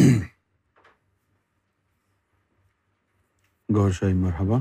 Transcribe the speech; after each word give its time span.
گور 3.74 3.90
شاہی 3.98 4.12
مرحبہ 4.22 4.58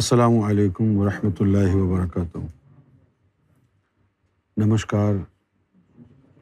السلام 0.00 0.34
علیکم 0.48 0.88
ورحمۃ 0.98 1.38
اللہ 1.40 1.70
وبرکاتہ 1.76 2.38
نمشکار 4.64 5.12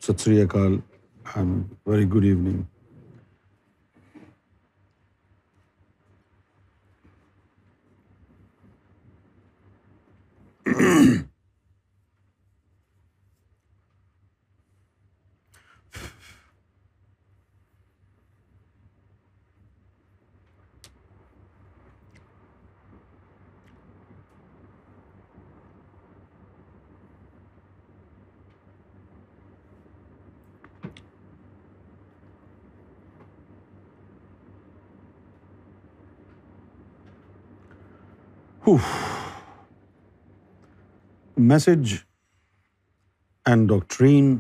ستری 0.06 0.34
very 1.34 2.04
good 2.14 2.24
evening 2.24 2.60
Message 41.50 41.92
and 43.50 43.66
doctrine 43.72 44.30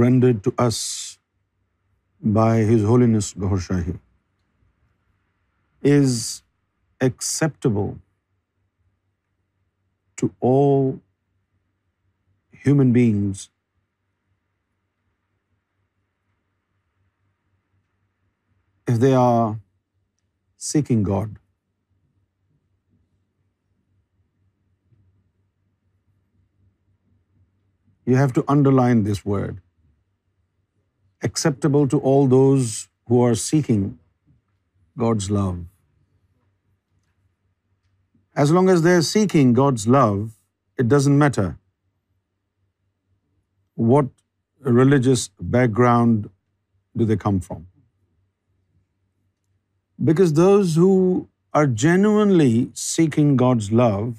rendered 0.00 0.44
to 0.44 0.52
us 0.64 0.76
by 2.36 2.50
His 2.68 2.84
Holiness 2.90 3.30
Lahore 3.42 3.58
Shahi 3.64 3.94
is 5.94 6.20
acceptable 7.08 7.90
to 10.22 10.30
all 10.52 10.80
human 12.68 12.96
beings 13.00 13.44
if 18.94 19.04
they 19.06 19.14
are 19.26 19.46
seeking 20.70 21.06
God. 21.14 21.38
You 28.10 28.18
have 28.18 28.32
to 28.36 28.42
underline 28.52 29.02
this 29.06 29.18
word. 29.30 29.58
Acceptable 31.28 31.90
to 31.94 31.98
all 32.10 32.28
those 32.34 32.70
who 33.10 33.18
are 33.26 33.42
seeking 33.42 33.82
God's 35.02 35.30
love. 35.36 35.58
As 38.44 38.52
long 38.56 38.70
as 38.74 38.82
they're 38.86 39.06
seeking 39.08 39.52
God's 39.58 39.86
love, 39.96 40.20
it 40.84 40.88
doesn't 40.94 41.20
matter 41.24 41.48
what 43.92 44.08
religious 44.78 45.26
background 45.58 46.30
do 46.96 47.08
they 47.12 47.18
come 47.26 47.40
from. 47.48 47.60
Because 50.10 50.32
those 50.40 50.74
who 50.82 50.94
are 51.60 51.66
genuinely 51.74 52.58
seeking 52.86 53.30
God's 53.46 53.70
love 53.84 54.10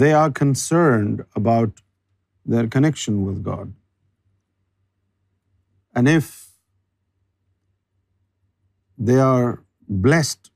they 0.00 0.12
are 0.18 0.30
concerned 0.30 1.24
about 1.40 1.82
their 2.54 2.66
connection 2.74 3.18
with 3.24 3.42
God. 3.50 3.74
And 5.94 6.08
if 6.08 6.30
they 8.98 9.18
are 9.26 9.48
blessed 10.06 10.50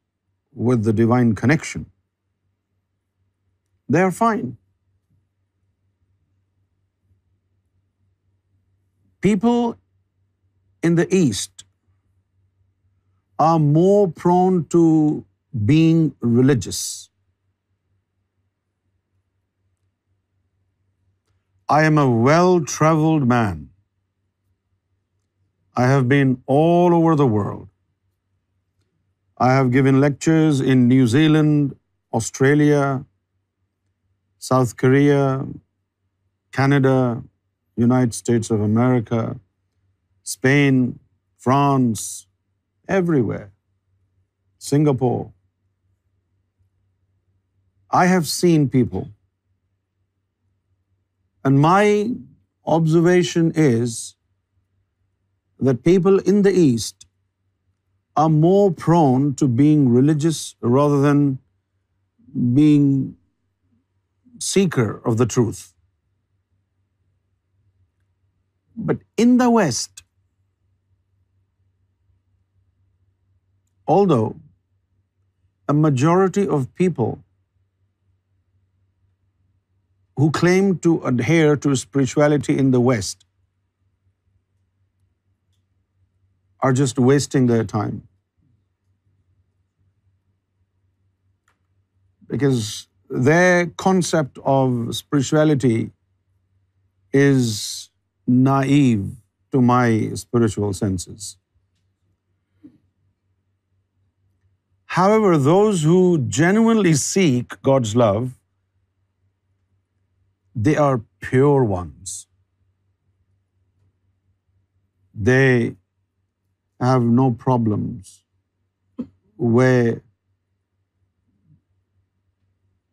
with 0.68 0.84
the 0.84 0.92
divine 0.92 1.34
connection, 1.34 1.86
they 3.88 4.02
are 4.02 4.10
fine. 4.10 4.56
People 9.20 9.76
in 10.82 10.94
the 10.94 11.08
East 11.14 11.64
are 13.38 13.58
more 13.58 14.08
prone 14.12 14.64
to 14.76 14.84
being 15.72 16.14
religious 16.20 16.86
I 21.68 21.84
am 21.84 21.96
a 21.98 22.08
well-traveled 22.08 23.26
man. 23.26 23.70
I 25.74 25.86
have 25.92 26.08
been 26.08 26.42
all 26.56 26.94
over 26.98 27.14
the 27.16 27.26
world. 27.26 27.68
I 29.36 29.48
have 29.52 29.72
given 29.72 29.98
lectures 30.00 30.60
in 30.60 30.86
New 30.92 31.06
Zealand, 31.06 31.74
Australia, 32.12 33.04
South 34.38 34.76
Korea, 34.76 35.24
Canada, 36.52 37.24
United 37.76 38.14
States 38.14 38.48
of 38.50 38.60
America, 38.60 39.40
Spain, 40.22 41.00
France, 41.36 42.28
everywhere, 42.88 43.50
Singapore. 44.58 45.32
I 47.88 48.06
have 48.06 48.32
seen 48.38 48.68
people 48.78 49.04
and 51.48 51.60
my 51.64 51.88
observation 52.76 53.50
is 53.64 53.96
that 55.66 55.84
people 55.88 56.16
in 56.30 56.40
the 56.46 56.52
East 56.62 57.04
are 58.22 58.30
more 58.36 58.64
prone 58.84 59.26
to 59.42 59.48
being 59.60 59.84
religious 59.96 60.40
rather 60.76 60.96
than 61.04 61.20
being 62.56 62.86
seeker 64.46 64.88
of 65.10 65.18
the 65.20 65.28
truth. 65.34 65.60
But 68.88 69.04
in 69.26 69.36
the 69.42 69.48
West, 69.58 70.02
although 73.98 74.26
a 75.68 75.78
majority 75.86 76.52
of 76.58 76.66
people 76.84 77.14
who 80.20 80.28
claim 80.40 80.74
to 80.86 80.96
adhere 81.10 81.54
to 81.66 81.78
spirituality 81.84 82.58
in 82.64 82.74
the 82.74 82.82
West 82.88 83.24
are 86.68 86.74
just 86.82 87.02
wasting 87.08 87.48
their 87.52 87.66
time. 87.72 87.96
Because 92.30 92.62
their 93.26 93.66
concept 93.82 94.40
of 94.52 94.70
spirituality 95.00 95.90
is 97.24 97.50
naive 98.46 99.04
to 99.56 99.60
my 99.72 99.88
spiritual 100.22 100.72
senses. 100.78 101.28
However, 104.96 105.30
those 105.46 105.84
who 105.90 106.00
genuinely 106.30 106.96
seek 107.08 107.62
God's 107.72 107.96
love 108.06 108.24
they 110.64 110.74
are 110.80 110.96
pure 111.30 111.62
ones 111.70 112.10
they 115.26 115.38
have 116.80 117.00
no 117.16 117.28
problems 117.44 118.06
way 119.56 119.74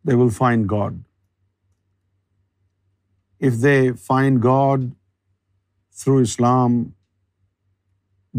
they 0.08 0.16
will 0.24 0.30
find 0.38 0.70
God 0.72 1.00
if 3.48 3.64
they 3.64 3.76
find 4.08 4.44
God 4.44 4.90
through 6.04 6.18
Islam 6.28 6.84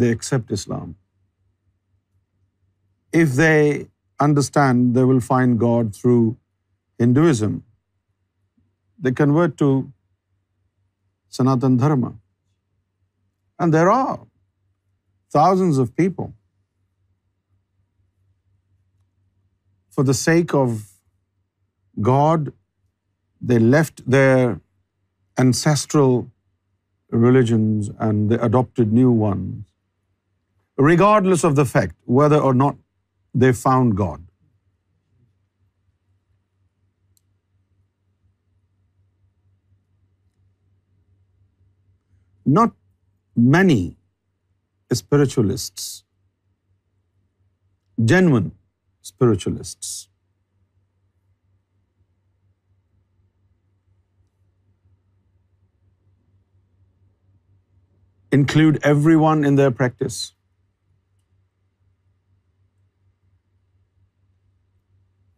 they 0.00 0.08
accept 0.10 0.52
Islam 0.52 0.90
if 3.22 3.36
they 3.38 3.52
understand 4.24 4.94
they 4.96 5.02
will 5.12 5.20
find 5.32 5.60
God 5.62 5.94
through 6.02 6.20
Hinduism 7.00 7.58
they 9.06 9.12
convert 9.20 9.58
to 9.62 9.70
Sanatana 11.38 11.82
Dharma. 11.84 12.12
And 13.58 13.76
there 13.78 13.90
are 13.94 14.18
thousands 15.38 15.78
of 15.84 15.90
people, 16.02 16.30
for 19.96 20.04
the 20.10 20.18
sake 20.20 20.54
of 20.60 20.76
God, 22.10 22.52
they 23.50 23.58
left 23.64 24.02
their 24.14 24.38
ancestral 25.44 26.16
religions 27.26 27.90
and 28.06 28.30
they 28.30 28.38
adopted 28.48 28.96
new 29.00 29.12
ones, 29.24 29.50
regardless 30.92 31.46
of 31.50 31.58
the 31.60 31.68
fact 31.74 31.96
whether 32.20 32.40
or 32.50 32.54
not 32.66 32.80
they 33.34 33.56
found 33.66 34.00
God. 34.06 34.12
Not 42.44 42.72
many 43.34 43.96
spiritualists, 44.92 46.04
genuine 48.04 48.52
spiritualists, 49.00 50.10
include 58.30 58.78
everyone 58.82 59.42
in 59.44 59.54
their 59.54 59.70
practice. 59.70 60.34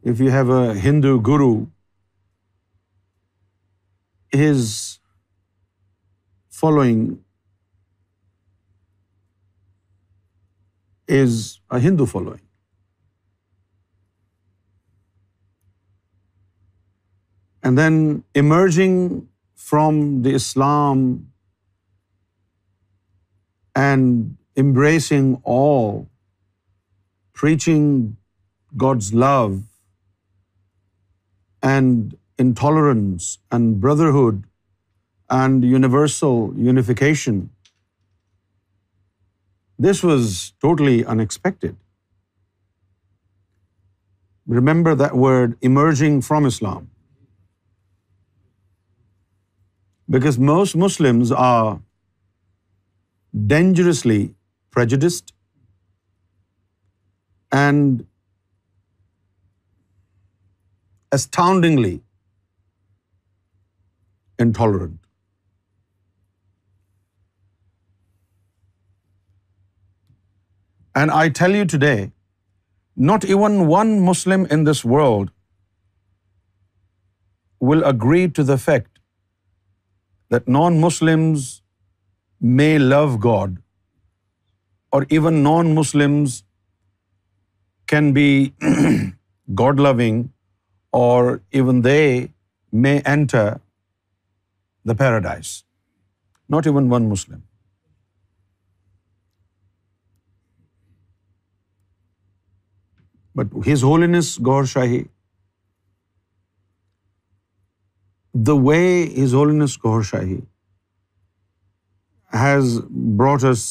If 0.03 0.19
you 0.19 0.31
have 0.31 0.49
a 0.51 0.75
Hindu 0.75 1.21
guru, 1.21 1.67
his 4.33 4.95
following 6.61 7.01
is 11.07 11.39
a 11.79 11.81
Hindu 11.87 12.07
following. 12.13 12.43
And 17.63 17.81
then 17.83 17.97
emerging 18.45 18.97
from 19.67 20.01
the 20.23 20.35
Islam 20.41 21.05
and 23.85 24.11
embracing 24.67 25.31
all, 25.59 25.89
preaching 27.45 27.95
God's 28.89 29.15
love 29.29 29.57
and 31.63 32.21
intolerance 32.47 33.33
and 33.51 33.81
brotherhood 33.89 34.45
and 35.29 35.65
universal 35.65 36.53
unification. 36.57 37.51
This 39.77 40.03
was 40.03 40.53
totally 40.63 41.05
unexpected. 41.05 41.77
Remember 44.47 44.95
that 44.95 45.17
word, 45.17 45.57
emerging 45.61 46.21
from 46.23 46.47
Islam. 46.47 46.91
Because 50.09 50.39
most 50.39 50.77
Muslims 50.77 51.33
are 51.33 51.81
dangerously 53.55 54.35
prejudiced 54.71 55.35
and 57.51 58.07
astoundingly 61.13 62.05
intolerant. 64.39 64.95
And 71.01 71.13
I 71.19 71.25
tell 71.39 71.55
you 71.57 71.65
today, 71.73 72.11
not 73.09 73.25
even 73.37 73.59
one 73.71 73.93
Muslim 74.05 74.45
in 74.57 74.65
this 74.69 74.83
world 74.95 75.33
will 77.71 77.83
agree 77.91 78.25
to 78.39 78.45
the 78.51 78.59
fact 78.67 78.93
that 80.35 80.51
non-Muslims 80.59 81.47
may 82.61 82.71
love 82.79 83.19
God, 83.27 83.59
or 84.93 85.01
even 85.19 85.43
non-Muslims 85.49 86.39
can 87.95 88.13
be 88.21 88.29
God-loving, 89.63 90.23
or 91.05 91.19
even 91.63 91.83
they 91.89 92.07
may 92.89 92.99
enter 93.17 93.49
the 94.85 95.01
paradise. 95.05 95.57
Not 96.57 96.73
even 96.73 96.97
one 96.99 97.11
Muslim. 97.17 97.35
But 103.41 103.57
His 103.69 103.83
Holiness 103.89 104.31
Gaur 104.49 104.61
Shahi, 104.73 104.99
the 108.51 108.57
way 108.69 108.83
His 109.17 109.35
Holiness 109.41 109.75
Gaur 109.87 109.97
Shahi 110.11 110.39
has 112.43 112.77
brought 113.23 113.49
us 113.51 113.65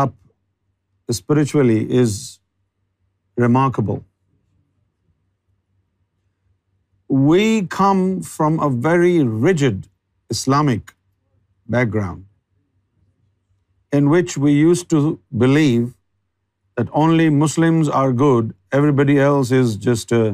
up 0.00 0.16
spiritually 1.20 1.76
is 2.02 2.16
remarkable. 3.46 4.02
We 7.30 7.46
come 7.78 8.04
from 8.32 8.60
a 8.66 8.68
very 8.90 9.14
rigid 9.48 9.78
Islamic 10.36 10.94
background 11.74 12.22
in 13.98 14.04
which 14.12 14.30
we 14.42 14.50
used 14.60 14.86
to 14.96 15.00
believe 15.46 15.88
that 16.76 16.94
only 17.02 17.28
Muslims 17.30 17.88
are 18.02 18.12
good, 18.12 18.54
everybody 18.78 19.18
else 19.28 19.52
is 19.58 19.76
just 19.88 20.12
a, 20.18 20.22
uh, 20.26 20.30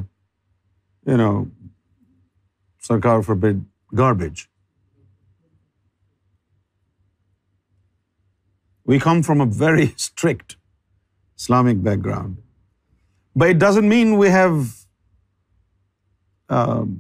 you 1.13 1.17
know, 1.23 1.49
Sarkar 2.89 3.19
forbid, 3.25 3.65
garbage. 4.03 4.49
We 8.85 8.99
come 9.07 9.23
from 9.29 9.41
a 9.41 9.47
very 9.65 9.87
strict 10.09 10.57
Islamic 11.39 11.83
background. 11.83 12.37
But 13.37 13.51
it 13.51 13.59
doesn't 13.59 13.89
mean 13.89 14.17
we 14.19 14.31
have 14.37 14.71
um, 16.49 16.95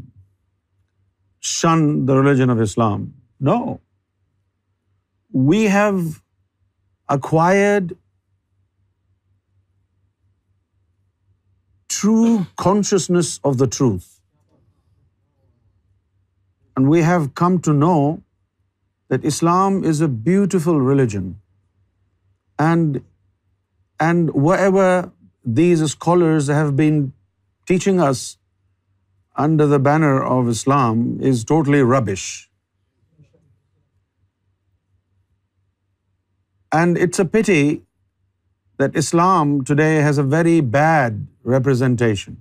shunned 1.41 2.09
the 2.09 2.19
religion 2.19 2.50
of 2.50 2.61
Islam. 2.61 3.15
No. 3.39 3.59
We 5.33 5.65
have 5.79 6.23
acquired 7.09 7.97
true 11.99 12.31
consciousness 12.69 13.35
of 13.50 13.61
the 13.65 13.69
truth. 13.79 14.09
And 16.77 16.91
we 16.95 17.05
have 17.11 17.29
come 17.43 17.61
to 17.69 17.75
know 17.83 17.99
that 19.12 19.29
Islam 19.31 19.79
is 19.93 20.03
a 20.06 20.09
beautiful 20.27 20.83
religion. 20.89 21.29
And 22.67 22.99
whatever 24.49 24.89
these 25.61 25.87
scholars 25.95 26.50
have 26.59 26.75
been 26.81 27.00
teaching 27.71 28.05
us 28.09 28.26
under 29.47 29.67
the 29.73 29.83
banner 29.88 30.14
of 30.37 30.52
Islam 30.55 31.00
is 31.33 31.45
totally 31.50 31.83
rubbish. 31.95 32.26
And 36.73 37.07
it's 37.07 37.28
a 37.28 37.31
pity 37.38 37.69
that 38.83 38.99
Islam 39.02 39.55
today 39.71 39.93
has 40.09 40.19
a 40.23 40.25
very 40.35 40.59
bad 40.81 41.17
representation. 41.52 42.37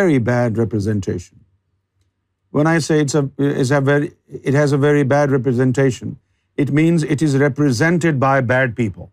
Very 0.00 0.18
bad 0.32 0.58
representation. 0.62 1.38
When 2.58 2.70
I 2.72 2.76
say 2.88 2.98
it 3.02 4.56
has 4.60 4.72
a 4.78 4.78
very 4.84 5.08
bad 5.14 5.34
representation, 5.38 6.14
it 6.64 6.72
means 6.78 7.08
it 7.16 7.26
is 7.26 7.36
represented 7.44 8.20
by 8.28 8.36
bad 8.52 8.76
people. 8.76 9.10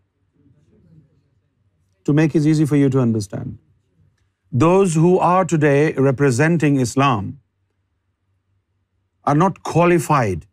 To 2.08 2.16
make 2.20 2.38
it 2.40 2.46
easy 2.52 2.66
for 2.72 2.80
you 2.82 2.88
to 2.96 3.00
understand, 3.06 3.58
those 4.62 4.94
who 5.06 5.12
are 5.32 5.44
today 5.56 5.92
representing 6.10 6.80
Islam 6.86 7.28
are 9.32 9.38
not 9.46 9.62
qualified 9.74 10.50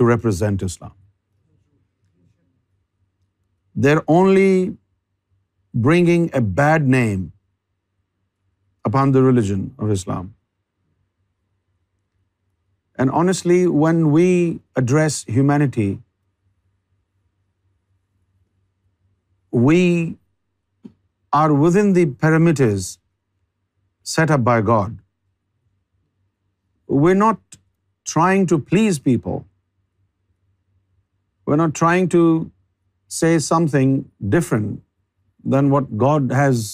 to 0.00 0.10
represent 0.14 0.70
Islam. 0.72 0.88
They're 3.84 4.02
only 4.16 4.72
bringing 5.86 6.28
a 6.40 6.40
bad 6.60 6.88
name 6.94 7.24
upon 8.90 9.14
the 9.16 9.22
religion 9.26 9.64
of 9.84 9.94
Islam. 9.94 10.28
And 13.02 13.14
honestly, 13.22 13.58
when 13.84 14.02
we 14.16 14.26
address 14.82 15.18
humanity, 15.38 15.88
we 19.68 19.80
are 21.40 21.52
within 21.66 21.96
the 22.00 22.06
parameters 22.24 22.90
set 24.14 24.36
up 24.38 24.48
by 24.52 24.60
God. 24.74 24.98
We're 27.04 27.22
not 27.24 27.60
trying 28.16 28.48
to 28.54 28.62
please 28.74 29.02
people. 29.10 29.44
We're 31.46 31.62
not 31.66 31.82
trying 31.84 32.16
to 32.16 32.24
say 33.16 33.32
something 33.46 33.94
different 34.34 34.78
than 35.54 35.70
what 35.74 35.92
God 36.02 36.34
has 36.38 36.66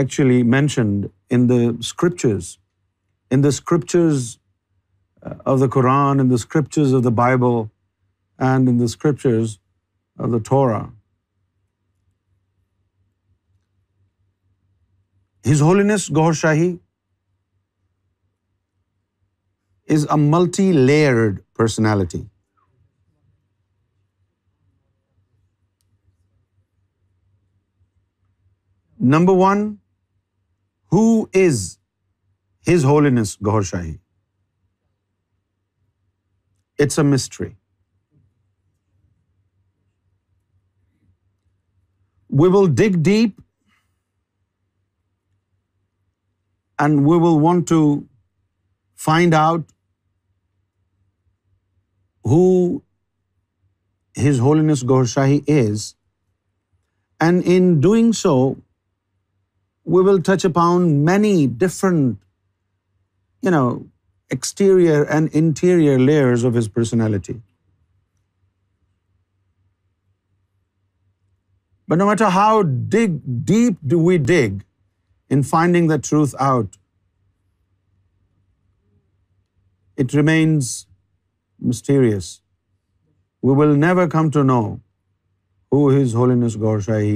actually 0.00 0.42
mentioned 0.56 1.10
in 1.36 1.46
the 1.52 1.60
scriptures. 1.90 2.50
In 3.36 3.46
the 3.46 3.52
scriptures 3.58 4.26
uh, 4.32 5.36
of 5.52 5.62
the 5.62 5.68
Quran, 5.76 6.24
in 6.24 6.34
the 6.34 6.42
scriptures 6.46 6.92
of 7.00 7.06
the 7.06 7.14
Bible, 7.22 7.58
and 8.50 8.74
in 8.74 8.82
the 8.84 8.90
scriptures 8.96 9.58
of 10.26 10.36
the 10.36 10.40
Torah. 10.50 10.84
His 15.50 15.60
Holiness 15.68 16.08
Gaur 16.20 16.32
Shahi 16.42 16.68
is 19.98 20.06
a 20.18 20.22
multi-layered 20.28 21.42
personality. 21.62 22.22
Number 29.12 29.32
one 29.38 29.62
who 30.92 31.00
is 31.38 31.56
his 32.68 32.84
holiness 33.06 33.36
Gohar 33.46 33.62
Shahi 33.70 33.92
it's 36.84 36.98
a 36.98 37.04
mystery 37.08 37.48
we 42.38 42.48
will 42.56 42.74
dig 42.76 42.98
deep 43.10 43.40
and 46.86 47.00
we 47.08 47.18
will 47.26 47.40
want 47.44 47.68
to 47.68 47.82
find 49.10 49.34
out 49.44 49.70
who 52.32 52.42
his 54.28 54.40
holiness 54.68 54.84
Gohar 54.96 55.04
Shahi 55.18 55.38
is 55.60 55.94
and 57.26 57.42
in 57.54 57.72
doing 57.80 58.12
so 58.26 58.36
we 59.84 60.02
will 60.02 60.20
touch 60.30 60.44
upon 60.44 60.92
many 61.04 61.34
different, 61.46 62.20
exterior 64.34 65.00
and 65.14 65.34
interior 65.38 65.96
layers 65.98 66.44
of 66.44 66.54
his 66.58 66.68
personality. 66.76 67.34
But 71.88 71.98
no 71.98 72.06
matter 72.06 72.30
how 72.36 72.62
deep 72.94 73.76
do 73.94 73.98
we 74.06 74.16
dig 74.18 74.64
in 75.28 75.42
finding 75.42 75.92
the 75.92 75.98
truth 75.98 76.34
out, 76.38 76.78
it 79.94 80.14
remains 80.14 80.86
mysterious. 81.60 82.40
We 83.42 83.52
will 83.52 83.76
never 83.76 84.08
come 84.16 84.32
to 84.38 84.42
know 84.42 84.80
who 85.70 85.84
His 85.98 86.14
Holiness 86.14 86.56
Gaur 86.56 86.78
Shahi 86.78 87.14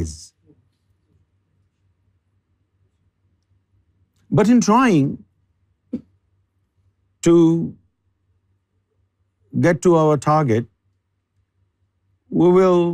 is. 0.00 0.26
But 4.38 4.50
in 4.54 4.60
trying 4.66 5.06
to 7.28 7.36
get 9.64 9.80
to 9.86 9.94
our 10.00 10.16
target, 10.26 10.68
we 12.42 12.50
will 12.56 12.84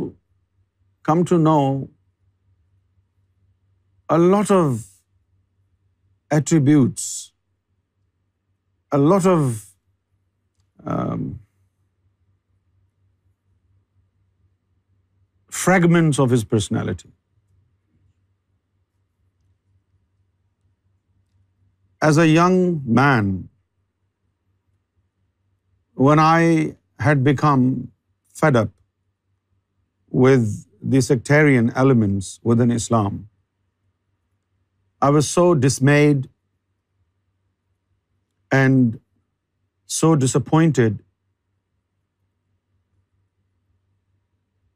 come 1.09 1.23
to 1.31 1.37
know 1.41 1.61
a 4.17 4.17
lot 4.17 4.53
of 4.59 4.85
attributes, 6.37 7.09
a 8.91 8.97
lot 8.97 9.27
of 9.33 9.61
um, 10.85 11.27
fragments 15.65 16.25
of 16.25 16.37
his 16.37 16.43
personality. 16.55 17.05
As 22.05 22.17
a 22.21 22.27
young 22.27 22.57
man, 22.85 23.49
when 26.07 26.19
I 26.19 26.75
had 26.99 27.23
become 27.23 27.63
fed 28.41 28.55
up 28.55 28.69
with 30.25 30.43
the 30.81 31.01
sectarian 31.01 31.71
elements 31.85 32.39
within 32.43 32.71
Islam, 32.79 33.17
I 35.01 35.09
was 35.17 35.31
so 35.39 35.55
dismayed 35.55 36.29
and 38.51 38.99
so 39.87 40.15
disappointed 40.27 41.03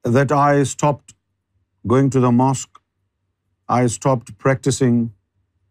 that 0.04 0.32
I 0.32 0.64
stopped 0.64 1.16
going 1.86 2.10
to 2.10 2.20
the 2.20 2.32
mosque. 2.32 2.86
I 3.68 3.86
stopped 3.98 4.40
practicing 4.40 5.04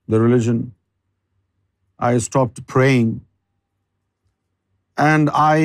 the 0.07 0.21
religion. 0.29 0.69
I 2.09 2.12
stopped 2.25 2.61
praying, 2.73 3.09
and 5.07 5.31
I 5.47 5.57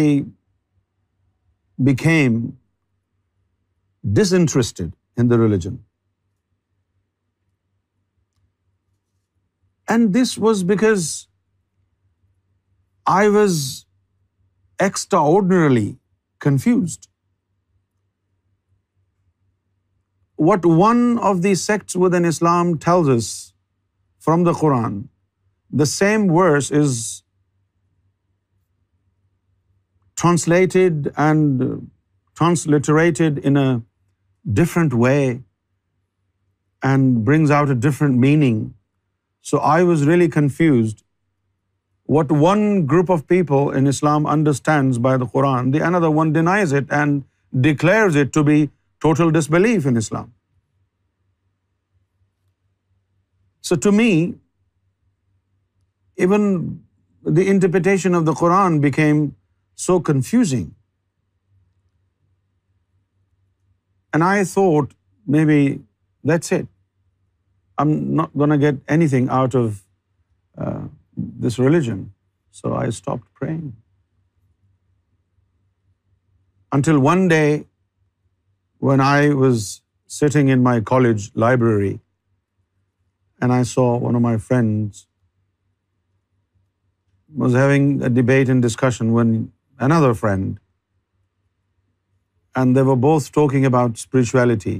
became 1.90 2.36
disinterested 4.20 5.22
in 5.24 5.34
the 5.34 5.40
religion. 5.46 5.80
And 9.96 10.14
this 10.20 10.38
was 10.48 10.66
because 10.76 11.10
I 13.16 13.24
was 13.40 13.58
extraordinarily 14.90 15.90
confused. 16.46 17.12
What 20.46 20.72
one 20.78 21.04
of 21.32 21.44
these 21.44 21.68
sects 21.68 22.02
within 22.06 22.32
Islam 22.36 22.72
tells 22.86 23.12
us 23.18 23.36
from 24.30 24.50
the 24.52 24.58
Quran 24.64 25.04
the 25.72 25.86
same 25.86 26.32
verse 26.34 26.72
is 26.72 27.24
translated 30.16 31.12
and 31.16 31.90
transliterated 32.36 33.38
in 33.38 33.58
a 33.58 33.82
different 34.60 34.94
way 34.94 35.44
and 36.82 37.24
brings 37.26 37.50
out 37.50 37.70
a 37.70 37.76
different 37.76 38.18
meaning. 38.18 38.74
So 39.42 39.60
I 39.60 39.84
was 39.84 40.06
really 40.06 40.30
confused 40.30 41.04
what 42.04 42.32
one 42.32 42.86
group 42.86 43.10
of 43.10 43.28
people 43.28 43.72
in 43.72 43.88
Islam 43.88 44.28
understands 44.28 45.00
by 45.00 45.18
the 45.18 45.26
Quran, 45.26 45.72
the 45.72 45.80
another 45.80 46.12
one 46.12 46.34
denies 46.34 46.72
it 46.72 46.86
and 46.92 47.24
declares 47.62 48.16
it 48.16 48.32
to 48.34 48.44
be 48.44 48.70
total 49.00 49.32
disbelief 49.32 49.88
in 49.88 49.98
Islam. 49.98 50.32
So 53.62 53.76
to 53.76 53.92
me, 53.92 54.34
even 56.18 56.84
the 57.24 57.48
interpretation 57.54 58.16
of 58.20 58.26
the 58.26 58.34
Quran 58.42 58.80
became 58.82 59.22
so 59.88 60.00
confusing. 60.00 60.76
And 64.14 64.24
I 64.24 64.46
thought, 64.46 64.94
maybe 65.28 65.82
that's 66.24 66.52
it. 66.60 66.68
I'm 67.78 67.92
not 68.16 68.38
going 68.42 68.50
to 68.50 68.58
get 68.58 68.76
anything 68.88 69.28
out 69.38 69.56
of 69.62 69.82
uh, 70.58 70.84
this 71.46 71.58
religion. 71.60 72.14
So 72.52 72.74
I 72.74 72.90
stopped 72.90 73.26
praying. 73.34 73.76
Until 76.72 77.00
one 77.00 77.28
day, 77.28 77.66
when 78.78 79.02
I 79.02 79.34
was 79.34 79.82
sitting 80.06 80.48
in 80.48 80.64
my 80.64 80.80
college 80.80 81.30
library, 81.36 82.00
and 83.42 83.52
I 83.52 83.64
saw 83.64 83.88
one 83.98 84.16
of 84.16 84.22
my 84.22 84.38
friends 84.38 85.04
was 87.42 87.56
having 87.56 88.02
a 88.02 88.10
debate 88.16 88.50
and 88.50 88.64
discussion 88.66 89.10
one 89.14 89.32
an 89.36 89.92
other 89.92 90.12
friend 90.20 90.54
and 92.60 92.76
they 92.76 92.82
were 92.82 92.94
both 93.06 93.32
talking 93.34 93.66
about 93.66 93.92
spirituality 93.98 94.80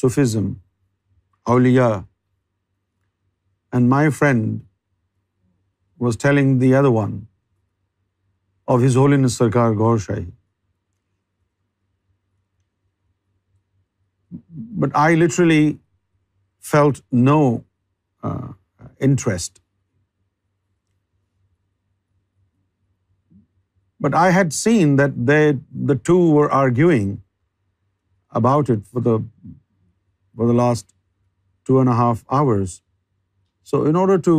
Sufism 0.00 0.48
Auliya 1.54 1.86
and 3.72 3.88
my 3.90 4.10
friend 4.20 4.58
was 6.04 6.16
the 6.60 6.74
other 6.76 6.88
one 6.98 7.18
of 8.72 8.80
his 8.86 8.96
holiness 9.14 9.28
Sarkar 9.38 9.74
Gohar 9.84 9.98
Shahi 10.06 10.24
but 14.80 14.96
I 15.06 15.16
literally 15.22 15.64
felt 16.72 17.00
no 17.24 17.40
interest 18.22 19.58
But 24.04 24.14
I 24.20 24.28
had 24.36 24.54
seen 24.56 24.96
that 25.00 25.18
the 25.90 25.96
two 26.08 26.20
were 26.38 26.50
arguing 26.60 27.08
about 28.40 28.72
it 28.74 28.86
for 28.86 30.46
the 30.50 30.58
last 30.62 31.70
2.5 31.70 32.24
hours. 32.38 32.80
So 33.72 33.84
in 33.92 34.04
order 34.04 34.18
to, 34.30 34.34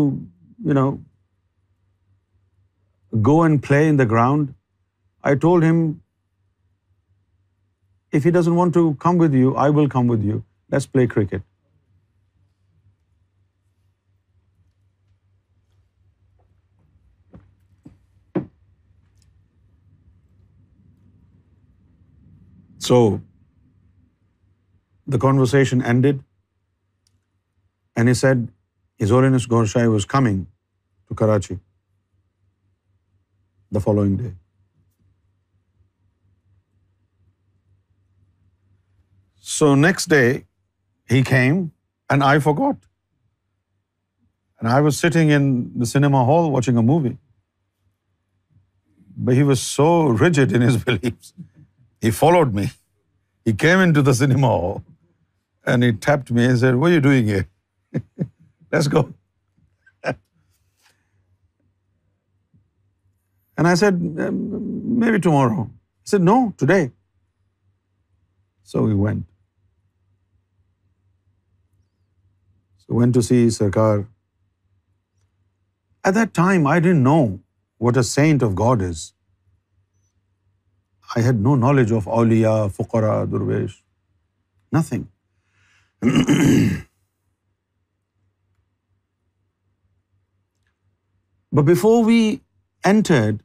go 3.27 3.33
and 3.45 3.61
play 3.63 3.81
in 3.87 3.97
the 4.01 4.05
ground, 4.11 4.53
I 5.31 5.33
told 5.45 5.65
him, 5.67 5.79
if 8.19 8.23
he 8.23 8.31
doesn't 8.37 8.59
want 8.61 8.73
to 8.79 8.83
come 9.05 9.23
with 9.25 9.39
you, 9.43 9.53
I 9.67 9.69
will 9.69 9.89
come 9.89 10.07
with 10.15 10.31
you. 10.31 10.43
Let's 10.75 10.93
play 10.97 11.07
cricket. 11.17 11.39
So 22.91 22.97
the 25.13 25.19
conversation 25.25 25.81
ended, 25.91 26.17
and 28.01 28.11
he 28.11 28.15
said 28.21 28.41
His 29.03 29.13
Holiness 29.15 29.45
Gorsai 29.53 29.83
was 29.93 30.07
coming 30.13 30.41
to 30.41 31.15
Karachi 31.21 31.55
the 33.77 33.81
following 33.85 34.17
day. 34.23 34.31
So 39.53 39.69
next 39.85 40.11
day 40.15 40.27
he 41.15 41.21
came, 41.31 41.63
and 42.15 42.27
I 42.31 42.33
forgot. 42.49 42.83
And 44.57 44.73
I 44.79 44.81
was 44.89 44.99
sitting 45.05 45.33
in 45.37 45.47
the 45.85 45.89
cinema 45.93 46.25
hall 46.31 46.51
watching 46.57 46.83
a 46.83 46.85
movie. 46.91 47.15
But 49.25 49.41
he 49.41 49.49
was 49.53 49.65
so 49.71 49.89
rigid 50.25 50.59
in 50.59 50.69
his 50.69 50.83
beliefs. 50.85 51.33
He 52.07 52.15
followed 52.21 52.61
me. 52.61 52.69
Cinema 53.45 54.51
and 55.71 56.31
me 56.35 56.43
sir 56.59 56.73
you 56.93 56.99
doing 57.01 57.29
may 64.99 65.11
be 65.11 65.17
tomorrow 65.23 65.65
sir 66.11 66.19
no 66.19 66.35
today 66.57 66.85
so 68.71 68.83
we 68.85 68.93
went 69.03 69.23
went 72.97 73.13
to 73.13 73.21
see 73.27 73.49
Sarkar 73.57 73.97
at 76.05 76.15
the 76.15 76.23
time 76.35 76.65
I 76.67 76.81
didn't 76.81 77.03
know 77.05 77.17
what 77.85 77.97
a 77.97 78.03
saint 78.15 78.43
of 78.43 78.51
God 78.59 78.81
is 78.89 79.11
I 81.15 81.25
had 81.25 81.39
no 81.45 81.55
knowledge 81.59 81.91
of 81.93 82.07
اولیا 82.17 82.51
فقرا 82.75 83.15
درویش 83.31 83.71
nothing 84.75 85.03
before 91.67 92.05
we 92.05 92.19
entered 92.91 93.41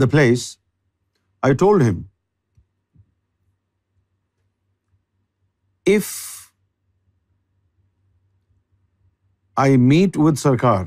the 0.00 0.06
place 0.12 0.46
I 1.42 1.54
told 1.60 1.82
him 1.88 2.02
if 5.96 6.08
I 9.68 9.76
meet 9.88 10.18
with 10.26 10.38
Sarkar 10.48 10.84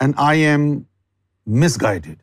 and 0.00 0.14
I 0.26 0.44
am 0.46 0.68
misguided. 1.62 2.18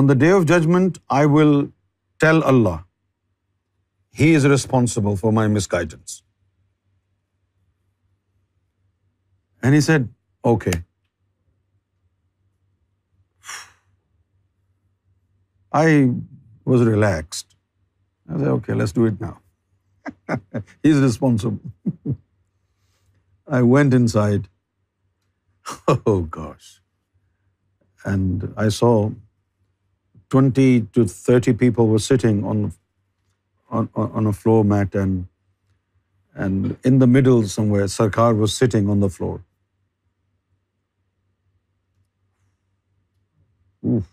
On 0.00 0.10
the 0.12 0.16
day 0.22 0.32
of 0.38 0.48
judgment, 0.52 0.98
I 1.20 1.22
will 1.34 1.54
tell 2.24 2.42
Allah, 2.52 2.74
He 4.20 4.28
is 4.36 4.44
responsible 4.52 5.16
for 5.22 5.30
my 5.38 5.42
misguidance. 5.56 6.14
And 9.68 9.76
he 9.76 9.80
said, 9.88 10.08
okay. 10.52 10.72
I 15.82 15.84
was 16.72 16.82
relaxed. 16.88 17.54
I 18.30 18.32
said, 18.38 18.50
okay, 18.54 18.76
let's 18.80 18.96
do 19.00 19.06
it 19.10 19.22
now. 19.26 19.34
He's 20.88 21.04
responsible. 21.04 22.16
I 23.60 23.62
went 23.74 23.96
inside. 24.02 24.50
Oh 26.12 26.20
gosh. 26.40 26.74
And 28.04 28.52
I 28.56 28.68
saw 28.68 29.10
20 30.30 30.82
to 30.92 31.06
30 31.06 31.52
people 31.54 31.88
were 31.88 31.98
sitting 31.98 32.44
on 32.44 34.26
a 34.26 34.32
floor 34.32 34.64
mat, 34.64 34.94
and 34.94 36.78
in 36.84 36.98
the 36.98 37.06
middle 37.06 37.42
somewhere, 37.48 37.86
Sarkar 37.86 38.36
was 38.36 38.54
sitting 38.54 38.88
on 38.88 39.00
the 39.00 39.10
floor. 39.10 39.42
Oof. 43.84 44.04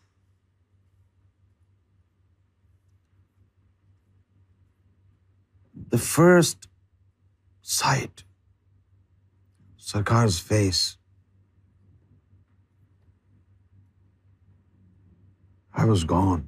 The 5.89 5.98
first 5.98 6.68
sight, 7.62 8.24
Sarkar's 9.78 10.39
face 10.39 10.94
I 15.82 15.90
was 15.90 16.04
gone 16.10 16.42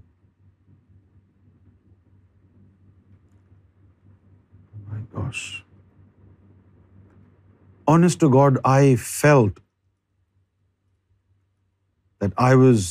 honest 7.93 8.23
God 8.33 8.57
I 8.75 8.95
felt 9.03 9.59
that 12.21 12.33
I 12.45 12.55
was 12.57 12.85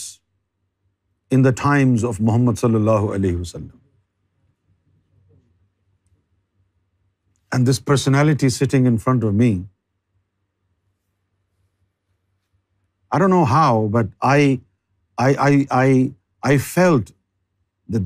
in 1.35 1.45
the 1.45 1.51
times 1.63 2.05
of 2.09 2.21
Muhammad 2.27 2.59
صلی 2.59 2.75
اللہ 2.75 3.07
علیہ 3.15 3.37
وسلم 3.37 3.75
and 7.53 7.69
this 7.71 7.85
personality 7.85 8.49
sitting 8.59 8.87
in 8.87 8.97
front 9.05 9.25
of 9.25 9.33
me 9.33 9.51
I 13.17 13.27
do 13.27 13.27
know 13.37 13.43
how 13.51 13.87
but 13.99 14.15
I 14.33 14.57
I 15.25 15.37
I 15.39 15.65
I 15.79 16.09
I 16.47 16.57
felt 16.65 17.09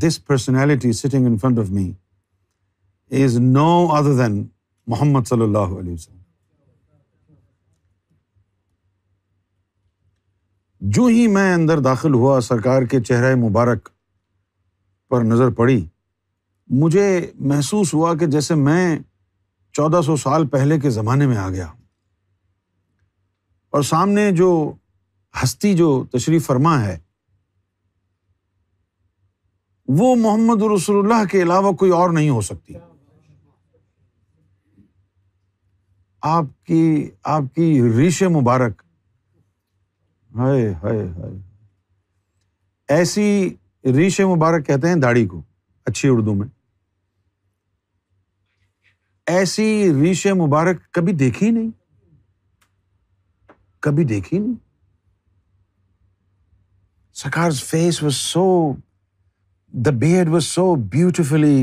this 0.02 0.18
personality 0.26 0.90
sitting 0.98 1.26
in 1.26 1.36
front 1.38 1.58
of 1.58 1.70
me 1.78 1.90
is 3.24 3.36
no 3.40 3.64
other 3.96 4.12
than 4.18 4.38
Muhammad 4.92 5.26
صلی 5.28 5.42
اللہ 5.44 5.74
علیہ 5.78 5.92
وسلم 5.94 6.18
جو 10.96 11.04
ہی 11.06 11.26
میں 11.34 11.52
اندر 11.54 11.80
داخل 11.88 12.14
ہوا 12.14 12.40
سرکار 12.48 12.86
کے 12.90 13.00
چہرے 13.08 13.34
مبارک 13.48 13.88
پر 15.10 15.24
نظر 15.32 15.50
پڑی 15.58 15.80
مجھے 16.84 17.06
محسوس 17.52 17.94
ہوا 17.94 18.14
کہ 18.20 18.26
جیسے 18.36 18.54
میں 18.68 18.86
چودہ 19.80 20.00
سو 20.06 20.16
سال 20.24 20.46
پہلے 20.56 20.78
کے 20.86 20.90
زمانے 21.00 21.26
میں 21.32 21.36
آ 21.36 21.48
گیا 21.58 21.66
اور 23.74 23.82
سامنے 23.92 24.30
جو 24.42 24.50
ہستی 25.42 25.76
جو 25.82 25.92
تشریف 26.12 26.46
فرما 26.46 26.80
ہے 26.86 26.98
وہ 29.98 30.14
محمد 30.16 30.62
رسول 30.74 30.96
اللہ 30.98 31.24
کے 31.30 31.40
علاوہ 31.42 31.70
کوئی 31.78 31.90
اور 31.92 32.10
نہیں 32.12 32.28
ہو 32.30 32.40
سکتی 32.48 32.74
آپ 36.36 36.44
کی 36.66 36.82
آپ 37.36 37.42
کی 37.54 37.70
ریش 37.96 38.22
مبارک 38.34 38.82
ہائے 40.38 40.68
ہائے 40.82 40.98
ہائے 41.18 41.34
ایسی 42.96 43.24
ریش 43.96 44.20
مبارک 44.34 44.66
کہتے 44.66 44.88
ہیں 44.88 44.96
داڑھی 45.06 45.26
کو 45.26 45.40
اچھی 45.90 46.08
اردو 46.12 46.34
میں 46.34 46.46
ایسی 49.38 49.64
ریش 50.00 50.26
مبارک 50.44 50.90
کبھی 50.94 51.12
دیکھی 51.24 51.50
نہیں 51.50 51.70
کبھی 53.88 54.04
دیکھی 54.14 54.38
نہیں 54.38 54.54
Sarkar 57.24 57.50
face 57.70 58.02
was 58.02 58.14
so 58.14 58.46
the 59.72 59.90
beard 59.98 60.28
was 60.28 60.44
so 60.46 60.74
beautifully 60.92 61.60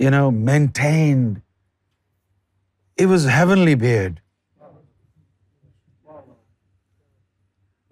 you 0.00 0.10
know 0.10 0.30
maintained 0.30 1.38
it 3.00 3.06
was 3.10 3.26
heavenly 3.36 3.74
beard 3.84 4.20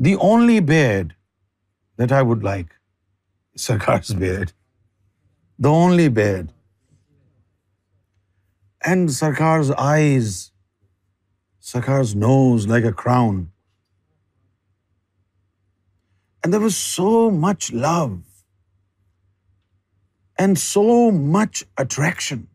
the 0.04 0.12
only 0.28 0.58
beard 0.68 1.12
that 2.02 2.12
I 2.12 2.24
would 2.26 2.44
like 2.44 2.66
Sarkar 3.66 4.12
beard 4.18 4.50
the 5.64 5.68
only 5.78 6.08
beard 6.22 6.46
and 8.86 9.10
Sarkar 9.20 9.58
eyes 9.90 10.34
Sarkar 11.72 12.02
nose 12.30 12.66
like 12.68 12.84
a 12.86 12.92
crown 13.02 13.44
and 16.44 16.54
was 16.62 16.74
so 16.76 17.30
much 17.42 17.70
love 17.72 18.06
and 20.36 20.58
so 20.58 21.10
much 21.10 21.64
attraction. 21.76 22.48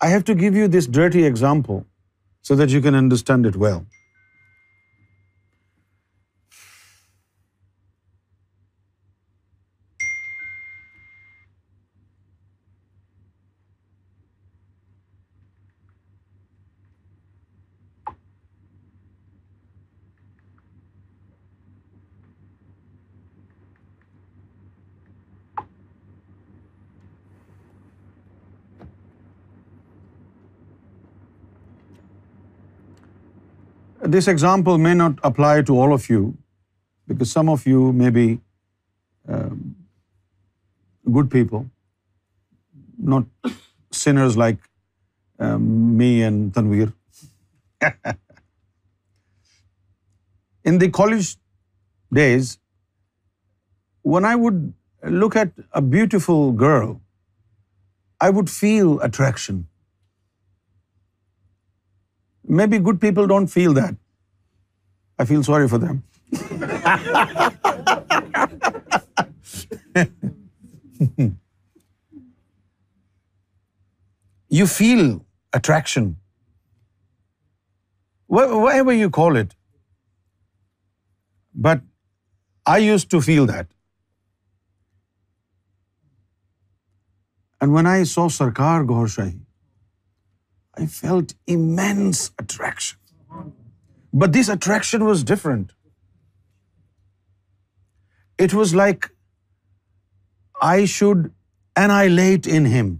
I 0.00 0.08
have 0.08 0.24
to 0.24 0.34
give 0.34 0.54
you 0.54 0.68
this 0.68 0.86
dirty 0.86 1.24
example 1.24 1.86
so 2.42 2.54
that 2.56 2.70
you 2.70 2.80
can 2.80 2.94
understand 2.94 3.46
it 3.46 3.56
well. 3.56 3.84
This 34.14 34.26
example 34.30 34.76
may 34.86 34.92
not 34.98 35.22
apply 35.28 35.52
to 35.68 35.76
all 35.82 35.92
of 35.92 36.04
you, 36.08 36.24
because 37.12 37.30
some 37.36 37.48
of 37.54 37.62
you 37.68 37.80
may 38.02 38.10
be 38.18 38.24
um, 39.36 39.56
good 41.16 41.30
people, 41.32 41.64
not 43.14 43.50
sinners 44.02 44.38
like 44.42 44.60
um, 45.46 45.64
me 46.02 46.10
and 46.28 46.52
Tanveer. 46.58 48.14
In 50.72 50.78
the 50.84 50.90
college 51.02 51.32
days, 52.22 52.54
when 54.14 54.32
I 54.32 54.34
would 54.46 55.12
look 55.24 55.42
at 55.44 55.60
a 55.82 55.86
beautiful 55.96 56.50
girl, 56.64 56.98
I 58.20 58.30
would 58.38 58.54
feel 58.62 58.94
attraction. 59.10 59.60
Maybe 62.56 62.78
good 62.90 63.04
people 63.08 63.34
don't 63.36 63.54
feel 63.58 63.78
that. 63.82 63.92
I 65.18 65.26
feel 65.28 65.42
sorry 65.42 65.66
for 65.70 65.78
them 65.78 65.98
you 74.58 74.66
feel 74.72 75.16
attraction 75.58 76.08
why 78.36 78.80
why 78.86 78.98
you 79.00 79.10
call 79.20 79.36
it 79.40 79.54
but 81.64 81.84
I 82.74 82.84
use 82.86 83.06
to 83.10 83.20
feel 83.28 83.48
that 83.48 83.72
and 87.60 87.72
when 87.76 87.86
I 87.86 88.04
saw 88.16 88.28
Sarkar 88.40 88.82
Gohar 88.88 89.06
Shahi 89.14 89.38
I 90.76 90.86
felt 91.00 91.32
immense 91.46 92.30
attraction 92.38 93.02
But 94.22 94.34
this 94.34 94.48
attraction 94.54 95.02
was 95.08 95.22
different. 95.30 95.72
It 98.44 98.52
was 98.58 98.74
like 98.80 99.08
I 100.66 100.76
should 100.92 101.24
annihilate 101.84 102.48
in 102.58 102.68
him. 102.74 102.92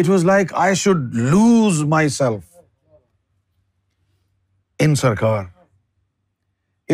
It 0.00 0.10
was 0.12 0.26
like 0.30 0.52
I 0.64 0.66
should 0.80 1.16
lose 1.34 1.78
myself 1.94 2.42
in 4.86 4.96
Sarkar. 5.02 5.38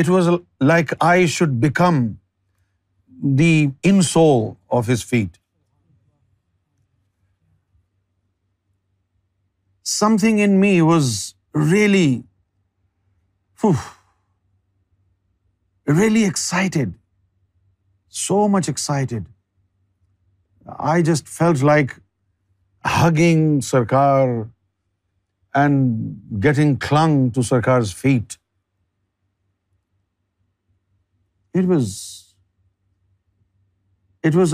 It 0.03 0.11
was 0.16 0.29
like 0.72 0.94
I 1.07 1.16
should 1.37 1.57
become 1.64 1.98
the 3.40 3.48
insole 3.90 4.46
of 4.79 4.92
his 4.94 5.03
feet. 5.14 5.42
Something 10.03 10.40
in 10.46 10.57
me 10.66 10.72
was 10.92 11.20
really, 11.55 12.24
really 15.87 16.24
excited, 16.24 16.94
so 18.09 18.46
much 18.48 18.68
excited. 18.68 19.26
I 20.79 21.03
just 21.03 21.29
felt 21.29 21.62
like 21.62 21.96
hugging 22.85 23.61
Sarkar 23.61 24.50
and 25.53 26.16
getting 26.40 26.76
clung 26.76 27.31
to 27.33 27.40
Sarkar's 27.40 27.92
feet. 27.92 28.38
It 31.53 31.66
was 31.66 32.24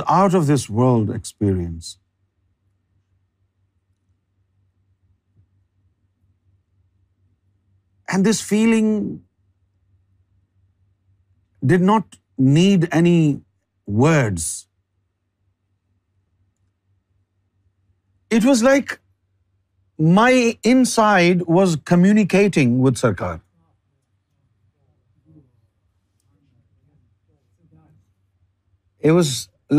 out 0.08 0.34
of 0.34 0.46
this 0.46 0.70
world 0.70 1.10
experience. 1.10 1.94
And 8.14 8.28
this 8.30 8.40
feeling 8.50 8.90
did 11.72 11.88
not 11.92 12.20
need 12.56 12.88
any 12.98 13.18
words. 14.04 14.46
It 18.36 18.46
was 18.50 18.62
like 18.66 18.94
my 20.18 20.30
inside 20.74 21.42
was 21.56 21.74
communicating 21.92 22.78
with 22.86 23.02
Sarkar. 23.02 23.34
It 29.08 29.14
was 29.16 29.32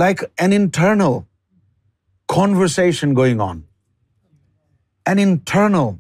like 0.03 0.23
an 0.45 0.53
internal 0.57 1.17
conversation 2.35 3.13
going 3.17 3.47
on, 3.51 3.63
an 5.13 5.25
internal 5.29 5.95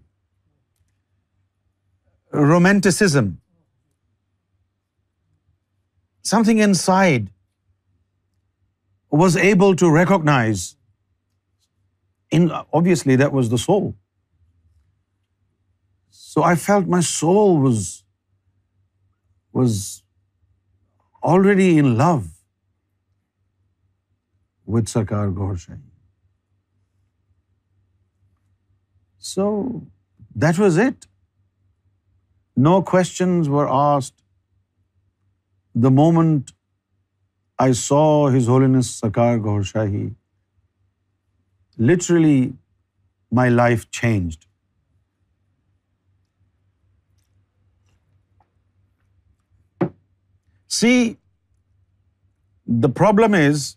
romanticism. 2.31 3.41
Something 6.21 6.59
inside 6.59 7.29
was 9.09 9.37
able 9.37 9.75
to 9.75 9.89
recognize, 9.89 10.75
obviously 12.73 13.15
that 13.15 13.31
was 13.31 13.49
the 13.49 13.57
soul. 13.57 13.95
So 16.09 16.43
I 16.43 16.55
felt 16.55 16.87
my 16.87 16.99
soul 16.99 17.61
was 19.53 20.03
already 21.23 21.77
in 21.77 21.97
love 21.97 22.25
with 24.65 24.87
Sarkar 24.87 25.33
Gaur 25.33 25.55
Shahi. 25.55 25.79
So 29.17 29.87
that 30.35 30.59
was 30.59 30.77
it. 30.77 31.05
No 32.65 32.79
questions 32.89 33.47
were 33.49 33.65
asked 33.71 34.13
the 35.83 35.89
moment 35.95 36.49
I 37.63 37.73
saw 37.81 37.97
his 38.35 38.47
holy 38.49 38.81
Sarkar 38.83 39.37
Gohar 39.43 39.61
Shahi 39.71 40.07
literally 41.87 42.49
my 43.37 43.51
life 43.51 43.85
changed 43.99 44.45
see 50.79 51.13
the 52.83 52.91
problem 52.97 53.33
is 53.41 53.75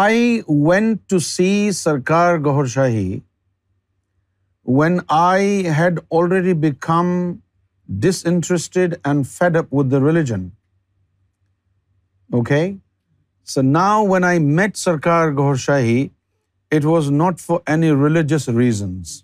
I 0.00 0.40
went 0.48 1.08
to 1.10 1.18
see 1.32 1.70
Sarkar 1.82 2.38
Gohar 2.48 2.66
Shahi 2.74 3.18
when 4.76 4.98
I 5.16 5.70
had 5.78 5.98
already 6.16 6.52
become 6.60 7.06
disinterested 8.26 8.94
and 9.04 9.26
fed 9.26 9.56
up 9.56 9.72
with 9.74 9.90
the 9.92 9.98
religion 10.06 10.42
okay 12.38 12.60
so 13.52 13.62
now 13.68 14.04
when 14.10 14.24
I 14.24 14.38
met 14.56 14.76
Sarkar 14.76 15.28
Gohar 15.36 15.54
Shahi 15.64 16.06
it 16.76 16.84
was 16.84 17.10
not 17.10 17.40
for 17.40 17.58
any 17.74 17.90
religious 18.04 18.48
reasons 18.58 19.20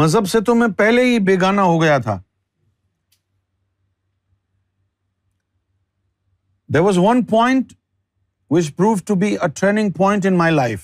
مذہب 0.00 0.26
سے 0.28 0.40
تو 0.46 0.54
میں 0.54 0.68
پہلے 0.78 1.04
ہی 1.12 1.18
بیگانہ 1.28 1.60
ہو 1.60 1.80
گیا 1.82 1.98
تھا 1.98 2.18
there 6.74 6.80
was 6.80 6.98
one 7.04 7.20
point 7.30 7.72
which 8.50 8.74
prove 8.76 8.94
to 9.06 9.14
be 9.20 9.26
a 9.42 9.48
turning 9.60 9.90
point 9.96 10.26
in 10.26 10.36
my 10.38 10.54
life 10.54 10.80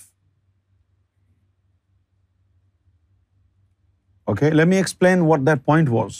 okay 4.33 4.51
let 4.51 4.67
me 4.69 4.77
explain 4.77 5.21
what 5.29 5.41
that 5.47 5.65
point 5.67 5.89
was 5.93 6.15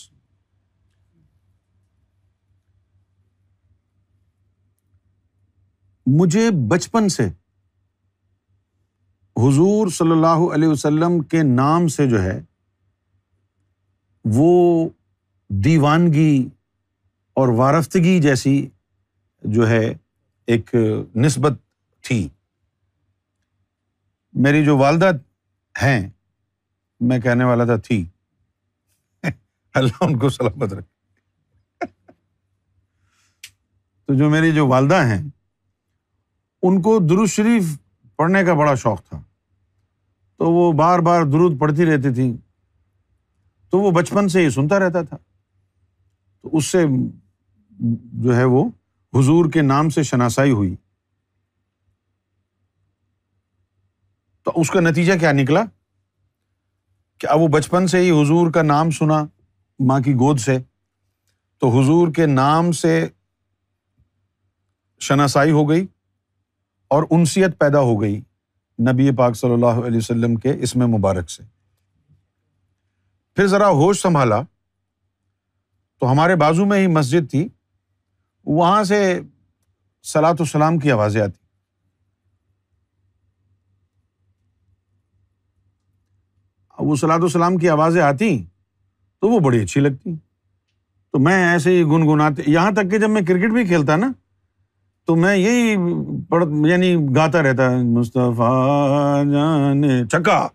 مجھے 6.21 6.49
بچپن 6.69 7.09
سے 7.17 7.27
حضور 9.43 9.89
صلی 9.99 10.11
اللہ 10.13 10.47
علیہ 10.55 10.69
وسلم 10.69 11.21
کے 11.35 11.43
نام 11.53 11.89
سے 11.97 12.07
جو 12.11 12.23
ہے 12.23 12.39
وہ 14.39 14.57
دیوانگی 15.65 16.37
اور 17.43 17.49
وارفتگی 17.59 18.19
جیسی 18.29 18.57
جو 19.55 19.69
ہے 19.69 19.83
ایک 20.55 20.75
نسبت 21.27 21.59
تھی 22.07 22.19
میری 24.47 24.65
جو 24.65 24.77
والدہ 24.79 25.11
ہیں 25.83 25.99
میں 27.11 27.19
کہنے 27.27 27.45
والا 27.45 27.65
تھا 27.71 27.77
تھی 27.89 28.05
اللہ 29.81 30.03
ان 30.05 30.19
کو 30.19 30.29
سلامت 30.37 30.73
رکھے 30.73 31.87
تو 34.07 34.15
جو 34.19 34.31
میری 34.31 34.53
جو 34.55 34.67
والدہ 34.69 35.01
ہیں 35.11 35.21
ان 35.25 36.81
کو 36.83 36.99
درود 37.09 37.29
شریف 37.31 37.77
پڑھنے 38.21 38.45
کا 38.45 38.55
بڑا 38.63 38.75
شوق 38.87 39.03
تھا 39.09 39.21
تو 40.39 40.51
وہ 40.53 40.71
بار 40.83 40.99
بار 41.09 41.23
درود 41.35 41.59
پڑھتی 41.61 41.87
رہتی 41.87 42.15
تھیں 42.15 42.33
تو 43.71 43.79
وہ 43.81 43.91
بچپن 44.01 44.29
سے 44.35 44.45
ہی 44.45 44.51
سنتا 44.61 44.79
رہتا 44.85 45.03
تھا 45.13 45.17
تو 45.17 46.57
اس 46.57 46.67
سے 46.75 46.85
جو 48.27 48.37
ہے 48.37 48.45
وہ 48.57 48.65
حضور 49.17 49.51
کے 49.53 49.63
نام 49.63 49.89
سے 49.91 50.03
شناسائی 50.03 50.51
ہوئی 50.53 50.75
تو 54.45 54.61
اس 54.61 54.71
کا 54.71 54.81
نتیجہ 54.81 55.13
کیا 55.21 55.33
نکلا 55.33 55.61
کہ 57.21 57.27
اب 57.33 57.41
وہ 57.41 57.47
بچپن 57.59 57.87
سے 57.93 57.99
ہی 58.01 58.11
حضور 58.21 58.51
کا 58.53 58.63
نام 58.63 58.91
سنا 58.99 59.23
ماں 59.89 59.99
کی 60.05 60.13
گود 60.25 60.39
سے 60.41 60.57
تو 61.61 61.69
حضور 61.79 62.13
کے 62.17 62.27
نام 62.27 62.71
سے 62.83 62.97
شناسائی 65.09 65.51
ہو 65.51 65.69
گئی 65.69 65.87
اور 66.97 67.03
انسیت 67.19 67.59
پیدا 67.61 67.81
ہو 67.89 68.01
گئی 68.01 68.17
نبی 68.91 69.11
پاک 69.17 69.35
صلی 69.37 69.53
اللہ 69.53 69.85
علیہ 69.87 69.97
وسلم 69.99 70.35
کے 70.45 70.53
اس 70.67 70.75
میں 70.77 70.87
مبارک 70.97 71.31
سے 71.31 71.43
پھر 73.37 73.47
ذرا 73.55 73.69
ہوش 73.83 74.01
سنبھالا 74.03 74.41
تو 76.01 76.11
ہمارے 76.11 76.35
بازو 76.43 76.65
میں 76.67 76.79
ہی 76.81 76.87
مسجد 76.95 77.31
تھی 77.31 77.49
وہاں 78.57 78.83
سے 78.91 78.99
سلاد 80.13 80.35
السلام 80.41 80.79
کی 80.79 80.91
آوازیں 80.93 81.21
آتی 81.23 81.39
وہ 86.89 86.97
سلاد 86.97 87.21
السلام 87.23 87.57
کی 87.65 87.69
آوازیں 87.69 88.01
آتی 88.03 88.29
تو 89.21 89.29
وہ 89.31 89.41
بڑی 89.47 89.63
اچھی 89.63 89.81
لگتی 89.81 90.15
تو 91.13 91.19
میں 91.27 91.35
ایسے 91.51 91.71
ہی 91.77 91.83
گنگناتے 91.91 92.43
یہاں 92.47 92.71
تک 92.77 92.91
کہ 92.91 92.99
جب 92.99 93.11
میں 93.11 93.23
کرکٹ 93.29 93.53
بھی 93.55 93.65
کھیلتا 93.67 93.97
نا 93.97 94.11
تو 95.07 95.15
میں 95.17 95.37
یہی 95.37 95.77
پڑ 96.31 96.43
یعنی 96.69 96.95
گاتا 97.17 97.43
رہتا 97.43 97.69
مصطفیٰ 97.83 98.53
چکا 100.13 100.47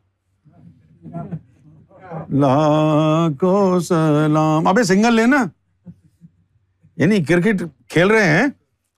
سلام 3.88 4.68
ابے 4.68 4.84
سنگل 4.94 5.14
لینا 5.16 5.38
نا 5.38 5.50
یعنی 7.02 7.24
کرکٹ 7.26 7.64
کھیل 7.94 8.12
رہے 8.12 8.28
ہیں 8.30 8.46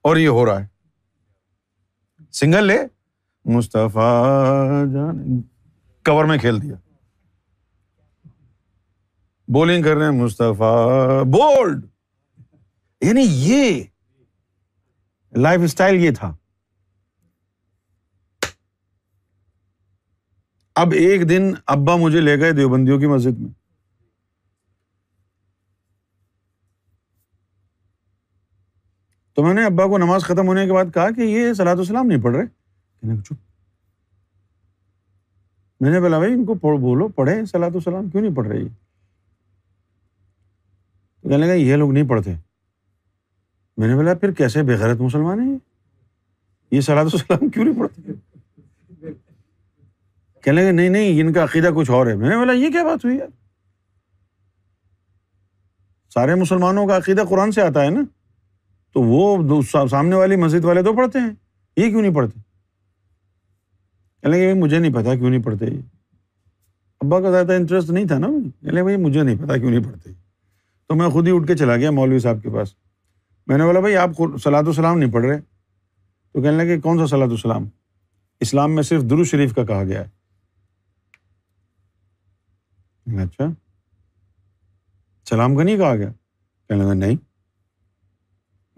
اور 0.09 0.17
یہ 0.17 0.27
ہو 0.35 0.43
رہا 0.45 0.59
ہے 0.61 2.27
سنگل 2.37 2.65
لے 2.67 2.77
مصطفیٰ 3.53 4.03
جان 4.93 5.41
کور 6.09 6.25
میں 6.29 6.37
کھیل 6.43 6.61
دیا 6.61 6.75
بولنگ 9.53 9.81
کر 9.83 9.95
رہے 9.97 10.05
ہیں 10.11 10.21
مصطفیٰ 10.21 10.71
بولڈ 11.33 11.83
یعنی 13.05 13.23
یہ 13.49 13.81
لائف 15.45 15.61
اسٹائل 15.63 15.95
یہ 16.03 16.11
تھا 16.19 16.33
اب 20.83 20.93
ایک 21.03 21.29
دن 21.29 21.53
ابا 21.75 21.95
مجھے 22.05 22.21
لے 22.21 22.39
گئے 22.39 22.51
دیوبندیوں 22.61 22.99
کی 22.99 23.07
مسجد 23.15 23.39
میں 23.41 23.49
تو 29.35 29.43
میں 29.43 29.53
نے 29.53 29.63
ابا 29.65 29.85
کو 29.89 29.97
نماز 29.97 30.23
ختم 30.23 30.47
ہونے 30.47 30.65
کے 30.65 30.71
بعد 30.73 30.93
کہا 30.93 31.09
کہ 31.15 31.21
یہ 31.21 31.51
سلاۃ 31.53 31.75
السلام 31.79 32.05
نہیں 32.07 32.21
پڑھ 32.23 32.35
رہے 32.35 33.13
میں 35.81 35.91
نے 35.91 35.99
بولا 36.01 36.17
بھائی 36.19 36.33
ان 36.33 36.45
کو 36.45 36.53
بولو 36.79 37.07
پڑھے 37.15 37.33
سلاۃ 37.45 37.75
السلام 37.75 38.09
کیوں 38.09 38.21
نہیں 38.23 38.35
پڑھ 38.35 38.47
رہے 38.47 38.59
تو 41.21 41.29
کہنے 41.29 41.45
لگا 41.45 41.53
یہ 41.53 41.75
لوگ 41.75 41.91
نہیں 41.91 42.07
پڑھتے 42.09 42.33
میں 43.77 43.87
نے 43.87 43.95
بولا 43.95 44.13
پھر 44.21 44.31
کیسے 44.39 44.63
بےغیرت 44.71 45.01
مسلمان 45.01 45.39
ہیں 45.47 45.57
یہ 46.71 46.81
سلاۃ 46.91 47.13
السلام 47.13 47.49
کیوں 47.49 47.65
نہیں 47.65 47.79
پڑھتے 47.79 49.11
کہنے 50.43 50.61
لگے 50.61 50.71
نہیں 50.71 50.89
نہیں 50.89 51.21
ان 51.21 51.33
کا 51.33 51.43
عقیدہ 51.43 51.69
کچھ 51.75 51.89
اور 51.91 52.07
ہے 52.07 52.15
میں 52.15 52.29
نے 52.29 52.37
بولا 52.37 52.53
یہ 52.63 52.71
کیا 52.71 52.83
بات 52.85 53.05
ہوئی 53.05 53.17
یار 53.17 53.27
سارے 56.13 56.35
مسلمانوں 56.41 56.87
کا 56.87 56.97
عقیدہ 56.97 57.21
قرآن 57.29 57.51
سے 57.51 57.61
آتا 57.61 57.83
ہے 57.83 57.89
نا 57.89 58.01
تو 58.95 59.01
وہ 59.03 59.61
سامنے 59.91 60.15
والی 60.15 60.35
مسجد 60.41 60.65
والے 60.65 60.81
تو 60.83 60.91
پڑھتے 60.97 61.19
ہیں 61.19 61.31
یہ 61.77 61.89
کیوں 61.89 62.01
نہیں 62.01 62.13
پڑھتے 62.15 62.39
کہ 64.23 64.27
بھائی 64.29 64.53
مجھے 64.59 64.77
نہیں 64.79 64.93
پتا 64.93 65.15
کیوں 65.15 65.29
نہیں 65.29 65.41
پڑھتے 65.45 65.65
یہ 65.69 65.79
ابا 67.05 67.19
کا 67.21 67.29
زیادہ 67.31 67.53
انٹرسٹ 67.59 67.89
نہیں 67.89 68.05
تھا 68.07 68.17
نا 68.19 68.27
کہ 68.65 68.81
بھائی 68.81 68.97
مجھے 68.97 69.23
نہیں 69.23 69.35
پتا 69.41 69.57
کیوں 69.57 69.71
نہیں 69.71 69.83
پڑھتے 69.85 70.09
تو 70.87 70.95
میں 70.95 71.09
خود 71.15 71.25
ہی 71.27 71.33
اٹھ 71.35 71.47
کے 71.47 71.55
چلا 71.63 71.75
گیا 71.75 71.91
مولوی 71.97 72.19
صاحب 72.27 72.37
کے 72.43 72.49
پاس 72.53 72.67
میں 73.47 73.57
نے 73.57 73.63
بولا 73.65 73.79
بھائی 73.85 73.95
آپ 74.05 74.11
سلاد 74.43 74.65
و 74.67 74.73
سلام 74.79 74.95
نہیں 74.97 75.11
پڑھ 75.13 75.25
رہے 75.25 75.39
تو 75.41 76.35
کہنے 76.41 76.57
لگے 76.63 76.75
کون 76.87 76.95
سا 76.99 77.05
سلاد 77.15 77.31
و 77.31 77.39
سلام 77.45 77.63
اسلام 78.47 78.69
میں 78.75 78.83
صرف 78.93 79.01
درو 79.09 79.23
شریف 79.35 79.51
کا 79.55 79.63
کہا 79.65 79.83
گیا 79.91 80.01
ہے 80.05 80.09
اچھا 83.25 83.45
سلام 85.29 85.51
کا 85.57 85.61
نہیں 85.63 85.77
کہا 85.83 85.93
گیا 85.95 86.11
کہنے 86.13 86.79
لگا 86.83 86.93
نہیں 87.05 87.15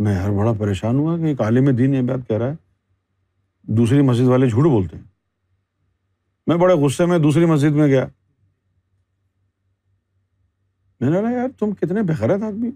میں 0.05 0.15
ہر 0.15 0.31
بڑا 0.37 0.51
پریشان 0.59 0.95
ہوا 0.99 1.17
کہ 1.17 1.25
ایک 1.25 1.41
عالم 1.41 1.69
دین 1.77 1.93
یہ 1.95 2.01
بات 2.07 2.27
کہہ 2.27 2.37
رہا 2.37 2.51
ہے 2.51 3.75
دوسری 3.77 4.01
مسجد 4.09 4.27
والے 4.27 4.49
جھوٹ 4.49 4.65
بولتے 4.71 4.97
ہیں 4.97 5.03
میں 6.47 6.55
بڑے 6.57 6.73
غصے 6.85 7.05
میں 7.05 7.17
دوسری 7.19 7.45
مسجد 7.45 7.75
میں 7.75 7.87
گیا 7.87 8.05
میں 10.99 11.09
نے 11.09 11.21
کہا 11.21 11.31
یار 11.31 11.47
تم 11.59 11.71
کتنے 11.81 12.01
بخر 12.11 12.37
تھا 12.37 12.45
آدمی 12.47 12.69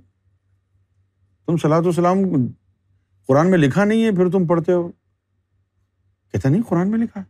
تم 1.48 1.58
صلاح 1.62 1.80
و 1.86 1.92
سلام 1.92 2.22
قرآن 3.28 3.50
میں 3.52 3.58
لکھا 3.58 3.84
نہیں 3.84 4.04
ہے 4.06 4.12
پھر 4.16 4.30
تم 4.32 4.48
پڑھتے 4.48 4.72
ہو 4.74 4.90
کہتے 6.32 6.50
نہیں 6.50 6.62
قرآن 6.70 6.92
میں 6.92 7.00
لکھا 7.00 7.24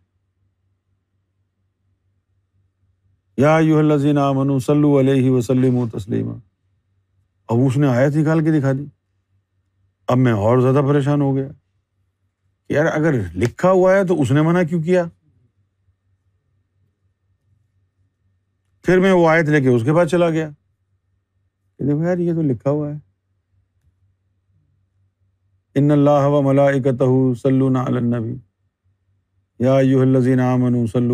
یا 3.43 4.31
من 4.37 4.49
و 4.49 4.57
سلی 4.71 4.99
علیہ 4.99 5.29
وسلم 5.31 5.75
و 5.77 5.87
تسلیم 5.97 6.31
اب 6.31 7.59
اس 7.67 7.77
نے 7.77 7.87
آیت 7.87 8.15
نکال 8.15 8.43
کے 8.45 8.57
دکھا 8.59 8.71
دی 8.79 8.85
اب 10.11 10.17
میں 10.19 10.31
اور 10.45 10.57
زیادہ 10.61 10.81
پریشان 10.87 11.21
ہو 11.21 11.27
گیا 11.35 11.47
کہ 12.67 12.71
یار 12.73 12.85
اگر 12.93 13.13
لکھا 13.43 13.69
ہوا 13.71 13.91
ہے 13.95 13.99
تو 14.05 14.13
اس 14.21 14.29
نے 14.31 14.41
منع 14.47 14.61
کیوں 14.69 14.81
کیا 14.83 15.03
پھر 18.85 18.95
میں 19.05 19.11
وہ 19.13 19.29
آیت 19.35 19.47
لے 19.55 19.59
کے 19.61 19.67
اس 19.75 19.83
کے 19.85 19.91
پاس 19.95 20.07
چلا 20.11 20.29
گیا 20.37 20.47
کہ 20.49 21.81
دیکھو 21.87 22.01
یار 22.03 22.17
یہ 22.25 22.33
تو 22.35 22.41
لکھا 22.49 22.69
ہوا 22.69 22.87
ہے 22.89 22.97
ان 25.79 25.89
اللہ 25.97 26.23
و 26.27 26.37
ولا 26.49 26.65
علی 26.67 26.79
النبی 27.77 28.35
یا 29.69 29.75
من 30.65 30.73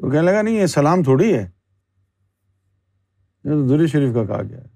تو 0.00 0.06
کہنے 0.10 0.22
لگا 0.32 0.42
نہیں 0.42 0.56
یہ 0.60 0.66
سلام 0.80 0.98
تھوڑی 1.12 1.30
ہے 1.34 1.44
یہ 1.46 3.50
تو 3.50 3.64
دوری 3.68 3.86
شریف 3.86 4.14
کا 4.14 4.24
کہا 4.24 4.42
گیا 4.48 4.60
ہے 4.64 4.68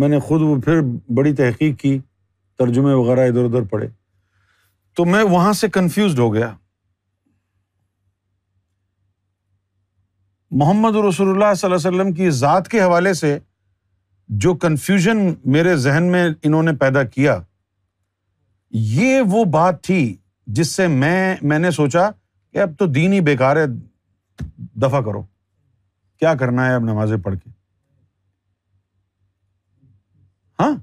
میں 0.00 0.08
نے 0.08 0.18
خود 0.26 0.40
وہ 0.42 0.60
پھر 0.64 0.80
بڑی 1.16 1.34
تحقیق 1.36 1.78
کی 1.80 1.98
ترجمے 2.58 2.92
وغیرہ 2.92 3.26
ادھر 3.28 3.44
ادھر 3.44 3.64
پڑھے 3.70 3.88
تو 4.96 5.04
میں 5.04 5.22
وہاں 5.30 5.52
سے 5.60 5.68
کنفیوزڈ 5.72 6.18
ہو 6.18 6.32
گیا 6.34 6.52
محمد 10.60 10.96
رسول 11.08 11.28
اللہ 11.28 11.52
صلی 11.56 11.66
اللہ 11.70 11.86
علیہ 11.88 11.88
وسلم 11.88 12.12
کی 12.14 12.30
ذات 12.38 12.68
کے 12.68 12.80
حوالے 12.80 13.12
سے 13.20 13.38
جو 14.46 14.54
کنفیوژن 14.64 15.18
میرے 15.52 15.76
ذہن 15.84 16.10
میں 16.12 16.28
انہوں 16.42 16.62
نے 16.62 16.72
پیدا 16.80 17.02
کیا 17.14 17.38
یہ 18.98 19.20
وہ 19.30 19.44
بات 19.54 19.82
تھی 19.84 20.00
جس 20.58 20.74
سے 20.76 20.86
میں 21.00 21.34
میں 21.52 21.58
نے 21.58 21.70
سوچا 21.80 22.10
کہ 22.52 22.58
اب 22.62 22.76
تو 22.78 22.86
دین 22.98 23.12
ہی 23.12 23.20
بیکار 23.30 23.56
ہے 23.56 23.66
دفاع 24.82 25.00
کرو 25.08 25.22
کیا 26.20 26.34
کرنا 26.40 26.66
ہے 26.68 26.74
اب 26.74 26.84
نمازیں 26.84 27.16
پڑھ 27.24 27.38
کے 27.38 27.50
ہاں 30.62 30.74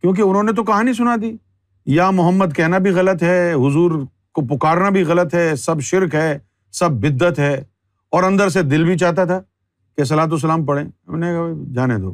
کیونکہ 0.00 0.22
انہوں 0.22 0.42
نے 0.42 0.52
تو 0.56 0.64
کہانی 0.64 0.92
سنا 1.00 1.14
دی 1.22 1.36
یا 1.96 2.10
محمد 2.20 2.54
کہنا 2.56 2.78
بھی 2.86 2.90
غلط 2.98 3.22
ہے 3.22 3.40
حضور 3.66 3.98
کو 4.34 4.42
پکارنا 4.54 4.88
بھی 4.96 5.02
غلط 5.04 5.34
ہے 5.34 5.44
سب 5.66 5.80
شرک 5.90 6.14
ہے 6.14 6.38
سب 6.80 7.00
بدت 7.02 7.38
ہے 7.38 7.54
اور 8.16 8.22
اندر 8.22 8.48
سے 8.56 8.62
دل 8.70 8.84
بھی 8.84 8.96
چاہتا 8.98 9.24
تھا 9.30 9.40
کہ 9.96 10.02
ہم 10.46 10.58
نے 10.58 10.66
پڑھے 10.66 10.82
جانے 11.74 11.96
دو 12.02 12.12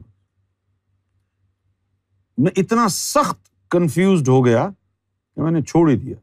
میں 2.44 2.50
اتنا 2.62 2.86
سخت 2.90 3.38
کنفیوزڈ 3.70 4.28
ہو 4.28 4.44
گیا 4.46 4.66
کہ 4.70 5.42
میں 5.42 5.50
نے 5.52 5.62
چھوڑ 5.70 5.88
ہی 5.90 5.96
دیا 5.98 6.16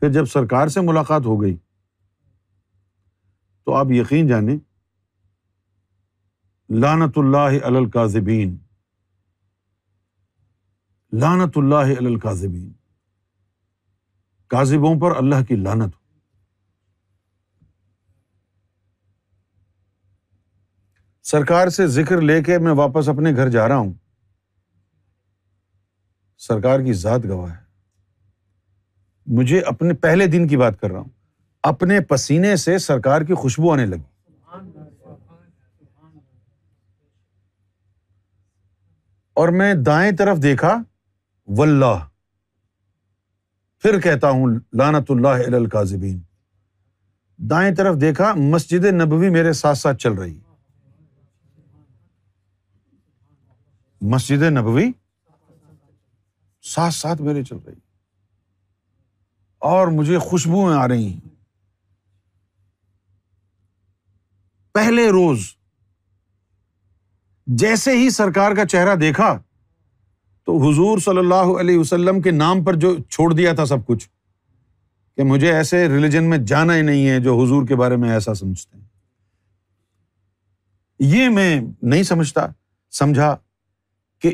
پھر 0.00 0.12
جب 0.12 0.26
سرکار 0.32 0.68
سے 0.76 0.80
ملاقات 0.90 1.26
ہو 1.26 1.40
گئی 1.42 1.54
تو 3.64 3.74
آپ 3.76 3.90
یقین 3.98 4.26
جانیں 4.28 4.56
لانت 6.80 7.18
اللہ 7.18 7.66
القاظبین 7.76 8.56
لانت 11.20 11.56
اللہ 11.58 11.92
القاظبین 12.06 12.72
کاذبوں 14.50 14.94
پر 15.00 15.16
اللہ 15.16 15.42
کی 15.48 15.56
لانت 15.56 15.94
ہو 15.94 16.02
سرکار 21.30 21.68
سے 21.76 21.86
ذکر 21.86 22.20
لے 22.20 22.42
کے 22.44 22.58
میں 22.64 22.72
واپس 22.76 23.08
اپنے 23.08 23.32
گھر 23.36 23.48
جا 23.50 23.68
رہا 23.68 23.76
ہوں 23.76 23.92
سرکار 26.46 26.80
کی 26.86 26.92
ذات 27.02 27.24
گواہ 27.28 27.52
ہے 27.52 27.62
مجھے 29.36 29.60
اپنے 29.74 29.94
پہلے 30.00 30.26
دن 30.36 30.48
کی 30.48 30.56
بات 30.64 30.80
کر 30.80 30.90
رہا 30.90 30.98
ہوں 31.00 31.08
اپنے 31.72 32.00
پسینے 32.08 32.56
سے 32.66 32.78
سرکار 32.88 33.22
کی 33.28 33.34
خوشبو 33.44 33.72
آنے 33.72 33.86
لگی 33.86 34.12
اور 39.40 39.48
میں 39.58 39.72
دائیں 39.86 40.10
طرف 40.18 40.38
دیکھا 40.42 40.74
و 41.58 41.62
اللہ 41.62 42.04
پھر 43.82 43.98
کہتا 44.00 44.28
ہوں 44.30 44.58
لانت 44.78 45.10
اللہ 45.10 45.54
القاظبین 45.58 46.18
دائیں 47.50 47.74
طرف 47.76 47.96
دیکھا 48.00 48.32
مسجد 48.52 48.84
نبوی 49.00 49.28
میرے 49.36 49.52
ساتھ 49.60 49.78
ساتھ 49.78 49.98
چل 50.02 50.12
رہی 50.18 50.38
مسجد 54.14 54.42
نبوی 54.58 54.90
ساتھ 56.74 56.94
ساتھ 56.94 57.22
میرے 57.22 57.42
چل 57.44 57.56
رہی 57.66 57.78
اور 59.74 59.88
مجھے 59.98 60.18
خوشبوئیں 60.28 60.76
آ 60.76 60.86
رہی 60.88 61.06
ہیں 61.06 61.20
پہلے 64.74 65.08
روز 65.18 65.46
جیسے 67.60 67.92
ہی 67.96 68.08
سرکار 68.10 68.54
کا 68.56 68.64
چہرہ 68.66 68.94
دیکھا 68.96 69.36
تو 70.46 70.56
حضور 70.68 70.98
صلی 71.04 71.18
اللہ 71.18 71.50
علیہ 71.60 71.78
وسلم 71.78 72.20
کے 72.22 72.30
نام 72.30 72.62
پر 72.64 72.74
جو 72.80 72.94
چھوڑ 73.10 73.32
دیا 73.32 73.52
تھا 73.54 73.64
سب 73.66 73.86
کچھ 73.86 74.08
کہ 75.16 75.22
مجھے 75.24 75.52
ایسے 75.54 75.86
ریلیجن 75.88 76.24
میں 76.30 76.38
جانا 76.46 76.76
ہی 76.76 76.82
نہیں 76.82 77.08
ہے 77.08 77.18
جو 77.24 77.36
حضور 77.42 77.66
کے 77.66 77.76
بارے 77.76 77.96
میں 78.04 78.10
ایسا 78.12 78.34
سمجھتے 78.34 78.78
ہیں 78.78 78.82
یہ 81.16 81.28
میں 81.28 81.60
نہیں 81.82 82.02
سمجھتا 82.02 82.46
سمجھا 82.98 83.34
کہ 84.22 84.32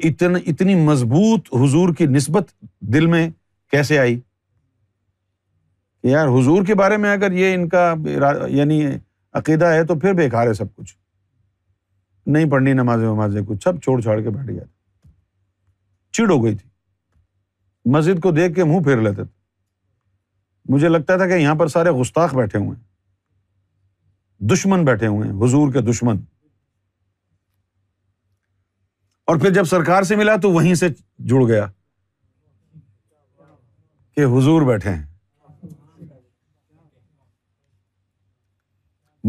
اتنی 0.49 0.75
مضبوط 0.85 1.49
حضور 1.63 1.95
کی 1.99 2.07
نسبت 2.17 2.51
دل 2.95 3.07
میں 3.15 3.29
کیسے 3.73 3.99
آئی 3.99 4.19
یار 6.11 6.29
حضور 6.39 6.65
کے 6.67 6.75
بارے 6.75 6.97
میں 6.97 7.13
اگر 7.13 7.33
یہ 7.39 7.55
ان 7.55 7.69
کا 7.69 7.93
یعنی 8.51 8.83
عقیدہ 9.41 9.67
ہے 9.73 9.85
تو 9.87 9.99
پھر 10.01 10.13
بیکار 10.15 10.47
ہے 10.47 10.53
سب 10.55 10.75
کچھ 10.75 10.95
نہیں 12.27 12.51
پڑھنی 12.51 12.73
نماز 12.73 13.03
وماز 13.03 13.37
کچھ 13.49 13.63
سب 13.65 13.81
چھوڑ 13.83 14.01
چھاڑ 14.01 14.21
کے 14.23 14.31
بیٹھ 14.31 14.51
گیا 14.51 14.65
تھا 14.65 15.09
چڑ 16.17 16.29
ہو 16.31 16.43
گئی 16.45 16.55
تھی 16.57 16.69
مسجد 17.95 18.23
کو 18.23 18.31
دیکھ 18.33 18.55
کے 18.55 18.65
منہ 18.65 18.83
پھیر 18.85 19.01
لیتے 19.03 19.25
تھے 19.25 19.39
مجھے 20.75 20.89
لگتا 20.89 21.17
تھا 21.17 21.27
کہ 21.27 21.35
یہاں 21.43 21.55
پر 21.59 21.69
سارے 21.75 21.91
گستاخ 22.01 22.35
بیٹھے 22.35 22.59
ہوئے 22.59 22.71
ہیں 22.77 22.89
دشمن 24.53 24.85
بیٹھے 24.85 25.07
ہوئے 25.07 25.29
ہیں 25.29 25.39
حضور 25.43 25.73
کے 25.73 25.81
دشمن 25.91 26.17
اور 29.31 29.39
پھر 29.39 29.53
جب 29.55 29.65
سرکار 29.71 30.03
سے 30.03 30.17
ملا 30.17 30.37
تو 30.43 30.51
وہیں 30.53 30.75
سے 30.75 30.89
جڑ 31.31 31.47
گیا 31.49 31.67
کہ 34.17 34.25
حضور 34.37 34.63
بیٹھے 34.73 34.91
ہیں 34.95 35.07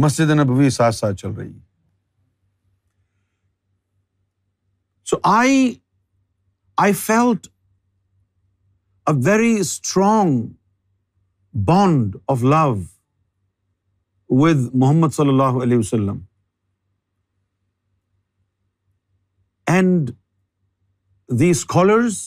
مسجد 0.03 0.31
نبوی 0.39 0.69
ساتھ 0.69 0.95
ساتھ 0.95 1.15
چل 1.21 1.31
رہی 1.31 1.53
ہے 1.53 1.59
so 5.11 5.17
I 5.29 5.63
I 6.81 6.93
felt 6.97 7.47
a 9.07 9.13
very 9.25 9.53
strong 9.59 10.43
bond 11.67 12.15
of 12.33 12.43
love 12.53 12.67
with 14.41 14.61
Muhammad 14.83 15.13
صلی 15.15 15.29
اللہ 15.29 15.59
علیہ 15.63 15.77
وسلم 15.77 16.19
and 19.73 20.09
the 21.39 21.49
scholars 21.51 22.19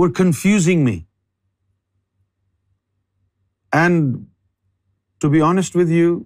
were 0.00 0.12
confusing 0.18 0.84
me 0.84 0.98
and 3.82 4.16
to 5.20 5.30
be 5.30 5.40
honest 5.50 5.76
with 5.76 5.90
you 6.00 6.18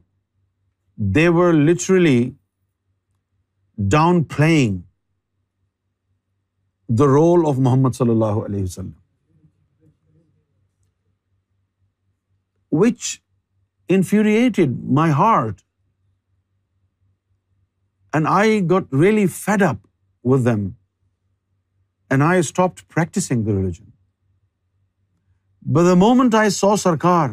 they're 1.14 1.52
literally 1.52 2.18
downplaying 4.36 4.80
the 6.98 7.06
role 7.12 7.46
of 7.48 7.58
Muhammad 7.66 7.96
صلی 7.96 8.10
اللہ 8.10 8.40
علیہ 8.46 8.62
وسلم 8.62 8.90
which 12.82 13.18
infuriated 13.94 14.78
my 14.98 15.12
heart 15.18 15.60
and 18.14 18.26
I 18.30 18.60
got 18.70 18.94
really 19.02 19.26
fed 19.40 19.62
up 19.62 19.86
with 20.30 20.44
them 20.46 20.68
and 22.10 22.22
I 22.26 22.38
stop 22.40 22.86
practicing 22.94 23.44
the 23.44 23.56
religion 23.60 23.90
the 25.86 25.94
moment 26.00 26.34
I 26.34 26.50
saw 26.50 26.76
Sarkar 26.86 27.28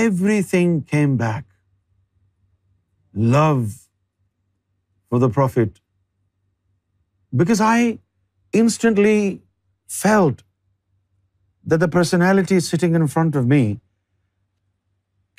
everything 0.00 0.72
came 0.94 1.16
back. 1.22 1.44
Love 3.36 3.64
for 5.08 5.20
the 5.26 5.30
Prophet. 5.38 5.80
Because 7.42 7.62
I 7.66 7.76
instantly 8.64 9.20
felt 10.00 10.42
that 11.72 11.84
the 11.84 11.92
personality 12.00 12.58
sitting 12.70 12.98
in 13.00 13.06
front 13.14 13.38
of 13.42 13.46
me 13.54 13.62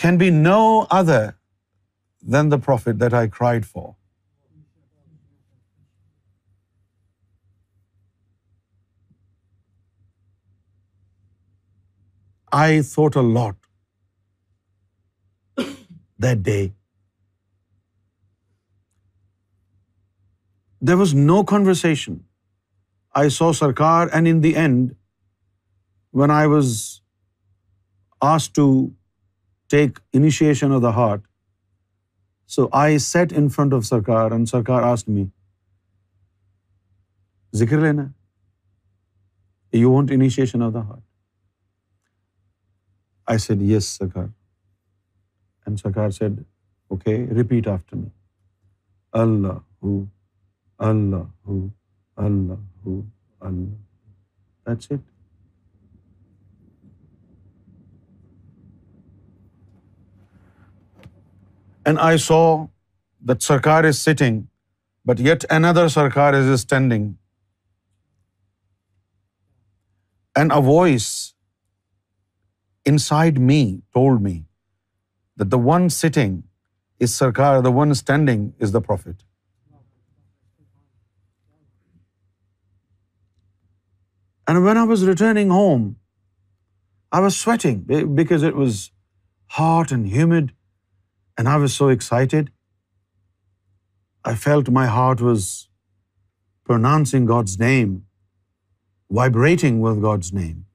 can 0.06 0.18
be 0.22 0.32
no 0.40 0.62
other 1.02 1.22
than 2.36 2.50
the 2.56 2.60
Prophet 2.70 3.00
that 3.04 3.14
I 3.20 3.28
cried 3.42 3.70
for. 3.76 3.86
I 12.52 12.82
thought 12.96 13.24
a 13.26 13.28
lot 13.40 13.54
that 16.34 16.42
day 16.46 16.68
there 20.88 20.96
was 21.00 21.14
no 21.28 21.42
converse 21.52 21.86
I 23.18 23.30
saw 23.38 23.52
Sarkar 23.64 24.08
and 24.14 24.28
in 24.32 24.44
the 24.44 24.50
end 24.62 24.90
when 26.20 26.32
I 26.32 26.48
was 26.56 26.76
ask 28.34 28.50
to 28.54 28.66
take 29.72 30.00
initiation 30.20 30.72
of 30.74 30.82
the 30.82 30.90
heart 30.96 31.22
so 32.56 32.68
I 32.82 32.98
sat 33.12 33.34
in 33.38 33.48
front 33.56 33.74
of 33.74 33.86
Sarkar 33.86 34.32
and 34.32 34.50
Sarkar 34.50 34.92
asked 34.92 35.10
me 35.10 35.26
ذکر 37.60 37.82
لینا 37.82 38.06
you 39.78 39.92
want 39.94 40.12
initiation 40.14 40.62
of 40.64 40.74
the 40.74 40.82
heart 40.90 41.04
I 43.30 43.38
said 43.40 43.62
yes 43.76 43.88
Sarkar 43.98 44.28
and 45.66 45.80
Sarkar 45.80 46.10
said 46.18 46.42
okay 46.94 47.16
repeat 47.36 47.68
after 47.68 47.96
me 47.98 48.10
اللہ 49.22 49.48
ہو 49.84 49.98
ہو 49.98 50.02
ہو 50.82 50.86
اللہ 50.90 51.50
اللہ 52.26 52.90
اللہ 53.48 55.02
and 61.88 61.98
I 62.02 62.18
saw 62.26 62.46
Sarkar 63.42 63.84
is 63.84 63.98
sitting 63.98 64.42
but 65.08 65.20
yet 65.32 65.46
another 65.66 65.88
Sarkar 65.98 66.34
is 66.34 66.50
standing 66.54 67.12
and 70.40 70.54
voice 70.74 71.12
inside 73.12 73.40
me 73.50 73.64
told 73.94 74.22
me 74.22 74.42
that 75.42 75.54
the 75.54 75.62
one 75.72 75.90
sitting 75.98 76.36
is 77.06 77.14
Sarkar, 77.20 77.54
the 77.68 77.76
one 77.78 77.94
standing 78.00 78.44
is 78.68 78.74
the 78.78 78.82
Prophet. 78.92 79.16
And 84.48 84.64
when 84.66 84.78
I 84.78 84.84
was 84.92 85.06
returning 85.06 85.54
home, 85.58 85.86
I 87.12 87.20
was 87.26 87.38
sweating 87.44 87.80
because 88.22 88.44
it 88.50 88.60
was 88.64 88.82
hot 89.60 89.92
and 89.98 90.08
humid 90.16 90.52
and 91.38 91.50
I 91.54 91.56
was 91.64 91.78
so 91.82 91.90
excited. 91.98 92.52
I 94.24 94.36
felt 94.46 94.70
my 94.78 94.86
heart 94.98 95.22
was 95.22 95.48
pronouncing 96.72 97.26
God's 97.32 97.60
name, 97.68 97.94
vibrating 99.22 99.82
with 99.88 100.02
God's 100.08 100.32
name. 100.42 100.66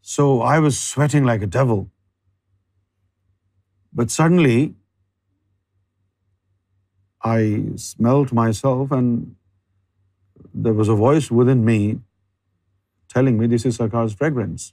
So 0.00 0.28
I 0.54 0.58
was 0.66 0.84
sweating 0.90 1.32
like 1.32 1.50
a 1.50 1.52
devil. 1.62 1.88
But 4.00 4.10
suddenly, 4.10 4.60
I 7.30 7.40
smelled 7.86 8.32
myself, 8.38 8.94
and 8.98 9.10
there 10.68 10.78
was 10.78 10.92
a 10.94 11.00
voice 11.02 11.28
within 11.40 11.64
me 11.66 11.78
telling 13.16 13.42
me 13.42 13.50
this 13.54 13.68
is 13.70 13.80
Sarkar's 13.82 14.16
fragrance. 14.22 14.70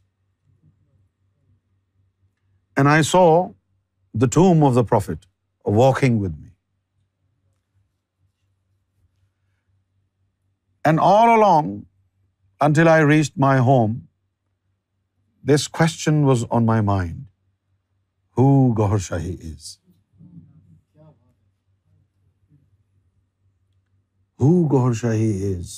And 2.78 2.93
I 2.95 2.99
saw 3.13 3.28
the 4.26 4.34
tomb 4.39 4.67
of 4.72 4.82
the 4.82 4.88
Prophet 4.95 5.28
walking 5.82 6.20
with 6.20 6.36
me. 6.36 6.45
And 10.91 11.01
all 11.13 11.38
along, 11.38 11.74
until 12.67 12.89
I 12.89 12.99
reached 13.13 13.41
my 13.45 13.55
home, 13.72 14.03
this 15.51 15.67
question 15.67 16.30
was 16.34 16.47
on 16.49 16.78
my 16.78 16.86
mind. 16.97 17.17
Who 18.39 18.51
Gohar 18.73 18.97
Shahi 19.05 19.35
is 19.47 19.63
who 24.41 24.49
Gauhar 24.71 24.93
Shahi 24.99 25.31
is 25.55 25.73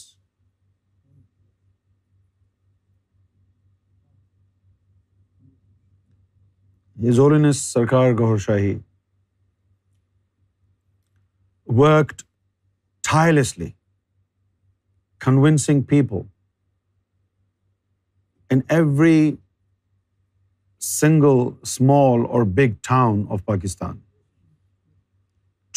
as 7.19 7.57
Sarkar 7.57 8.11
Gaur 8.19 8.37
Shahi 8.45 8.73
worked 11.79 12.21
tirelessly 13.11 13.69
convincing 15.25 15.81
people 15.95 16.21
in 18.53 18.59
every 18.79 19.35
single 20.87 21.41
small 21.71 22.25
or 22.25 22.41
big 22.59 22.75
town 22.87 23.21
of 23.35 23.45
Pakistan. 23.45 24.01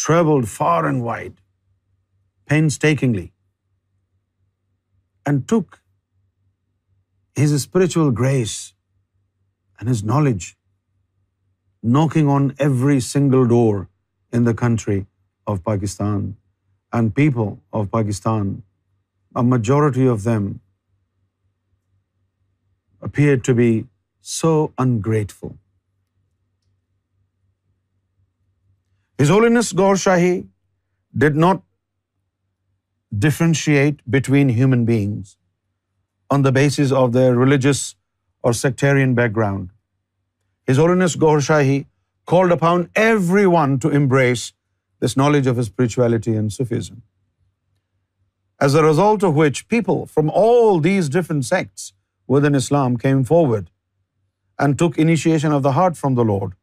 Traveled 0.03 0.49
far 0.55 0.79
and 0.91 1.03
wide, 1.07 1.35
painstakingly, 2.53 3.25
and 5.25 5.47
took 5.53 5.79
his 7.43 7.55
spiritual 7.61 8.11
grace 8.23 8.57
and 9.79 9.89
his 9.93 10.03
knowledge, 10.09 10.49
knocking 11.95 12.29
on 12.39 12.51
every 12.67 12.99
single 13.11 13.47
door 13.53 13.87
in 14.39 14.49
the 14.49 14.57
country 14.65 14.99
of 15.53 15.63
Pakistan. 15.71 16.21
And 16.97 17.09
people 17.15 17.49
of 17.77 17.87
Pakistan, 17.93 18.45
a 19.41 19.41
majority 19.53 20.05
of 20.11 20.21
them 20.25 20.45
appeared 23.11 23.51
to 23.51 23.59
be 23.61 23.75
so 24.31 24.51
ungrateful. 24.85 25.53
His 29.23 29.31
Holiness 29.33 29.71
Gaur 29.81 29.95
Shahi 30.05 30.35
did 31.23 31.41
not 31.43 31.61
differentiate 33.25 34.01
between 34.15 34.51
human 34.61 34.83
beings 34.89 35.37
on 36.37 36.47
the 36.47 36.53
basis 36.57 36.91
of 37.01 37.13
their 37.17 37.35
religious 37.41 37.83
or 38.43 38.53
sectarian 38.61 39.13
background. 39.19 39.65
His 40.69 40.79
Holiness 40.83 41.17
Gaur 41.25 41.37
Shahi 41.49 41.79
called 42.33 42.55
upon 42.57 42.87
everyone 43.05 43.77
to 43.85 43.91
embrace 44.01 44.45
this 45.05 45.15
knowledge 45.21 45.51
of 45.51 45.63
spirituality 45.67 46.33
and 46.41 46.55
Sufism. 46.57 47.03
As 48.67 48.75
a 48.81 48.83
result 48.83 49.23
of 49.29 49.39
which, 49.39 49.61
people 49.77 50.03
from 50.17 50.29
all 50.41 50.79
these 50.89 51.09
different 51.15 51.45
sects 51.45 51.87
within 52.25 52.61
Islam 52.65 52.99
came 53.07 53.23
forward 53.35 53.63
and 54.57 54.79
took 54.83 54.99
initiation 55.05 55.55
of 55.57 55.63
the 55.67 55.73
heart 55.77 55.97
from 56.01 56.17
the 56.19 56.25
Lord. 56.31 56.53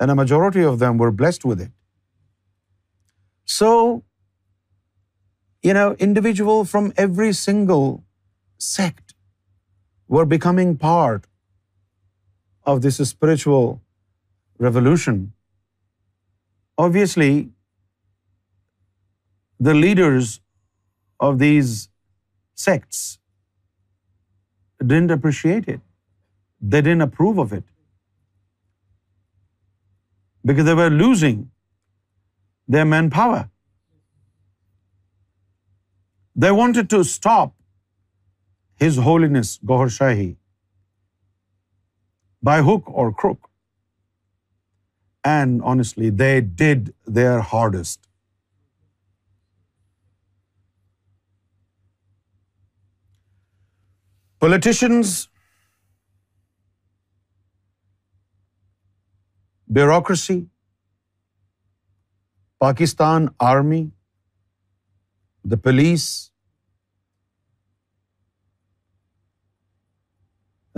And 0.00 0.10
a 0.10 0.14
majority 0.20 0.64
of 0.70 0.80
them 0.82 0.98
were 1.04 1.10
blessed 1.22 1.46
with 1.50 1.62
it. 1.66 1.70
So, 3.44 3.70
individuals 5.64 6.70
from 6.70 6.88
every 7.04 7.32
single 7.40 7.86
sect 8.66 9.14
were 10.14 10.24
becoming 10.32 10.74
part 10.82 11.26
of 12.72 12.82
this 12.86 13.00
spiritual 13.10 13.68
revolution. 14.66 15.22
Obviously, 16.86 17.30
the 19.68 19.74
leaders 19.80 20.32
of 21.28 21.38
these 21.44 21.74
sects 22.66 23.04
didn't 24.86 25.18
appreciate 25.18 25.68
it. 25.68 25.72
They 26.72 26.80
then 26.80 27.02
approve 27.02 27.42
of 27.42 27.52
it 27.52 27.62
because 30.48 30.66
they 30.66 30.88
losing 30.98 31.42
main 32.90 33.08
power 33.16 33.44
they 36.42 36.50
want 36.60 36.78
to 36.90 37.00
stop 37.00 37.48
His 38.82 38.98
Holiness 39.06 39.56
Gohar 39.68 39.78
Gaur 39.80 39.88
Shahi 39.98 40.32
by 42.46 42.62
hook 42.68 42.88
or 42.98 43.12
crook 43.22 43.46
and 45.34 45.60
honestly 45.72 46.10
they 46.18 46.38
did 46.64 46.90
their 47.16 47.38
hardest 47.52 48.06
politicians 54.40 55.14
bureaucracy 59.72 60.38
Pakistan 62.60 63.26
army 63.50 63.88
the 65.50 65.56
police 65.64 66.04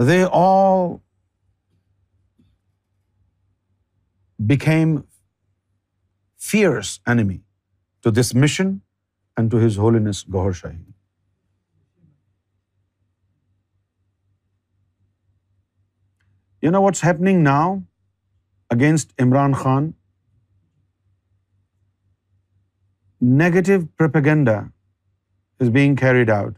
they 0.08 0.22
all 0.32 0.94
became 4.48 4.96
fierce 6.50 6.98
enemy 7.08 7.38
to 8.02 8.10
this 8.20 8.34
mission 8.42 8.72
and 9.36 9.50
to 9.50 9.66
His 9.66 9.78
Holiness 9.78 10.24
Gohar 10.34 10.52
Shahi 10.60 10.82
you 16.62 16.70
know 16.70 16.82
what's 16.82 17.04
happening 17.04 17.42
now 17.44 17.74
against 18.74 19.16
Imran 19.24 19.56
Khan, 19.62 19.90
negative 23.40 23.84
propaganda 24.02 24.56
is 25.64 25.70
being 25.76 25.96
carried 26.04 26.32
out 26.38 26.56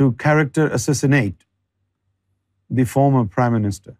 to 0.00 0.12
character 0.24 0.66
assassinate 0.80 1.46
the 2.78 2.86
former 2.94 3.24
Prime 3.38 3.52
Minister. 3.56 3.96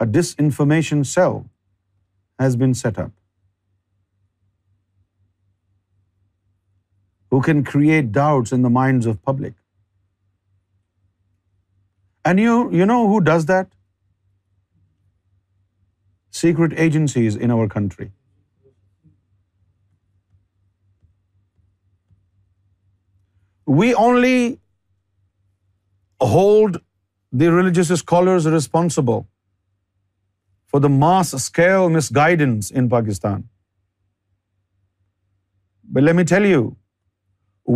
A 0.00 0.06
disinformation 0.16 1.06
cell 1.12 1.38
has 2.44 2.60
been 2.64 2.74
set 2.80 2.98
up 3.04 3.14
who 7.32 7.40
can 7.48 7.62
create 7.70 8.12
doubts 8.12 8.52
in 8.56 8.62
the 8.66 8.76
minds 8.76 9.10
of 9.12 9.16
public. 9.30 9.56
And 12.24 12.40
you 12.44 12.92
know 12.92 13.02
who 13.14 13.20
does 13.32 13.52
that? 13.52 13.66
secret 16.30 16.76
agencies 16.86 17.36
in 17.36 17.52
our 17.56 17.66
country. 17.74 18.10
We 23.80 23.94
only 24.06 24.40
hold 26.34 26.78
the 27.40 27.52
religious 27.54 27.90
scholars 28.02 28.46
responsible 28.54 29.26
for 30.72 30.80
the 30.86 30.92
mass 31.02 31.36
scale 31.46 31.90
misguidance 31.96 32.70
in 32.82 32.88
Pakistan. 32.96 33.44
But 35.96 36.02
let 36.02 36.16
me 36.16 36.24
tell 36.30 36.46
you, 36.46 36.64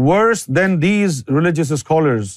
worse 0.08 0.46
than 0.60 0.80
these 0.86 1.22
religious 1.38 1.74
scholars 1.84 2.32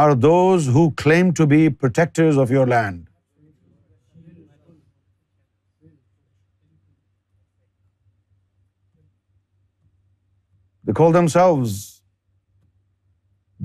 are 0.00 0.14
those 0.26 0.66
who 0.76 0.84
claim 1.02 1.32
to 1.40 1.46
be 1.56 1.64
protectors 1.86 2.42
of 2.46 2.56
your 2.58 2.70
land. 2.76 2.94
They 10.88 10.94
call 10.98 11.14
themselves 11.14 11.76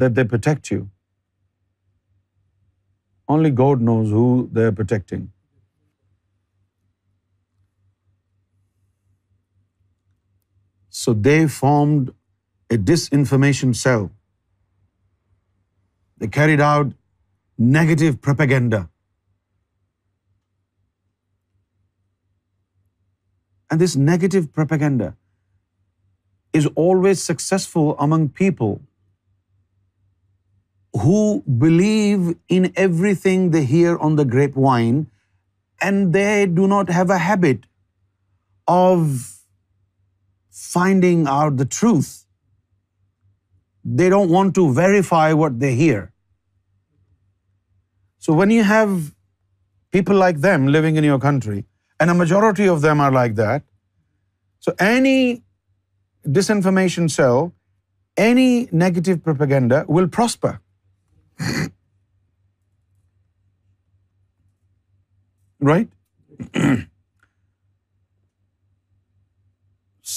that 0.04 0.14
they 0.20 0.24
protect 0.32 0.72
you. 0.74 0.80
Only 3.36 3.52
God 3.60 3.86
knows 3.90 4.16
who 4.20 4.26
they're 4.56 4.78
protecting. 4.80 5.28
So 11.02 11.16
they 11.30 11.38
formed 11.60 12.12
a 12.78 12.82
disinformation 12.90 13.78
cell. 13.84 14.04
They 16.18 16.34
carried 16.42 16.68
out 16.72 17.00
negative 17.80 18.20
propaganda. 18.30 18.84
And 23.74 23.88
this 23.88 24.00
negative 24.14 24.54
propaganda 24.62 25.10
is 26.60 26.70
always 26.84 27.24
successful 27.32 27.92
among 28.06 28.24
people 28.40 28.74
who 31.04 31.20
believe 31.64 32.32
in 32.60 32.72
everything 32.86 33.50
they 33.52 33.64
hear 33.74 33.98
on 34.06 34.18
the 34.20 34.26
grapevine, 34.34 34.98
and 35.90 36.14
they 36.16 36.46
do 36.60 36.68
not 36.74 36.90
have 36.98 37.14
a 37.18 37.20
habit 37.28 37.70
of 38.74 39.06
finding 40.50 41.24
out 41.36 41.58
the 41.62 41.70
truth. 41.78 42.12
They 44.02 44.10
don't 44.16 44.30
want 44.38 44.54
to 44.60 44.68
verify 44.84 45.28
what 45.42 45.60
they 45.62 45.72
hear. 45.76 46.02
So 48.26 48.34
when 48.40 48.52
you 48.58 48.64
have 48.64 48.92
people 49.96 50.18
like 50.24 50.42
them 50.42 50.68
living 50.78 50.98
in 50.98 51.08
your 51.12 51.20
country, 51.20 51.64
and 52.00 52.12
a 52.12 52.14
majority 52.14 52.68
of 52.76 52.82
them 52.82 53.02
are 53.08 53.12
like 53.12 53.40
that, 53.44 53.64
so 54.60 54.76
any 54.94 55.16
disinformation, 56.26 57.10
so 57.10 57.52
any 58.16 58.68
negative 58.72 59.24
propaganda 59.24 59.86
will 59.88 60.08
prosper. 60.08 60.60
Right? 65.72 65.90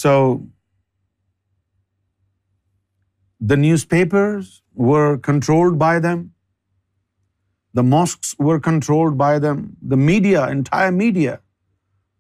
So 0.04 0.42
the 3.40 3.56
newspapers 3.56 4.60
were 4.74 5.16
controlled 5.16 5.78
by 5.78 5.98
them. 5.98 6.34
The 7.72 7.82
mosques 7.82 8.34
were 8.38 8.58
controlled 8.60 9.16
by 9.16 9.38
them. 9.38 9.76
The 9.80 9.96
media, 9.96 10.48
entire 10.48 10.90
media 10.90 11.40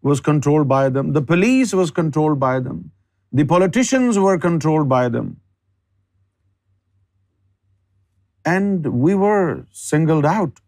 was 0.02 0.20
controlled 0.20 0.66
by 0.66 0.88
them. 0.88 1.12
The 1.12 1.22
police 1.34 1.74
was 1.74 1.90
controlled 1.90 2.40
by 2.40 2.60
them. 2.60 2.80
The 3.38 3.44
politicians 3.50 4.18
were 4.24 4.36
controlled 4.44 4.88
by 4.92 5.02
them. 5.16 5.30
And 8.52 8.86
we 9.06 9.16
were 9.22 9.66
singled 9.88 10.28
out. 10.30 10.60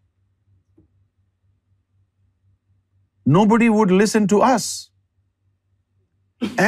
Nobody 3.39 3.69
would 3.77 3.97
listen 4.03 4.29
to 4.35 4.43
us. 4.49 4.69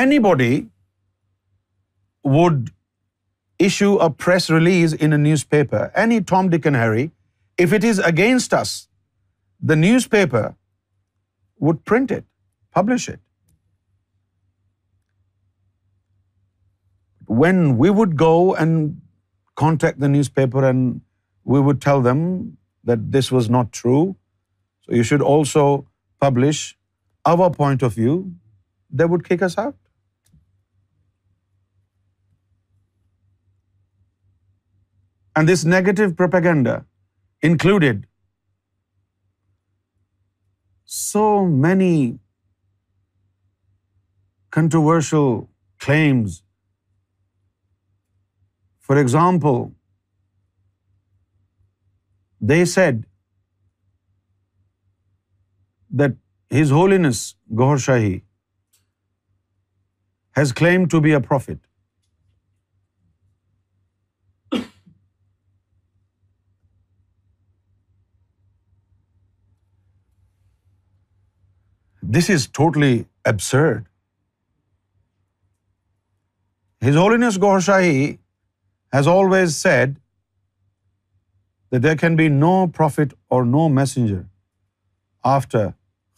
Anybody 0.01 0.53
would 2.37 2.73
issue 3.69 3.93
a 4.09 4.09
press 4.25 4.49
release 4.57 4.97
in 5.07 5.17
a 5.19 5.21
newspaper, 5.29 5.81
any 6.05 6.19
Tom, 6.33 6.51
Dick 6.55 6.67
and 6.71 6.83
Harry. 6.85 7.07
If 7.67 7.73
it 7.79 7.85
is 7.93 8.01
against 8.11 8.61
us, 8.65 8.75
the 9.71 9.77
newspaper 9.87 10.45
would 11.59 11.89
print 11.93 12.21
it, 12.21 12.31
publish 12.83 13.15
it. 13.15 13.17
when 17.29 17.59
we 17.83 17.91
would 17.99 18.17
go 18.23 18.33
and 18.65 18.95
contact 19.63 20.01
the 20.05 20.11
newspaper 20.15 20.65
and 20.69 21.01
we 21.55 21.61
would 21.67 21.83
tell 21.83 22.03
them 22.09 22.23
that 22.91 23.05
this 23.13 23.33
was 23.33 23.51
not 23.57 23.73
true, 23.73 24.17
so 24.81 24.93
you 25.01 25.03
should 25.03 25.25
also 25.35 25.65
publish 26.27 26.77
our 27.33 27.51
point 27.51 27.83
of 27.83 27.95
view, 27.95 28.33
they 28.91 29.05
would 29.05 29.29
kick 29.29 29.43
us 29.43 29.59
out. 29.59 29.77
And 35.37 35.49
this 35.49 35.65
negative 35.65 36.17
propaganda 36.17 36.85
included 37.49 38.07
so 40.87 41.25
many 41.47 41.95
controversial 44.51 45.49
claims 45.87 46.35
for 48.89 48.97
example 48.97 49.59
they 52.49 52.65
said 52.75 53.05
that 56.01 56.13
His 56.61 56.71
Holiness 56.73 57.21
Gaur 57.59 57.77
Shahi 57.87 58.15
has 60.39 60.53
claim 60.59 60.87
to 60.93 61.01
be 61.05 61.13
a 61.15 61.21
prophet 61.29 61.67
this 72.19 72.31
is 72.35 72.49
totally 72.61 72.93
absurd 73.25 73.83
His 76.89 76.97
Holiness 76.97 77.39
Gaur 77.43 77.61
Shahi 77.69 78.15
has 78.95 79.09
always 79.09 79.55
said 79.55 79.97
there 81.83 81.97
can 82.01 82.15
be 82.17 82.27
no 82.37 82.53
prophet 82.77 83.13
or 83.35 83.43
no 83.45 83.69
messenger 83.73 84.21
after 85.33 85.67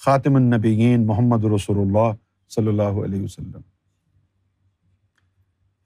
خاتم 0.04 0.36
النبیین 0.36 1.06
محمد 1.06 1.44
رسول 1.54 1.78
اللہ 1.86 2.12
صلی 2.54 2.68
اللہ 2.68 3.02
علیہ 3.04 3.22
وسلم 3.22 3.60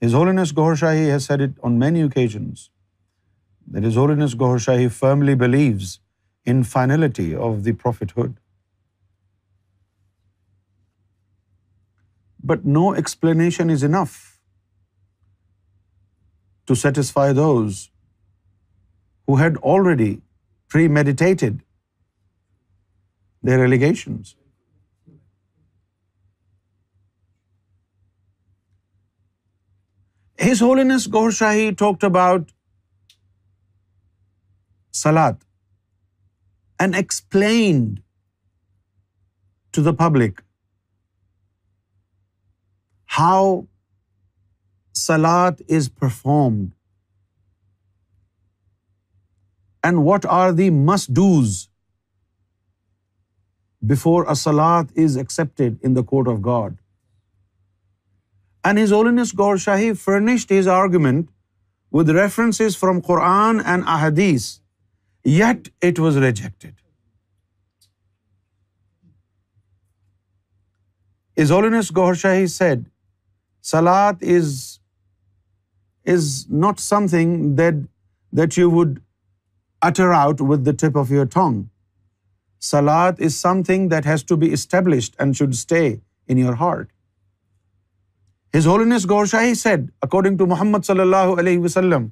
His 0.05 0.15
Holiness 0.15 0.57
Gohar 0.57 0.75
Shahi 0.83 1.11
has 1.11 1.27
said 1.27 1.43
it 1.43 1.59
on 1.67 1.79
many 1.79 2.03
occasions 2.03 2.69
that 3.75 3.87
His 3.87 3.97
Holiness 3.99 4.35
Gohar 4.41 4.59
Shahi 4.67 4.89
firmly 4.99 5.35
believes 5.45 5.99
in 6.53 6.63
finality 6.73 7.35
of 7.49 7.65
the 7.65 7.73
prophethood 8.19 8.33
but 12.49 12.67
no 12.77 12.89
explanation 12.91 13.71
is 13.71 13.85
enough 13.85 14.21
to 16.71 16.77
satisfy 16.83 17.27
those 17.41 17.83
who 19.29 19.37
had 19.43 19.61
already 19.73 20.11
premeditated 20.75 21.61
their 23.49 23.63
allegations. 23.65 24.33
His 30.45 30.63
Holiness 30.67 31.07
Gaur 31.19 31.29
Shahi 31.41 31.69
talked 31.83 32.07
about 32.11 32.49
Salat 35.03 35.39
and 36.85 36.97
explained 37.05 37.91
to 39.73 39.87
the 39.91 39.95
public 40.07 40.43
how 43.21 43.43
salat 45.03 45.63
is 45.77 45.89
performed 46.01 46.69
and 49.85 49.99
what 50.07 50.27
are 50.31 50.51
the 50.59 50.69
must 50.93 51.09
dos 51.17 51.57
before 53.91 54.27
a 54.31 54.35
salat 54.43 54.93
is 55.05 55.17
accepted 55.19 55.77
in 55.87 55.97
the 55.97 56.03
court 56.11 56.29
of 56.33 56.39
God 56.45 56.75
and 58.67 58.79
His 58.83 58.93
Holiness 58.93 59.35
Gaur 59.39 59.57
Shahi 59.65 59.93
furnished 60.05 60.53
his 60.59 60.69
argument 60.75 61.27
with 61.95 62.09
reference 62.19 62.63
from 62.81 63.01
Quran 63.07 63.61
and 63.67 63.85
ahadith 63.97 64.49
yet 65.41 65.69
it 65.89 66.01
was 66.05 66.17
rejected 66.27 66.81
His 71.43 71.53
Holiness 71.53 71.91
Gaur 71.97 72.15
Shahi 72.25 72.47
said 72.57 72.89
salat 73.71 74.23
is 74.39 74.74
is 76.13 76.25
not 76.63 76.81
something 77.11 77.45
that 77.57 77.75
that 78.37 78.59
you 78.59 78.71
would 78.71 78.99
utter 79.89 80.11
out 80.17 80.41
with 80.49 80.67
the 80.67 80.71
tip 80.89 80.99
of 80.99 81.11
your 81.11 81.27
tongue 81.35 81.63
salat 82.73 83.21
is 83.27 83.35
something 83.67 83.89
that 83.91 84.07
has 84.07 84.25
to 84.29 84.37
be 84.43 84.53
established 84.53 85.15
and 85.21 85.37
should 85.37 85.55
stay 85.55 85.87
in 86.27 86.39
your 86.39 86.55
heart 86.61 86.93
his 88.95 89.07
Gaur 89.11 89.27
Shahi 89.27 89.55
said 89.63 89.91
according 90.03 90.37
to 90.39 90.47
Muhammad 90.47 90.85
صلی 90.87 91.01
اللہ 91.01 91.35
علیہ 91.41 91.59
وسلم 91.61 92.07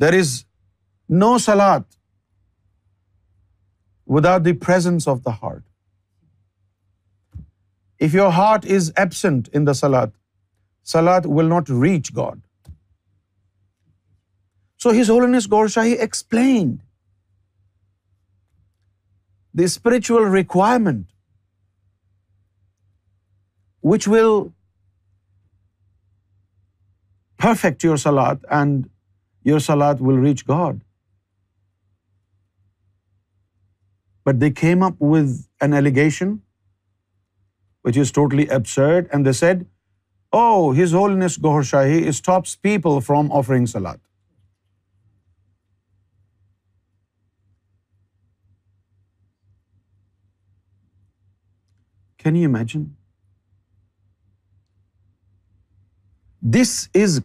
there 0.00 0.18
is 0.18 0.42
no 1.22 1.36
salat 1.46 1.80
without 4.16 4.44
the 4.44 4.52
presence 4.66 5.08
of 5.08 5.18
the 5.26 5.30
heart 5.42 5.62
if 8.04 8.14
your 8.14 8.30
heart 8.36 8.66
is 8.76 8.90
absent 8.96 9.48
in 9.56 9.66
the 9.66 9.72
salat 9.84 10.20
Salat 10.82 11.26
will 11.26 11.48
not 11.48 11.68
reach 11.68 12.12
God. 12.14 12.40
So 14.76 14.90
His 14.90 15.08
Holiness 15.14 15.46
Gaur 15.46 15.66
Shahi 15.66 15.98
explained 16.08 16.80
the 19.54 19.68
spiritual 19.68 20.24
requirement 20.24 21.06
which 23.80 24.08
will 24.08 24.52
perfect 27.36 27.82
your 27.82 27.96
salat, 27.96 28.44
and 28.48 28.88
your 29.42 29.58
salat 29.60 30.00
will 30.00 30.18
reach 30.24 30.46
God. 30.46 30.84
But 34.22 34.38
they 34.38 34.50
came 34.50 34.84
up 34.84 35.00
with 35.00 35.48
an 35.60 35.74
allegation 35.74 36.42
which 37.80 37.96
is 37.96 38.12
totally 38.12 38.46
absurd, 38.48 39.08
and 39.12 39.26
they 39.26 39.38
said 39.44 39.68
oh 40.36 40.70
His 40.74 40.92
whole 40.94 41.62
Shahi 41.64 41.96
stops 42.08 42.60
people 42.60 43.00
from 43.06 43.30
offering 43.38 43.66
salat 43.70 43.96
can 52.22 52.36
you 52.36 52.48
imagine 52.48 52.84
this 56.56 56.76
His 57.02 57.18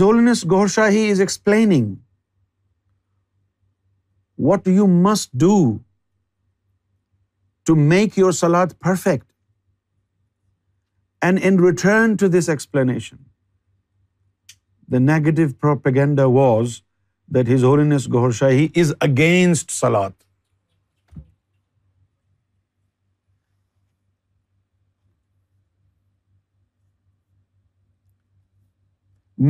Holiness 0.00 0.44
Gaur 0.50 0.66
Shahi 0.78 1.10
is 1.10 1.20
explaining 1.20 1.92
what 4.50 4.68
you 4.76 4.86
must 5.02 5.30
do 5.40 5.54
to 7.70 7.78
make 7.92 8.20
your 8.24 8.34
salat 8.42 8.76
perfect. 8.88 9.26
And 11.26 11.42
in 11.48 11.64
return 11.64 12.14
to 12.22 12.28
this 12.34 12.52
explanation, 12.54 13.18
the 14.92 15.00
negative 15.06 15.50
propaganda 15.64 16.26
was 16.36 16.76
that 17.36 17.50
His 17.54 17.66
Holiness 17.68 18.06
Ghor 18.14 18.28
Shahi 18.40 18.64
is 18.84 18.94
against 19.06 19.76
salat. 19.78 20.14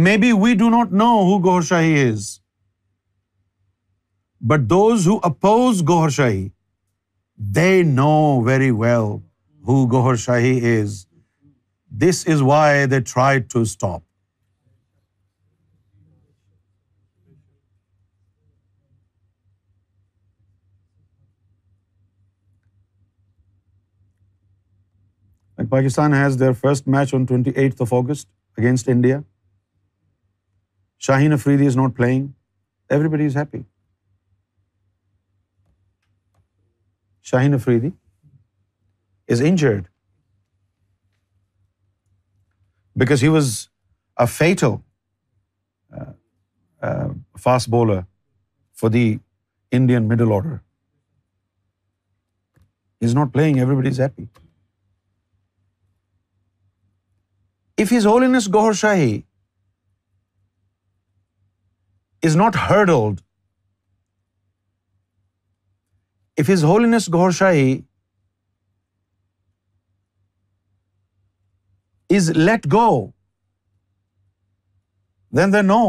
Maybe 0.07 0.31
we 0.45 0.55
do 0.61 0.75
not 0.77 0.99
know 1.01 1.15
who 1.29 1.37
Ghor 1.49 1.61
Shahi 1.73 1.95
is, 2.07 2.29
but 4.51 4.71
those 4.75 5.07
who 5.13 5.19
oppose 5.33 5.91
Ghor 5.93 6.07
Shahi 6.23 6.47
they 7.39 7.85
know 7.85 8.41
very 8.41 8.73
well 8.73 9.23
who 9.65 9.87
Gohar 9.87 10.15
Shahi 10.15 10.61
is. 10.61 11.07
This 11.91 12.25
is 12.27 12.43
why 12.43 12.87
they 12.87 13.01
tried 13.01 13.49
to 13.51 13.65
stop. 13.65 14.03
Like 25.57 25.71
Pakistan 25.71 26.13
has 26.13 26.37
their 26.37 26.55
first 26.55 26.87
match 26.87 27.15
on 27.15 27.27
28th 27.27 27.81
of 27.81 27.93
August 27.93 28.29
against 28.57 28.89
India. 28.89 29.23
Shaheen 31.01 31.33
Afridi 31.33 31.67
is 31.67 31.75
not 31.77 31.95
playing. 31.95 32.35
Everybody 32.91 33.25
is 33.25 33.35
happy. 33.35 33.65
Shaheen 37.29 37.55
Afridi 37.55 37.89
is 39.33 39.41
injured 39.47 39.87
because 43.01 43.23
he 43.23 43.29
was 43.35 43.49
a 44.21 44.27
feto 44.35 44.73
fast 47.43 47.69
bowler 47.75 48.01
for 48.81 48.91
the 48.95 49.03
Indian 49.79 50.09
middle 50.15 50.33
order 50.37 50.55
is 53.07 53.15
not 53.15 53.33
playing 53.35 53.57
everybody 53.77 53.89
is 53.91 54.01
happy 54.01 54.25
if 57.83 57.93
is 57.97 58.07
whole 58.07 58.25
Anas 58.29 58.49
Gohar 58.55 58.73
Shahi 58.85 59.21
is 62.27 62.37
not 62.37 62.57
heard 62.69 62.91
old 62.91 63.21
if 66.41 66.51
is 66.51 67.09
Gohar 67.13 67.31
Shahi 67.37 67.71
is 72.17 72.31
let 72.31 72.65
go 72.73 72.83
then 75.37 75.53
the 75.53 75.61
know 75.63 75.81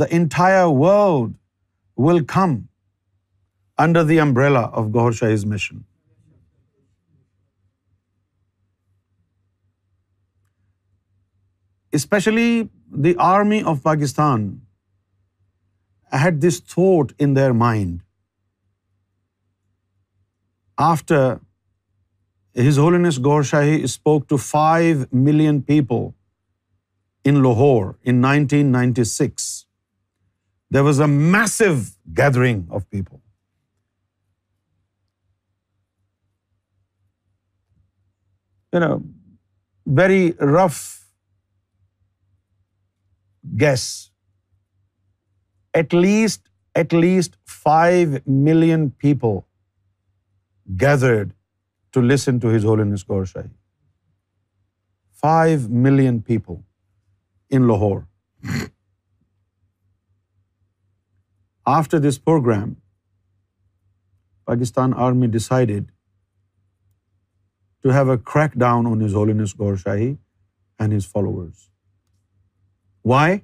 the 0.00 0.04
entire 0.20 0.64
world 0.80 1.34
will 2.06 2.24
come 2.34 2.56
under 3.84 4.04
the 4.08 4.18
umbrella 4.20 4.60
of 4.68 4.86
Gohar 4.94 5.12
Shahi's 5.20 5.44
mission 5.52 5.82
especially 11.98 12.50
the 13.04 13.12
army 13.28 13.60
of 13.70 13.82
Pakistan 13.92 14.48
had 16.24 16.42
this 16.48 16.62
thought 16.64 17.12
in 17.18 17.36
their 17.36 17.50
mind 17.64 18.00
After 20.86 21.20
His 22.66 22.76
Holiness 22.82 23.18
Gaur 23.26 23.40
Shahi 23.50 23.78
spoke 23.94 24.26
to 24.32 24.38
5 24.44 25.06
million 25.28 25.62
people 25.70 26.04
in 27.30 27.40
Lahore 27.46 27.98
in 28.12 28.28
1996, 28.32 29.48
there 30.76 30.84
was 30.88 31.00
a 31.06 31.08
massive 31.08 31.88
gathering 32.20 32.60
of 32.70 32.88
people. 32.90 33.22
You 38.76 38.80
know, 38.84 38.94
very 40.00 40.24
rough 40.56 40.80
guess. 43.62 43.86
At 45.74 45.92
least 45.92 47.38
5 47.58 48.26
million 48.48 48.90
people 49.06 49.36
gathered 50.76 51.34
to 51.92 52.00
listen 52.02 52.40
to 52.40 52.54
His 52.54 52.64
Holiness 52.70 53.02
Gaur 53.02 53.22
Shahi. 53.24 53.54
5 55.26 55.68
million 55.68 56.20
people 56.22 56.64
in 57.48 57.68
Lahore. 57.68 58.06
After 61.66 61.98
this 62.00 62.18
program, 62.18 62.76
Pakistan 64.50 64.92
Army 64.92 65.26
decided 65.26 65.90
to 67.82 67.90
have 67.96 68.08
a 68.08 68.18
crackdown 68.18 68.90
on 68.90 69.00
His 69.00 69.12
Holiness 69.12 69.52
Gaur 69.52 69.74
Shahi 69.76 70.12
and 70.78 70.92
his 70.92 71.06
followers. 71.12 71.70
Why? 73.02 73.42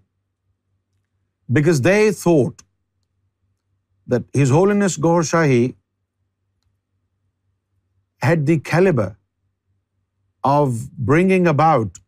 Because 1.53 1.81
they 1.81 2.13
thought 2.13 2.63
that 4.07 4.23
His 4.35 4.51
Holiness 4.51 4.97
Gaur 5.09 5.23
Shahi 5.35 5.65
had 8.27 8.47
the 8.49 8.57
of 8.89 9.09
of 10.51 10.69
bringing 11.07 11.47
about 11.49 11.99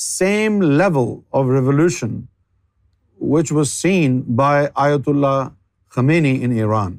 same 0.00 0.60
level 0.62 1.50
revolution 1.56 2.18
which 3.32 3.52
was 3.52 3.68
seen 3.70 4.20
by 4.36 4.66
Ayatollah 5.08 5.48
Khomeini 5.96 6.34
in 6.44 6.52
Iran 6.58 6.98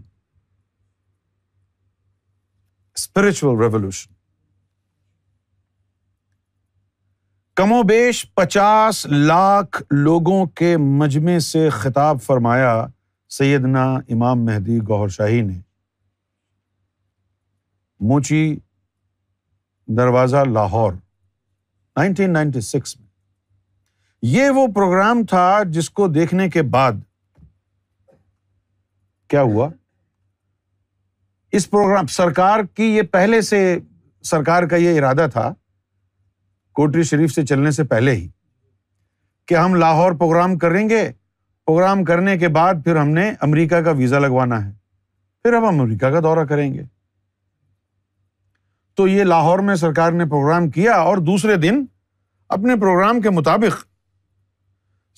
spiritual 2.98 3.60
revolution 3.62 4.14
کم 7.62 7.72
و 7.72 7.82
بیش 7.88 8.26
پچاس 8.36 9.06
لاکھ 9.10 9.82
لوگوں 10.04 10.46
کے 10.60 10.76
مجمے 11.00 11.40
سے 11.54 11.70
خطاب 11.82 12.22
فرمایا 12.28 12.76
سیدنا 13.38 13.84
امام 14.14 14.46
مہدی 14.46 14.80
گوہر 14.90 15.08
شاہی 15.18 15.42
نے 15.42 15.60
Mochi 18.08 18.56
Darwaza 19.98 20.38
Lahore 20.54 20.92
nineteen 20.94 22.34
ninety 22.34 22.62
six 22.62 22.96
میں 23.00 23.08
یہ 24.34 24.50
وہ 24.56 24.66
پروگرام 24.76 25.24
تھا 25.30 25.44
جس 25.72 25.90
کو 26.00 26.08
دیکھنے 26.08 26.48
کے 26.50 26.62
بعد 26.76 27.02
کیا 29.30 29.42
ہوا 29.42 29.68
اس 31.58 31.70
پروگرام 31.70 32.06
سرکار 32.16 32.64
کی 32.76 32.84
یہ 32.96 33.02
پہلے 33.12 33.40
سے 33.50 33.60
سرکار 34.30 34.64
کا 34.70 34.76
یہ 34.76 34.98
ارادہ 35.00 35.26
تھا 35.34 35.52
کوٹری 36.76 37.04
شریف 37.10 37.32
سے 37.34 37.46
چلنے 37.46 37.72
سے 37.72 37.84
پہلے 37.94 38.12
ہی 38.16 38.28
کہ 39.48 39.56
ہم 39.56 39.76
لاہور 39.82 40.12
پروگرام 40.20 40.58
کریں 40.60 40.88
گے 40.90 41.02
پروگرام 41.66 42.04
کرنے 42.04 42.38
کے 42.38 42.48
بعد 42.60 42.84
پھر 42.86 42.96
ہم 43.02 43.10
نے 43.20 43.32
امریکہ 43.50 43.82
کا 43.86 43.92
ویزا 43.98 44.20
لگوانا 44.20 44.66
ہے 44.66 44.72
پھر 45.44 45.54
ہم 45.58 45.66
امریکہ 45.82 46.10
کا 46.14 46.20
دورہ 46.24 46.46
کریں 46.50 46.74
گے 46.74 46.84
تو 49.00 49.06
یہ 49.08 49.24
لاہور 49.24 49.60
میں 49.68 49.74
سرکار 49.82 50.12
نے 50.12 50.26
پروگرام 50.30 50.70
کیا 50.78 50.94
اور 51.10 51.18
دوسرے 51.28 51.56
دن 51.58 51.76
اپنے 52.56 52.76
پروگرام 52.80 53.20
کے 53.22 53.30
مطابق 53.30 53.76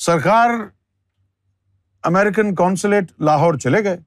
سرکار 0.06 0.50
امیرکن 2.10 2.54
کونسلیٹ 2.56 3.12
لاہور 3.28 3.54
چلے 3.64 3.84
گئے 3.84 3.98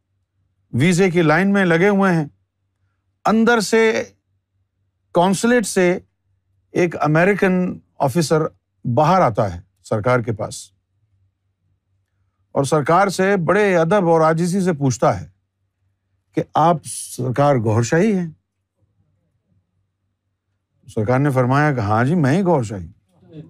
ویزے 0.81 1.09
کی 1.11 1.22
لائن 1.22 1.53
میں 1.53 1.64
لگے 1.64 1.89
ہوئے 1.89 2.12
ہیں 2.16 2.25
اندر 3.33 3.61
سے 3.70 3.81
کونسلیٹ 5.18 5.66
سے 5.66 5.91
ایک 6.83 6.95
امیرکن 7.09 7.57
آفیسر 8.09 8.43
باہر 8.97 9.20
آتا 9.31 9.53
ہے 9.55 9.61
سرکار 9.89 10.20
کے 10.29 10.33
پاس 10.43 10.61
اور 12.57 12.64
سرکار 12.77 13.09
سے 13.18 13.31
بڑے 13.49 13.66
ادب 13.79 14.09
اور 14.11 14.20
آجزی 14.31 14.61
سے 14.64 14.72
پوچھتا 14.85 15.18
ہے 15.20 15.27
کہ 16.35 16.43
آپ 16.68 16.85
سرکار 16.95 17.57
گور 17.64 17.83
شاہی 17.93 18.16
ہیں 18.18 18.31
سرکار 20.93 21.18
نے 21.18 21.30
فرمایا 21.35 21.72
کہ 21.74 21.80
ہاں 21.80 22.03
جی 22.05 22.14
میں 22.14 22.37
ہی 22.37 22.43
گور 22.45 22.62
شاہی 22.64 23.43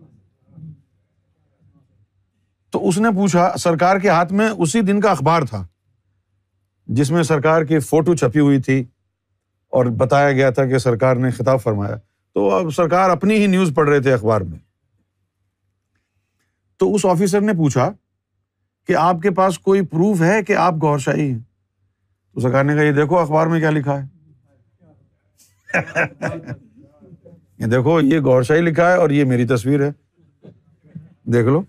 تو 2.73 2.87
اس 2.89 2.99
نے 2.99 3.09
پوچھا 3.17 3.51
سرکار 3.61 3.99
کے 4.03 4.09
ہاتھ 4.09 4.33
میں 4.41 4.49
اسی 4.59 4.81
دن 4.91 5.01
کا 5.01 5.11
اخبار 5.11 5.43
تھا 5.51 5.65
جس 6.97 7.11
میں 7.11 7.23
سرکار 7.23 7.63
کی 7.65 7.79
فوٹو 7.79 8.15
چھپی 8.17 8.41
ہوئی 8.41 8.61
تھی 8.63 8.81
اور 9.77 9.87
بتایا 10.01 10.33
گیا 10.33 10.51
تھا 10.57 10.65
کہ 10.69 10.79
سرکار 10.79 11.17
نے 11.17 11.31
خطاب 11.39 11.63
فرمایا 11.63 11.97
تو 12.35 12.51
اب 12.55 12.71
سرکار 12.77 13.11
اپنی 13.11 13.37
ہی 13.43 13.47
نیوز 13.47 13.73
پڑھ 13.77 13.89
رہے 13.89 14.01
تھے 14.03 14.13
اخبار 14.13 14.41
میں 14.41 14.59
تو 16.79 16.95
اس 16.95 17.05
آفیسر 17.11 17.41
نے 17.41 17.53
پوچھا 17.59 17.91
کہ 18.87 18.97
آپ 19.01 19.21
کے 19.23 19.31
پاس 19.35 19.59
کوئی 19.59 19.81
پروف 19.91 20.21
ہے 20.23 20.43
کہ 20.47 20.57
آپ 20.67 20.75
گور 20.83 20.99
شاہی 21.07 21.31
ہیں 21.31 21.39
تو 21.39 22.41
سرکار 22.41 22.65
نے 22.65 22.75
کہا 22.75 22.83
یہ 22.83 22.93
دیکھو 22.93 23.19
اخبار 23.19 23.47
میں 23.47 23.61
کیا 23.61 23.71
لکھا 23.71 24.01
ہے 24.03 24.13
دیکھو 27.71 28.01
یہ 28.01 28.21
گور 28.25 28.43
شاہی 28.43 28.61
لکھا 28.61 28.89
ہے 28.91 28.97
اور 28.99 29.11
یہ 29.11 29.25
میری 29.25 29.47
تصویر 29.47 29.81
ہے 29.87 29.91
دیکھ 31.33 31.47
لو 31.49 31.63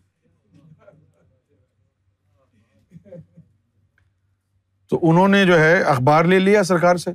تو 4.89 4.99
انہوں 5.09 5.27
نے 5.27 5.43
جو 5.45 5.59
ہے 5.59 5.81
اخبار 5.93 6.25
لے 6.25 6.39
لیا 6.39 6.63
سرکار 6.63 6.95
سے 7.03 7.11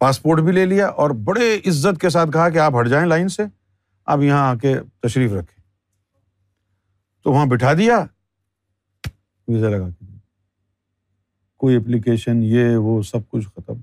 پاسپورٹ 0.00 0.40
بھی 0.44 0.52
لے 0.52 0.64
لیا 0.66 0.86
اور 1.02 1.10
بڑے 1.24 1.54
عزت 1.70 2.00
کے 2.00 2.10
ساتھ 2.10 2.30
کہا 2.32 2.48
کہ 2.50 2.58
آپ 2.58 2.74
ہٹ 2.80 2.88
جائیں 2.88 3.06
لائن 3.06 3.28
سے 3.28 3.42
آپ 4.12 4.20
یہاں 4.22 4.46
آ 4.50 4.54
کے 4.62 4.74
تشریف 5.02 5.32
رکھیں 5.32 5.58
تو 7.24 7.32
وہاں 7.32 7.46
بٹھا 7.46 7.72
دیا 7.78 7.98
ویزا 9.48 9.68
لگا 9.68 9.88
کے 9.90 10.06
کوئی 11.60 11.76
اپلیکیشن 11.76 12.42
یہ 12.42 12.76
وہ 12.88 13.00
سب 13.12 13.28
کچھ 13.30 13.48
ختم 13.48 13.80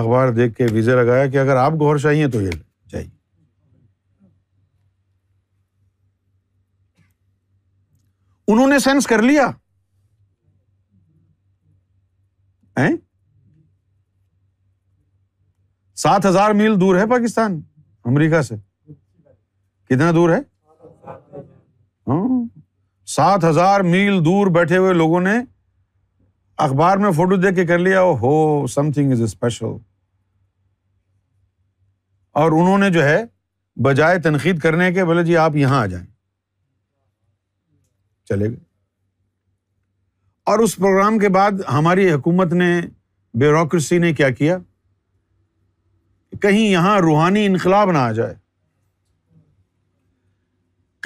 اخبار 0.00 0.32
دیکھ 0.36 0.54
کے 0.54 0.66
ویزے 0.72 0.94
لگایا 0.96 1.26
کہ 1.30 1.38
اگر 1.38 1.56
آپ 1.56 1.72
گور 1.80 1.96
چاہیے 1.98 2.28
تو 2.30 2.40
یہ 2.42 2.50
چاہیے 2.90 3.08
انہوں 8.52 8.66
نے 8.68 8.78
سینس 8.84 9.06
کر 9.06 9.22
لیا 9.22 9.50
سات 16.02 16.26
ہزار 16.26 16.50
میل 16.60 16.78
دور 16.80 16.96
ہے 16.96 17.06
پاکستان 17.10 17.60
امریکہ 18.10 18.40
سے 18.48 18.54
کتنا 19.88 20.10
دور 20.14 20.30
ہے 20.30 20.38
ہاں، 22.08 22.36
سات 23.16 23.44
ہزار 23.44 23.80
میل 23.94 24.24
دور 24.24 24.46
بیٹھے 24.54 24.76
ہوئے 24.76 24.92
لوگوں 24.94 25.20
نے 25.20 25.32
اخبار 26.66 26.96
میں 26.98 27.10
فوٹو 27.16 27.36
دیکھ 27.40 27.54
کے 27.56 27.64
کر 27.66 27.78
لیا 27.78 28.00
ہو 28.22 28.32
سم 28.74 28.90
تھنگ 28.92 29.12
از 29.12 29.20
اسپیشل 29.22 29.76
اور 32.40 32.52
انہوں 32.60 32.78
نے 32.78 32.88
جو 32.92 33.02
ہے 33.04 33.18
بجائے 33.84 34.18
تنقید 34.22 34.58
کرنے 34.62 34.90
کے 34.92 35.04
بولے 35.04 35.22
جی 35.24 35.36
آپ 35.44 35.56
یہاں 35.56 35.80
آ 35.82 35.86
جائیں 35.94 36.04
چلے 38.28 38.48
گئے 38.50 38.66
اور 40.52 40.58
اس 40.64 40.74
پروگرام 40.76 41.18
کے 41.18 41.28
بعد 41.36 41.62
ہماری 41.72 42.10
حکومت 42.12 42.52
نے 42.62 42.70
بیوروکریسی 43.40 43.98
نے 44.04 44.12
کیا 44.20 44.30
کیا 44.40 44.56
کہیں 46.42 46.60
یہاں 46.68 46.98
روحانی 47.00 47.44
انقلاب 47.46 47.90
نہ 47.92 47.98
آ 47.98 48.10
جائے 48.12 48.34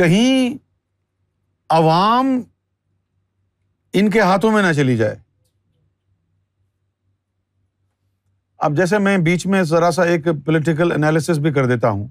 کہیں 0.01 0.55
عوام 1.79 2.41
ان 4.01 4.11
کے 4.11 4.21
ہاتھوں 4.21 4.53
میں 4.53 4.63
نہ 4.63 4.73
چلی 4.77 4.97
جائے 4.97 5.19
اب 8.67 8.77
جیسے 8.77 8.99
میں 9.05 9.17
بیچ 9.19 9.45
میں 9.53 9.63
ذرا 9.69 9.91
سا 9.91 10.03
ایک 10.11 10.27
پولیٹیکل 10.47 10.93
انالیس 10.93 11.29
بھی 11.47 11.53
کر 11.53 11.67
دیتا 11.67 11.89
ہوں 11.91 12.07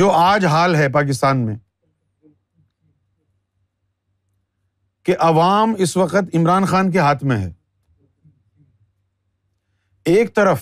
جو 0.00 0.10
آج 0.14 0.44
حال 0.50 0.74
ہے 0.74 0.88
پاکستان 0.96 1.38
میں 1.46 1.54
کہ 5.06 5.14
عوام 5.28 5.72
اس 5.86 5.96
وقت 5.96 6.36
عمران 6.40 6.64
خان 6.72 6.90
کے 6.90 6.98
ہاتھ 6.98 7.24
میں 7.30 7.36
ہے 7.38 7.50
ایک 10.14 10.34
طرف 10.34 10.60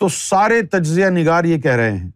تو 0.00 0.08
سارے 0.18 0.60
تجزیہ 0.76 1.06
نگار 1.16 1.44
یہ 1.50 1.58
کہہ 1.62 1.76
رہے 1.82 1.96
ہیں 1.96 2.10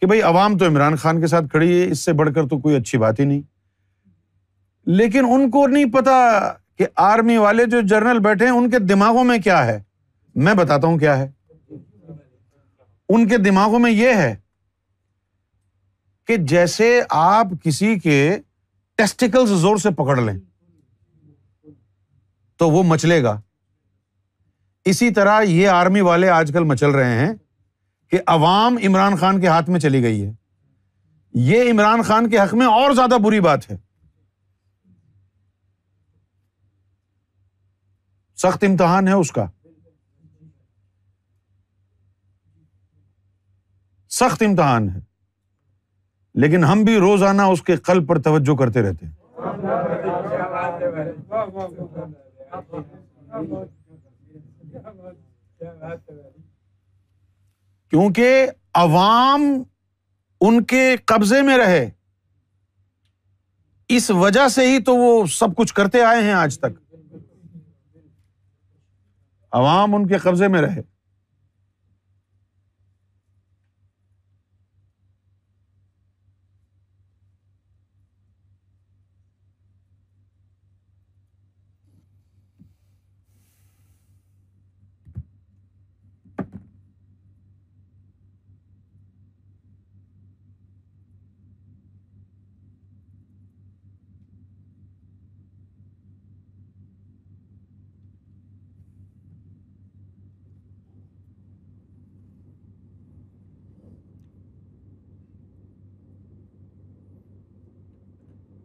کہ 0.00 0.06
بھائی 0.12 0.22
عوام 0.32 0.56
تو 0.58 0.66
عمران 0.68 0.96
خان 1.04 1.20
کے 1.20 1.26
ساتھ 1.34 1.50
کھڑی 1.50 1.68
ہے 1.80 1.86
اس 1.90 2.04
سے 2.04 2.12
بڑھ 2.22 2.32
کر 2.34 2.46
تو 2.50 2.58
کوئی 2.62 2.76
اچھی 2.76 2.98
بات 3.06 3.20
ہی 3.20 3.24
نہیں 3.24 3.42
لیکن 5.00 5.26
ان 5.34 5.50
کو 5.50 5.66
نہیں 5.66 5.92
پتا 5.98 6.18
کہ 6.78 6.86
آرمی 7.10 7.36
والے 7.44 7.64
جو 7.76 7.80
جنرل 7.94 8.18
بیٹھے 8.28 8.46
ہیں 8.46 8.52
ان 8.52 8.68
کے 8.70 8.78
دماغوں 8.92 9.24
میں 9.32 9.38
کیا 9.44 9.64
ہے 9.66 9.78
میں 10.44 10.54
بتاتا 10.54 10.86
ہوں 10.86 10.98
کیا 10.98 11.16
ہے 11.18 11.28
ان 13.14 13.26
کے 13.28 13.36
دماغوں 13.44 13.78
میں 13.78 13.90
یہ 13.90 14.12
ہے 14.16 14.34
کہ 16.26 16.36
جیسے 16.52 17.00
آپ 17.18 17.46
کسی 17.64 17.98
کے 17.98 18.18
ٹیسٹیکل 18.98 19.46
زور 19.60 19.76
سے 19.82 19.90
پکڑ 20.02 20.20
لیں 20.20 20.38
تو 22.58 22.68
وہ 22.70 22.82
مچلے 22.86 23.22
گا 23.22 23.40
اسی 24.90 25.10
طرح 25.14 25.40
یہ 25.42 25.68
آرمی 25.68 26.00
والے 26.00 26.28
آج 26.30 26.50
کل 26.54 26.64
مچل 26.66 26.90
رہے 26.94 27.18
ہیں 27.18 27.32
کہ 28.10 28.18
عوام 28.26 28.76
عمران 28.86 29.16
خان 29.16 29.40
کے 29.40 29.46
ہاتھ 29.46 29.68
میں 29.70 29.80
چلی 29.80 30.02
گئی 30.02 30.24
ہے 30.26 30.32
یہ 31.50 31.70
عمران 31.70 32.02
خان 32.02 32.28
کے 32.30 32.38
حق 32.38 32.54
میں 32.60 32.66
اور 32.66 32.92
زیادہ 33.00 33.16
بری 33.24 33.40
بات 33.40 33.70
ہے 33.70 33.76
سخت 38.42 38.64
امتحان 38.64 39.08
ہے 39.08 39.12
اس 39.12 39.30
کا 39.32 39.44
سخت 44.20 44.42
امتحان 44.42 44.88
ہے 44.94 44.98
لیکن 46.42 46.64
ہم 46.64 46.82
بھی 46.84 46.96
روزانہ 47.04 47.42
اس 47.52 47.62
کے 47.68 47.76
قلب 47.84 48.08
پر 48.08 48.18
توجہ 48.22 48.56
کرتے 48.62 48.82
رہتے 48.82 49.06
ہیں 49.06 49.18
کیونکہ 57.90 58.46
عوام 58.82 59.44
ان 60.48 60.62
کے 60.72 60.82
قبضے 61.12 61.40
میں 61.48 61.56
رہے 61.58 61.84
اس 63.96 64.10
وجہ 64.22 64.46
سے 64.58 64.66
ہی 64.72 64.78
تو 64.90 64.96
وہ 64.96 65.10
سب 65.40 65.56
کچھ 65.56 65.74
کرتے 65.74 66.02
آئے 66.10 66.22
ہیں 66.24 66.32
آج 66.44 66.58
تک 66.66 66.78
عوام 69.62 69.94
ان 69.94 70.06
کے 70.12 70.18
قبضے 70.28 70.48
میں 70.56 70.60
رہے 70.66 70.80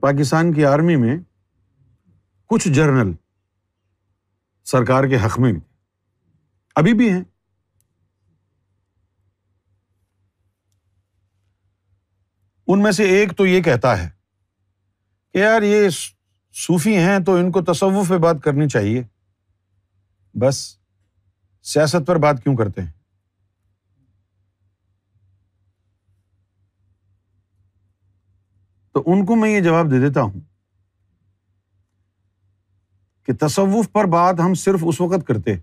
پاکستان 0.05 0.51
کی 0.53 0.65
آرمی 0.65 0.95
میں 1.03 1.15
کچھ 2.49 2.67
جرنل 2.73 3.11
سرکار 4.71 5.03
کے 5.09 5.17
حق 5.23 5.37
میں 5.39 5.51
ابھی 6.81 6.93
بھی 6.97 7.09
ہیں 7.11 7.23
ان 12.67 12.83
میں 12.83 12.91
سے 12.97 13.07
ایک 13.17 13.35
تو 13.37 13.45
یہ 13.45 13.61
کہتا 13.69 13.97
ہے 14.03 14.07
کہ 15.33 15.37
یار 15.37 15.61
یہ 15.71 15.87
صوفی 16.65 16.95
ہیں 17.07 17.17
تو 17.25 17.35
ان 17.39 17.51
کو 17.57 17.61
تصوف 17.73 18.09
پہ 18.09 18.17
بات 18.27 18.43
کرنی 18.43 18.67
چاہیے 18.77 19.01
بس 20.41 20.65
سیاست 21.73 22.07
پر 22.07 22.17
بات 22.27 22.43
کیوں 22.43 22.55
کرتے 22.57 22.81
ہیں 22.81 22.91
تو 28.95 29.01
ان 29.13 29.25
کو 29.25 29.35
میں 29.35 29.49
یہ 29.49 29.59
جواب 29.61 29.89
دے 29.91 29.99
دیتا 29.99 30.21
ہوں 30.21 30.39
کہ 33.25 33.33
تصوف 33.39 33.91
پر 33.93 34.05
بات 34.13 34.39
ہم 34.39 34.53
صرف 34.61 34.83
اس 34.87 34.99
وقت 35.01 35.25
کرتے 35.27 35.55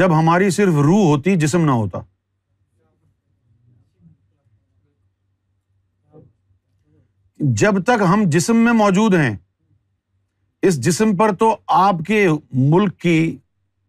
جب 0.00 0.12
ہماری 0.18 0.50
صرف 0.58 0.74
روح 0.86 1.02
ہوتی 1.06 1.34
جسم 1.46 1.64
نہ 1.64 1.70
ہوتا 1.80 2.00
جب 7.60 7.82
تک 7.86 8.02
ہم 8.12 8.22
جسم 8.32 8.56
میں 8.64 8.72
موجود 8.82 9.14
ہیں 9.14 9.34
اس 10.68 10.78
جسم 10.84 11.16
پر 11.16 11.34
تو 11.38 11.54
آپ 11.80 11.96
کے 12.06 12.26
ملک 12.74 12.96
کی 13.00 13.16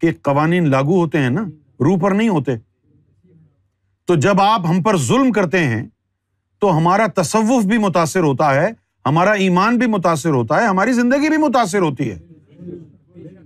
کے 0.00 0.12
قوانین 0.30 0.68
لاگو 0.70 0.98
ہوتے 1.04 1.18
ہیں 1.22 1.30
نا 1.36 1.44
روح 1.86 1.98
پر 2.02 2.14
نہیں 2.14 2.28
ہوتے 2.28 2.56
تو 4.06 4.14
جب 4.26 4.40
آپ 4.40 4.66
ہم 4.70 4.82
پر 4.82 4.96
ظلم 5.08 5.30
کرتے 5.38 5.64
ہیں 5.68 5.82
تو 6.60 6.76
ہمارا 6.76 7.06
تصوف 7.20 7.64
بھی 7.66 7.78
متاثر 7.78 8.22
ہوتا 8.22 8.54
ہے 8.54 8.68
ہمارا 9.06 9.32
ایمان 9.44 9.76
بھی 9.78 9.86
متاثر 9.86 10.30
ہوتا 10.34 10.60
ہے 10.60 10.66
ہماری 10.66 10.92
زندگی 10.92 11.28
بھی 11.28 11.36
متاثر 11.42 11.82
ہوتی 11.82 12.10
ہے 12.10 12.18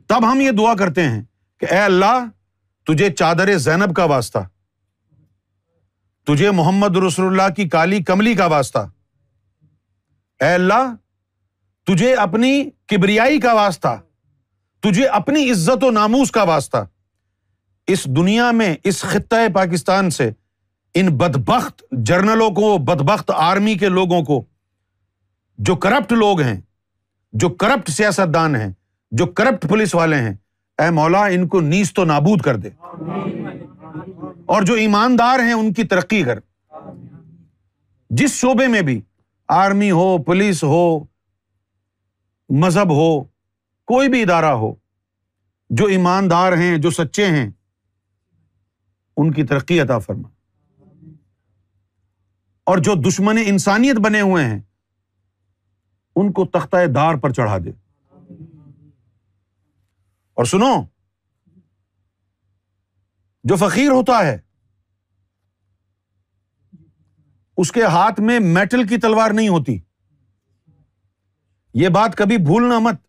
تب 0.09 0.31
ہم 0.31 0.41
یہ 0.41 0.51
دعا 0.59 0.75
کرتے 0.79 1.03
ہیں 1.09 1.21
کہ 1.61 1.67
اے 1.75 1.79
اللہ 1.79 2.25
تجھے 2.87 3.11
چادر 3.13 3.57
زینب 3.69 3.95
کا 3.97 4.05
واسطہ 4.15 4.39
تجھے 6.27 6.51
محمد 6.61 6.97
رسول 7.07 7.27
اللہ 7.27 7.55
کی 7.57 7.69
کالی 7.69 8.03
کملی 8.07 8.35
کا 8.35 8.47
واسطہ 8.55 8.79
اے 10.45 10.53
اللہ 10.55 10.95
تجھے 11.87 12.15
اپنی 12.25 12.53
کبریائی 12.91 13.41
کا 13.41 13.53
واسطہ 13.55 13.97
تجھے 14.83 15.07
اپنی 15.21 15.51
عزت 15.51 15.85
و 15.85 15.91
ناموس 15.91 16.31
کا 16.37 16.43
واسطہ 16.55 16.85
اس 17.95 18.05
دنیا 18.17 18.51
میں 18.61 18.75
اس 18.91 19.01
خطۂ 19.13 19.49
پاکستان 19.55 20.11
سے 20.19 20.31
ان 21.01 21.07
بدبخت 21.19 21.83
جرنلوں 22.07 22.49
کو 22.55 22.77
بدبخت 22.87 23.31
آرمی 23.35 23.75
کے 23.79 23.89
لوگوں 23.89 24.23
کو 24.25 24.43
جو 25.69 25.77
کرپٹ 25.85 26.13
لوگ 26.13 26.41
ہیں 26.41 26.61
جو 27.43 27.49
کرپٹ 27.63 27.91
سیاست 27.91 28.35
دان 28.35 28.57
ہیں 28.57 28.71
جو 29.21 29.27
کرپٹ 29.39 29.69
پولیس 29.69 29.95
والے 29.95 30.17
ہیں 30.23 30.33
اے 30.83 30.91
مولا 30.95 31.25
ان 31.37 31.47
کو 31.49 31.61
نیز 31.61 31.93
تو 31.95 32.05
نابود 32.05 32.41
کر 32.43 32.57
دے 32.65 32.69
اور 34.55 34.63
جو 34.67 34.75
ایماندار 34.83 35.39
ہیں 35.47 35.53
ان 35.53 35.73
کی 35.73 35.83
ترقی 35.91 36.23
کر 36.25 36.39
جس 38.21 38.33
شعبے 38.41 38.67
میں 38.75 38.81
بھی 38.89 39.01
آرمی 39.61 39.91
ہو 39.91 40.17
پولیس 40.27 40.63
ہو 40.73 40.83
مذہب 42.65 42.91
ہو 42.97 43.09
کوئی 43.93 44.09
بھی 44.09 44.23
ادارہ 44.23 44.53
ہو 44.65 44.73
جو 45.79 45.85
ایماندار 45.97 46.53
ہیں 46.59 46.77
جو 46.79 46.91
سچے 46.99 47.27
ہیں 47.37 47.51
ان 49.21 49.33
کی 49.33 49.43
ترقی 49.47 49.81
عطا 49.81 49.99
فرما 49.99 50.29
اور 52.71 52.79
جو 52.87 52.95
دشمن 53.09 53.39
انسانیت 53.47 53.97
بنے 54.05 54.21
ہوئے 54.21 54.45
ہیں 54.45 54.61
ان 56.21 56.33
کو 56.33 56.45
تختہ 56.59 56.87
دار 56.95 57.15
پر 57.23 57.33
چڑھا 57.33 57.57
دے 57.65 57.71
اور 60.41 60.45
سنو 60.51 60.73
جو 63.49 63.57
فقیر 63.67 63.91
ہوتا 63.91 64.19
ہے 64.27 64.37
اس 67.63 67.73
کے 67.73 67.83
ہاتھ 67.95 68.21
میں 68.29 68.39
میٹل 68.41 68.87
کی 68.89 68.97
تلوار 69.01 69.31
نہیں 69.39 69.49
ہوتی 69.49 69.79
یہ 71.83 71.89
بات 71.97 72.17
کبھی 72.19 72.37
بھولنا 72.47 72.79
مت 72.87 73.01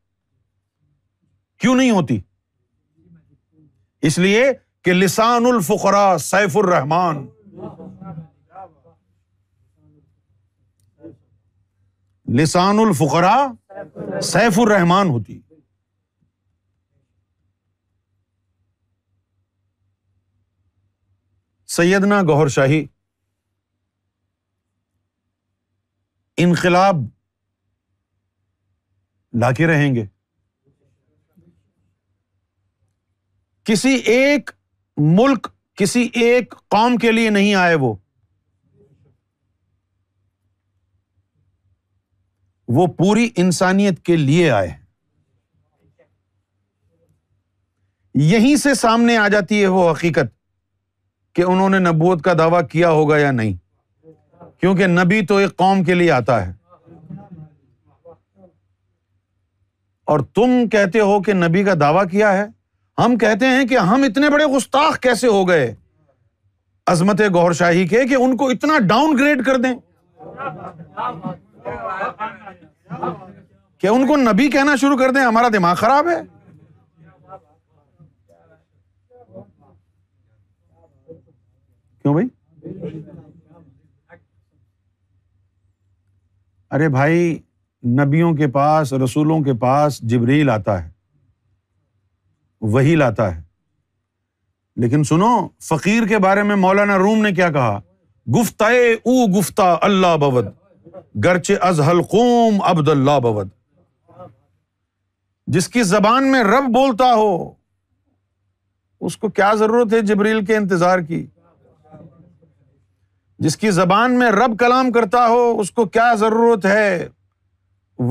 کیوں 1.61 1.75
نہیں 1.75 1.91
ہوتی 1.91 2.19
اس 4.09 4.17
لیے 4.19 4.43
کہ 4.83 4.93
لسان 4.93 5.45
الفقرا 5.53 6.05
سیف 6.19 6.57
الرحمان 6.57 7.25
لسان 12.41 12.79
الفقرا 12.79 14.19
سیف 14.27 14.57
الرحمان 14.59 15.09
ہوتی 15.09 15.39
سیدنا 21.75 22.21
گہر 22.29 22.47
شاہی 22.57 22.83
انقلاب 26.45 27.01
لا 29.41 29.51
کے 29.61 29.67
رہیں 29.67 29.93
گے 29.95 30.05
کسی 33.71 33.93
ایک 34.15 34.51
ملک 35.17 35.47
کسی 35.83 36.07
ایک 36.23 36.53
قوم 36.77 36.97
کے 37.05 37.11
لیے 37.11 37.29
نہیں 37.39 37.53
آئے 37.65 37.75
وہ 37.85 37.93
وہ 42.75 42.85
پوری 42.97 43.27
انسانیت 43.41 43.97
کے 44.05 44.15
لیے 44.17 44.49
آئے 44.51 44.69
یہیں 48.29 48.55
سے 48.61 48.73
سامنے 48.81 49.17
آ 49.17 49.27
جاتی 49.33 49.61
ہے 49.61 49.67
وہ 49.75 49.89
حقیقت 49.91 50.31
کہ 51.35 51.41
انہوں 51.51 51.69
نے 51.69 51.79
نبوت 51.89 52.23
کا 52.23 52.33
دعویٰ 52.37 52.61
کیا 52.71 52.89
ہوگا 52.99 53.17
یا 53.17 53.29
نہیں 53.39 53.53
کیونکہ 54.61 54.87
نبی 54.87 55.21
تو 55.31 55.37
ایک 55.43 55.55
قوم 55.63 55.83
کے 55.83 55.93
لیے 55.99 56.11
آتا 56.17 56.45
ہے 56.45 56.51
اور 60.13 60.19
تم 60.35 60.55
کہتے 60.71 60.99
ہو 61.09 61.21
کہ 61.27 61.33
نبی 61.45 61.63
کا 61.63 61.73
دعویٰ 61.79 62.05
کیا 62.11 62.31
ہے 62.37 62.45
ہم 63.05 63.17
کہتے 63.17 63.47
ہیں 63.57 63.65
کہ 63.67 63.77
ہم 63.91 64.03
اتنے 64.09 64.29
بڑے 64.29 64.45
گستاخ 64.57 64.99
کیسے 65.05 65.27
ہو 65.37 65.47
گئے 65.47 65.73
عظمت 66.91 67.21
گور 67.33 67.51
شاہی 67.63 67.87
کے 67.93 68.03
کہ 68.09 68.15
ان 68.23 68.35
کو 68.37 68.49
اتنا 68.55 68.77
ڈاؤن 68.87 69.17
گریڈ 69.19 69.45
کر 69.45 69.57
دیں 69.65 69.73
کیا 71.65 73.91
ان 73.91 74.05
کو 74.07 74.15
نبی 74.17 74.47
کہنا 74.51 74.75
شروع 74.81 74.97
کر 74.97 75.11
دیں 75.15 75.21
ہمارا 75.25 75.47
دماغ 75.53 75.73
خراب 75.77 76.07
ہے 76.09 76.15
کیوں 82.01 82.13
بھائی 82.13 82.27
ارے 86.75 86.87
بھائی 86.89 87.37
نبیوں 88.01 88.33
کے 88.35 88.47
پاس 88.51 88.93
رسولوں 89.03 89.41
کے 89.43 89.53
پاس 89.59 89.99
جبری 90.11 90.41
لاتا 90.43 90.81
ہے 90.83 90.89
وہی 92.75 92.95
لاتا 92.95 93.35
ہے 93.35 93.41
لیکن 94.81 95.01
سنو 95.09 95.31
فقیر 95.69 96.07
کے 96.07 96.17
بارے 96.25 96.43
میں 96.51 96.55
مولانا 96.65 96.95
روم 96.97 97.19
نے 97.21 97.31
کیا 97.35 97.49
کہا 97.57 97.75
گفتہ 98.39 98.67
او 99.05 99.15
گفتہ 99.39 99.65
اللہ 99.89 100.13
بودھ 100.19 100.49
گرچے 101.23 101.55
از 101.69 101.79
ہلقوم 101.89 102.61
عبد 102.69 102.87
اللہ 102.89 103.19
بود 103.23 103.47
جس 105.55 105.67
کی 105.69 105.83
زبان 105.83 106.31
میں 106.31 106.43
رب 106.43 106.69
بولتا 106.73 107.13
ہو 107.15 107.33
اس 109.07 109.17
کو 109.17 109.29
کیا 109.37 109.51
ضرورت 109.59 109.93
ہے 109.93 109.99
جبریل 110.09 110.43
کے 110.45 110.55
انتظار 110.57 110.99
کی 111.07 111.25
جس 113.45 113.57
کی 113.57 113.71
زبان 113.77 114.17
میں 114.19 114.29
رب 114.31 114.57
کلام 114.59 114.91
کرتا 114.91 115.25
ہو 115.27 115.55
اس 115.59 115.71
کو 115.79 115.85
کیا 115.95 116.13
ضرورت 116.17 116.65
ہے 116.65 117.07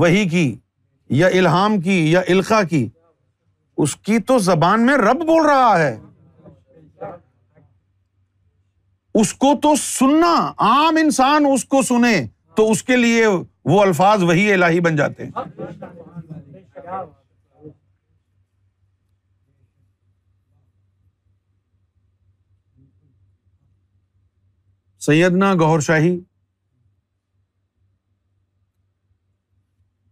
وہی 0.01 0.27
کی 0.29 0.45
یا 1.19 1.27
الحام 1.37 1.79
کی 1.81 1.95
یا 2.11 2.19
الخا 2.35 2.61
کی 2.69 2.87
اس 3.83 3.95
کی 4.07 4.19
تو 4.27 4.37
زبان 4.49 4.85
میں 4.85 4.97
رب 4.97 5.23
بول 5.27 5.45
رہا 5.45 5.77
ہے 5.79 5.95
اس 9.21 9.33
کو 9.43 9.53
تو 9.63 9.75
سننا 9.79 10.35
عام 10.67 10.95
انسان 11.01 11.45
اس 11.53 11.65
کو 11.73 11.81
سنے 11.89 12.15
تو 12.55 12.69
اس 12.71 12.83
کے 12.87 12.95
لیے 12.97 13.25
وہ 13.71 13.81
الفاظ 13.81 14.23
وہی 14.29 14.51
الہی 14.53 14.79
بن 14.87 14.95
جاتے 14.95 15.25
ہیں 15.25 15.31
سیدنا 25.05 25.53
گور 25.59 25.79
شاہی 25.87 26.19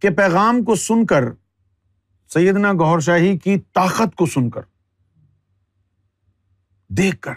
کے 0.00 0.10
پیغام 0.16 0.62
کو 0.64 0.74
سن 0.88 1.04
کر 1.12 1.24
سیدنا 2.34 2.72
گور 2.80 3.00
شاہی 3.06 3.36
کی 3.44 3.58
طاقت 3.74 4.14
کو 4.16 4.26
سن 4.34 4.50
کر 4.50 4.62
دیکھ 6.98 7.20
کر 7.22 7.34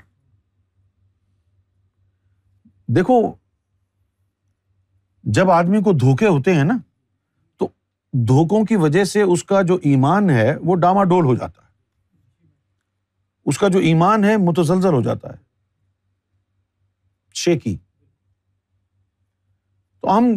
دیکھو 2.96 3.20
جب 5.34 5.50
آدمی 5.52 5.82
کو 5.84 5.92
دھوکے 6.00 6.28
ہوتے 6.28 6.54
ہیں 6.56 6.64
نا 6.64 6.78
تو 7.60 7.68
دھوکوں 8.28 8.64
کی 8.66 8.76
وجہ 8.82 9.04
سے 9.14 9.22
اس 9.22 9.44
کا 9.44 9.62
جو 9.68 9.78
ایمان 9.92 10.30
ہے 10.30 10.54
وہ 10.66 10.76
ڈاما 10.82 11.04
ڈول 11.10 11.26
ہو 11.26 11.36
جاتا 11.36 11.62
ہے 11.62 11.74
اس 13.50 13.58
کا 13.60 13.68
جو 13.74 13.80
ایمان 13.90 14.24
ہے 14.24 14.36
متزلزل 14.38 14.94
ہو 14.94 15.02
جاتا 15.04 15.32
ہے 15.34 15.44
شیکی 17.44 17.76
تو 20.02 20.18
ہم 20.18 20.32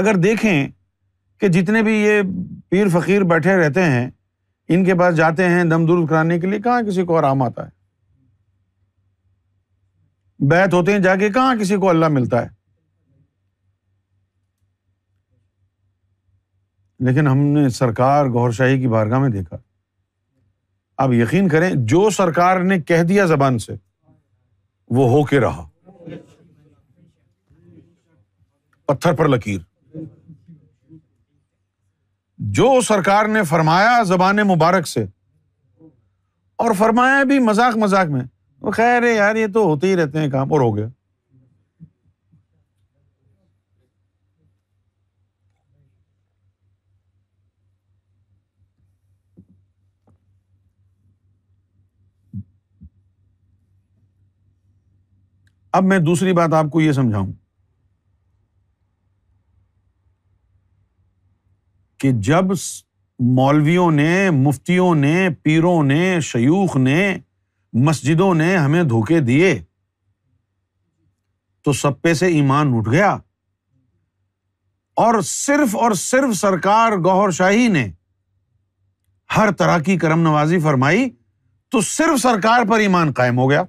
اگر 0.00 0.16
دیکھیں 0.22 0.66
کہ 1.40 1.48
جتنے 1.48 1.82
بھی 1.82 1.92
یہ 1.96 2.20
پیر 2.68 2.88
فقیر 2.98 3.22
بیٹھے 3.30 3.56
رہتے 3.60 3.82
ہیں 3.90 4.08
ان 4.74 4.84
کے 4.84 4.94
پاس 4.98 5.16
جاتے 5.16 5.48
ہیں 5.48 5.64
دم 5.70 5.86
درست 5.86 6.08
کرانے 6.10 6.38
کے 6.40 6.46
لیے 6.46 6.58
کہاں 6.62 6.82
کسی 6.88 7.04
کو 7.06 7.16
آرام 7.18 7.42
آتا 7.42 7.66
ہے 7.66 7.78
بیت 10.50 10.74
ہوتے 10.74 10.92
ہیں 10.92 10.98
جا 11.02 11.14
کے 11.16 11.28
کہاں 11.32 11.54
کسی 11.60 11.76
کو 11.80 11.88
اللہ 11.90 12.08
ملتا 12.10 12.42
ہے 12.44 12.48
لیکن 17.06 17.26
ہم 17.28 17.42
نے 17.52 17.68
سرکار 17.74 18.26
گور 18.32 18.50
شاہی 18.56 18.80
کی 18.80 18.88
بارگاہ 18.94 19.18
میں 19.18 19.28
دیکھا 19.36 19.56
آپ 21.02 21.12
یقین 21.12 21.48
کریں 21.48 21.70
جو 21.92 22.08
سرکار 22.16 22.60
نے 22.72 22.78
کہہ 22.80 23.02
دیا 23.08 23.24
زبان 23.26 23.58
سے 23.58 23.74
وہ 24.98 25.08
ہو 25.10 25.22
کے 25.30 25.40
رہا 25.40 25.64
پتھر 28.86 29.12
پر 29.18 29.28
لکیر 29.28 29.60
جو 32.58 32.70
سرکار 32.88 33.26
نے 33.28 33.42
فرمایا 33.48 34.02
زبان 34.06 34.36
مبارک 34.54 34.86
سے 34.88 35.04
اور 36.64 36.72
فرمایا 36.78 37.22
بھی 37.28 37.38
مذاق 37.48 37.76
مذاق 37.84 38.06
میں 38.10 38.20
وہ 38.62 38.70
خیر 38.80 39.02
یار 39.14 39.36
یہ 39.36 39.46
تو 39.54 39.64
ہوتے 39.66 39.86
ہی 39.88 39.96
رہتے 39.96 40.20
ہیں 40.20 40.30
کام 40.30 40.52
اور 40.52 40.60
ہو 40.60 40.76
گیا 40.76 40.86
اب 55.74 55.84
میں 55.84 55.98
دوسری 56.06 56.32
بات 56.34 56.52
آپ 56.58 56.66
کو 56.72 56.80
یہ 56.80 56.92
سمجھاؤں 56.92 57.32
کہ 62.00 62.10
جب 62.28 62.44
مولویوں 63.36 63.90
نے 63.92 64.30
مفتیوں 64.32 64.94
نے 64.94 65.28
پیروں 65.42 65.82
نے 65.84 66.18
شیوخ 66.30 66.76
نے 66.76 67.06
مسجدوں 67.86 68.32
نے 68.34 68.56
ہمیں 68.56 68.82
دھوکے 68.92 69.18
دیے 69.30 69.54
تو 71.64 71.72
سب 71.80 72.00
پہ 72.02 72.14
سے 72.20 72.26
ایمان 72.34 72.72
اٹھ 72.76 72.88
گیا 72.90 73.16
اور 75.04 75.20
صرف 75.24 75.76
اور 75.82 75.92
صرف 75.96 76.34
سرکار 76.36 76.92
گوہر 77.04 77.30
شاہی 77.40 77.68
نے 77.72 77.86
ہر 79.36 79.52
طرح 79.58 79.78
کی 79.88 79.96
کرم 79.98 80.20
نوازی 80.22 80.58
فرمائی 80.60 81.08
تو 81.72 81.80
صرف 81.96 82.20
سرکار 82.22 82.64
پر 82.68 82.78
ایمان 82.86 83.12
قائم 83.16 83.38
ہو 83.38 83.50
گیا 83.50 83.62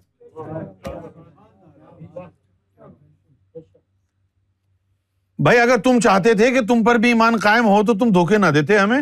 بھائی 5.43 5.59
اگر 5.59 5.77
تم 5.83 5.99
چاہتے 6.03 6.33
تھے 6.39 6.49
کہ 6.51 6.59
تم 6.67 6.83
پر 6.83 6.95
بھی 7.03 7.07
ایمان 7.09 7.35
قائم 7.43 7.65
ہو 7.67 7.81
تو 7.85 7.93
تم 7.97 8.09
دھوکے 8.13 8.37
نہ 8.37 8.45
دیتے 8.55 8.77
ہمیں 8.77 8.99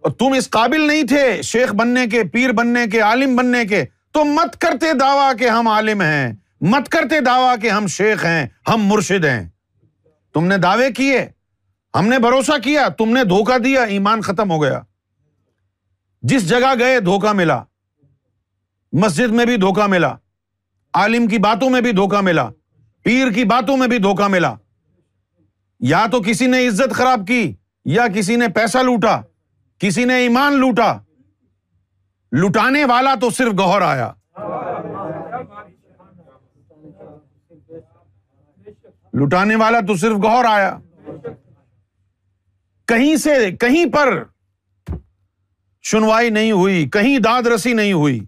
اور 0.00 0.10
تم 0.18 0.32
اس 0.36 0.48
قابل 0.50 0.86
نہیں 0.86 1.02
تھے 1.08 1.22
شیخ 1.44 1.74
بننے 1.80 2.06
کے 2.14 2.22
پیر 2.32 2.52
بننے 2.60 2.86
کے 2.92 3.00
عالم 3.08 3.34
بننے 3.36 3.64
کے 3.72 3.84
تو 4.14 4.24
مت 4.24 4.56
کرتے 4.60 4.92
دعویٰ 5.00 5.30
کے 5.38 5.48
ہم 5.48 5.68
عالم 5.68 6.00
ہیں 6.00 6.32
مت 6.72 6.88
کرتے 6.92 7.20
دعویٰ 7.26 7.54
کہ 7.62 7.70
ہم 7.70 7.86
شیخ 7.96 8.24
ہیں 8.24 8.44
ہم 8.68 8.86
مرشد 8.86 9.24
ہیں 9.24 9.44
تم 10.34 10.46
نے 10.46 10.56
دعوے 10.62 10.90
کیے 10.96 11.20
ہم 11.98 12.06
نے 12.08 12.18
بھروسہ 12.26 12.56
کیا 12.64 12.86
تم 12.98 13.12
نے 13.16 13.22
دھوکا 13.34 13.56
دیا 13.64 13.82
ایمان 13.98 14.20
ختم 14.30 14.50
ہو 14.50 14.62
گیا 14.62 14.80
جس 16.32 16.48
جگہ 16.48 16.72
گئے 16.78 16.98
دھوکا 17.10 17.32
ملا 17.42 17.62
مسجد 19.04 19.32
میں 19.38 19.44
بھی 19.46 19.56
دھوکا 19.66 19.86
ملا 19.96 20.10
عالم 21.04 21.26
کی 21.28 21.38
باتوں 21.46 21.70
میں 21.70 21.80
بھی 21.86 21.92
دھوکا 22.02 22.20
ملا 22.30 22.48
پیر 23.04 23.30
کی 23.34 23.44
باتوں 23.54 23.76
میں 23.76 23.86
بھی 23.88 23.98
دھوکا 24.08 24.28
ملا 24.36 24.54
یا 25.88 26.04
تو 26.12 26.20
کسی 26.22 26.46
نے 26.46 26.66
عزت 26.68 26.92
خراب 26.94 27.26
کی 27.28 27.42
یا 27.94 28.06
کسی 28.14 28.36
نے 28.36 28.46
پیسہ 28.54 28.78
لوٹا 28.84 29.20
کسی 29.80 30.04
نے 30.04 30.14
ایمان 30.22 30.58
لوٹا 30.60 30.92
لٹانے 32.42 32.84
والا 32.88 33.14
تو 33.20 33.30
صرف 33.36 33.52
گہور 33.58 33.80
آیا 33.82 34.10
لٹانے 39.22 39.54
والا 39.60 39.78
تو 39.86 39.96
صرف 40.00 40.16
گہور 40.24 40.44
آیا 40.50 40.76
کہیں 42.88 43.14
سے 43.22 43.34
کہیں 43.60 43.84
پر 43.92 44.22
سنوائی 45.90 46.30
نہیں 46.30 46.52
ہوئی 46.52 46.88
کہیں 46.92 47.18
داد 47.24 47.46
رسی 47.54 47.72
نہیں 47.74 47.92
ہوئی 47.92 48.18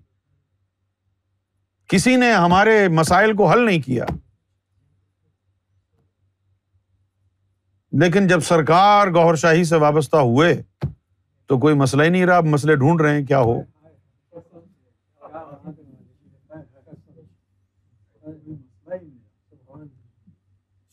کسی 1.90 2.16
نے 2.16 2.32
ہمارے 2.32 2.86
مسائل 2.98 3.34
کو 3.36 3.50
حل 3.50 3.64
نہیں 3.64 3.80
کیا 3.82 4.05
لیکن 8.01 8.26
جب 8.26 8.40
سرکار 8.43 9.09
گور 9.14 9.34
شاہی 9.40 9.64
سے 9.70 9.76
وابستہ 9.78 10.16
ہوئے 10.28 10.55
تو 11.49 11.57
کوئی 11.61 11.74
مسئلہ 11.76 12.03
ہی 12.03 12.09
نہیں 12.09 12.24
رہا 12.26 12.40
مسئلے 12.45 12.74
ڈھونڈ 12.82 13.01
رہے 13.01 13.14
ہیں 13.16 13.24
کیا 13.26 13.40
ہو 13.40 13.57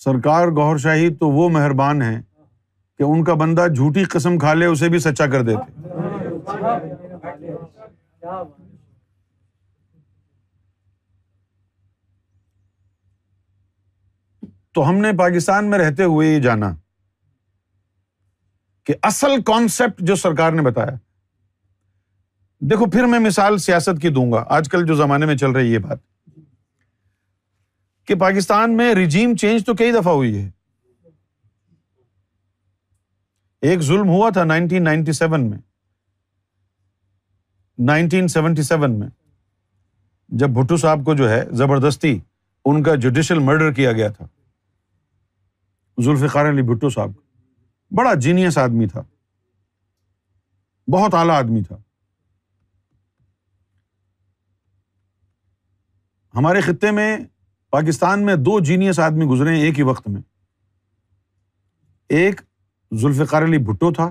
سرکار 0.03 0.47
گور 0.57 0.77
شاہی 0.83 1.13
تو 1.19 1.29
وہ 1.29 1.47
مہربان 1.49 2.01
ہے 2.01 2.19
کہ 2.97 3.03
ان 3.03 3.23
کا 3.23 3.33
بندہ 3.43 3.67
جھوٹی 3.75 4.03
قسم 4.13 4.37
کھا 4.39 4.53
لے 4.53 4.65
اسے 4.65 4.89
بھی 4.89 4.99
سچا 5.07 5.25
کر 5.33 5.41
دیتے 5.49 5.87
تو 14.75 14.89
ہم 14.89 14.97
نے 15.01 15.11
پاکستان 15.19 15.69
میں 15.69 15.79
رہتے 15.79 16.03
ہوئے 16.03 16.27
یہ 16.33 16.39
جانا 16.41 16.71
کہ 18.89 18.93
اصل 19.07 19.31
کانسیپٹ 19.45 19.99
جو 20.07 20.15
سرکار 20.15 20.51
نے 20.51 20.61
بتایا 20.63 20.95
دیکھو 22.69 22.85
پھر 22.91 23.05
میں 23.07 23.17
مثال 23.27 23.57
سیاست 23.65 24.01
کی 24.01 24.09
دوں 24.13 24.31
گا 24.31 24.43
آج 24.55 24.69
کل 24.71 24.85
جو 24.85 24.93
زمانے 25.01 25.25
میں 25.25 25.35
چل 25.37 25.51
رہی 25.55 25.73
یہ 25.73 25.79
بات 25.89 25.99
کہ 28.07 28.15
پاکستان 28.19 28.75
میں 28.77 28.93
رجیم 29.03 29.35
چینج 29.41 29.65
تو 29.65 29.73
کئی 29.81 29.91
دفعہ 29.91 30.13
ہوئی 30.13 30.35
ہے 30.37 30.49
ایک 33.69 33.81
ظلم 33.91 34.09
ہوا 34.15 34.29
تھا 34.37 34.43
نائنٹین 34.53 34.83
نائنٹی 34.83 35.11
سیون 35.19 35.49
میں 35.49 35.57
نائنٹین 37.91 38.27
سیونٹی 38.37 38.61
سیون 38.73 38.99
میں 38.99 39.09
جب 40.43 40.49
بھٹو 40.59 40.77
صاحب 40.87 41.05
کو 41.05 41.15
جو 41.21 41.29
ہے 41.29 41.41
زبردستی 41.63 42.17
ان 42.19 42.83
کا 42.83 42.95
جوڈیشل 43.05 43.39
مرڈر 43.51 43.71
کیا 43.81 43.91
گیا 44.01 44.09
تھا 44.17 44.27
ذوالفقار 46.03 46.49
علی 46.49 46.61
بھٹو 46.73 46.89
صاحب 46.99 47.15
کو 47.15 47.27
بڑا 47.97 48.13
جینیس 48.21 48.57
آدمی 48.57 48.87
تھا 48.87 49.01
بہت 50.93 51.13
اعلی 51.15 51.31
آدمی 51.31 51.61
تھا 51.67 51.77
ہمارے 56.35 56.61
خطے 56.61 56.91
میں 56.97 57.17
پاکستان 57.71 58.25
میں 58.25 58.35
دو 58.45 58.59
جینیس 58.65 58.99
آدمی 59.05 59.25
گزرے 59.29 59.55
ہیں 59.55 59.61
ایک 59.65 59.79
ہی 59.79 59.83
وقت 59.83 60.07
میں 60.07 60.21
ایک 62.19 62.41
ذوالفقار 62.99 63.41
علی 63.45 63.57
بھٹو 63.71 63.91
تھا 63.93 64.05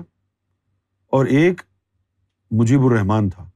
اور 1.17 1.25
ایک 1.39 1.61
مجیب 2.59 2.85
الرحمان 2.85 3.29
تھا 3.29 3.49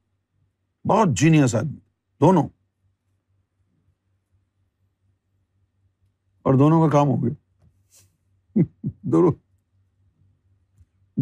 بہت 0.88 1.16
جینیس 1.20 1.54
آدمی 1.54 1.78
دونوں 2.20 2.46
اور 6.48 6.54
دونوں 6.58 6.82
کا 6.82 6.88
کام 6.98 7.08
ہو 7.08 7.22
گیا 7.24 8.62
دونوں 9.12 9.32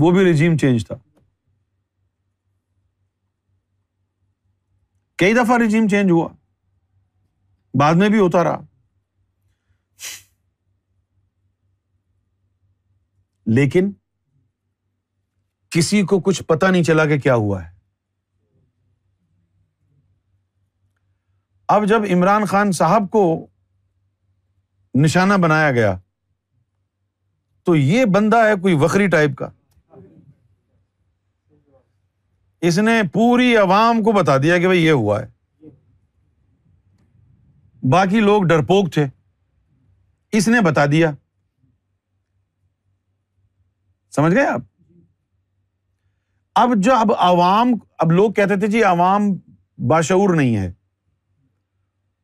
وہ 0.00 0.10
بھی 0.10 0.30
رجیم 0.32 0.56
چینج 0.58 0.86
تھا 0.86 0.94
کئی 5.22 5.34
دفعہ 5.34 5.56
رجیم 5.66 5.88
چینج 5.88 6.10
ہوا 6.10 6.28
بعد 7.80 7.94
میں 8.00 8.08
بھی 8.10 8.18
ہوتا 8.18 8.44
رہا 8.44 8.60
لیکن 13.56 13.90
کسی 15.76 16.02
کو 16.06 16.20
کچھ 16.24 16.42
پتا 16.48 16.70
نہیں 16.70 16.82
چلا 16.84 17.04
کہ 17.06 17.18
کیا 17.18 17.34
ہوا 17.44 17.62
ہے 17.64 17.70
اب 21.76 21.84
جب 21.88 22.02
عمران 22.12 22.44
خان 22.46 22.72
صاحب 22.78 23.10
کو 23.12 23.22
نشانہ 25.02 25.34
بنایا 25.42 25.70
گیا 25.72 25.94
تو 27.64 27.74
یہ 27.76 28.04
بندہ 28.14 28.36
ہے 28.46 28.54
کوئی 28.62 28.74
وکری 28.80 29.06
ٹائپ 29.10 29.36
کا 29.38 29.48
اس 32.68 32.78
نے 32.78 32.92
پوری 33.12 33.54
عوام 33.56 34.02
کو 34.04 34.12
بتا 34.12 34.36
دیا 34.42 34.56
کہ 34.58 34.66
بھائی 34.66 34.82
یہ 34.84 34.90
ہوا 34.90 35.20
ہے 35.20 35.68
باقی 37.92 38.20
لوگ 38.20 38.42
ڈرپوک 38.48 38.92
تھے 38.94 39.04
اس 40.38 40.46
نے 40.48 40.60
بتا 40.64 40.84
دیا 40.92 41.10
سمجھ 44.16 44.32
گئے 44.34 44.44
آپ 44.46 44.60
اب 46.62 46.72
جو 46.84 46.94
اب 46.94 47.10
عوام 47.28 47.72
اب 48.04 48.12
لوگ 48.12 48.32
کہتے 48.32 48.56
تھے 48.60 48.66
جی 48.76 48.82
عوام 48.92 49.28
باشعور 49.90 50.34
نہیں 50.36 50.56
ہے 50.56 50.70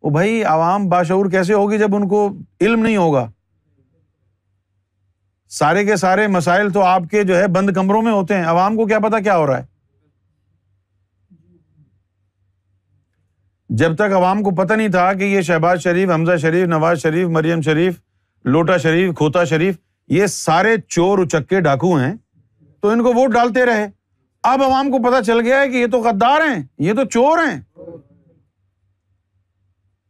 وہ 0.02 0.10
بھائی 0.18 0.42
عوام 0.54 0.88
باشعور 0.88 1.30
کیسے 1.30 1.54
ہوگی 1.54 1.78
جب 1.78 1.94
ان 1.96 2.06
کو 2.08 2.26
علم 2.60 2.82
نہیں 2.82 2.96
ہوگا 2.96 3.26
سارے 5.58 5.84
کے 5.86 5.96
سارے 6.04 6.26
مسائل 6.38 6.70
تو 6.72 6.82
آپ 6.84 7.02
کے 7.10 7.22
جو 7.32 7.38
ہے 7.38 7.46
بند 7.58 7.70
کمروں 7.74 8.02
میں 8.02 8.12
ہوتے 8.12 8.36
ہیں 8.36 8.44
عوام 8.54 8.76
کو 8.76 8.86
کیا 8.86 8.98
پتا 9.08 9.20
کیا 9.24 9.36
ہو 9.36 9.46
رہا 9.46 9.58
ہے 9.62 9.76
جب 13.80 13.94
تک 13.96 14.12
عوام 14.16 14.42
کو 14.42 14.54
پتہ 14.62 14.72
نہیں 14.74 14.88
تھا 14.88 15.12
کہ 15.18 15.24
یہ 15.24 15.40
شہباز 15.48 15.80
شریف 15.82 16.10
حمزہ 16.10 16.36
شریف 16.42 16.66
نواز 16.68 17.02
شریف 17.02 17.28
مریم 17.30 17.60
شریف 17.62 18.00
لوٹا 18.52 18.76
شریف 18.82 19.14
کھوتا 19.16 19.44
شریف 19.52 19.76
یہ 20.10 20.26
سارے 20.34 20.76
چور 20.88 21.18
اچکے 21.24 21.60
ڈاکو 21.60 21.94
ہیں 21.98 22.12
تو 22.82 22.88
ان 22.90 23.02
کو 23.02 23.12
ووٹ 23.20 23.32
ڈالتے 23.32 23.64
رہے 23.66 23.86
اب 24.52 24.62
عوام 24.62 24.90
کو 24.90 24.98
پتا 25.08 25.22
چل 25.24 25.40
گیا 25.44 25.60
ہے 25.60 25.68
کہ 25.70 25.76
یہ 25.76 25.86
تو 25.92 26.00
غدار 26.02 26.40
ہیں 26.50 26.62
یہ 26.86 26.94
تو 26.94 27.04
چور 27.10 27.38
ہیں 27.46 27.60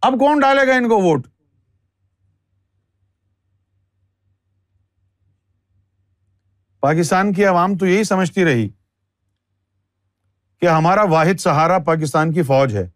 اب 0.09 0.15
کون 0.19 0.41
ڈالے 0.41 0.67
گا 0.67 0.75
ان 0.77 0.89
کو 0.89 1.01
ووٹ 1.03 1.27
پاکستان 6.81 7.33
کی 7.35 7.45
عوام 7.45 7.77
تو 7.79 7.87
یہی 7.87 8.05
سمجھتی 8.05 8.45
رہی 8.45 8.69
کہ 10.61 10.67
ہمارا 10.67 11.03
واحد 11.11 11.41
سہارا 11.41 11.79
پاکستان 11.87 12.33
کی 12.35 12.43
فوج 12.43 12.77
ہے 12.77 12.87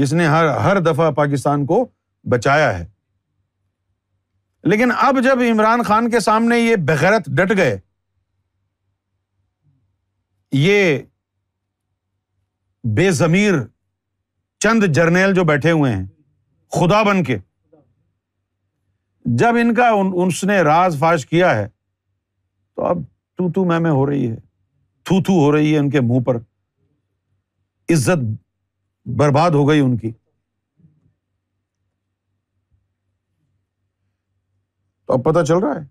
جس 0.00 0.12
نے 0.12 0.26
ہر 0.26 0.46
ہر 0.64 0.78
دفعہ 0.92 1.10
پاکستان 1.14 1.64
کو 1.66 1.84
بچایا 2.30 2.78
ہے 2.78 2.84
لیکن 4.70 4.90
اب 5.00 5.18
جب 5.24 5.40
عمران 5.50 5.82
خان 5.88 6.10
کے 6.10 6.20
سامنے 6.20 6.58
یہ 6.58 6.76
بغیرت 6.88 7.26
ڈٹ 7.38 7.56
گئے 7.56 7.76
یہ 10.60 10.98
بے 12.96 13.10
ضمیر 13.12 13.54
چند 14.64 14.84
جرنیل 14.94 15.34
جو 15.34 15.44
بیٹھے 15.44 15.70
ہوئے 15.70 15.92
ہیں 15.94 16.06
خدا 16.78 17.02
بن 17.08 17.22
کے 17.24 17.36
جب 19.38 19.56
ان 19.60 19.74
کا 19.74 19.88
اس 20.26 20.42
نے 20.50 20.58
راز 20.68 20.98
فاش 21.00 21.26
کیا 21.26 21.54
ہے 21.56 21.68
تو 22.76 22.84
اب 22.86 22.98
تو 23.38 23.50
تو 23.54 23.64
میں 23.64 23.78
میں 23.80 23.90
ہو 23.90 24.06
رہی 24.10 24.30
ہے 24.30 24.36
تھو 25.08 25.20
تھو 25.24 25.32
ہو 25.38 25.50
رہی 25.52 25.72
ہے 25.72 25.78
ان 25.78 25.88
کے 25.90 26.00
منہ 26.06 26.22
پر 26.24 26.36
عزت 27.94 28.24
برباد 29.18 29.50
ہو 29.56 29.68
گئی 29.68 29.80
ان 29.80 29.96
کی 29.98 30.10
تو 35.04 35.12
اب 35.14 35.22
پتا 35.24 35.44
چل 35.48 35.58
رہا 35.64 35.80
ہے 35.80 35.84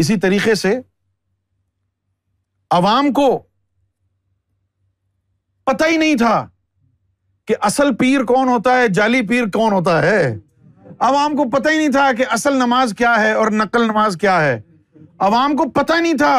اسی 0.00 0.16
طریقے 0.24 0.54
سے 0.64 0.72
عوام 2.78 3.12
کو 3.18 3.26
پتا 5.70 5.86
ہی 5.90 5.96
نہیں 5.96 6.16
تھا 6.24 6.34
کہ 7.46 7.54
اصل 7.70 7.94
پیر 7.98 8.24
کون 8.32 8.48
ہوتا 8.48 8.76
ہے 8.80 8.88
جعلی 8.98 9.22
پیر 9.28 9.46
کون 9.54 9.72
ہوتا 9.72 10.00
ہے 10.02 10.22
عوام 11.10 11.36
کو 11.36 11.48
پتا 11.56 11.70
ہی 11.72 11.76
نہیں 11.78 11.92
تھا 11.98 12.10
کہ 12.18 12.24
اصل 12.38 12.56
نماز 12.64 12.94
کیا 12.98 13.14
ہے 13.22 13.32
اور 13.42 13.50
نقل 13.62 13.86
نماز 13.86 14.16
کیا 14.20 14.40
ہے 14.46 14.58
عوام 15.26 15.56
کو 15.56 15.68
پتا 15.74 15.98
نہیں 16.00 16.16
تھا 16.18 16.34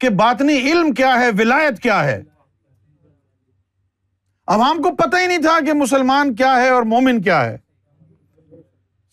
کہ 0.00 0.08
بات 0.20 0.40
نہیں 0.42 0.64
علم 0.70 0.92
کیا 0.94 1.12
ہے 1.20 1.28
ولایت 1.38 1.78
کیا 1.82 2.02
ہے 2.04 2.20
عوام 4.54 4.80
کو 4.82 4.94
پتا 4.96 5.20
ہی 5.20 5.26
نہیں 5.26 5.42
تھا 5.42 5.58
کہ 5.66 5.72
مسلمان 5.82 6.34
کیا 6.36 6.54
ہے 6.60 6.68
اور 6.70 6.82
مومن 6.92 7.20
کیا 7.22 7.44
ہے 7.44 7.56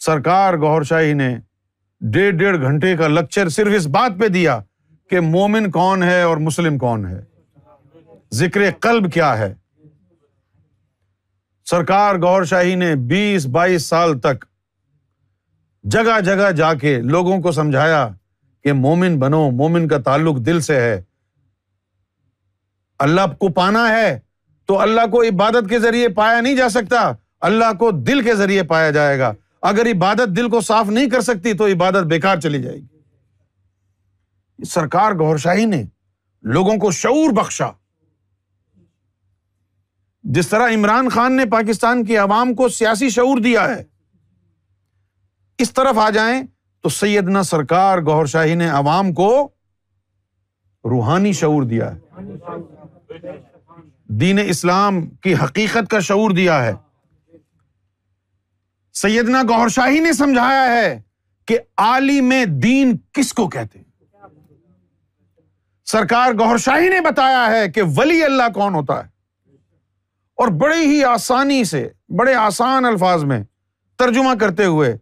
سرکار 0.05 0.53
گور 0.61 0.81
شاہی 0.89 1.13
نے 1.19 1.29
ڈیڑھ 2.13 2.35
ڈیڑھ 2.37 2.59
گھنٹے 2.67 2.95
کا 2.97 3.07
لکچر 3.07 3.49
صرف 3.57 3.73
اس 3.75 3.85
بات 3.97 4.19
پہ 4.19 4.27
دیا 4.37 4.59
کہ 5.09 5.19
مومن 5.19 5.69
کون 5.71 6.03
ہے 6.03 6.21
اور 6.21 6.37
مسلم 6.47 6.77
کون 6.77 7.05
ہے 7.07 7.19
ذکر 8.37 8.69
قلب 8.87 9.11
کیا 9.13 9.37
ہے 9.39 9.53
سرکار 11.69 12.15
گور 12.21 12.43
شاہی 12.55 12.75
نے 12.75 12.93
بیس 13.09 13.45
بائیس 13.53 13.85
سال 13.89 14.19
تک 14.19 14.45
جگہ 15.95 16.19
جگہ 16.25 16.51
جا 16.57 16.73
کے 16.81 16.99
لوگوں 17.15 17.39
کو 17.41 17.51
سمجھایا 17.61 18.07
کہ 18.63 18.73
مومن 18.73 19.17
بنو 19.19 19.49
مومن 19.51 19.87
کا 19.87 19.97
تعلق 20.05 20.37
دل 20.45 20.59
سے 20.67 20.79
ہے 20.81 21.01
اللہ 23.05 23.33
کو 23.39 23.47
پانا 23.53 23.87
ہے 23.97 24.09
تو 24.67 24.79
اللہ 24.79 25.05
کو 25.11 25.21
عبادت 25.29 25.69
کے 25.69 25.79
ذریعے 25.79 26.07
پایا 26.19 26.39
نہیں 26.41 26.55
جا 26.55 26.69
سکتا 26.75 27.11
اللہ 27.47 27.73
کو 27.79 27.89
دل 28.09 28.21
کے 28.23 28.35
ذریعے 28.41 28.63
پایا 28.73 28.91
جائے 28.97 29.17
گا 29.19 29.31
اگر 29.69 29.85
عبادت 29.91 30.35
دل 30.35 30.49
کو 30.49 30.61
صاف 30.67 30.89
نہیں 30.89 31.09
کر 31.09 31.21
سکتی 31.21 31.53
تو 31.57 31.65
عبادت 31.73 32.05
بیکار 32.13 32.39
چلی 32.43 32.61
جائے 32.63 32.77
گی 32.77 34.65
سرکار 34.73 35.11
گور 35.19 35.37
شاہی 35.45 35.65
نے 35.65 35.83
لوگوں 36.57 36.77
کو 36.79 36.91
شعور 36.99 37.33
بخشا 37.37 37.69
جس 40.35 40.47
طرح 40.49 40.73
عمران 40.73 41.09
خان 41.13 41.35
نے 41.37 41.45
پاکستان 41.51 42.03
کی 42.05 42.17
عوام 42.17 42.53
کو 42.55 42.67
سیاسی 42.79 43.09
شعور 43.17 43.37
دیا 43.43 43.67
ہے 43.75 43.81
اس 45.63 45.73
طرف 45.73 45.97
آ 46.03 46.09
جائیں 46.19 46.41
تو 46.83 46.89
سیدنا 46.89 47.41
سرکار 47.43 47.97
گور 48.05 48.25
شاہی 48.31 48.55
نے 48.61 48.67
عوام 48.77 49.11
کو 49.15 49.27
روحانی 50.89 51.31
شعور 51.33 51.63
دیا 51.67 51.89
ہے 51.93 53.17
دین 54.19 54.39
اسلام 54.45 54.99
کی 55.23 55.33
حقیقت 55.43 55.89
کا 55.91 55.99
شعور 56.07 56.31
دیا 56.35 56.61
ہے 56.65 56.73
سیدنا 59.01 59.41
گور 59.49 59.69
شاہی 59.75 59.99
نے 59.99 60.11
سمجھایا 60.13 60.65
ہے 60.73 60.99
کہ 61.47 61.57
آلی 61.85 62.19
میں 62.21 62.43
دین 62.65 62.91
کس 63.13 63.31
کو 63.33 63.47
کہتے 63.53 63.79
سرکار 65.91 66.31
گور 66.39 66.57
شاہی 66.65 66.89
نے 66.89 66.99
بتایا 67.09 67.45
ہے 67.51 67.67
کہ 67.75 67.81
ولی 67.97 68.23
اللہ 68.23 68.49
کون 68.55 68.75
ہوتا 68.75 69.03
ہے 69.03 69.09
اور 70.43 70.47
بڑی 70.61 70.85
ہی 70.95 71.03
آسانی 71.13 71.63
سے 71.71 71.87
بڑے 72.19 72.33
آسان 72.39 72.85
الفاظ 72.85 73.23
میں 73.31 73.41
ترجمہ 73.99 74.33
کرتے 74.39 74.65
ہوئے 74.65 74.95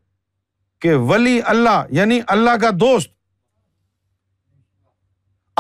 کہ 0.82 0.94
ولی 1.10 1.40
اللہ 1.54 1.84
یعنی 1.98 2.20
اللہ 2.36 2.56
کا 2.62 2.70
دوست 2.80 3.10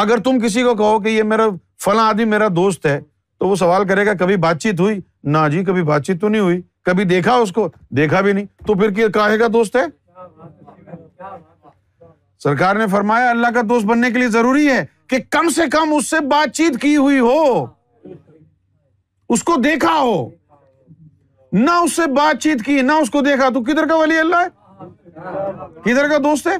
اگر 0.01 0.19
تم 0.23 0.39
کسی 0.43 0.61
کو 0.63 0.75
کہو 0.75 0.99
کہ 1.01 1.09
یہ 1.09 1.23
میرا 1.31 1.47
فلاں 1.83 2.07
آدمی 2.09 2.25
میرا 2.31 2.47
دوست 2.55 2.85
ہے 2.85 2.99
تو 3.39 3.47
وہ 3.47 3.55
سوال 3.55 3.87
کرے 3.87 4.05
گا 4.05 4.13
کبھی 4.19 4.35
بات 4.45 4.61
چیت 4.61 4.79
ہوئی 4.79 4.99
نہ 5.33 5.37
جی 5.51 5.63
کبھی 5.65 5.83
بات 5.83 6.05
چیت 6.05 6.19
تو 6.21 6.29
نہیں 6.29 6.41
ہوئی 6.41 6.61
کبھی 6.85 7.03
دیکھا 7.11 7.33
اس 7.41 7.51
کو 7.55 7.67
دیکھا 7.97 8.21
بھی 8.27 8.31
نہیں 8.33 8.45
تو 8.67 8.73
پھر 8.79 9.09
کاہے 9.17 9.37
کا 9.37 9.47
دوست 9.53 9.75
ہے 9.75 9.83
سرکار 12.43 12.75
نے 12.75 12.87
فرمایا 12.91 13.29
اللہ 13.29 13.51
کا 13.55 13.61
دوست 13.69 13.85
بننے 13.85 14.09
کے 14.11 14.19
لیے 14.19 14.27
ضروری 14.37 14.67
ہے 14.69 14.83
کہ 15.09 15.17
کم 15.37 15.49
سے 15.55 15.61
کم 15.71 15.93
اس 15.97 16.09
سے 16.09 16.19
بات 16.29 16.55
چیت 16.55 16.79
کی 16.81 16.95
ہوئی 16.95 17.19
ہو 17.19 17.37
اس 19.35 19.43
کو 19.49 19.55
دیکھا 19.65 19.93
ہو 19.99 20.15
نہ 21.65 21.71
اس 21.83 21.95
سے 21.95 22.01
بات 22.15 22.41
چیت 22.43 22.65
کی 22.65 22.81
نہ 22.89 22.93
اس 23.03 23.09
کو 23.11 23.21
دیکھا 23.29 23.49
تو 23.53 23.63
کدھر 23.69 23.87
کا 23.87 23.95
ولی 23.97 24.17
اللہ 24.19 24.43
ہے 24.45 24.60
کدھر 25.85 26.09
کا 26.09 26.17
دوست 26.23 26.47
ہے 26.47 26.57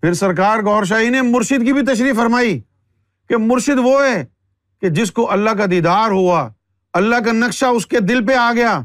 پھر 0.00 0.12
سرکار 0.20 0.58
گور 0.66 0.84
شاہی 0.90 1.08
نے 1.10 1.20
مرشد 1.22 1.64
کی 1.66 1.72
بھی 1.72 1.82
تشریف 1.94 2.16
فرمائی 2.16 2.58
کہ 3.28 3.36
مرشد 3.40 3.78
وہ 3.82 4.00
ہے 4.04 4.24
کہ 4.80 4.88
جس 4.98 5.10
کو 5.18 5.30
اللہ 5.32 5.50
کا 5.58 5.66
دیدار 5.70 6.10
ہوا 6.10 6.48
اللہ 7.00 7.16
کا 7.24 7.32
نقشہ 7.32 7.66
اس 7.76 7.86
کے 7.86 8.00
دل 8.08 8.26
پہ 8.26 8.34
آ 8.36 8.52
گیا 8.56 8.80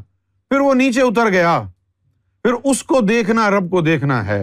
پھر 0.50 0.60
وہ 0.60 0.74
نیچے 0.74 1.00
اتر 1.02 1.28
گیا 1.32 1.58
پھر 2.42 2.52
اس 2.70 2.82
کو 2.90 3.00
دیکھنا 3.08 3.48
رب 3.50 3.70
کو 3.70 3.80
دیکھنا 3.88 4.24
ہے 4.26 4.42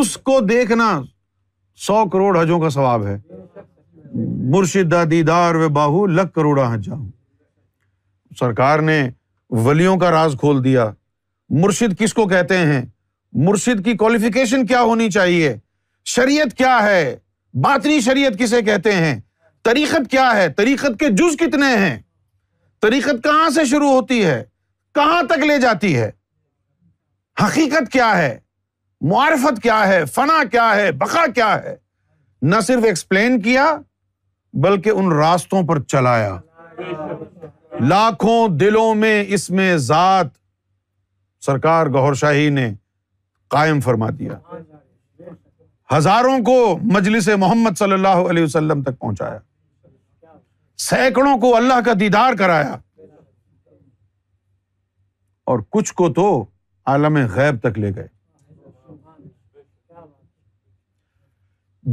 اس 0.00 0.16
کو 0.28 0.38
دیکھنا 0.48 0.88
سو 1.86 2.04
کروڑ 2.10 2.38
حجوں 2.40 2.60
کا 2.60 2.68
ثواب 2.70 3.06
ہے 3.06 3.18
مرشد 4.54 4.94
باہو 5.74 6.06
لکھ 6.06 6.32
کروڑا 6.34 6.72
حج 6.72 6.84
جاؤں 6.86 7.06
سرکار 8.40 8.78
نے 8.88 9.00
ولیوں 9.64 9.96
کا 9.98 10.10
راز 10.10 10.34
کھول 10.40 10.62
دیا 10.64 10.90
مرشد 11.62 11.98
کس 11.98 12.12
کو 12.14 12.26
کہتے 12.28 12.56
ہیں 12.58 12.84
مرشد 13.46 13.84
کی 13.84 13.92
کوالیفیکیشن 13.96 14.64
کیا 14.66 14.80
ہونی 14.82 15.08
چاہیے 15.10 15.54
شریعت 16.14 16.56
کیا 16.58 16.78
ہے 16.82 17.02
باطنی 17.64 17.98
شریعت 18.04 18.38
کسے 18.38 18.60
کہتے 18.68 18.92
ہیں 18.92 19.18
تریقت 19.64 20.10
کیا 20.10 20.30
ہے 20.36 20.48
تریقت 20.56 20.98
کے 21.00 21.08
جز 21.16 21.36
کتنے 21.40 21.74
ہیں 21.80 21.96
تریقت 22.82 23.22
کہاں 23.24 23.48
سے 23.54 23.64
شروع 23.70 23.90
ہوتی 23.90 24.24
ہے 24.24 24.42
کہاں 24.94 25.22
تک 25.30 25.44
لے 25.46 25.58
جاتی 25.60 25.94
ہے 25.96 26.10
حقیقت 27.44 27.92
کیا 27.92 28.16
ہے 28.18 28.36
معارفت 29.10 29.62
کیا 29.62 29.86
ہے 29.88 30.04
فنا 30.14 30.42
کیا 30.50 30.74
ہے 30.76 30.90
بقا 31.04 31.26
کیا 31.34 31.54
ہے 31.62 31.76
نہ 32.54 32.60
صرف 32.66 32.84
ایکسپلین 32.84 33.40
کیا 33.42 33.74
بلکہ 34.62 34.90
ان 34.96 35.12
راستوں 35.18 35.62
پر 35.68 35.82
چلایا 35.92 36.36
لاکھوں 37.80 38.40
دلوں 38.58 38.94
میں 38.94 39.22
اس 39.34 39.48
میں 39.50 39.76
ذات 39.80 40.26
سرکار 41.46 41.86
گور 41.92 42.14
شاہی 42.14 42.48
نے 42.54 42.68
قائم 43.50 43.80
فرما 43.84 44.08
دیا 44.18 44.34
ہزاروں 45.96 46.38
کو 46.46 46.54
مجلس 46.92 47.28
محمد 47.38 47.78
صلی 47.78 47.92
اللہ 47.92 48.28
علیہ 48.30 48.42
وسلم 48.44 48.82
تک 48.82 48.98
پہنچایا 48.98 49.38
سینکڑوں 50.88 51.36
کو 51.40 51.54
اللہ 51.56 51.80
کا 51.84 51.92
دیدار 52.00 52.34
کرایا 52.38 52.74
اور 55.50 55.58
کچھ 55.72 55.92
کو 55.94 56.12
تو 56.14 56.26
عالم 56.90 57.16
غیب 57.34 57.58
تک 57.68 57.78
لے 57.78 57.94
گئے 57.94 58.06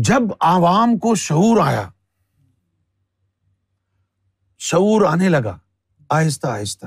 جب 0.10 0.24
عوام 0.50 0.98
کو 1.04 1.14
شعور 1.26 1.58
آیا 1.66 1.88
شعور 4.70 5.06
آنے 5.12 5.30
لگا 5.30 5.58
آہستہ 6.18 6.48
آہستہ 6.48 6.86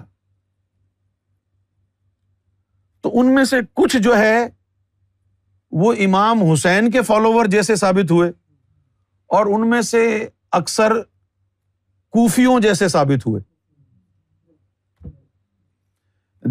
تو 3.03 3.19
ان 3.21 3.35
میں 3.35 3.45
سے 3.51 3.57
کچھ 3.81 3.97
جو 4.03 4.17
ہے 4.19 4.39
وہ 5.83 5.93
امام 6.05 6.43
حسین 6.53 6.91
کے 6.91 7.03
فالوور 7.03 7.45
جیسے 7.51 7.77
ثابت 7.77 8.11
ہوئے 8.11 8.31
اور 9.37 9.47
ان 9.55 9.69
میں 9.71 9.81
سے 9.91 10.01
اکثر 10.59 10.93
کوفیوں 12.17 12.59
جیسے 12.61 12.89
ثابت 12.95 13.27
ہوئے 13.27 13.41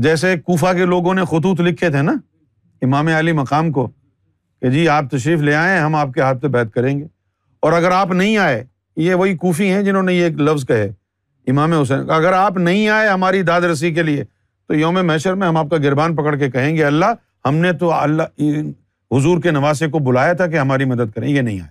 جیسے 0.04 0.36
کوفا 0.46 0.74
کے 0.74 0.86
لوگوں 0.94 1.14
نے 1.14 1.24
خطوط 1.32 1.60
لکھے 1.62 1.90
تھے 1.92 2.02
نا 2.02 2.12
امام 2.86 3.08
علی 3.18 3.32
مقام 3.40 3.72
کو 3.72 3.88
کہ 4.62 4.70
جی 4.72 4.88
آپ 4.90 5.10
تشریف 5.12 5.40
لے 5.42 5.54
آئے 5.56 5.78
ہم 5.80 5.96
آپ 5.96 6.12
کے 6.16 6.22
ہاتھ 6.22 6.42
پہ 6.42 6.48
بیت 6.56 6.74
کریں 6.74 6.98
گے 7.00 7.06
اور 7.66 7.74
اگر 7.80 7.92
آپ 7.92 8.12
نہیں 8.22 8.38
آئے 8.48 8.64
یہ 9.08 9.14
وہی 9.22 9.36
کوفی 9.44 9.72
ہیں 9.74 9.82
جنہوں 9.84 10.04
نے 10.04 10.14
یہ 10.14 10.28
لفظ 10.50 10.66
کہے 10.68 10.90
امام 11.50 11.74
حسین 11.74 12.10
اگر 12.12 12.34
آپ 12.34 12.58
نہیں 12.58 12.88
آئے 12.90 13.08
ہماری 13.10 13.42
داد 13.44 13.62
رسی 13.72 13.94
کے 13.94 14.04
لیے 14.04 14.24
تو 14.68 14.74
یوم 14.76 15.06
میشر 15.08 15.34
میں 15.36 15.48
ہم 15.48 15.58
آپ 15.58 15.70
کا 15.72 15.78
گربان 15.84 16.16
پکڑ 16.16 16.36
کے 16.40 16.50
کہیں 16.52 16.76
گے 16.76 16.84
اللہ 16.86 17.14
ہم 17.48 17.56
نے 17.56 17.72
تو 17.80 17.92
اللہ 17.94 18.42
حضور 19.16 19.42
کے 19.44 19.52
نواسے 19.52 19.88
کو 19.92 20.00
بلایا 20.10 20.34
تھا 20.42 20.48
کہ 20.48 20.58
ہماری 20.60 20.86
مدد 20.86 21.12
کریں 21.16 21.28
یہ 21.30 21.42
نہیں 21.42 21.60
آئے 21.62 21.70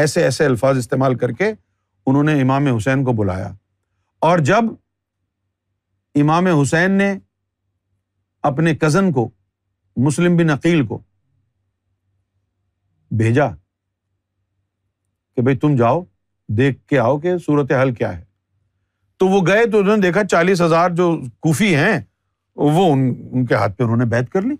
ایسے 0.00 0.22
ایسے 0.24 0.44
الفاظ 0.46 0.78
استعمال 0.78 1.14
کر 1.18 1.32
کے 1.38 1.48
انہوں 2.06 2.24
نے 2.24 2.40
امام 2.42 2.66
حسین 2.76 3.04
کو 3.04 3.12
بلایا 3.20 3.50
اور 4.28 4.38
جب 4.50 4.64
امام 6.20 6.46
حسین 6.60 6.90
نے 6.98 7.12
اپنے 8.50 8.74
کزن 8.76 9.12
کو 9.12 9.28
مسلم 10.04 10.36
بن 10.36 10.50
عقیل 10.50 10.84
کو 10.86 10.98
بھیجا 13.20 13.48
کہ 15.36 15.42
بھائی 15.42 15.56
تم 15.58 15.76
جاؤ 15.76 16.02
دیکھ 16.58 16.78
کے 16.88 16.98
آؤ 16.98 17.18
کہ 17.20 17.36
صورت 17.46 17.72
حال 17.72 17.94
کیا 17.94 18.16
ہے 18.16 18.24
تو 19.20 19.26
وہ 19.28 19.40
گئے 19.46 19.64
تو 19.70 19.78
انہوں 19.78 19.96
نے 19.96 20.02
دیکھا 20.02 20.20
چالیس 20.26 20.60
ہزار 20.62 20.90
جو 20.96 21.08
کوفی 21.46 21.74
ہیں 21.76 21.98
وہ 22.76 22.84
ان 22.92 23.44
کے 23.46 23.54
ہاتھ 23.54 23.76
پہ 23.76 23.82
انہوں 23.84 23.96
نے 23.96 24.04
بیت 24.14 24.30
کر 24.32 24.42
لی 24.42 24.54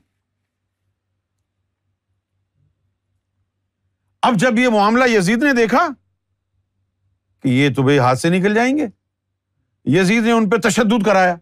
اب 4.28 4.34
جب 4.40 4.58
یہ 4.58 4.68
معاملہ 4.74 5.04
یزید 5.10 5.42
نے 5.44 5.52
دیکھا 5.56 5.86
کہ 7.42 7.48
یہ 7.48 7.74
تو 7.76 7.82
بھائی 7.82 7.98
ہاتھ 7.98 8.18
سے 8.20 8.30
نکل 8.36 8.54
جائیں 8.54 8.76
گے 8.78 8.86
یزید 9.96 10.24
نے 10.24 10.32
ان 10.32 10.48
پہ 10.50 10.56
تشدد 10.68 11.04
کرایا 11.06 11.34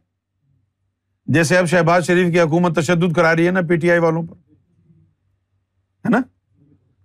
جیسے 1.34 1.56
اب 1.58 1.66
شہباز 1.70 2.06
شریف 2.06 2.32
کی 2.32 2.40
حکومت 2.40 2.76
تشدد 2.76 3.14
کرا 3.16 3.34
رہی 3.36 3.46
ہے 3.46 3.50
نا 3.58 3.60
پی 3.68 3.76
ٹی 3.80 3.90
آئی 3.90 4.00
والوں 4.06 4.26
پر 4.26 4.36
ہے 6.04 6.10
نا 6.18 6.20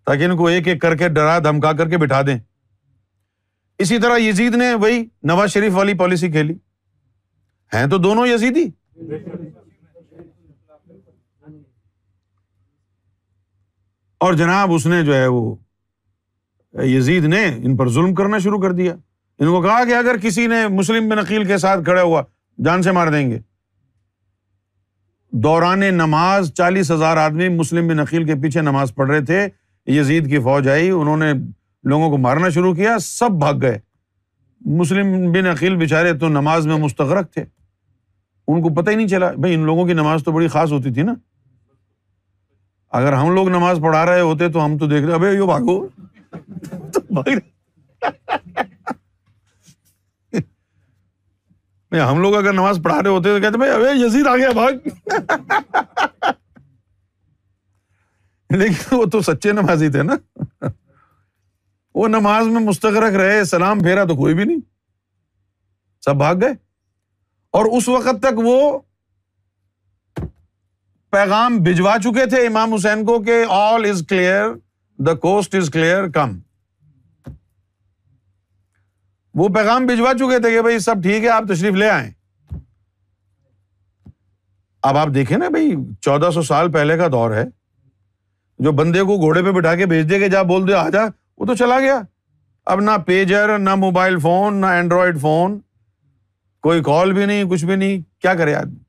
تاکہ 0.05 0.25
ان 0.25 0.37
کو 0.37 0.47
ایک 0.53 0.67
ایک 0.67 0.81
کر 0.81 0.95
کے 0.97 1.09
ڈرا 1.19 1.37
دھمکا 1.49 1.73
کر 1.81 1.89
کے 1.89 1.97
بٹھا 2.05 2.21
دیں 2.27 2.37
اسی 3.81 3.97
طرح 4.01 4.17
یزید 4.19 4.55
نے 4.55 4.73
وہی 4.81 5.03
نواز 5.29 5.51
شریف 5.53 5.73
والی 5.75 5.93
پالیسی 5.97 6.29
کھیلی 6.31 6.53
ہیں 7.73 7.85
تو 7.89 7.97
دونوں 7.97 8.27
یزیدی 8.27 8.63
اور 14.23 14.33
جناب 14.39 14.71
اس 14.73 14.85
نے 14.87 15.01
جو 15.05 15.15
ہے 15.15 15.25
وہ 15.27 15.55
یزید 16.87 17.25
نے 17.25 17.43
ان 17.61 17.75
پر 17.77 17.89
ظلم 17.95 18.13
کرنا 18.15 18.37
شروع 18.43 18.59
کر 18.61 18.71
دیا 18.73 18.93
ان 18.93 19.47
کو 19.49 19.61
کہا 19.61 19.83
کہ 19.87 19.95
اگر 19.95 20.17
کسی 20.21 20.45
نے 20.47 20.67
مسلم 20.77 21.09
بن 21.09 21.19
عقیل 21.19 21.45
کے 21.47 21.57
ساتھ 21.63 21.83
کھڑا 21.85 22.01
ہوا 22.01 22.21
جان 22.65 22.81
سے 22.83 22.91
مار 22.97 23.07
دیں 23.11 23.29
گے 23.31 23.39
دوران 25.43 25.79
نماز 25.97 26.51
چالیس 26.57 26.91
ہزار 26.91 27.17
آدمی 27.17 27.47
مسلم 27.49 27.87
بن 27.87 27.99
عقیل 27.99 28.25
کے 28.25 28.35
پیچھے 28.41 28.61
نماز 28.61 28.91
پڑھ 28.95 29.09
رہے 29.09 29.21
تھے 29.25 29.47
یزید 29.97 30.29
کی 30.29 30.39
فوج 30.43 30.69
آئی 30.69 30.89
انہوں 30.89 31.17
نے 31.17 31.31
لوگوں 31.91 32.09
کو 32.09 32.17
مارنا 32.17 32.49
شروع 32.55 32.73
کیا 32.75 32.97
سب 33.01 33.31
بھاگ 33.39 33.53
گئے 33.61 33.77
مسلم 34.81 35.11
بن 35.31 35.45
عقیل 35.51 35.75
بےچارے 35.77 36.13
تو 36.19 36.27
نماز 36.29 36.67
میں 36.67 36.75
مستغرق 36.83 37.31
تھے 37.33 37.41
ان 38.47 38.61
کو 38.61 38.73
پتہ 38.81 38.89
ہی 38.91 38.95
نہیں 38.95 39.07
چلا 39.07 39.31
بھائی 39.41 39.53
ان 39.55 39.65
لوگوں 39.65 39.85
کی 39.87 39.93
نماز 39.93 40.23
تو 40.25 40.31
بڑی 40.31 40.47
خاص 40.55 40.71
ہوتی 40.71 40.93
تھی 40.93 41.01
نا 41.09 41.13
اگر 42.99 43.13
ہم 43.13 43.29
لوگ 43.33 43.49
نماز 43.49 43.79
پڑھا 43.83 44.05
رہے 44.05 44.21
ہوتے 44.21 44.47
تو 44.51 44.65
ہم 44.65 44.77
تو 44.77 44.87
دیکھ 44.87 45.05
رہے 45.05 45.13
ابھی 45.35 45.45
بھاگو 45.45 45.79
ہم 52.09 52.19
لوگ 52.21 52.35
اگر 52.35 52.53
نماز 52.53 52.79
پڑھا 52.83 53.01
رہے 53.03 53.09
ہوتے 53.09 53.33
تو 53.35 53.41
کہتے 53.41 53.57
بھائی 53.57 53.71
ابھی 53.71 54.01
یزید 54.01 54.27
آ 54.27 54.35
گیا 54.35 54.51
بھاگ 54.51 55.27
لیکن 58.57 58.95
وہ 58.95 59.03
تو 59.11 59.21
سچے 59.27 59.51
نمازی 59.51 59.89
تھے 59.91 60.03
نا 60.03 60.15
وہ 61.95 62.07
نماز 62.07 62.47
میں 62.51 62.61
مستغرق 62.61 63.15
رہے 63.21 63.43
سلام 63.45 63.79
پھیرا 63.83 64.03
تو 64.09 64.15
کوئی 64.15 64.33
بھی 64.35 64.43
نہیں 64.43 64.59
سب 66.05 66.15
بھاگ 66.17 66.35
گئے 66.41 66.53
اور 67.57 67.65
اس 67.77 67.87
وقت 67.89 68.21
تک 68.21 68.39
وہ 68.43 68.55
پیغام 71.11 71.57
بھجوا 71.63 71.95
چکے 72.03 72.25
تھے 72.29 72.45
امام 72.47 72.73
حسین 72.73 73.05
کو 73.05 73.19
کہ 73.23 73.43
all 73.57 73.85
is 73.89 74.03
clear 74.09 74.43
the 75.05 75.13
coast 75.25 75.55
is 75.55 75.69
clear 75.73 76.07
کم 76.13 76.37
وہ 79.41 79.47
پیغام 79.53 79.85
بھجوا 79.85 80.13
چکے 80.19 80.39
تھے 80.41 80.51
کہ 80.51 80.61
بھائی 80.61 80.79
سب 80.79 81.03
ٹھیک 81.03 81.23
ہے 81.23 81.29
آپ 81.29 81.43
تشریف 81.53 81.75
لے 81.75 81.89
آئے 81.89 82.11
اب 84.89 84.97
آپ 84.97 85.07
دیکھیں 85.15 85.37
نا 85.37 85.47
بھائی 85.49 85.71
چودہ 86.05 86.29
سو 86.33 86.41
سال 86.51 86.71
پہلے 86.71 86.97
کا 86.97 87.07
دور 87.11 87.31
ہے 87.35 87.43
جو 88.63 88.71
بندے 88.79 89.01
کو 89.07 89.17
گھوڑے 89.25 89.43
پہ 89.43 89.51
بٹھا 89.57 89.75
کے 89.75 89.85
بھیج 89.93 90.09
دے 90.09 90.19
گا 90.21 90.27
جا 90.33 90.41
بول 90.49 90.67
دے 90.67 90.73
آ 90.73 90.87
جا 90.93 91.05
وہ 91.37 91.45
تو 91.45 91.55
چلا 91.55 91.79
گیا 91.79 91.99
اب 92.73 92.79
نہ 92.81 92.91
پیجر 93.05 93.57
نہ 93.57 93.75
موبائل 93.75 94.17
فون 94.23 94.59
نہ 94.61 94.65
اینڈرائڈ 94.79 95.19
فون 95.21 95.59
کوئی 96.63 96.81
کال 96.83 97.11
بھی 97.13 97.25
نہیں 97.25 97.43
کچھ 97.49 97.65
بھی 97.65 97.75
نہیں 97.75 98.01
کیا 98.21 98.33
کرے 98.41 98.53
آدمی 98.55 98.83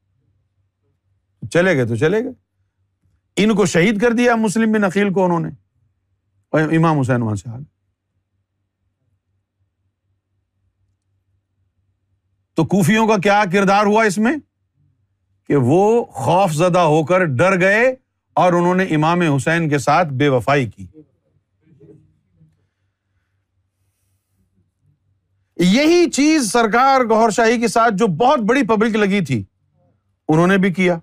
چلے 1.53 1.77
گئے 1.77 1.87
تو 1.87 1.97
چلے 1.97 2.23
گئے 2.25 3.43
ان 3.45 3.55
کو 3.57 3.67
شہید 3.67 4.01
کر 4.03 4.11
دیا 4.19 4.35
مسلم 4.41 4.73
بن 4.73 4.85
عقیل 4.85 5.13
کو 5.13 5.25
انہوں 5.25 5.41
نے 5.41 6.67
امام 6.77 6.99
حسین 7.01 7.23
وہاں 7.23 7.35
سے 7.37 7.49
تو 12.57 12.65
کوفیوں 12.75 13.07
کا 13.09 13.17
کیا 13.23 13.43
کردار 13.53 13.87
ہوا 13.87 14.03
اس 14.05 14.19
میں 14.27 14.33
کہ 15.49 15.57
وہ 15.71 16.05
خوف 16.25 16.53
زدہ 16.55 16.79
ہو 16.93 17.03
کر 17.07 17.25
ڈر 17.39 17.59
گئے 17.61 17.85
اور 18.43 18.53
انہوں 18.59 18.75
نے 18.75 18.85
امام 18.95 19.21
حسین 19.23 19.69
کے 19.69 19.79
ساتھ 19.89 20.09
بے 20.21 20.29
وفائی 20.35 20.67
کی 20.71 20.87
یہی 25.61 26.11
چیز 26.11 26.51
سرکار 26.53 27.01
گور 27.11 27.31
شاہی 27.31 27.61
کے 27.61 27.69
ساتھ 27.69 27.95
جو 27.99 28.07
بہت 28.21 28.41
بڑی 28.49 28.63
پبلک 28.69 28.95
لگی 28.97 29.21
تھی 29.25 29.43
انہوں 30.29 30.47
نے 30.47 30.57
بھی 30.59 30.73
کیا 30.75 30.97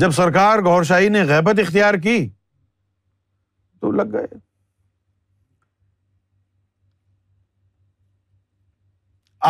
جب 0.00 0.10
سرکار 0.16 0.58
گور 0.64 0.82
شاہی 0.84 1.08
نے 1.08 1.22
غیبت 1.28 1.58
اختیار 1.62 1.94
کی 2.02 2.16
تو 3.80 3.90
لگ 3.92 4.12
گئے 4.12 4.26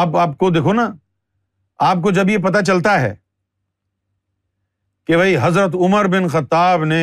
اب 0.01 0.17
آپ 0.17 0.37
کو 0.39 0.51
دیکھو 0.51 0.73
نا 0.73 0.87
آپ 1.91 2.03
کو 2.03 2.11
جب 2.13 2.29
یہ 2.31 2.39
پتا 2.49 2.63
چلتا 2.65 3.01
ہے 3.01 3.15
کہ 5.07 5.17
بھائی 5.17 5.37
حضرت 5.41 5.75
عمر 5.87 6.05
بن 6.17 6.29
خطاب 6.29 6.85
نے 6.85 7.03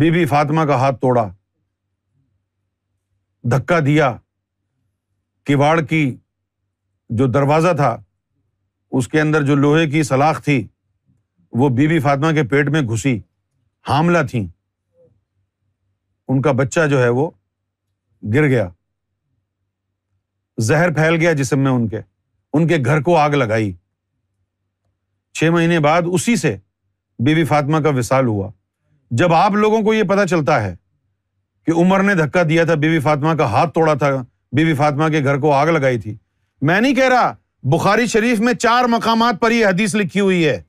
بی 0.00 0.10
بی 0.10 0.24
فاطمہ 0.32 0.64
کا 0.66 0.76
ہاتھ 0.80 1.00
توڑا 1.00 1.28
دھکا 3.50 3.78
دیا 3.86 4.12
کواڑ 5.46 5.80
کی 5.88 6.08
جو 7.18 7.26
دروازہ 7.26 7.68
تھا 7.76 7.96
اس 8.98 9.08
کے 9.08 9.20
اندر 9.20 9.42
جو 9.46 9.54
لوہے 9.56 9.86
کی 9.90 10.02
سلاخ 10.02 10.42
تھی 10.44 10.66
وہ 11.58 11.68
بی 11.76 11.86
بی 11.88 11.98
فاطمہ 12.00 12.32
کے 12.34 12.42
پیٹ 12.50 12.68
میں 12.70 12.80
گھسی 12.94 13.16
حاملہ 13.88 14.18
تھیں 14.30 14.46
ان 16.28 16.42
کا 16.42 16.52
بچہ 16.58 16.86
جو 16.90 17.02
ہے 17.02 17.08
وہ 17.20 17.30
گر 18.34 18.46
گیا 18.48 18.68
زہر 20.68 20.94
پھیل 20.94 21.14
گیا 21.20 21.32
جسم 21.32 21.60
میں 21.64 21.70
ان 21.72 21.88
کے 21.88 22.00
ان 22.52 22.66
کے 22.68 22.76
گھر 22.84 23.00
کو 23.02 23.16
آگ 23.16 23.30
لگائی 23.44 23.72
چھ 25.38 25.50
مہینے 25.52 25.78
بعد 25.80 26.02
اسی 26.12 26.36
سے 26.36 26.56
بی 27.24 27.34
بی 27.34 27.44
فاطمہ 27.44 27.78
کا 27.82 27.90
وصال 27.98 28.26
ہوا 28.26 28.50
جب 29.20 29.32
آپ 29.34 29.52
لوگوں 29.62 29.82
کو 29.84 29.94
یہ 29.94 30.02
پتا 30.08 30.26
چلتا 30.26 30.62
ہے 30.62 30.74
کہ 31.66 31.72
عمر 31.80 32.02
نے 32.02 32.14
دھکا 32.14 32.42
دیا 32.48 32.64
تھا 32.64 32.74
بیوی 32.82 32.98
فاطمہ 33.00 33.34
کا 33.38 33.44
ہاتھ 33.50 33.70
توڑا 33.74 33.94
تھا 34.02 34.10
بی 34.56 34.64
بی 34.64 34.74
فاطمہ 34.74 35.08
کے 35.08 35.22
گھر 35.24 35.38
کو 35.40 35.52
آگ 35.54 35.66
لگائی 35.66 35.98
تھی 36.00 36.14
میں 36.70 36.80
نہیں 36.80 36.94
کہہ 36.94 37.08
رہا 37.08 37.32
بخاری 37.76 38.06
شریف 38.12 38.40
میں 38.40 38.52
چار 38.54 38.84
مقامات 38.94 39.40
پر 39.40 39.50
یہ 39.50 39.66
حدیث 39.66 39.94
لکھی 39.94 40.20
ہوئی 40.20 40.46
ہے 40.46 40.60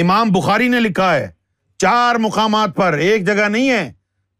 امام 0.00 0.32
بخاری 0.32 0.68
نے 0.68 0.80
لکھا 0.80 1.14
ہے 1.14 1.28
چار 1.82 2.14
مقامات 2.24 2.74
پر 2.76 2.92
ایک 3.06 3.26
جگہ 3.26 3.48
نہیں 3.48 3.70
ہے 3.70 3.90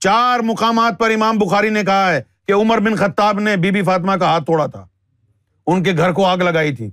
چار 0.04 0.40
مقامات 0.50 0.98
پر 0.98 1.10
امام 1.10 1.38
بخاری 1.38 1.68
نے 1.78 1.82
کہا 1.84 2.12
ہے 2.12 2.20
کہ 2.46 2.52
عمر 2.52 2.78
بن 2.88 2.96
خطاب 2.96 3.40
نے 3.40 3.56
بی 3.56 3.70
بی 3.70 3.82
فاطمہ 3.82 4.16
کا 4.20 4.26
ہاتھ 4.32 4.44
توڑا 4.46 4.66
تھا 4.74 4.84
ان 5.72 5.82
کے 5.82 5.92
گھر 5.96 6.12
کو 6.12 6.24
آگ 6.26 6.38
لگائی 6.48 6.74
تھی 6.76 6.90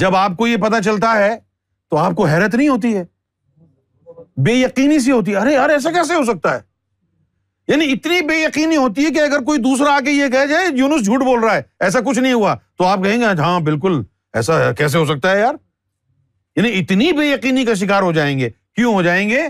جب 0.00 0.16
آپ 0.16 0.36
کو 0.38 0.46
یہ 0.46 0.56
پتا 0.66 0.82
چلتا 0.82 1.16
ہے 1.18 1.30
تو 1.90 1.96
آپ 1.96 2.12
کو 2.16 2.26
حیرت 2.26 2.54
نہیں 2.54 2.68
ہوتی 2.68 2.96
ہے 2.96 3.04
بے 4.46 4.52
یقینی 4.52 4.98
سی 5.04 5.10
ہوتی 5.12 5.32
ہے 5.32 5.36
ارے 5.36 5.52
یار 5.52 5.68
ایسا 5.76 5.90
کیسے 5.92 6.14
ہو 6.14 6.24
سکتا 6.24 6.54
ہے 6.54 6.66
یعنی 7.68 7.90
اتنی 7.92 8.20
بے 8.28 8.36
یقینی 8.36 8.76
ہوتی 8.76 9.04
ہے 9.04 9.10
کہ 9.14 9.18
اگر 9.20 9.40
کوئی 9.44 9.58
دوسرا 9.62 9.94
آ 9.94 9.98
کے 10.04 10.10
یہ 10.10 10.28
کہہ 10.32 10.44
جائے 10.50 10.66
یونس 10.76 11.04
جھوٹ 11.04 11.22
بول 11.24 11.40
رہا 11.42 11.54
ہے 11.54 11.62
ایسا 11.86 12.00
کچھ 12.04 12.18
نہیں 12.18 12.32
ہوا 12.32 12.54
تو 12.78 12.84
آپ 12.86 13.02
کہیں 13.02 13.18
گے 13.20 13.24
ہاں 13.40 13.58
بالکل 13.66 14.00
ایسا 14.38 14.60
کیسے 14.78 14.98
ہو 14.98 15.04
سکتا 15.06 15.30
ہے 15.32 15.40
یار 15.40 15.54
یعنی 16.56 16.78
اتنی 16.78 17.10
بے 17.18 17.26
یقینی 17.26 17.64
کا 17.64 17.74
شکار 17.80 18.02
ہو 18.02 18.12
جائیں 18.18 18.38
گے 18.38 18.48
کیوں 18.76 18.92
ہو 18.94 19.02
جائیں 19.02 19.28
گے 19.30 19.40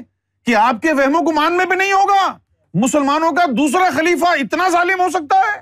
کہ 0.47 0.55
آپ 0.62 0.81
کے 0.82 0.93
وہم 0.99 1.15
و 1.16 1.20
گمان 1.31 1.57
میں 1.57 1.65
بھی 1.66 1.77
نہیں 1.77 1.93
ہوگا 1.93 2.27
مسلمانوں 2.85 3.31
کا 3.36 3.45
دوسرا 3.59 3.89
خلیفہ 3.97 4.32
اتنا 4.43 4.69
ظالم 4.73 5.01
ہو 5.01 5.09
سکتا 5.11 5.36
ہے 5.47 5.57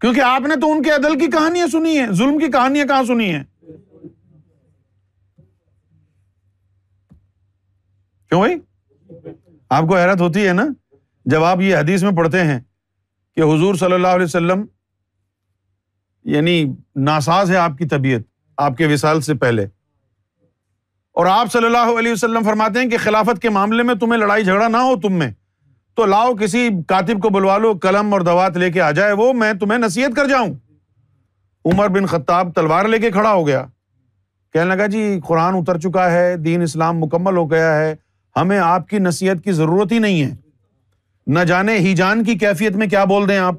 کیونکہ 0.00 0.20
آپ 0.20 0.46
نے 0.48 0.54
تو 0.60 0.70
ان 0.72 0.82
کے 0.82 0.90
عدل 0.90 1.18
کی 1.18 1.26
کہانیاں 1.30 1.66
سنی 1.72 1.98
ہیں 1.98 2.06
ظلم 2.20 2.38
کی 2.38 2.50
کہانیاں 2.52 2.86
کہاں 2.86 3.02
سنی 3.08 3.32
ہیں 3.34 3.42
کیوں 8.34 8.40
بھائی 8.40 8.54
آپ 9.78 9.84
کو 9.88 9.96
حیرت 9.96 10.20
ہوتی 10.20 10.46
ہے 10.46 10.52
نا 10.52 10.62
جب 11.30 11.44
آپ 11.44 11.60
یہ 11.60 11.76
حدیث 11.76 12.02
میں 12.02 12.10
پڑھتے 12.16 12.40
ہیں 12.44 12.58
کہ 13.36 13.40
حضور 13.40 13.74
صلی 13.80 13.94
اللہ 13.94 14.16
علیہ 14.18 14.24
وسلم 14.24 14.64
یعنی 16.34 16.62
ناساز 17.10 17.50
ہے 17.50 17.56
آپ 17.56 17.64
آپ 17.64 17.72
آپ 17.72 17.78
کی 17.78 17.88
طبیعت 17.88 18.22
کے 18.78 18.88
کے 18.88 18.96
سے 19.26 19.34
پہلے 19.40 19.66
اور 21.22 21.26
صلی 21.52 21.64
اللہ 21.66 21.98
علیہ 21.98 22.12
وسلم 22.12 22.42
فرماتے 22.44 22.80
ہیں 22.80 22.88
کہ 22.90 22.96
خلافت 23.04 23.46
معاملے 23.56 23.82
میں 23.90 23.94
تمہیں 24.00 24.18
لڑائی 24.20 24.44
جھگڑا 24.44 24.68
نہ 24.68 24.76
ہو 24.88 24.94
تم 25.02 25.18
میں 25.18 25.30
تو 25.96 26.06
لاؤ 26.06 26.34
کسی 26.40 26.68
کاتب 26.88 27.22
کو 27.22 27.28
بلوا 27.38 27.58
لو 27.64 27.72
قلم 27.82 28.12
اور 28.12 28.20
دوات 28.30 28.56
لے 28.62 28.70
کے 28.76 28.80
آ 28.82 28.90
جائے 29.00 29.12
وہ 29.22 29.32
میں 29.42 29.52
تمہیں 29.60 29.78
نصیحت 29.78 30.16
کر 30.16 30.28
جاؤں 30.28 30.54
عمر 31.72 31.88
بن 31.98 32.06
خطاب 32.14 32.54
تلوار 32.54 32.88
لے 32.94 32.98
کے 33.04 33.10
کھڑا 33.16 33.32
ہو 33.32 33.46
گیا 33.46 33.64
کہنے 34.52 34.74
لگا 34.74 34.86
جی 34.96 35.02
قرآن 35.28 35.56
اتر 35.60 35.78
چکا 35.88 36.10
ہے 36.12 36.34
دین 36.48 36.62
اسلام 36.62 36.98
مکمل 37.00 37.36
ہو 37.36 37.50
گیا 37.50 37.76
ہے 37.80 37.94
ہمیں 38.40 38.58
آپ 38.58 38.86
کی 38.88 38.98
نصیحت 38.98 39.42
کی 39.44 39.52
ضرورت 39.52 39.92
ہی 39.92 39.98
نہیں 39.98 40.22
ہے 40.22 40.34
نہ 41.34 41.40
جانے 41.48 41.76
ہی 41.78 41.94
جان 41.96 42.22
کی 42.24 42.34
کیفیت 42.38 42.76
میں 42.76 42.86
کیا 42.94 43.04
بول 43.12 43.24
رہے 43.24 43.34
ہیں 43.34 43.42
آپ 43.42 43.54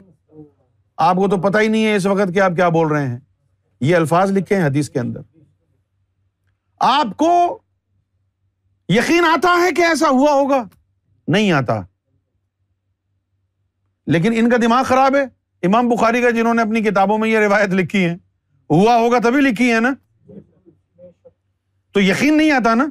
آپ 1.07 1.15
کو 1.15 1.27
تو 1.29 1.37
پتا 1.41 1.61
ہی 1.61 1.67
نہیں 1.67 1.85
ہے 1.85 1.95
اس 1.95 2.05
وقت 2.05 2.33
کہ 2.33 2.39
آپ 2.39 2.51
کیا 2.55 2.67
بول 2.77 2.87
رہے 2.91 3.07
ہیں 3.07 3.19
یہ 3.89 3.95
الفاظ 3.95 4.31
لکھے 4.37 4.55
ہیں 4.55 4.65
حدیث 4.65 4.89
کے 4.89 4.99
اندر 4.99 5.21
آپ 6.89 7.15
کو 7.17 7.31
یقین 8.93 9.25
آتا 9.25 9.55
ہے 9.63 9.71
کہ 9.75 9.81
ایسا 9.85 10.09
ہوا 10.19 10.31
ہوگا 10.33 10.63
نہیں 11.35 11.51
آتا 11.59 11.79
لیکن 14.15 14.33
ان 14.37 14.49
کا 14.49 14.57
دماغ 14.61 14.83
خراب 14.87 15.15
ہے 15.15 15.21
امام 15.67 15.87
بخاری 15.89 16.21
کا 16.21 16.29
جنہوں 16.29 16.53
نے 16.53 16.61
اپنی 16.61 16.81
کتابوں 16.83 17.17
میں 17.17 17.29
یہ 17.29 17.39
روایت 17.39 17.69
لکھی 17.79 18.03
ہے 18.05 18.15
ہوا 18.69 18.95
ہوگا 18.95 19.19
تبھی 19.23 19.41
لکھی 19.41 19.71
ہے 19.73 19.79
نا 19.85 19.93
تو 21.93 22.01
یقین 22.01 22.37
نہیں 22.37 22.51
آتا 22.51 22.73
نا 22.75 22.85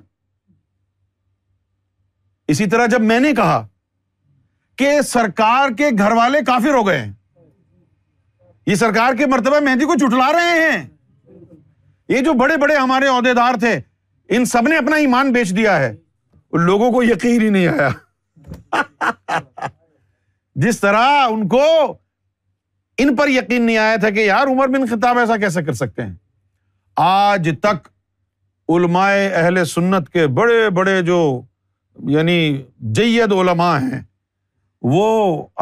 اسی 2.53 2.67
طرح 2.71 2.87
جب 2.91 3.01
میں 3.03 3.19
نے 3.21 3.33
کہا 3.35 3.65
کہ 4.79 4.91
سرکار 5.09 5.71
کے 5.77 5.89
گھر 5.99 6.13
والے 6.17 6.39
کافر 6.47 6.75
ہو 6.75 6.87
گئے 6.87 6.99
ہیں 7.01 7.13
یہ 8.67 8.75
سرکار 8.75 9.15
کے 9.19 9.27
مرتبہ 9.27 9.61
مہندی 9.65 9.85
کو 9.87 9.95
چٹلا 10.01 10.31
رہے 10.33 10.59
ہیں 10.71 10.85
یہ 12.09 12.21
جو 12.25 12.33
بڑے 12.41 12.57
بڑے 12.61 12.75
ہمارے 12.77 13.07
عہدے 13.09 13.33
دار 13.35 13.59
تھے 13.61 13.75
ان 14.37 14.45
سب 14.55 14.69
نے 14.69 14.77
اپنا 14.77 14.97
ایمان 14.97 15.33
بیچ 15.33 15.57
دیا 15.57 15.79
ہے 15.81 15.95
لوگوں 16.67 16.91
کو 16.93 17.03
یقین 17.03 17.41
ہی 17.43 17.49
نہیں 17.49 17.67
آیا 17.69 19.41
جس 20.65 20.81
طرح 20.81 21.07
ان 21.29 21.47
کو 21.49 21.63
ان 23.03 23.15
پر 23.17 23.29
یقین 23.29 23.63
نہیں 23.67 23.77
آیا 23.77 23.97
تھا 24.01 24.11
کہ 24.19 24.25
یار 24.27 24.47
عمر 24.47 24.69
بن 24.79 24.87
خطاب 24.87 25.19
ایسا 25.19 25.37
کیسے 25.45 25.63
کر 25.65 25.73
سکتے 25.81 26.03
ہیں 26.03 26.15
آج 27.07 27.49
تک 27.63 27.89
علمائے 28.75 29.27
اہل 29.29 29.65
سنت 29.75 30.09
کے 30.13 30.27
بڑے 30.39 30.69
بڑے 30.75 31.01
جو 31.07 31.19
یعنی 32.13 32.65
جید 32.95 33.33
علما 33.33 33.77
ہیں 33.81 34.01
وہ 34.93 35.07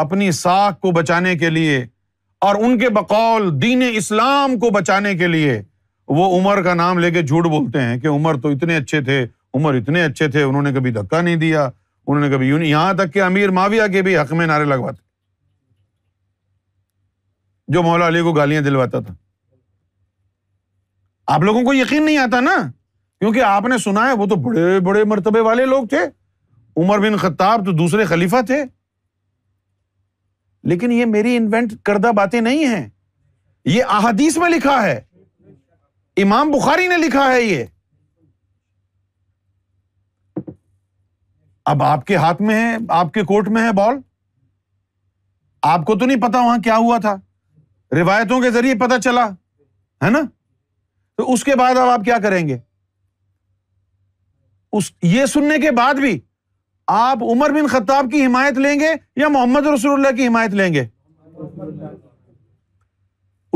اپنی 0.03 0.31
ساکھ 0.33 0.79
کو 0.81 0.91
بچانے 0.93 1.35
کے 1.39 1.51
لیے 1.51 1.85
اور 2.47 2.55
ان 2.65 2.79
کے 2.79 2.89
بقول 2.91 3.49
دین 3.63 3.83
اسلام 3.93 4.59
کو 4.59 4.71
بچانے 4.79 5.15
کے 5.17 5.27
لیے 5.27 5.61
وہ 6.17 6.25
عمر 6.39 6.63
کا 6.63 6.75
نام 6.75 6.99
لے 6.99 7.11
کے 7.11 7.23
جھوٹ 7.23 7.47
بولتے 7.51 7.83
ہیں 7.83 7.99
کہ 8.01 8.07
عمر 8.09 8.41
تو 8.43 8.49
اتنے 8.53 8.77
اچھے 8.77 9.01
تھے 9.05 9.25
عمر 9.55 9.75
اتنے 9.75 10.03
اچھے 10.05 10.29
تھے 10.31 10.43
انہوں 10.43 10.63
نے 10.63 10.73
کبھی 10.75 10.91
دھکا 10.93 11.21
نہیں 11.23 11.37
دیا 11.37 11.65
انہوں 12.07 12.21
نے 12.21 12.31
کبھی 12.35 12.49
یہاں 12.71 12.93
تک 12.99 13.13
کہ 13.15 13.23
امیر 13.23 13.51
معاویہ 13.59 13.83
کے 13.93 14.03
بھی 14.03 14.17
حق 14.19 14.33
میں 14.41 14.47
نعرے 14.47 14.65
لگواتے 14.65 15.01
جو 17.73 17.83
مولا 17.83 18.09
علی 18.09 18.21
کو 18.23 18.33
گالیاں 18.33 18.63
دلواتا 18.63 19.01
تھا 19.01 19.15
آپ 21.35 21.43
لوگوں 21.45 21.63
کو 21.65 21.75
یقین 21.75 22.05
نہیں 22.05 22.19
آتا 22.19 22.41
نا 22.41 22.57
کیونکہ 23.21 23.43
آپ 23.47 23.67
نے 23.69 23.79
سنا 23.85 24.07
ہے 24.07 24.13
وہ 24.19 24.27
تو 24.29 24.35
بڑے 24.49 24.79
بڑے 24.87 25.05
مرتبے 25.09 25.41
والے 25.41 25.65
لوگ 25.67 25.85
تھے 25.91 25.99
عمر 26.81 26.99
بن 26.99 27.17
خطاب 27.23 27.65
تو 27.65 27.73
دوسرے 27.77 28.05
خلیفہ 28.13 28.41
تھے 28.47 28.63
لیکن 30.71 30.93
یہ 30.93 31.05
میری 31.07 31.37
انوینٹ 31.37 31.73
کردہ 31.85 32.11
باتیں 32.17 32.41
نہیں 32.41 32.65
ہیں 32.75 32.89
یہ 33.71 33.85
احادیث 33.97 34.37
میں 34.39 34.49
لکھا 34.51 34.83
ہے 34.83 35.01
امام 36.23 36.51
بخاری 36.51 36.87
نے 36.89 36.97
لکھا 37.07 37.27
ہے 37.33 37.43
یہ 37.43 37.65
اب 41.73 41.83
آپ 41.83 42.05
کے 42.07 42.17
ہاتھ 42.23 42.41
میں 42.43 42.55
ہے 42.61 42.77
آپ 43.01 43.13
کے 43.15 43.23
کوٹ 43.25 43.49
میں 43.57 43.63
ہے 43.63 43.73
بال 43.77 43.97
آپ 45.73 45.85
کو 45.87 45.99
تو 45.99 46.07
نہیں 46.07 46.21
پتا 46.23 46.41
وہاں 46.45 46.57
کیا 46.65 46.77
ہوا 46.77 46.99
تھا 47.03 47.15
روایتوں 48.01 48.41
کے 48.43 48.51
ذریعے 48.51 48.75
پتا 48.79 48.99
چلا 49.01 49.27
ہے 50.05 50.11
نا 50.11 50.21
تو 51.17 51.33
اس 51.33 51.45
کے 51.45 51.55
بعد 51.57 51.77
اب 51.79 51.89
آپ 51.89 52.05
کیا 52.05 52.17
کریں 52.23 52.47
گے 52.49 52.59
یہ 55.03 55.25
سننے 55.27 55.59
کے 55.61 55.71
بعد 55.77 55.95
بھی 56.05 56.19
آپ 56.95 57.23
عمر 57.33 57.51
بن 57.53 57.67
خطاب 57.73 58.11
کی 58.13 58.25
حمایت 58.25 58.59
لیں 58.63 58.79
گے 58.81 58.87
یا 59.21 59.29
محمد 59.37 59.67
رسول 59.75 59.93
اللہ 59.93 60.17
کی 60.17 60.27
حمایت 60.27 60.55
لیں 60.61 60.73
گے 60.75 60.85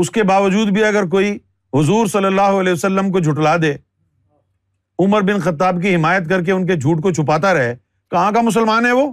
اس 0.03 0.09
کے 0.15 0.23
باوجود 0.29 0.69
بھی 0.77 0.83
اگر 0.83 1.07
کوئی 1.17 1.29
حضور 1.77 2.07
صلی 2.15 2.25
اللہ 2.31 2.57
علیہ 2.61 2.73
وسلم 2.73 3.11
کو 3.11 3.19
جھٹلا 3.19 3.55
دے 3.61 3.71
عمر 5.05 5.21
بن 5.29 5.39
خطاب 5.45 5.81
کی 5.81 5.93
حمایت 5.95 6.29
کر 6.29 6.43
کے 6.43 6.51
ان 6.51 6.65
کے 6.67 6.75
جھوٹ 6.75 7.01
کو 7.03 7.13
چھپاتا 7.19 7.53
رہے 7.53 7.75
کہاں 8.11 8.31
کا 8.37 8.41
مسلمان 8.49 8.85
ہے 8.85 8.91
وہ 9.01 9.07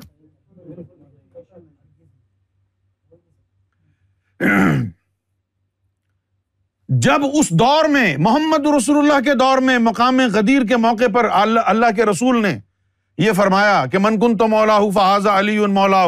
جب 7.07 7.21
اس 7.41 7.51
دور 7.65 7.89
میں 7.97 8.07
محمد 8.29 8.67
رسول 8.77 8.99
اللہ 9.05 9.21
کے 9.25 9.35
دور 9.45 9.59
میں 9.71 9.79
مقام 9.91 10.21
غدیر 10.35 10.63
کے 10.69 10.77
موقع 10.89 11.11
پر 11.15 11.29
اللہ 11.33 11.95
کے 11.97 12.05
رسول 12.11 12.43
نے 12.43 12.59
یہ 13.19 13.33
فرمایا 13.37 13.85
کہ 13.91 13.99
من 14.03 14.19
کن 14.21 14.37
تو 14.37 14.47
مولاح 14.49 14.89
فہذا 14.95 15.39
علی 15.39 15.59
مولا 15.75 16.05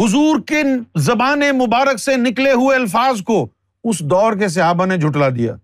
حضور 0.00 0.40
کے 0.48 0.62
زبان 1.08 1.40
مبارک 1.58 1.98
سے 2.00 2.16
نکلے 2.16 2.52
ہوئے 2.52 2.76
الفاظ 2.76 3.20
کو 3.26 3.46
اس 3.90 3.98
دور 4.10 4.36
کے 4.38 4.48
صحابہ 4.54 4.86
نے 4.86 4.96
جھٹلا 4.96 5.28
دیا 5.36 5.54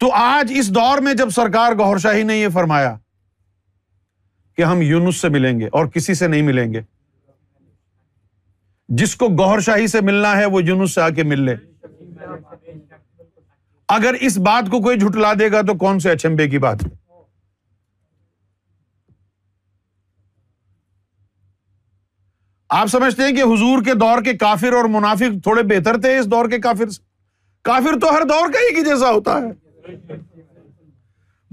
تو 0.00 0.10
آج 0.20 0.52
اس 0.58 0.68
دور 0.74 0.98
میں 1.08 1.14
جب 1.14 1.30
سرکار 1.34 1.72
گور 1.78 1.98
شاہی 2.02 2.22
نے 2.30 2.36
یہ 2.36 2.48
فرمایا 2.54 2.94
کہ 4.56 4.62
ہم 4.64 4.82
یونس 4.82 5.20
سے 5.20 5.28
ملیں 5.38 5.60
گے 5.60 5.68
اور 5.78 5.86
کسی 5.94 6.14
سے 6.14 6.28
نہیں 6.28 6.42
ملیں 6.50 6.72
گے 6.72 6.80
جس 9.02 9.14
کو 9.16 9.28
گور 9.38 9.60
شاہی 9.66 9.86
سے 9.88 10.00
ملنا 10.10 10.36
ہے 10.38 10.46
وہ 10.54 10.62
یونس 10.62 10.94
سے 10.94 11.00
آ 11.00 11.08
کے 11.18 11.22
مل 11.32 11.40
لے 11.44 11.54
اگر 13.96 14.14
اس 14.26 14.36
بات 14.44 14.70
کو 14.70 14.78
کوئی 14.82 14.98
جھٹلا 14.98 15.32
دے 15.38 15.50
گا 15.52 15.60
تو 15.66 15.72
کون 15.78 15.98
سے 16.00 16.10
اچمبے 16.10 16.48
کی 16.48 16.58
بات 16.64 16.84
ہے 16.84 16.88
آپ 22.78 22.86
سمجھتے 22.92 23.22
ہیں 23.26 23.34
کہ 23.36 23.42
حضور 23.52 23.82
کے 23.84 23.94
دور 24.04 24.22
کے 24.24 24.34
کافر 24.44 24.72
اور 24.76 24.84
منافق 24.96 25.42
تھوڑے 25.48 25.62
بہتر 25.74 26.00
تھے 26.04 26.16
اس 26.18 26.26
دور 26.36 26.48
کے 26.50 26.58
کافر 26.68 26.88
سے 26.96 27.02
کافر 27.70 27.98
تو 28.04 28.14
ہر 28.16 28.22
دور 28.32 28.52
کا 28.52 28.58
ایک 28.66 28.78
ہی 28.78 28.84
جیسا 28.84 29.10
ہوتا 29.10 29.36
ہے 29.42 29.94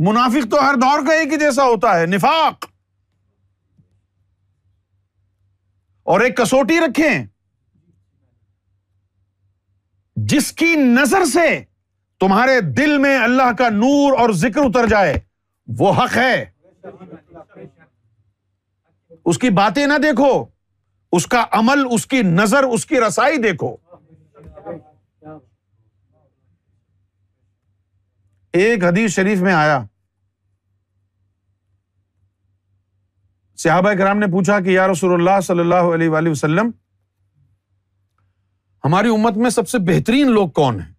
منافق 0.09 0.49
تو 0.51 0.61
ہر 0.69 0.75
دور 0.85 1.05
کا 1.07 1.13
ایک 1.19 1.33
ہی 1.33 1.39
جیسا 1.45 1.63
ہوتا 1.73 1.99
ہے 1.99 2.05
نفاق 2.15 2.65
اور 6.13 6.21
ایک 6.27 6.37
کسوٹی 6.37 6.79
رکھیں 6.89 7.11
جس 10.35 10.51
کی 10.61 10.73
نظر 10.85 11.25
سے 11.33 11.47
تمہارے 12.19 12.59
دل 12.77 12.97
میں 13.01 13.17
اللہ 13.17 13.51
کا 13.57 13.69
نور 13.73 14.17
اور 14.19 14.29
ذکر 14.43 14.59
اتر 14.65 14.87
جائے 14.89 15.13
وہ 15.79 15.91
حق 15.97 16.15
ہے 16.15 16.33
اس 19.31 19.37
کی 19.39 19.49
باتیں 19.59 19.85
نہ 19.87 19.97
دیکھو 20.03 20.31
اس 21.17 21.27
کا 21.27 21.43
عمل 21.59 21.85
اس 21.95 22.05
کی 22.07 22.21
نظر 22.39 22.63
اس 22.77 22.85
کی 22.85 22.99
رسائی 23.07 23.37
دیکھو 23.43 23.75
ایک 28.61 28.83
حدیث 28.83 29.11
شریف 29.15 29.41
میں 29.47 29.53
آیا 29.53 29.79
صحابہ 33.63 33.93
کرام 33.97 34.17
نے 34.19 34.27
پوچھا 34.31 34.59
کہ 34.65 34.69
یار 34.69 34.89
رسول 34.89 35.13
اللہ 35.13 35.39
صلی 35.47 35.59
اللہ 35.59 35.89
علیہ 35.95 36.29
وسلم 36.29 36.69
ہماری 38.85 39.09
امت 39.15 39.37
میں 39.43 39.49
سب 39.59 39.67
سے 39.69 39.77
بہترین 39.87 40.31
لوگ 40.31 40.47
کون 40.61 40.79
ہیں 40.79 40.93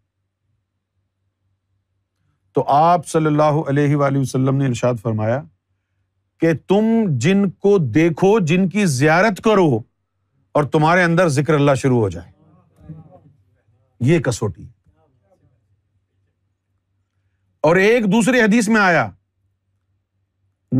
تو 2.60 2.64
آپ 2.74 3.06
صلی 3.08 3.26
اللہ 3.26 3.58
علیہ 3.70 3.96
وسلم 3.96 4.56
نے 4.56 4.66
ارشاد 4.66 4.94
فرمایا 5.02 5.40
کہ 6.40 6.52
تم 6.68 6.84
جن 7.24 7.48
کو 7.50 7.76
دیکھو 7.94 8.28
جن 8.46 8.68
کی 8.68 8.84
زیارت 8.96 9.40
کرو 9.44 9.68
اور 10.58 10.64
تمہارے 10.72 11.02
اندر 11.02 11.28
ذکر 11.36 11.54
اللہ 11.54 11.74
شروع 11.82 11.98
ہو 12.00 12.08
جائے 12.16 12.92
یہ 14.10 14.18
کسوٹی 14.26 14.66
اور 17.68 17.76
ایک 17.86 18.06
دوسری 18.12 18.40
حدیث 18.40 18.68
میں 18.74 18.80
آیا 18.80 19.08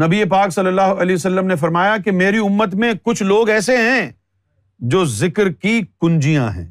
نبی 0.05 0.23
پاک 0.31 0.51
صلی 0.55 0.69
اللہ 0.69 1.01
علیہ 1.03 1.15
وسلم 1.15 1.47
نے 1.47 1.57
فرمایا 1.65 1.97
کہ 2.05 2.11
میری 2.23 2.39
امت 2.49 2.75
میں 2.85 2.93
کچھ 3.05 3.23
لوگ 3.33 3.49
ایسے 3.57 3.77
ہیں 3.91 4.11
جو 4.95 5.05
ذکر 5.17 5.51
کی 5.65 5.81
کنجیاں 6.01 6.51
ہیں 6.59 6.69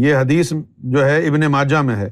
یہ 0.00 0.16
حدیث 0.16 0.52
جو 0.92 1.04
ہے 1.04 1.16
ابن 1.28 1.46
ماجہ 1.52 1.76
میں 1.86 1.96
ہے 1.96 2.08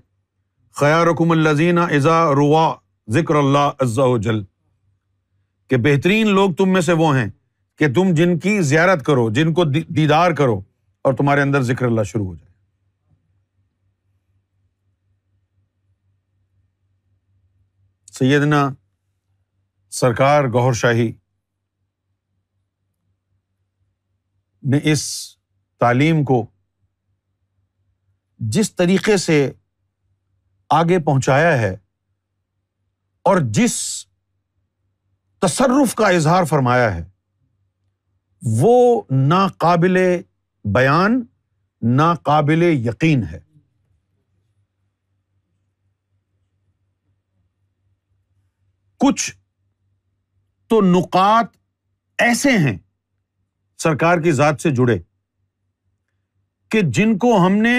خیا 0.81 1.01
الزین 1.31 1.79
ازا 1.79 2.21
روا 2.37 2.73
ذکر 3.13 3.35
اللہ 3.35 3.71
ازا 3.85 4.05
جل 4.23 4.43
کہ 5.71 5.77
بہترین 5.85 6.29
لوگ 6.35 6.53
تم 6.59 6.73
میں 6.73 6.81
سے 6.81 6.93
وہ 7.03 7.15
ہیں 7.17 7.29
کہ 7.79 7.89
تم 7.95 8.13
جن 8.17 8.39
کی 8.39 8.61
زیارت 8.71 9.05
کرو 9.07 9.29
جن 9.39 9.53
کو 9.55 9.65
دیدار 9.71 10.31
کرو 10.39 10.61
اور 11.09 11.15
تمہارے 11.19 11.43
اندر 11.43 11.63
ذکر 11.71 11.87
اللہ 11.87 12.03
شروع 12.07 12.27
ہو 12.27 12.35
جائے 12.35 12.49
سیدنا 18.19 18.69
سرکار 20.01 20.45
گور 20.53 20.73
شاہی 20.83 21.11
نے 24.71 24.79
اس 24.93 25.03
تعلیم 25.81 26.25
کو 26.25 26.45
جس 28.55 28.73
طریقے 28.75 29.17
سے 29.17 29.51
آگے 30.75 30.99
پہنچایا 31.05 31.57
ہے 31.61 31.75
اور 33.29 33.41
جس 33.57 33.75
تصرف 35.41 35.95
کا 35.95 36.09
اظہار 36.17 36.45
فرمایا 36.49 36.95
ہے 36.95 37.03
وہ 38.61 39.03
ناقابل 39.11 39.97
بیان 40.75 41.21
ناقابل 41.97 42.63
یقین 42.87 43.23
ہے 43.33 43.39
کچھ 49.05 49.31
تو 50.69 50.81
نکات 50.99 51.57
ایسے 52.25 52.51
ہیں 52.67 52.77
سرکار 53.83 54.19
کی 54.25 54.33
ذات 54.33 54.61
سے 54.63 54.71
جڑے 54.77 54.99
کہ 56.71 56.81
جن 56.97 57.17
کو 57.19 57.37
ہم 57.47 57.53
نے 57.63 57.79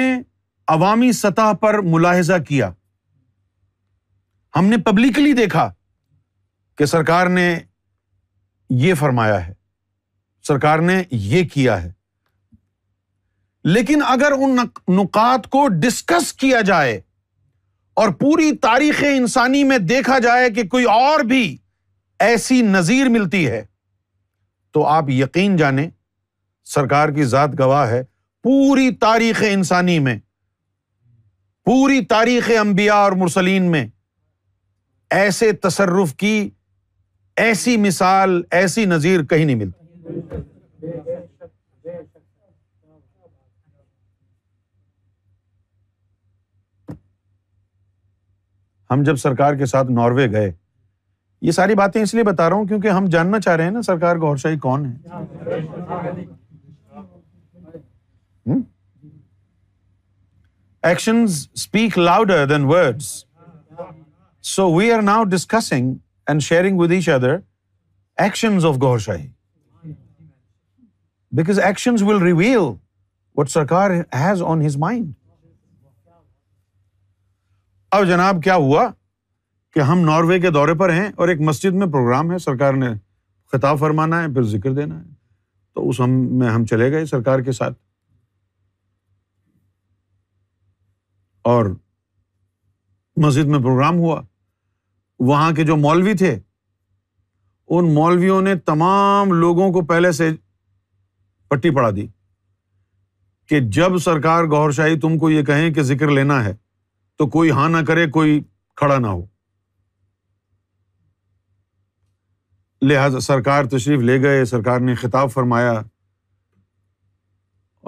عوامی 0.69 1.11
سطح 1.11 1.51
پر 1.61 1.79
ملاحظہ 1.83 2.33
کیا 2.47 2.69
ہم 4.55 4.65
نے 4.67 4.77
پبلکلی 4.85 5.31
دیکھا 5.33 5.69
کہ 6.77 6.85
سرکار 6.85 7.27
نے 7.29 7.49
یہ 8.83 8.93
فرمایا 8.99 9.45
ہے 9.47 9.53
سرکار 10.47 10.79
نے 10.79 11.01
یہ 11.11 11.43
کیا 11.53 11.81
ہے 11.83 11.91
لیکن 13.73 14.01
اگر 14.07 14.31
ان 14.41 14.55
نکات 14.99 15.47
کو 15.51 15.67
ڈسکس 15.81 16.31
کیا 16.33 16.61
جائے 16.67 16.99
اور 18.01 18.09
پوری 18.19 18.51
تاریخ 18.61 19.03
انسانی 19.07 19.63
میں 19.69 19.77
دیکھا 19.77 20.17
جائے 20.23 20.49
کہ 20.49 20.63
کوئی 20.69 20.85
اور 20.91 21.19
بھی 21.29 21.41
ایسی 22.27 22.61
نظیر 22.61 23.09
ملتی 23.09 23.45
ہے 23.49 23.63
تو 24.73 24.85
آپ 24.87 25.09
یقین 25.09 25.55
جانیں 25.57 25.89
سرکار 26.73 27.09
کی 27.15 27.23
ذات 27.25 27.59
گواہ 27.59 27.87
ہے 27.89 28.01
پوری 28.43 28.89
تاریخ 28.99 29.43
انسانی 29.49 29.97
میں 29.99 30.17
پوری 31.65 32.03
تاریخ 32.09 32.49
انبیاء 32.59 32.95
اور 32.99 33.11
مرسلین 33.17 33.69
میں 33.71 33.85
ایسے 35.15 35.51
تصرف 35.63 36.13
کی 36.17 36.39
ایسی 37.43 37.75
مثال 37.81 38.41
ایسی 38.61 38.85
نظیر 38.85 39.23
کہیں 39.29 39.45
نہیں 39.45 39.55
ملتی 39.55 39.77
ہم 48.91 49.03
جب 49.03 49.15
سرکار 49.15 49.53
کے 49.55 49.65
ساتھ 49.65 49.91
ناروے 49.97 50.31
گئے 50.31 50.51
یہ 51.41 51.51
ساری 51.51 51.75
باتیں 51.75 52.01
اس 52.01 52.13
لیے 52.13 52.23
بتا 52.23 52.49
رہا 52.49 52.55
ہوں 52.55 52.65
کیونکہ 52.67 52.87
ہم 52.87 53.05
جاننا 53.11 53.39
چاہ 53.41 53.55
رہے 53.55 53.63
ہیں 53.63 53.71
نا 53.71 53.81
سرکار 53.81 54.15
گور 54.21 54.37
شاہی 54.37 54.57
کون 54.65 54.85
ہے 54.85 55.61
actions 60.89 61.35
speak 61.55 61.97
louder 61.97 62.45
than 62.49 62.63
words 62.65 63.07
so 64.51 64.67
we 64.73 64.91
are 64.91 65.01
now 65.01 65.23
discussing 65.31 65.93
and 66.27 66.41
sharing 66.41 66.79
with 66.79 66.91
each 66.91 67.09
other 67.09 67.35
actions 68.23 68.65
of 68.65 68.75
Gaur 68.81 68.97
Shahi 68.99 69.27
because 71.37 71.59
actions 71.67 72.03
will 72.03 72.21
reveal 72.23 72.57
what 73.37 73.49
Sarkar 73.49 73.91
has 74.21 74.41
on 74.47 74.65
his 74.65 74.77
mind 74.85 75.11
اب 77.99 78.07
جناب 78.07 78.41
کیا 78.43 78.55
ہوا 78.55 78.87
کہ 79.73 79.79
ہم 79.89 79.99
ناروے 80.05 80.39
کے 80.39 80.49
دورے 80.51 80.73
پر 80.79 80.93
ہیں 80.93 81.07
اور 81.17 81.27
ایک 81.29 81.41
مسجد 81.51 81.73
میں 81.79 81.87
پروگرام 81.91 82.31
ہے 82.31 82.37
سرکار 82.49 82.73
نے 82.85 82.89
خطاب 83.51 83.79
فرمانا 83.79 84.21
ہے 84.23 84.33
پھر 84.33 84.43
ذکر 84.57 84.73
دینا 84.73 84.99
ہے 84.99 85.09
تو 85.75 85.87
اس 85.89 85.99
ہم 86.01 86.19
میں 86.39 86.49
ہم 86.49 86.65
چلے 86.71 86.91
گئے 86.91 87.05
سرکار 87.13 87.39
کے 87.41 87.51
ساتھ 87.61 87.77
اور 91.49 91.65
مسجد 93.25 93.47
میں 93.49 93.59
پروگرام 93.59 93.97
ہوا 93.99 94.21
وہاں 95.27 95.51
کے 95.55 95.63
جو 95.65 95.75
مولوی 95.77 96.13
تھے 96.17 96.37
ان 97.75 97.93
مولویوں 97.93 98.41
نے 98.41 98.55
تمام 98.65 99.31
لوگوں 99.39 99.71
کو 99.73 99.81
پہلے 99.87 100.11
سے 100.11 100.29
پٹی 101.49 101.69
پڑا 101.75 101.89
دی 101.95 102.07
کہ 103.49 103.59
جب 103.77 103.97
سرکار 104.03 104.43
گور 104.51 104.71
شاہی 104.71 104.99
تم 104.99 105.17
کو 105.19 105.29
یہ 105.29 105.43
کہیں 105.45 105.69
کہ 105.73 105.81
ذکر 105.83 106.11
لینا 106.11 106.43
ہے 106.45 106.53
تو 107.17 107.27
کوئی 107.29 107.51
ہاں 107.57 107.67
نہ 107.69 107.77
کرے 107.87 108.07
کوئی 108.17 108.41
کھڑا 108.77 108.97
نہ 108.97 109.07
ہو 109.07 109.25
لہٰذا 112.89 113.19
سرکار 113.19 113.63
تشریف 113.71 113.99
لے 114.01 114.21
گئے 114.21 114.45
سرکار 114.45 114.79
نے 114.85 114.95
خطاب 115.01 115.31
فرمایا 115.31 115.81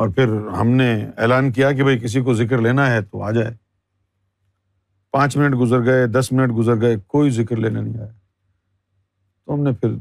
اور 0.03 0.09
پھر 0.11 0.31
ہم 0.59 0.67
نے 0.77 0.85
اعلان 1.25 1.51
کیا 1.57 1.71
کہ 1.73 1.83
بھائی 1.83 1.99
کسی 1.99 2.21
کو 2.21 2.33
ذکر 2.39 2.61
لینا 2.61 2.89
ہے 2.91 3.01
تو 3.01 3.21
آ 3.23 3.29
جائے 3.37 3.53
پانچ 5.15 5.35
منٹ 5.37 5.55
گزر 5.59 5.85
گئے 5.85 6.07
دس 6.15 6.31
منٹ 6.31 6.55
گزر 6.57 6.81
گئے 6.81 6.95
کوئی 7.13 7.29
ذکر 7.37 7.57
لینے 7.57 7.81
نہیں 7.81 8.01
آیا 8.01 8.07
تو 9.45 9.53
ہم 9.53 9.59
نے 9.63 9.71
پھر 9.81 9.93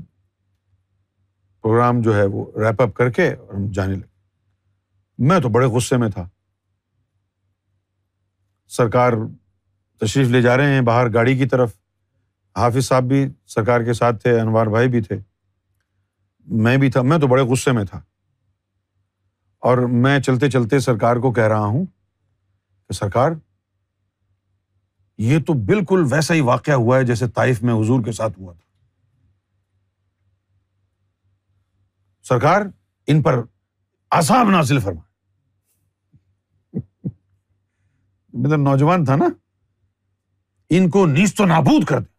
پروگرام 1.63 2.01
جو 2.07 2.17
ہے 2.17 2.25
وہ 2.35 2.45
ریپ 2.65 2.83
اپ 2.83 2.95
کر 2.97 3.11
کے 3.19 3.29
اور 3.35 3.55
ہم 3.55 3.71
جانے 3.79 3.95
لگے 3.97 4.11
میں 5.29 5.39
تو 5.41 5.49
بڑے 5.59 5.67
غصے 5.79 5.97
میں 6.05 6.09
تھا 6.17 6.29
سرکار 8.77 9.13
تشریف 10.07 10.29
لے 10.31 10.43
جا 10.49 10.57
رہے 10.57 10.75
ہیں 10.75 10.81
باہر 10.95 11.13
گاڑی 11.15 11.37
کی 11.39 11.47
طرف 11.55 11.77
حافظ 12.59 12.87
صاحب 12.87 13.05
بھی 13.15 13.25
سرکار 13.55 13.85
کے 13.85 13.93
ساتھ 14.05 14.23
تھے 14.23 14.39
انوار 14.41 14.75
بھائی 14.79 14.89
بھی 14.97 15.03
تھے 15.11 15.21
میں 16.67 16.77
بھی 16.85 16.91
تھا 16.91 17.03
میں 17.13 17.19
تو 17.19 17.35
بڑے 17.35 17.43
غصے 17.53 17.73
میں 17.81 17.85
تھا 17.91 18.01
اور 19.69 19.79
میں 20.05 20.19
چلتے 20.27 20.49
چلتے 20.51 20.79
سرکار 20.85 21.17
کو 21.25 21.31
کہہ 21.33 21.47
رہا 21.49 21.65
ہوں 21.73 21.85
کہ 21.87 22.93
سرکار 22.95 23.33
یہ 25.29 25.39
تو 25.47 25.53
بالکل 25.67 26.03
ویسا 26.11 26.35
ہی 26.35 26.41
واقعہ 26.49 26.75
ہوا 26.81 26.97
ہے 26.99 27.05
جیسے 27.07 27.29
طائف 27.35 27.63
میں 27.69 27.75
حضور 27.81 28.03
کے 28.05 28.13
ساتھ 28.13 28.39
ہوا 28.39 28.53
تھا 28.53 28.61
سرکار 32.29 32.63
ان 33.13 33.23
پر 33.23 33.41
آسام 34.19 34.51
نازل 34.51 34.79
فرمائے 34.81 35.11
تو 36.79 37.09
مطلب 38.43 38.61
نوجوان 38.71 39.05
تھا 39.05 39.17
نا 39.23 39.29
ان 40.77 40.89
کو 40.91 41.05
نیز 41.07 41.35
تو 41.39 41.45
نابود 41.55 41.85
کر 41.89 42.01
دے 42.01 42.13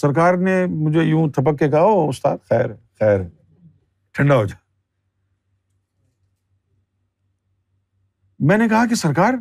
سرکار 0.00 0.34
نے 0.44 0.60
مجھے 0.84 1.02
یوں 1.10 1.28
تھپک 1.34 1.58
کے 1.58 1.70
کہا 1.70 1.82
استاد 2.08 2.46
خیر 2.50 2.70
خیر 3.00 3.20
ہے 3.20 3.36
ٹھنڈا 4.14 4.34
ہو 4.36 4.44
جا 4.46 4.54
میں 8.48 8.56
نے 8.58 8.68
کہا 8.68 8.84
کہ 8.88 8.94
سرکار 8.94 9.34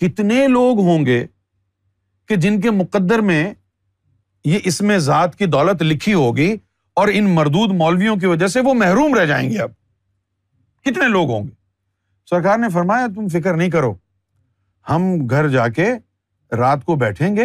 کتنے 0.00 0.46
لوگ 0.48 0.78
ہوں 0.88 1.06
گے 1.06 1.24
کہ 2.28 2.36
جن 2.44 2.60
کے 2.60 2.70
مقدر 2.82 3.18
میں 3.30 3.42
یہ 4.44 4.58
اس 4.64 4.80
میں 4.88 4.98
ذات 5.08 5.34
کی 5.38 5.46
دولت 5.54 5.82
لکھی 5.82 6.14
ہوگی 6.14 6.54
اور 7.00 7.08
ان 7.12 7.34
مردود 7.34 7.72
مولویوں 7.76 8.16
کی 8.16 8.26
وجہ 8.26 8.46
سے 8.54 8.60
وہ 8.66 8.74
محروم 8.74 9.14
رہ 9.14 9.24
جائیں 9.26 9.48
گے 9.50 9.58
اب 9.62 9.70
کتنے 10.84 11.08
لوگ 11.08 11.30
ہوں 11.30 11.46
گے 11.46 11.54
سرکار 12.30 12.58
نے 12.58 12.68
فرمایا 12.72 13.06
تم 13.14 13.28
فکر 13.38 13.54
نہیں 13.56 13.70
کرو 13.70 13.92
ہم 14.88 15.06
گھر 15.30 15.48
جا 15.48 15.66
کے 15.78 15.86
رات 16.58 16.84
کو 16.84 16.94
بیٹھیں 16.96 17.34
گے 17.36 17.44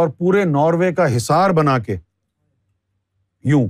اور 0.00 0.08
پورے 0.18 0.44
ناروے 0.44 0.92
کا 0.94 1.14
حصار 1.16 1.50
بنا 1.58 1.78
کے 1.86 1.96
یوں 3.50 3.66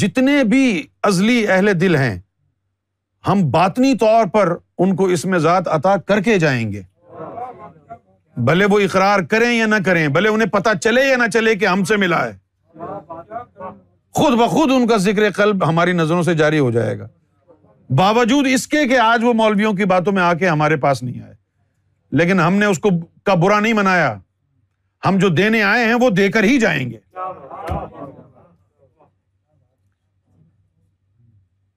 جتنے 0.00 0.42
بھی 0.50 0.62
ازلی 1.08 1.46
اہل 1.48 1.70
دل 1.80 1.96
ہیں 1.96 2.18
ہم 3.28 3.42
باطنی 3.50 3.92
طور 3.98 4.26
پر 4.32 4.52
ان 4.78 4.94
کو 4.96 5.04
اس 5.14 5.24
میں 5.24 5.38
ذات 5.38 5.68
عطا 5.74 5.96
کر 6.08 6.20
کے 6.22 6.38
جائیں 6.38 6.70
گے 6.72 6.82
بھلے 8.46 8.64
وہ 8.70 8.78
اقرار 8.80 9.20
کریں 9.30 9.50
یا 9.52 9.66
نہ 9.66 9.74
کریں 9.84 10.06
بھلے 10.14 10.28
انہیں 10.28 10.48
پتا 10.52 10.74
چلے 10.84 11.04
یا 11.08 11.16
نہ 11.16 11.26
چلے 11.32 11.54
کہ 11.56 11.66
ہم 11.66 11.84
سے 11.88 11.96
ملا 11.96 12.24
ہے 12.24 12.34
خود 14.18 14.36
بخود 14.38 14.70
ان 14.72 14.86
کا 14.86 14.96
ذکر 15.06 15.30
قلب 15.36 15.66
ہماری 15.68 15.92
نظروں 15.92 16.22
سے 16.22 16.34
جاری 16.34 16.58
ہو 16.58 16.70
جائے 16.70 16.98
گا 16.98 17.06
باوجود 17.96 18.46
اس 18.52 18.66
کے 18.68 18.86
کہ 18.88 18.98
آج 18.98 19.24
وہ 19.24 19.32
مولویوں 19.40 19.72
کی 19.80 19.84
باتوں 19.94 20.12
میں 20.12 20.22
آ 20.22 20.32
کے 20.38 20.48
ہمارے 20.48 20.76
پاس 20.84 21.02
نہیں 21.02 21.22
آئے 21.22 21.34
لیکن 22.18 22.40
ہم 22.40 22.54
نے 22.54 22.66
اس 22.66 22.78
کو 22.78 22.90
کا 23.26 23.34
برا 23.42 23.58
نہیں 23.60 23.72
منایا 23.72 24.14
ہم 25.06 25.18
جو 25.18 25.28
دینے 25.28 25.62
آئے 25.62 25.84
ہیں 25.86 25.94
وہ 26.00 26.10
دے 26.10 26.30
کر 26.32 26.44
ہی 26.44 26.58
جائیں 26.60 26.88
گے 26.90 26.98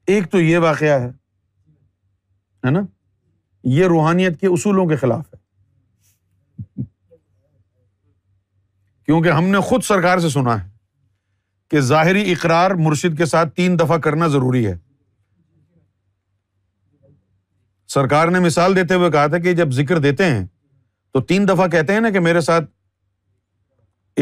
ایک 0.10 0.30
تو 0.32 0.40
یہ 0.42 0.58
واقعہ 0.58 0.94
ہے 1.06 2.70
نا 2.72 2.80
یہ 3.78 3.88
روحانیت 3.92 4.40
کے 4.42 4.48
اصولوں 4.54 4.86
کے 4.90 4.96
خلاف 5.02 5.26
ہے 5.34 6.84
کیونکہ 9.06 9.38
ہم 9.40 9.48
نے 9.56 9.60
خود 9.68 9.84
سرکار 9.88 10.18
سے 10.26 10.30
سنا 10.36 10.56
ہے 10.62 10.68
کہ 11.72 11.80
ظاہری 11.92 12.32
اقرار 12.32 12.72
مرشد 12.88 13.18
کے 13.18 13.26
ساتھ 13.36 13.54
تین 13.56 13.78
دفعہ 13.80 13.98
کرنا 14.08 14.28
ضروری 14.38 14.66
ہے 14.68 14.74
سرکار 17.98 18.28
نے 18.36 18.40
مثال 18.48 18.76
دیتے 18.76 18.94
ہوئے 19.02 19.12
کہا 19.18 19.28
تھا 19.34 19.38
کہ 19.46 19.54
جب 19.64 19.72
ذکر 19.82 20.00
دیتے 20.08 20.26
ہیں 20.32 20.46
تو 21.14 21.22
تین 21.34 21.48
دفعہ 21.48 21.68
کہتے 21.78 21.94
ہیں 21.94 22.02
نا 22.08 22.10
کہ 22.18 22.26
میرے 22.32 22.42
ساتھ 22.50 22.70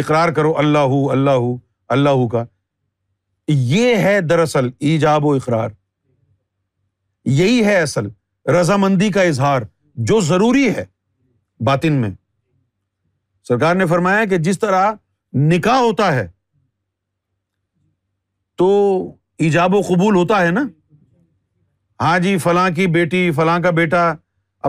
اقرار 0.04 0.32
کرو 0.40 0.54
اللہ 0.66 0.98
اللہ 1.18 1.40
ہو 1.48 1.56
اللہ 1.98 2.28
کا 2.32 2.46
یہ 3.72 3.96
ہے 4.04 4.20
دراصل 4.30 4.70
ایجاب 4.88 5.26
و 5.26 5.32
اقرار 5.34 5.70
یہی 7.36 7.64
ہے 7.66 7.76
اصل 7.82 8.06
رضامندی 8.56 9.10
کا 9.12 9.22
اظہار 9.30 9.62
جو 10.10 10.20
ضروری 10.28 10.68
ہے 10.76 10.84
باطن 11.66 11.94
میں 12.02 12.10
سرکار 13.48 13.76
نے 13.76 13.86
فرمایا 13.88 14.24
کہ 14.30 14.38
جس 14.46 14.60
طرح 14.60 14.92
نکاح 15.52 15.80
ہوتا 15.80 16.14
ہے 16.16 16.28
تو 18.58 18.68
ایجاب 19.48 19.74
و 19.76 19.82
قبول 19.88 20.16
ہوتا 20.16 20.42
ہے 20.46 20.52
نا 20.52 20.64
ہاں 22.02 22.18
جی 22.20 22.38
فلاں 22.44 22.70
کی 22.76 22.88
بیٹی 22.98 23.30
فلاں 23.36 23.60
کا 23.60 23.70
بیٹا 23.82 24.04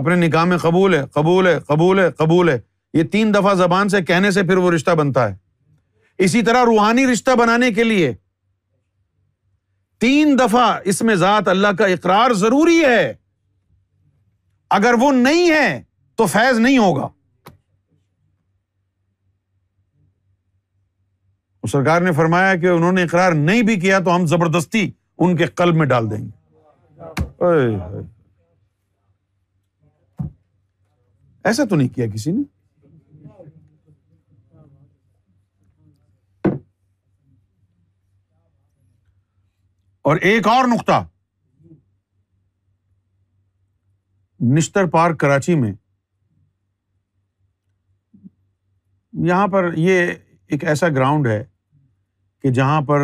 اپنے 0.01 0.15
نکاح 0.27 0.43
میں 0.51 0.57
قبول 0.61 0.93
ہے 0.93 1.01
قبول 1.13 1.47
ہے 1.47 1.57
قبول 1.67 1.99
ہے 1.99 2.09
قبول 2.17 2.49
ہے 2.49 2.59
یہ 2.93 3.03
تین 3.11 3.33
دفعہ 3.33 3.53
زبان 3.63 3.89
سے 3.89 4.01
کہنے 4.11 4.31
سے 4.31 4.43
پھر 4.49 4.57
وہ 4.57 4.71
رشتہ 4.71 4.91
بنتا 5.01 5.29
ہے 5.29 5.35
اسی 6.25 6.41
طرح 6.49 6.65
روحانی 6.65 7.05
رشتہ 7.11 7.35
بنانے 7.39 7.71
کے 7.73 7.83
لیے 7.83 8.13
تین 10.01 10.35
دفعہ 10.39 10.67
اس 10.91 11.01
میں 11.07 11.15
ذات 11.23 11.47
اللہ 11.47 11.67
کا 11.77 11.85
اقرار 11.93 12.31
ضروری 12.41 12.83
ہے 12.83 13.11
اگر 14.77 14.93
وہ 14.99 15.11
نہیں 15.11 15.49
ہے 15.49 15.67
تو 16.17 16.25
فیض 16.35 16.59
نہیں 16.59 16.77
ہوگا 16.77 17.07
سرکار 21.71 22.01
نے 22.01 22.11
فرمایا 22.17 22.53
کہ 22.61 22.67
انہوں 22.67 22.91
نے 22.91 23.01
اقرار 23.03 23.31
نہیں 23.39 23.61
بھی 23.63 23.75
کیا 23.79 23.97
تو 24.05 24.15
ہم 24.15 24.25
زبردستی 24.27 24.89
ان 25.25 25.35
کے 25.37 25.45
قلب 25.61 25.75
میں 25.75 25.85
ڈال 25.87 26.09
دیں 26.11 26.17
گے 26.17 27.05
ایسا 31.49 31.63
تو 31.69 31.75
نہیں 31.75 31.87
کیا 31.95 32.07
کسی 32.13 32.31
نے 32.31 32.43
اور 40.09 40.17
ایک 40.27 40.47
اور 40.47 40.65
نقطہ 40.67 40.93
نشتر 44.55 44.85
پارک 44.93 45.19
کراچی 45.19 45.55
میں 45.59 45.71
یہاں 49.27 49.47
پر 49.55 49.69
یہ 49.77 50.11
ایک 50.47 50.63
ایسا 50.73 50.87
گراؤنڈ 50.95 51.27
ہے 51.27 51.43
کہ 52.43 52.51
جہاں 52.59 52.79
پر 52.87 52.99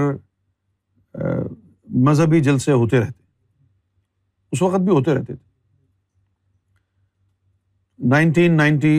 مذہبی 2.08 2.40
جلسے 2.48 2.72
ہوتے 2.72 3.00
رہتے 3.00 3.24
اس 4.56 4.62
وقت 4.62 4.80
بھی 4.88 4.94
ہوتے 4.96 5.16
رہتے 5.20 5.36
تھے 5.36 5.44
نائنٹین 8.16 8.58
نائنٹی 8.58 8.96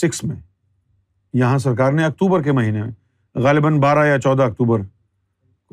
سکس 0.00 0.22
میں 0.24 0.36
یہاں 1.44 1.58
سرکار 1.68 1.92
نے 1.92 2.04
اکتوبر 2.04 2.42
کے 2.48 2.52
مہینے 2.60 2.82
میں 2.82 3.42
غالباً 3.46 3.80
بارہ 3.88 4.06
یا 4.06 4.20
چودہ 4.26 4.42
اکتوبر 4.52 4.80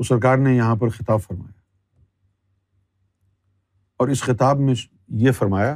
سرکار 0.07 0.38
نے 0.38 0.53
یہاں 0.55 0.76
پر 0.81 0.89
خطاب 0.97 1.22
فرمایا 1.27 1.59
اور 3.99 4.07
اس 4.09 4.22
خطاب 4.23 4.59
میں 4.68 4.73
یہ 5.23 5.31
فرمایا 5.38 5.76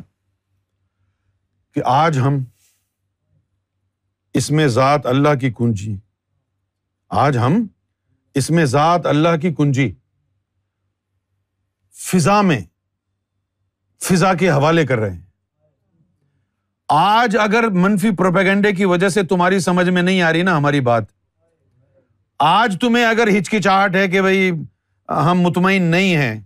کہ 1.74 1.82
آج 1.94 2.20
ہم 2.24 2.44
اس 4.40 4.50
میں 4.52 4.68
ذات 4.68 5.06
اللہ 5.06 5.36
کی 5.42 5.52
کنجی 5.58 5.96
آج 7.26 7.38
ہم 7.38 7.62
اس 8.40 8.50
میں 8.52 8.66
ذات 8.76 9.06
اللہ 9.06 9.36
کی 9.42 9.54
کنجی 9.56 9.92
فضا 12.06 12.42
میں 12.48 12.60
فضا 14.06 14.34
کے 14.40 14.50
حوالے 14.52 14.86
کر 14.86 15.00
رہے 15.00 15.12
ہیں 15.12 15.24
آج 16.96 17.38
اگر 17.42 17.68
منفی 17.84 18.10
پروپیگنڈے 18.18 18.72
کی 18.76 18.86
وجہ 18.86 19.10
سے 19.10 19.24
تمہاری 19.30 19.60
سمجھ 19.68 19.90
میں 19.90 20.02
نہیں 20.02 20.22
آ 20.22 20.32
رہی 20.34 20.42
نا 20.50 20.58
ہماری 20.58 20.80
بات 20.90 21.04
آج 22.42 22.76
تمہیں 22.82 23.06
اگر 23.06 23.28
ہچکچاہٹ 23.38 23.96
ہے 23.96 24.08
کہ 24.10 24.22
بھائی 24.22 24.50
ہم 25.26 25.42
مطمئن 25.42 25.84
نہیں 25.92 26.16
ہیں 26.18 26.40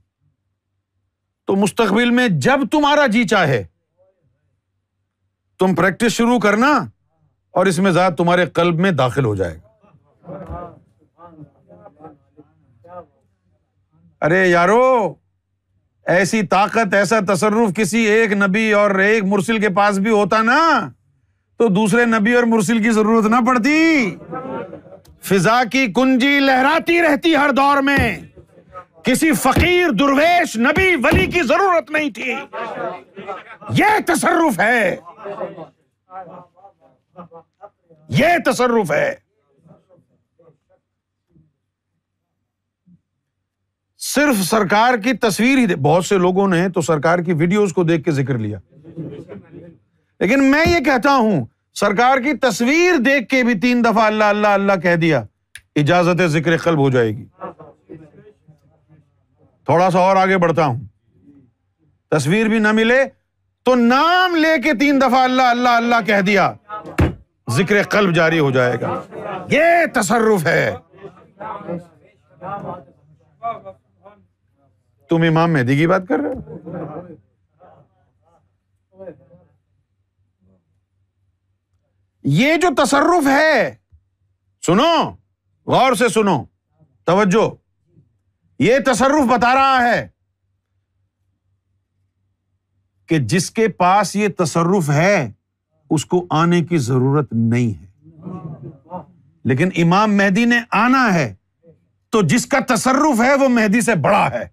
تو 1.47 1.55
مستقبل 1.55 2.09
میں 2.15 2.27
جب 2.41 2.67
تمہارا 2.71 3.05
جی 3.11 3.23
چاہے 3.27 3.63
تم 5.59 5.73
پریکٹس 5.75 6.11
شروع 6.17 6.37
کرنا 6.39 6.69
اور 7.57 7.65
اس 7.65 7.79
میں 7.85 7.91
ذات 7.91 8.17
تمہارے 8.17 8.45
قلب 8.55 8.79
میں 8.79 8.91
داخل 8.97 9.25
ہو 9.25 9.33
جائے 9.35 9.55
گا 9.57 9.67
ارے 14.25 14.47
یارو 14.47 15.13
ایسی 16.15 16.41
طاقت 16.47 16.93
ایسا 16.93 17.19
تصرف 17.33 17.75
کسی 17.75 17.99
ایک 18.11 18.31
نبی 18.43 18.71
اور 18.73 18.95
ایک 19.05 19.23
مرسل 19.33 19.59
کے 19.61 19.69
پاس 19.75 19.97
بھی 20.05 20.11
ہوتا 20.11 20.41
نا 20.43 20.59
تو 21.57 21.67
دوسرے 21.79 22.05
نبی 22.17 22.33
اور 22.33 22.43
مرسل 22.53 22.81
کی 22.83 22.91
ضرورت 22.91 23.25
نہ 23.31 23.35
پڑتی 23.47 23.77
فضا 25.27 25.61
کی 25.71 25.85
کنجی 25.95 26.39
لہراتی 26.39 27.01
رہتی 27.01 27.35
ہر 27.35 27.51
دور 27.57 27.77
میں 27.83 27.97
کسی 29.05 29.31
فقیر 29.41 29.89
درویش 29.99 30.55
نبی 30.57 30.95
ولی 31.03 31.25
کی 31.31 31.41
ضرورت 31.47 31.91
نہیں 31.91 32.09
تھی 32.15 32.33
یہ 33.77 33.97
تصرف 34.07 34.59
ہے 34.59 34.95
یہ 38.17 38.37
تصرف 38.45 38.91
ہے 38.91 39.13
صرف 44.13 44.43
سرکار 44.45 44.97
کی 45.03 45.13
تصویر 45.27 45.57
ہی 45.57 45.75
بہت 45.81 46.05
سے 46.05 46.17
لوگوں 46.17 46.47
نے 46.47 46.67
تو 46.75 46.81
سرکار 46.81 47.19
کی 47.25 47.33
ویڈیوز 47.39 47.73
کو 47.73 47.83
دیکھ 47.83 48.03
کے 48.03 48.11
ذکر 48.19 48.37
لیا 48.37 48.57
لیکن 50.19 50.43
میں 50.51 50.61
یہ 50.67 50.79
کہتا 50.85 51.15
ہوں 51.15 51.45
سرکار 51.77 52.17
کی 52.23 52.33
تصویر 52.41 52.97
دیکھ 53.05 53.27
کے 53.29 53.43
بھی 53.43 53.53
تین 53.61 53.83
دفعہ 53.83 54.05
اللہ 54.05 54.23
اللہ 54.23 54.47
اللہ 54.57 54.79
کہہ 54.83 54.95
دیا 55.01 55.21
اجازت 55.81 56.21
ذکر 56.31 56.57
قلب 56.63 56.79
ہو 56.79 56.89
جائے 56.91 57.09
گی 57.17 57.23
تھوڑا 59.65 59.89
سا 59.91 59.99
اور 59.99 60.15
آگے 60.17 60.37
بڑھتا 60.43 60.65
ہوں 60.65 60.79
تصویر 62.15 62.47
بھی 62.49 62.59
نہ 62.59 62.71
ملے 62.75 63.03
تو 63.65 63.75
نام 63.75 64.35
لے 64.35 64.55
کے 64.63 64.73
تین 64.79 65.01
دفعہ 65.01 65.21
اللہ 65.23 65.49
اللہ 65.51 65.69
اللہ 65.77 66.05
کہہ 66.05 66.21
دیا 66.27 66.51
ذکر 67.57 67.81
قلب 67.89 68.13
جاری 68.15 68.39
ہو 68.39 68.49
جائے 68.51 68.75
گا 68.81 69.01
یہ 69.51 69.85
تصرف 69.93 70.45
ہے 70.45 70.73
تم 75.09 75.21
امام 75.27 75.53
مہدی 75.53 75.75
کی 75.75 75.87
بات 75.87 76.07
کر 76.09 76.19
رہے 76.19 76.33
ہو 76.33 77.07
یہ 82.23 82.55
جو 82.61 82.67
تصرف 82.83 83.27
ہے 83.27 83.73
سنو 84.65 84.91
غور 85.73 85.93
سے 85.99 86.07
سنو 86.13 86.37
توجہ 87.05 87.49
یہ 88.63 88.77
تصرف 88.85 89.27
بتا 89.29 89.53
رہا 89.55 89.83
ہے 89.83 90.07
کہ 93.09 93.17
جس 93.33 93.49
کے 93.51 93.67
پاس 93.77 94.15
یہ 94.15 94.27
تصرف 94.37 94.89
ہے 94.89 95.29
اس 95.95 96.05
کو 96.05 96.25
آنے 96.39 96.61
کی 96.69 96.77
ضرورت 96.87 97.31
نہیں 97.33 97.71
ہے 97.81 97.87
لیکن 99.49 99.69
امام 99.83 100.15
مہدی 100.17 100.43
نے 100.45 100.59
آنا 100.79 101.13
ہے 101.13 101.33
تو 102.11 102.21
جس 102.31 102.45
کا 102.47 102.59
تصرف 102.73 103.21
ہے 103.21 103.33
وہ 103.43 103.47
مہدی 103.49 103.81
سے 103.81 103.95
بڑا 104.03 104.27
ہے 104.33 104.45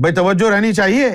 بھائی 0.00 0.14
توجہ 0.14 0.50
رہنی 0.54 0.72
چاہیے 0.74 1.08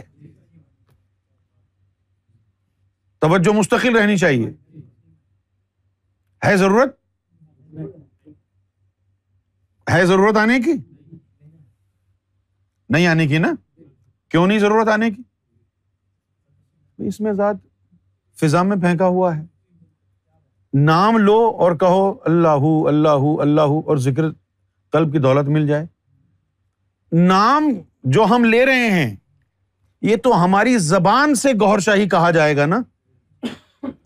توجہ 3.25 3.53
مستقل 3.57 3.95
رہنی 3.97 4.17
چاہیے 4.23 4.49
ہے 6.45 6.55
ضرورت 6.57 6.97
ہے 9.93 10.05
ضرورت 10.05 10.37
آنے 10.37 10.59
کی 10.65 10.73
نہیں 12.93 13.07
آنے 13.07 13.27
کی 13.27 13.37
نا 13.45 13.51
کیوں 14.31 14.45
نہیں 14.47 14.59
ضرورت 14.59 14.87
آنے 14.93 15.09
کی 15.11 15.23
اس 17.07 17.19
میں 17.21 17.31
ذات 17.39 17.55
فضا 18.41 18.61
میں 18.63 18.77
پھینکا 18.81 19.05
ہوا 19.15 19.35
ہے 19.37 19.41
نام 20.75 21.17
لو 21.17 21.35
اور 21.63 21.75
کہو 21.79 22.13
اللہ 22.25 22.63
اللہ 22.87 23.25
اللہ 23.41 23.75
اور 23.87 23.97
ذکر 24.03 24.29
قلب 24.91 25.11
کی 25.13 25.19
دولت 25.19 25.47
مل 25.49 25.65
جائے 25.67 25.85
نام 27.27 27.69
جو 28.13 28.23
ہم 28.29 28.45
لے 28.45 28.65
رہے 28.65 28.89
ہیں 28.91 29.15
یہ 30.09 30.15
تو 30.23 30.43
ہماری 30.43 30.77
زبان 30.77 31.35
سے 31.41 31.49
گور 31.61 31.79
شاہی 31.79 32.07
کہا 32.09 32.31
جائے 32.37 32.55
گا 32.57 32.65
نا 32.65 32.79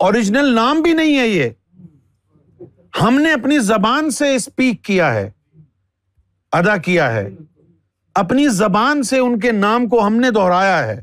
اوریجنل 0.06 0.54
نام 0.54 0.80
بھی 0.82 0.92
نہیں 0.94 1.18
ہے 1.18 1.26
یہ 1.26 1.48
ہم 3.02 3.18
نے 3.20 3.32
اپنی 3.32 3.58
زبان 3.72 4.10
سے 4.10 4.34
اسپیک 4.34 4.82
کیا 4.84 5.12
ہے 5.14 5.28
ادا 6.58 6.76
کیا 6.88 7.10
ہے 7.12 7.28
اپنی 8.24 8.46
زبان 8.58 9.02
سے 9.12 9.18
ان 9.18 9.38
کے 9.40 9.52
نام 9.52 9.86
کو 9.88 10.06
ہم 10.06 10.16
نے 10.20 10.30
دوہرایا 10.36 10.86
ہے 10.86 11.00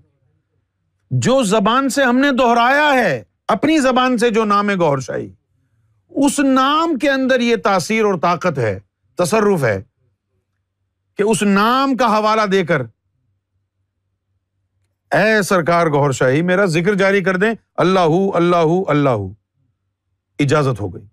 جو 1.28 1.42
زبان 1.54 1.90
سے 1.98 2.04
ہم 2.04 2.18
نے 2.20 2.32
دوہرایا 2.38 2.90
ہے 3.00 3.22
اپنی 3.56 3.78
زبان 3.88 4.18
سے 4.18 4.30
جو 4.40 4.46
نام 4.54 4.70
ہے 4.70 4.76
گور 4.80 4.98
شاہی 5.08 5.28
اس 6.24 6.40
نام 6.46 6.96
کے 7.00 7.10
اندر 7.10 7.40
یہ 7.42 7.56
تاثیر 7.64 8.04
اور 8.06 8.18
طاقت 8.22 8.58
ہے 8.60 8.78
تصرف 9.18 9.64
ہے 9.64 9.80
کہ 11.18 11.24
اس 11.34 11.42
نام 11.44 11.96
کا 11.98 12.06
حوالہ 12.18 12.42
دے 12.52 12.64
کر 12.66 12.82
اے 15.18 15.42
سرکار 15.48 15.88
گور 15.94 16.12
شاہی 16.20 16.42
میرا 16.52 16.66
ذکر 16.76 16.94
جاری 17.02 17.24
کر 17.24 17.38
دیں 17.44 17.52
اللہ 17.86 18.16
اللہ 18.40 18.64
ہُو 18.72 18.82
اللہ 18.92 19.26
اجازت 20.44 20.82
ہو 20.82 20.94
گئی 20.94 21.06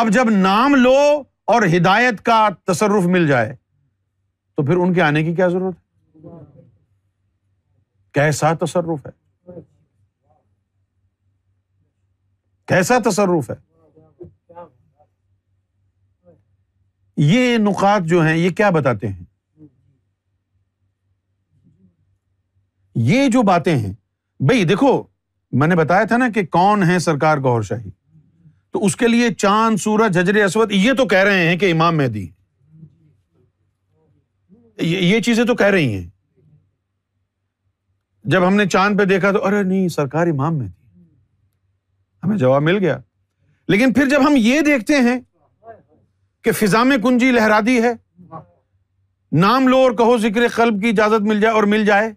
اب 0.00 0.08
جب 0.12 0.30
نام 0.30 0.74
لو 0.82 0.96
اور 1.54 1.62
ہدایت 1.76 2.20
کا 2.26 2.46
تصرف 2.72 3.06
مل 3.16 3.26
جائے 3.28 3.54
تو 4.56 4.64
پھر 4.64 4.76
ان 4.82 4.92
کے 4.94 5.02
آنے 5.02 5.22
کی 5.24 5.34
کیا 5.34 5.48
ضرورت 5.56 5.74
ہے 6.26 6.58
کیسا 8.14 8.52
تصرف 8.64 9.06
ہے 9.06 9.18
کیسا 12.70 12.96
تصرف 13.04 13.50
ہے 13.50 13.54
یہ 17.28 17.56
نقات 17.58 18.04
جو 18.08 18.22
ہیں 18.26 18.36
یہ 18.36 18.50
کیا 18.58 18.68
بتاتے 18.76 19.08
ہیں 19.08 19.24
یہ 23.10 23.28
جو 23.32 23.42
باتیں 23.50 23.76
ہیں 23.76 23.92
بھائی 24.46 24.64
دیکھو 24.70 24.92
میں 25.62 25.68
نے 25.68 25.76
بتایا 25.82 26.04
تھا 26.10 26.16
نا 26.16 26.28
کہ 26.34 26.44
کون 26.58 26.82
ہے 26.90 26.98
سرکار 27.10 27.38
گور 27.48 27.62
شاہی 27.72 27.90
تو 28.72 28.84
اس 28.86 28.96
کے 28.96 29.08
لیے 29.08 29.32
چاند 29.38 29.80
سورج 29.84 30.14
ججر 30.18 30.42
اسود 30.44 30.72
یہ 30.72 30.92
تو 30.98 31.06
کہہ 31.14 31.24
رہے 31.28 31.46
ہیں 31.48 31.58
کہ 31.58 31.72
امام 31.72 31.96
مہدی 31.96 32.26
یہ 34.94 35.20
چیزیں 35.26 35.44
تو 35.44 35.54
کہہ 35.56 35.74
رہی 35.76 35.92
ہیں 35.98 36.06
جب 38.34 38.46
ہم 38.46 38.54
نے 38.54 38.66
چاند 38.76 38.98
پہ 38.98 39.04
دیکھا 39.18 39.32
تو 39.32 39.46
ارے 39.46 39.62
نہیں 39.62 39.88
سرکار 40.02 40.26
امام 40.36 40.58
میں 40.58 40.68
ہمیں 42.24 42.36
جواب 42.38 42.62
مل 42.62 42.78
گیا 42.84 42.98
لیکن 43.68 43.92
پھر 43.94 44.08
جب 44.08 44.26
ہم 44.26 44.34
یہ 44.36 44.60
دیکھتے 44.66 44.96
ہیں 45.08 45.18
کہ 46.44 46.52
فضا 46.60 46.82
میں 46.84 46.96
کنجی 47.02 47.30
لہرا 47.32 47.58
دی 47.66 47.80
ہے 47.82 47.92
نام 49.40 49.68
لو 49.68 49.76
اور 49.82 49.90
کہو 49.96 50.16
ذکر 50.18 50.46
قلب 50.54 50.80
کی 50.82 50.88
اجازت 50.88 51.24
مل 51.26 51.40
جائے 51.40 51.52
اور 51.54 51.62
مل 51.74 51.84
جائے 51.84 52.10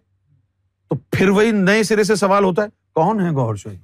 تو 0.90 0.96
پھر 1.16 1.28
وہی 1.36 1.50
نئے 1.52 1.82
سرے 1.82 2.04
سے 2.04 2.14
سوال 2.16 2.44
ہوتا 2.44 2.62
ہے 2.64 2.68
کون 2.94 3.20
ہے 3.24 3.30
گور 3.34 3.54
شوہی 3.56 3.76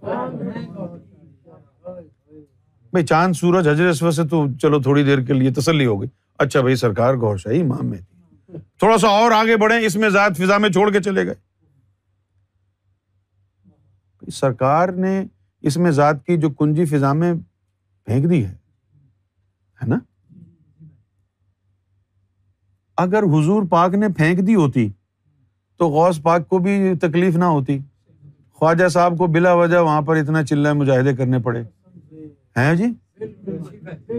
بھائی 2.92 3.04
چاند 3.06 3.34
سورج 3.40 3.68
حجر 3.68 3.86
اس 3.88 4.02
سے 4.16 4.26
تو 4.28 4.44
چلو 4.62 4.80
تھوڑی 4.82 5.02
دیر 5.04 5.20
کے 5.26 5.32
لیے 5.32 5.50
تسلی 5.60 5.86
ہو 5.86 6.00
گئی 6.00 6.08
اچھا 6.44 6.60
بھائی 6.60 6.76
سرکار 6.76 7.14
گور 7.20 7.36
شاہی 7.36 7.60
امام 7.60 7.86
میں 7.90 7.98
تھوڑا 8.78 8.96
سا 8.98 9.08
اور 9.20 9.30
آگے 9.32 9.56
بڑھے 9.62 9.84
اس 9.86 9.96
میں 10.02 10.08
زائد 10.10 10.36
فضا 10.42 10.58
میں 10.58 10.68
چھوڑ 10.70 10.90
کے 10.92 11.02
چلے 11.02 11.26
گئے 11.26 11.48
سرکار 14.40 14.88
نے 15.04 15.20
اس 15.68 15.76
میں 15.76 15.90
ذات 15.90 16.24
کی 16.26 16.36
جو 16.40 16.50
کنجی 16.58 16.84
فضا 16.94 17.12
میں 17.12 17.32
پھینک 18.06 18.28
دی 18.30 18.44
ہے 18.46 19.86
نا 19.86 19.98
اگر 23.04 23.22
حضور 23.32 23.62
پاک 23.70 23.94
نے 23.94 24.08
پھینک 24.16 24.46
دی 24.46 24.54
ہوتی 24.54 24.88
تو 25.78 25.88
غوث 25.90 26.20
پاک 26.22 26.48
کو 26.48 26.58
بھی 26.64 26.78
تکلیف 27.02 27.36
نہ 27.38 27.44
ہوتی 27.44 27.78
خواجہ 28.58 28.88
صاحب 28.92 29.16
کو 29.18 29.26
بلا 29.34 29.52
وجہ 29.54 29.78
وہاں 29.78 30.00
پر 30.06 30.16
اتنا 30.16 30.42
چلائے 30.44 30.74
مجاہدے 30.74 31.14
کرنے 31.16 31.38
پڑے 31.44 31.62
ہیں 32.56 32.74
جی 32.76 32.86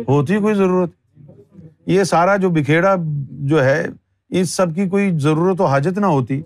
ہوتی 0.08 0.38
کوئی 0.42 0.54
ضرورت 0.56 0.92
یہ 1.90 2.04
سارا 2.14 2.36
جو 2.42 2.50
بکھیڑا 2.56 2.96
جو 3.50 3.64
ہے 3.64 3.84
اس 4.42 4.50
سب 4.56 4.76
کی 4.76 4.88
کوئی 4.90 5.10
ضرورت 5.22 5.62
و 5.62 5.66
حاجت 5.66 5.98
نہ 6.00 6.06
ہوتی 6.06 6.42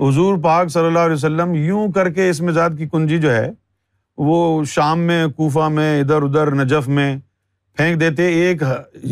حضور 0.00 0.38
پاک 0.42 0.68
صلی 0.70 0.86
اللہ 0.86 0.98
علیہ 1.06 1.14
وسلم 1.14 1.54
یوں 1.54 1.90
کر 1.92 2.10
کے 2.14 2.28
اس 2.30 2.40
مزاج 2.48 2.74
کی 2.78 2.86
کنجی 2.88 3.18
جو 3.20 3.32
ہے 3.34 3.50
وہ 4.26 4.62
شام 4.66 5.00
میں 5.06 5.26
کوفہ 5.36 5.68
میں 5.72 6.00
ادھر 6.00 6.22
ادھر 6.22 6.50
نجف 6.62 6.88
میں 6.96 7.14
پھینک 7.76 8.00
دیتے 8.00 8.24
ایک 8.46 8.62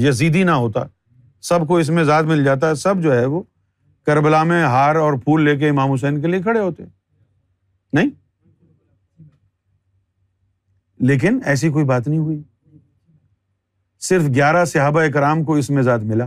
یزیدی 0.05 0.43
نہ 0.45 0.51
ہوتا 0.61 0.81
سب 1.49 1.67
کو 1.69 1.77
اس 1.79 1.91
میں 1.99 2.05
ذات 2.05 2.25
مل 2.27 2.45
جاتا 2.45 2.75
سب 2.75 3.03
جو 3.03 3.13
ہے 3.17 3.25
وہ 3.35 3.43
کربلا 4.07 4.43
میں 4.53 4.63
ہار 4.65 4.97
اور 4.97 5.15
پھول 5.25 5.43
لے 5.45 5.57
کے 5.59 5.69
امام 5.69 5.93
حسین 5.93 6.21
کے 6.23 6.27
لیے 6.29 6.41
کھڑے 6.43 6.61
ہوتے 6.61 6.85
نہیں 7.93 8.11
لیکن 11.09 11.39
ایسی 11.53 11.69
کوئی 11.71 11.85
بات 11.85 12.09
نہیں 12.09 12.19
ہوئی 12.19 12.41
صرف 14.09 14.25
گیارہ 14.35 14.65
صحابہ 14.73 15.01
اکرام 15.03 15.45
کو 15.45 15.55
اس 15.61 15.71
میں 15.71 15.83
ذات 15.83 16.03
ملا 16.13 16.27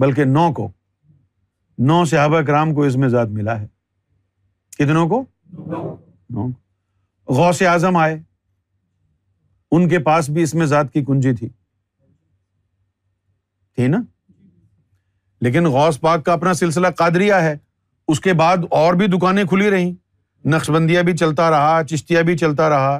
بلکہ 0.00 0.24
نو 0.24 0.50
کو 0.54 0.70
نو 1.88 2.04
صحابہ 2.10 2.38
اکرام 2.40 2.74
کو 2.74 2.82
اس 2.84 2.96
میں 2.96 3.08
ذات 3.08 3.28
ملا 3.38 3.60
ہے 3.60 3.66
کتنوں 4.78 5.08
کو 5.08 5.24
غوث 7.36 7.56
سے 7.58 7.66
اعظم 7.66 7.96
آئے 7.96 8.16
ان 9.76 9.88
کے 9.88 9.98
پاس 10.04 10.28
بھی 10.30 10.42
اس 10.42 10.54
میں 10.54 10.66
ذات 10.66 10.92
کی 10.92 11.04
کنجی 11.04 11.34
تھی 11.34 11.48
تھی 13.76 13.86
نا 13.88 13.98
لیکن 15.44 15.66
غوث 15.72 16.00
پاک 16.00 16.24
کا 16.24 16.32
اپنا 16.32 16.52
سلسلہ 16.54 16.86
قادریہ 16.98 17.34
ہے 17.42 17.56
اس 18.12 18.20
کے 18.20 18.32
بعد 18.40 18.64
اور 18.80 18.94
بھی 18.94 19.06
دکانیں 19.16 19.44
کھلی 19.48 19.70
رہیں 19.70 19.92
نقش 20.54 20.70
بندیاں 20.70 21.02
بھی 21.02 21.16
چلتا 21.16 21.50
رہا 21.50 21.80
چشتیاں 21.90 22.22
بھی 22.22 22.36
چلتا 22.38 22.68
رہا 22.68 22.96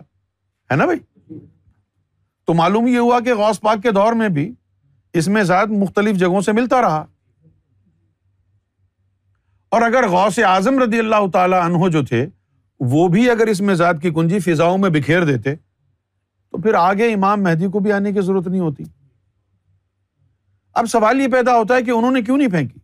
ہے 0.71 0.77
نا 0.77 0.85
بھائی 0.87 0.99
تو 2.47 2.55
معلوم 2.55 2.87
یہ 2.87 2.99
ہوا 2.99 3.19
کہ 3.25 3.35
غوث 3.35 3.61
پاک 3.61 3.83
کے 3.83 3.91
دور 3.99 4.13
میں 4.23 4.29
بھی 4.39 4.51
اس 5.19 5.29
میں 5.35 5.43
ذات 5.51 5.69
مختلف 5.81 6.17
جگہوں 6.21 6.41
سے 6.47 6.53
ملتا 6.53 6.81
رہا 6.83 7.05
اور 9.75 9.83
اگر 9.83 10.09
غوث 10.09 10.39
اعظم 10.47 10.79
رضی 10.83 10.99
اللہ 10.99 11.27
تعالی 11.33 11.57
عنہ 11.61 11.89
جو 11.93 12.05
تھے 12.07 12.27
وہ 12.91 13.07
بھی 13.09 13.29
اگر 13.31 13.47
اس 13.51 13.61
ذات 13.79 14.01
کی 14.03 14.11
کنجی 14.15 14.39
فضاؤں 14.45 14.79
میں 14.79 14.89
بکھیر 14.95 15.25
دیتے 15.25 15.55
تو 15.57 16.61
پھر 16.63 16.75
آگے 16.79 17.13
امام 17.13 17.43
مہدی 17.43 17.67
کو 17.73 17.81
بھی 17.81 17.93
آنے 17.93 18.13
کی 18.13 18.21
ضرورت 18.25 18.47
نہیں 18.47 18.61
ہوتی 18.61 18.85
اب 20.81 20.87
سوال 20.93 21.21
یہ 21.21 21.29
پیدا 21.33 21.55
ہوتا 21.57 21.77
ہے 21.77 21.83
کہ 21.85 21.91
انہوں 21.91 22.11
نے 22.13 22.23
کیوں 22.23 22.37
نہیں 22.39 22.51
پھینکی 22.51 22.79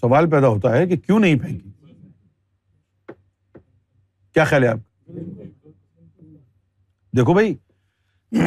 سوال 0.00 0.28
پیدا 0.30 0.48
ہوتا 0.48 0.76
ہے 0.76 0.86
کہ 0.88 0.96
کیوں 0.96 1.18
نہیں 1.20 1.38
پھینکی 1.44 3.14
کیا 4.34 4.44
خیال 4.52 4.64
ہے 4.64 4.68
آپ 4.68 5.12
دیکھو 7.16 7.34
بھائی 7.34 7.54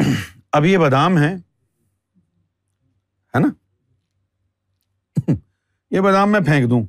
اب 0.56 0.64
یہ 0.66 0.78
بادام 0.78 1.18
ہے 1.18 1.32
نا 3.40 3.48
یہ 5.90 6.00
بادام 6.00 6.30
میں 6.32 6.40
پھینک 6.46 6.68
دوں 6.70 6.80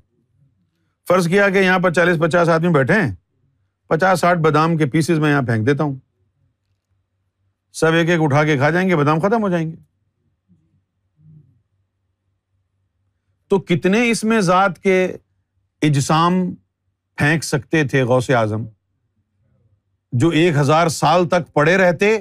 فرض 1.07 1.27
کیا 1.27 1.47
کہ 1.49 1.57
یہاں 1.57 1.77
پر 1.83 1.93
چالیس 1.93 2.17
پچاس 2.19 2.49
آدمی 2.49 2.71
بیٹھے 2.73 2.99
ہیں 3.01 3.11
پچاس 3.89 4.19
ساٹھ 4.19 4.39
بادام 4.39 4.75
کے 4.77 4.85
پیسز 4.91 5.19
میں 5.19 5.29
یہاں 5.29 5.41
پھینک 5.47 5.65
دیتا 5.67 5.83
ہوں 5.83 5.95
سب 7.79 7.93
ایک 7.97 8.09
ایک 8.09 8.21
اٹھا 8.23 8.43
کے 8.45 8.57
کھا 8.57 8.69
جائیں 8.75 8.87
گے 8.89 8.95
بادام 8.95 9.19
ختم 9.19 9.43
ہو 9.43 9.49
جائیں 9.49 9.69
گے 9.71 9.75
تو 13.49 13.59
کتنے 13.71 14.09
اس 14.09 14.23
میں 14.31 14.39
ذات 14.51 14.77
کے 14.83 15.03
اجسام 15.87 16.43
پھینک 17.17 17.43
سکتے 17.43 17.83
تھے 17.87 18.03
غوث 18.11 18.29
اعظم 18.35 18.65
جو 20.21 20.29
ایک 20.43 20.55
ہزار 20.57 20.87
سال 20.99 21.27
تک 21.29 21.51
پڑے 21.53 21.75
رہتے 21.77 22.17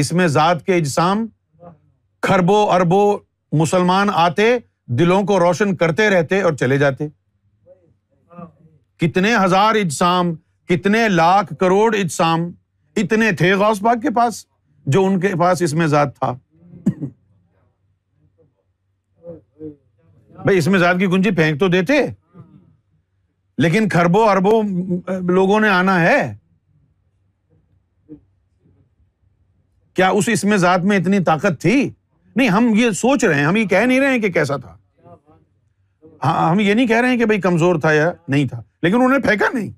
اس 0.00 0.12
میں 0.12 0.26
ذات 0.28 0.64
کے 0.66 0.74
اجسام 0.76 1.26
کھربوں 2.22 2.64
اربوں 2.74 3.02
مسلمان 3.60 4.08
آتے 4.24 4.48
دلوں 4.98 5.22
کو 5.26 5.38
روشن 5.40 5.74
کرتے 5.76 6.08
رہتے 6.10 6.40
اور 6.42 6.52
چلے 6.60 6.78
جاتے 6.78 7.06
کتنے 9.00 9.34
ہزار 9.44 9.74
اجسام 9.84 10.34
کتنے 10.68 11.08
لاکھ 11.08 11.52
کروڑ 11.60 11.94
اجسام 11.98 12.48
اتنے 13.02 13.30
تھے 13.38 13.52
غوث 13.62 13.80
پاک 13.82 14.02
کے 14.02 14.10
پاس 14.16 14.44
جو 14.94 15.04
ان 15.06 15.18
کے 15.20 15.28
پاس 15.40 15.62
اس 15.62 15.74
میں 15.80 15.86
ذات 15.94 16.14
تھا 16.18 16.32
بھائی 20.42 20.58
اس 20.58 20.66
میں 20.68 20.78
ذات 20.78 20.98
کی 20.98 21.06
گنجی 21.12 21.30
پھینک 21.36 21.60
تو 21.60 21.68
دیتے 21.68 21.94
لیکن 23.62 23.88
کھربوں 23.88 24.26
اربوں 24.28 24.62
لوگوں 25.34 25.60
نے 25.60 25.68
آنا 25.68 26.00
ہے 26.00 26.18
کیا 29.96 30.08
اس 30.22 30.42
میں 30.44 30.56
ذات 30.62 30.80
میں 30.88 30.96
اتنی 30.98 31.18
طاقت 31.24 31.60
تھی 31.60 31.76
نہیں 32.36 32.48
ہم 32.54 32.72
یہ 32.76 32.90
سوچ 33.00 33.24
رہے 33.24 33.38
ہیں 33.38 33.44
ہم 33.46 33.56
یہ 33.56 33.64
کہہ 33.66 33.84
نہیں 33.86 34.00
رہے 34.00 34.18
کہ 34.20 34.28
کیسا 34.32 34.56
تھا 34.64 34.74
ہاں 36.24 36.50
ہم 36.50 36.60
یہ 36.60 36.74
نہیں 36.74 36.86
کہہ 36.86 37.00
رہے 37.00 37.08
ہیں 37.08 37.16
کہ 37.18 37.24
بھائی 37.26 37.40
کمزور 37.40 37.78
تھا 37.80 37.92
یا 37.92 38.10
نہیں 38.34 38.46
تھا 38.48 38.60
لیکن 38.82 38.94
انہوں 38.96 39.08
نے 39.08 39.18
پھینکا 39.26 39.46
نہیں 39.54 39.70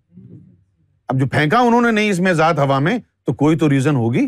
اب 1.13 1.19
جو 1.21 1.27
پھینکا 1.37 1.59
انہوں 1.67 1.83
نے 1.83 1.91
نہیں 1.91 2.11
اس 2.11 2.21
میں 2.27 2.33
ذات 2.41 2.59
ہوا 2.59 2.79
میں 2.87 2.97
تو 3.27 3.33
کوئی 3.43 3.59
تو 3.59 3.69
ریزن 3.71 3.97
ہوگی 3.97 4.27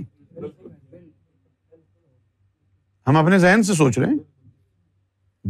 ہم 3.08 3.16
اپنے 3.16 3.38
ذہن 3.44 3.62
سے 3.70 3.74
سوچ 3.80 3.98
رہے 3.98 4.06
ہیں 4.10 4.18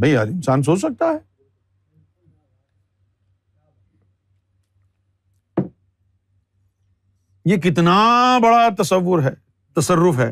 بھائی 0.01 0.13
یار 0.13 0.27
انسان 0.27 0.63
سوچ 0.63 0.79
سکتا 0.83 1.13
ہے 1.13 1.29
یہ 7.53 7.57
کتنا 7.61 7.99
بڑا 8.43 8.69
تصور 8.83 9.23
ہے 9.23 9.35
تصرف 9.81 10.19
ہے 10.19 10.31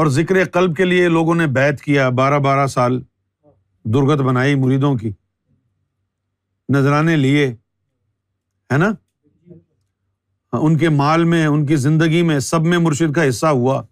اور 0.00 0.06
ذکر 0.14 0.44
قلب 0.52 0.76
کے 0.76 0.84
لیے 0.84 1.08
لوگوں 1.08 1.34
نے 1.34 1.46
بیت 1.58 1.80
کیا 1.82 2.08
بارہ 2.22 2.38
بارہ 2.46 2.66
سال 2.76 3.00
درگت 3.94 4.20
بنائی 4.28 4.54
مریدوں 4.64 4.94
کی 5.02 5.12
نذرانے 6.74 7.16
لیے 7.16 7.46
ہے 8.72 8.76
نا 8.78 8.88
ان 10.60 10.76
کے 10.78 10.88
مال 10.98 11.24
میں 11.32 11.44
ان 11.46 11.64
کی 11.66 11.76
زندگی 11.86 12.22
میں 12.28 12.38
سب 12.46 12.64
میں 12.72 12.78
مرشد 12.78 13.12
کا 13.14 13.28
حصہ 13.28 13.46
ہوا 13.60 13.82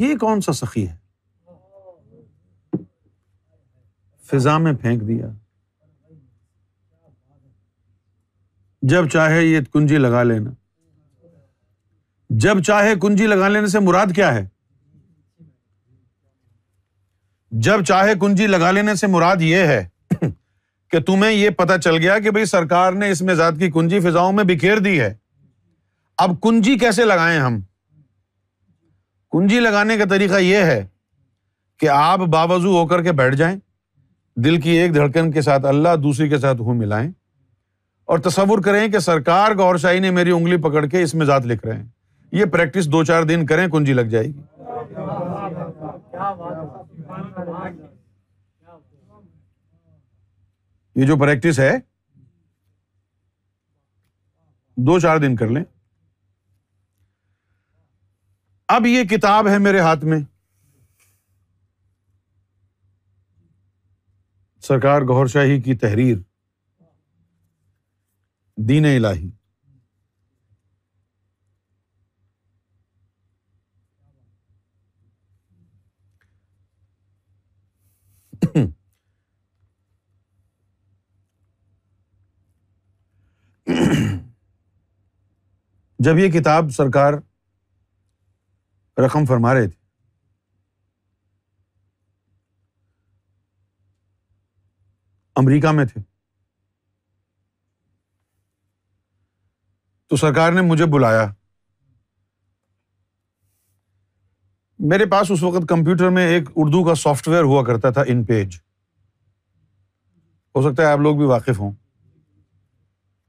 یہ 0.00 0.14
کون 0.20 0.40
سا 0.46 0.52
سخی 0.60 0.86
ہے 0.88 0.96
فضا 4.30 4.56
میں 4.64 4.72
پھینک 4.80 5.06
دیا 5.08 5.26
جب 8.94 9.08
چاہے 9.12 9.42
یہ 9.44 9.60
کنجی 9.72 9.98
لگا 10.04 10.22
لینا 10.22 10.50
جب 12.40 12.60
چاہے 12.66 12.94
کنجی 13.00 13.26
لگا 13.26 13.48
لینے 13.48 13.66
سے 13.68 13.78
مراد 13.80 14.14
کیا 14.14 14.32
ہے 14.34 14.44
جب 17.66 17.82
چاہے 17.86 18.14
کنجی 18.20 18.46
لگا 18.46 18.70
لینے 18.70 18.94
سے 19.00 19.06
مراد 19.06 19.40
یہ 19.42 19.64
ہے 19.66 19.84
کہ 20.90 21.00
تمہیں 21.06 21.30
یہ 21.32 21.50
پتا 21.58 21.76
چل 21.80 21.96
گیا 22.02 22.18
کہ 22.24 22.30
بھائی 22.30 22.44
سرکار 22.54 22.92
نے 22.92 23.10
اس 23.10 23.22
میں 23.22 23.34
ذات 23.34 23.58
کی 23.58 23.70
کنجی 23.72 24.00
فضاؤں 24.08 24.32
میں 24.32 24.44
بکھیر 24.52 24.78
دی 24.88 24.98
ہے 25.00 25.12
اب 26.26 26.40
کنجی 26.42 26.76
کیسے 26.78 27.04
لگائیں 27.04 27.38
ہم 27.40 27.60
کنجی 29.32 29.60
لگانے 29.60 29.96
کا 29.98 30.04
طریقہ 30.10 30.40
یہ 30.40 30.64
ہے 30.70 30.82
کہ 31.80 31.88
آپ 31.98 32.20
باوضو 32.32 32.76
ہو 32.78 32.86
کر 32.86 33.02
کے 33.04 33.12
بیٹھ 33.22 33.36
جائیں 33.36 33.56
دل 34.44 34.60
کی 34.60 34.70
ایک 34.80 34.94
دھڑکن 34.94 35.30
کے 35.32 35.42
ساتھ 35.42 35.64
اللہ 35.66 35.96
دوسری 36.02 36.28
کے 36.28 36.38
ساتھ 36.38 36.60
ہوں 36.60 36.74
ملائیں 36.84 37.10
اور 38.12 38.18
تصور 38.30 38.62
کریں 38.64 38.86
کہ 38.92 38.98
سرکار 38.98 39.54
گور 39.58 39.76
شاہی 39.84 39.98
نے 40.00 40.10
میری 40.10 40.30
انگلی 40.36 40.56
پکڑ 40.68 40.86
کے 40.86 41.02
اس 41.02 41.14
میں 41.14 41.26
ذات 41.26 41.46
لکھ 41.46 41.66
رہے 41.66 41.76
ہیں 41.82 41.88
یہ 42.38 42.44
پریکٹس 42.52 42.86
دو 42.92 43.02
چار 43.04 43.22
دن 43.28 43.44
کریں 43.46 43.66
کنجی 43.72 43.92
لگ 43.92 44.04
جائے 44.10 44.26
گی 44.26 44.40
یہ 51.00 51.06
جو 51.06 51.16
پریکٹس 51.20 51.58
ہے 51.60 51.70
دو 54.86 54.98
چار 55.00 55.18
دن 55.20 55.36
کر 55.36 55.50
لیں 55.50 55.64
اب 58.76 58.86
یہ 58.86 59.04
کتاب 59.14 59.48
ہے 59.48 59.58
میرے 59.66 59.80
ہاتھ 59.86 60.04
میں 60.12 60.18
سرکار 64.68 65.02
گور 65.12 65.26
شاہی 65.34 65.60
کی 65.62 65.74
تحریر 65.78 66.16
دین 68.68 68.84
الہی 68.94 69.30
جب 86.06 86.18
یہ 86.18 86.28
کتاب 86.38 86.70
سرکار 86.76 87.12
رقم 89.04 89.22
فرما 89.28 89.54
رہے 89.54 89.66
تھے 89.68 89.78
امریکہ 95.40 95.70
میں 95.72 95.84
تھے 95.92 96.00
تو 100.06 100.14
سرکار 100.16 100.50
نے 100.52 100.60
مجھے 100.60 100.86
بلایا 100.92 101.24
میرے 104.90 105.04
پاس 105.10 105.30
اس 105.30 105.42
وقت 105.42 105.66
کمپیوٹر 105.68 106.08
میں 106.10 106.26
ایک 106.28 106.48
اردو 106.62 106.82
کا 106.84 106.94
سافٹ 107.00 107.26
ویئر 107.28 107.42
ہوا 107.50 107.62
کرتا 107.64 107.90
تھا 107.96 108.02
ان 108.12 108.22
پیج 108.26 108.56
ہو 110.56 110.62
سکتا 110.62 110.82
ہے 110.82 110.86
آپ 110.92 110.98
لوگ 110.98 111.16
بھی 111.16 111.24
واقف 111.26 111.58
ہوں 111.60 111.70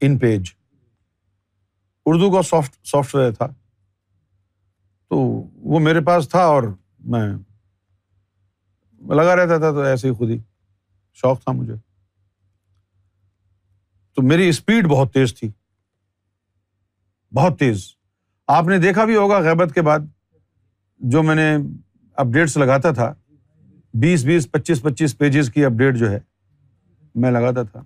ان 0.06 0.16
پیج 0.18 0.50
اردو 2.12 2.30
کا 2.32 2.42
سافٹ 2.50 2.74
سافٹ 2.92 3.14
ویئر 3.14 3.30
تھا 3.32 3.46
تو 5.10 5.16
وہ 5.74 5.80
میرے 5.80 6.00
پاس 6.06 6.28
تھا 6.28 6.42
اور 6.54 6.62
میں 7.12 7.24
لگا 9.16 9.36
رہتا 9.36 9.58
تھا 9.58 9.70
تو 9.74 9.80
ایسے 9.90 10.08
ہی 10.08 10.14
خود 10.14 10.30
ہی 10.30 10.38
شوق 11.20 11.42
تھا 11.42 11.52
مجھے 11.60 11.74
تو 14.14 14.22
میری 14.32 14.48
اسپیڈ 14.48 14.88
بہت 14.94 15.12
تیز 15.14 15.38
تھی 15.38 15.50
بہت 17.36 17.58
تیز 17.58 17.86
آپ 18.56 18.66
نے 18.68 18.78
دیکھا 18.86 19.04
بھی 19.04 19.16
ہوگا 19.16 19.38
غیبت 19.48 19.74
کے 19.74 19.82
بعد 19.82 20.13
جو 21.12 21.22
میں 21.22 21.34
نے 21.34 21.46
اپڈیٹس 22.22 22.56
لگاتا 22.56 22.90
تھا 22.98 23.12
بیس 24.00 24.24
بیس 24.24 24.50
پچیس 24.50 24.80
پچیس 24.82 25.16
پیجز 25.18 25.50
کی 25.54 25.64
اپڈیٹ 25.64 25.96
جو 25.98 26.10
ہے 26.10 26.18
میں 27.22 27.30
لگاتا 27.30 27.62
تھا 27.62 27.82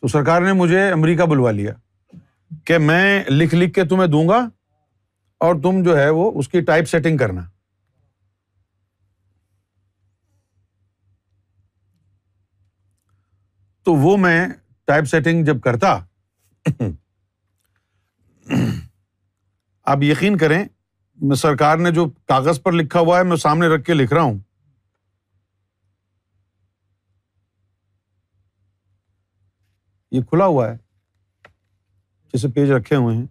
تو 0.00 0.08
سرکار 0.08 0.42
نے 0.42 0.52
مجھے 0.60 0.88
امریکہ 0.92 1.22
بلوا 1.30 1.50
لیا 1.52 1.72
کہ 2.66 2.78
میں 2.78 3.22
لکھ 3.30 3.54
لکھ 3.54 3.72
کے 3.74 3.84
تمہیں 3.88 4.06
دوں 4.10 4.26
گا 4.28 4.38
اور 5.46 5.54
تم 5.62 5.82
جو 5.84 5.96
ہے 5.98 6.08
وہ 6.18 6.30
اس 6.38 6.48
کی 6.48 6.60
ٹائپ 6.70 6.88
سیٹنگ 6.88 7.16
کرنا 7.24 7.42
تو 13.84 13.94
وہ 14.06 14.16
میں 14.26 14.40
ٹائپ 14.86 15.08
سیٹنگ 15.08 15.44
جب 15.44 15.60
کرتا 15.64 15.98
آپ 19.90 19.98
یقین 20.02 20.36
کریں 20.38 20.64
میں 21.28 21.36
سرکار 21.36 21.76
نے 21.78 21.90
جو 21.94 22.04
کاغذ 22.28 22.60
پر 22.62 22.72
لکھا 22.72 23.00
ہوا 23.00 23.18
ہے 23.18 23.22
میں 23.24 23.36
سامنے 23.42 23.66
رکھ 23.74 23.84
کے 23.86 23.94
لکھ 23.94 24.12
رہا 24.14 24.22
ہوں 24.22 24.38
یہ 30.12 30.22
کھلا 30.28 30.46
ہوا 30.46 30.68
ہے 30.70 30.76
جیسے 32.32 32.48
پیج 32.54 32.70
رکھے 32.70 32.96
ہوئے 32.96 33.16
ہیں 33.16 33.26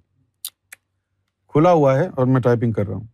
کھلا 1.53 1.71
ہوا 1.71 1.97
ہے 1.97 2.07
اور 2.17 2.25
میں 2.33 2.41
ٹائپنگ 2.41 2.71
کر 2.77 2.87
رہا 2.87 2.95
ہوں 2.95 3.05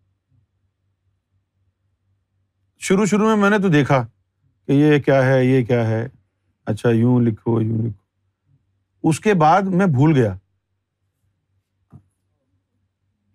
شروع 2.88 3.06
شروع 3.12 3.28
میں 3.28 3.36
میں 3.42 3.50
نے 3.50 3.58
تو 3.62 3.70
دیکھا 3.78 4.02
کہ 4.68 4.72
یہ 4.74 5.00
کیا 5.06 5.26
ہے 5.26 5.44
یہ 5.46 5.64
کیا 5.66 5.86
ہے 5.88 6.06
اچھا 6.74 6.90
یوں 6.90 7.20
لکھو 7.22 7.60
یوں 7.62 7.78
لکھو 7.86 9.10
اس 9.10 9.20
کے 9.20 9.34
بعد 9.46 9.74
میں 9.80 9.86
بھول 9.98 10.16
گیا 10.18 10.36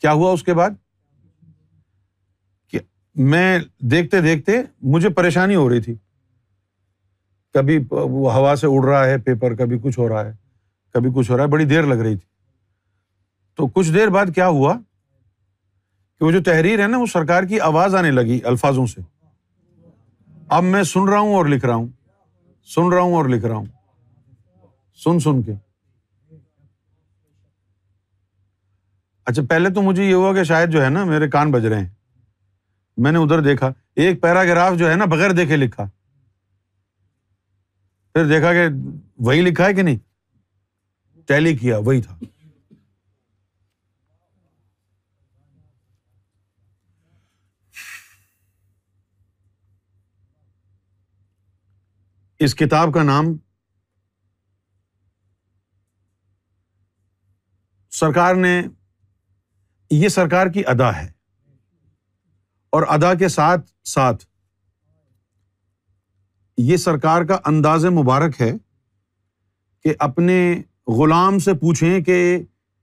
کیا 0.06 0.12
ہوا 0.14 0.30
اس 0.32 0.42
کے 0.44 0.54
بعد 0.54 0.70
میں 3.32 3.48
دیکھتے 3.90 4.20
دیکھتے 4.20 4.52
مجھے 4.94 5.08
پریشانی 5.18 5.54
ہو 5.56 5.68
رہی 5.68 5.80
تھی 5.80 5.94
کبھی 7.54 7.78
وہ 7.90 8.32
ہوا 8.34 8.52
سے 8.60 8.66
اڑ 8.70 8.84
رہا 8.84 9.04
ہے 9.06 9.16
پیپر 9.28 9.54
کبھی 9.56 9.78
کچھ 9.84 9.98
ہو 9.98 10.08
رہا 10.08 10.24
ہے 10.26 10.32
کبھی 10.94 11.10
کچھ 11.14 11.30
ہو 11.30 11.36
رہا 11.36 11.44
ہے 11.44 11.48
بڑی 11.54 11.64
دیر 11.74 11.86
لگ 11.94 12.00
رہی 12.04 12.16
تھی 12.16 12.26
تو 13.56 13.66
کچھ 13.80 13.92
دیر 13.94 14.08
بعد 14.18 14.34
کیا 14.34 14.48
ہوا 14.60 14.74
کہ 14.78 16.24
وہ 16.24 16.30
جو 16.32 16.42
تحریر 16.52 16.82
ہے 16.82 16.86
نا 16.92 16.98
وہ 16.98 17.06
سرکار 17.12 17.48
کی 17.52 17.60
آواز 17.72 17.94
آنے 18.02 18.10
لگی 18.10 18.38
الفاظوں 18.52 18.86
سے 18.94 19.00
اب 20.58 20.64
میں 20.72 20.82
سن 20.94 21.08
رہا 21.08 21.18
ہوں 21.18 21.34
اور 21.36 21.46
لکھ 21.54 21.64
رہا 21.64 21.74
ہوں 21.82 21.88
سن 22.74 22.92
رہا 22.92 23.00
ہوں 23.02 23.14
اور 23.20 23.28
لکھ 23.36 23.44
رہا 23.46 23.56
ہوں 23.56 23.66
سن 25.04 25.18
سن 25.28 25.42
کے 25.48 25.54
اچھا 29.30 29.42
پہلے 29.50 29.68
تو 29.74 29.82
مجھے 29.82 30.04
یہ 30.04 30.12
ہوا 30.14 30.32
کہ 30.34 30.42
شاید 30.50 30.70
جو 30.72 30.82
ہے 30.84 30.88
نا 30.90 31.04
میرے 31.04 31.28
کان 31.30 31.50
بج 31.52 31.64
رہے 31.66 31.78
ہیں 31.80 31.88
میں 33.04 33.12
نے 33.12 33.18
ادھر 33.22 33.40
دیکھا 33.44 33.66
ایک 34.02 34.20
پیراگراف 34.22 34.78
جو 34.78 34.90
ہے 34.90 34.94
نا 34.96 35.04
بغیر 35.14 35.30
دیکھے 35.40 35.56
لکھا 35.56 35.84
پھر 38.14 38.26
دیکھا 38.28 38.52
کہ 38.52 38.66
وہی 39.26 39.40
لکھا 39.42 39.66
ہے 39.66 39.74
کہ 39.74 39.82
نہیں 39.82 39.98
ٹیلی 41.28 41.56
کیا 41.56 41.78
وہی 41.84 42.02
تھا 42.02 42.16
اس 52.44 52.54
کتاب 52.54 52.92
کا 52.94 53.02
نام 53.02 53.36
سرکار 57.98 58.34
نے 58.34 58.60
یہ 59.90 60.08
سرکار 60.08 60.46
کی 60.54 60.62
ادا 60.66 60.90
ہے 60.96 61.06
اور 62.76 62.82
ادا 62.94 63.12
کے 63.18 63.28
ساتھ 63.28 63.70
ساتھ 63.88 64.24
یہ 66.58 66.76
سرکار 66.84 67.24
کا 67.28 67.36
انداز 67.48 67.84
مبارک 68.00 68.40
ہے 68.40 68.50
کہ 69.84 69.94
اپنے 70.08 70.38
غلام 70.98 71.38
سے 71.44 71.54
پوچھیں 71.60 72.00
کہ 72.04 72.16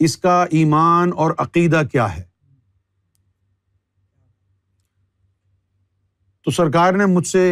اس 0.06 0.18
کا 0.18 0.42
ایمان 0.60 1.12
اور 1.24 1.32
عقیدہ 1.40 1.82
کیا 1.92 2.16
ہے 2.16 2.24
تو 6.44 6.52
سرکار 6.52 6.94
نے 6.94 7.06
مجھ 7.06 7.28
سے 7.28 7.46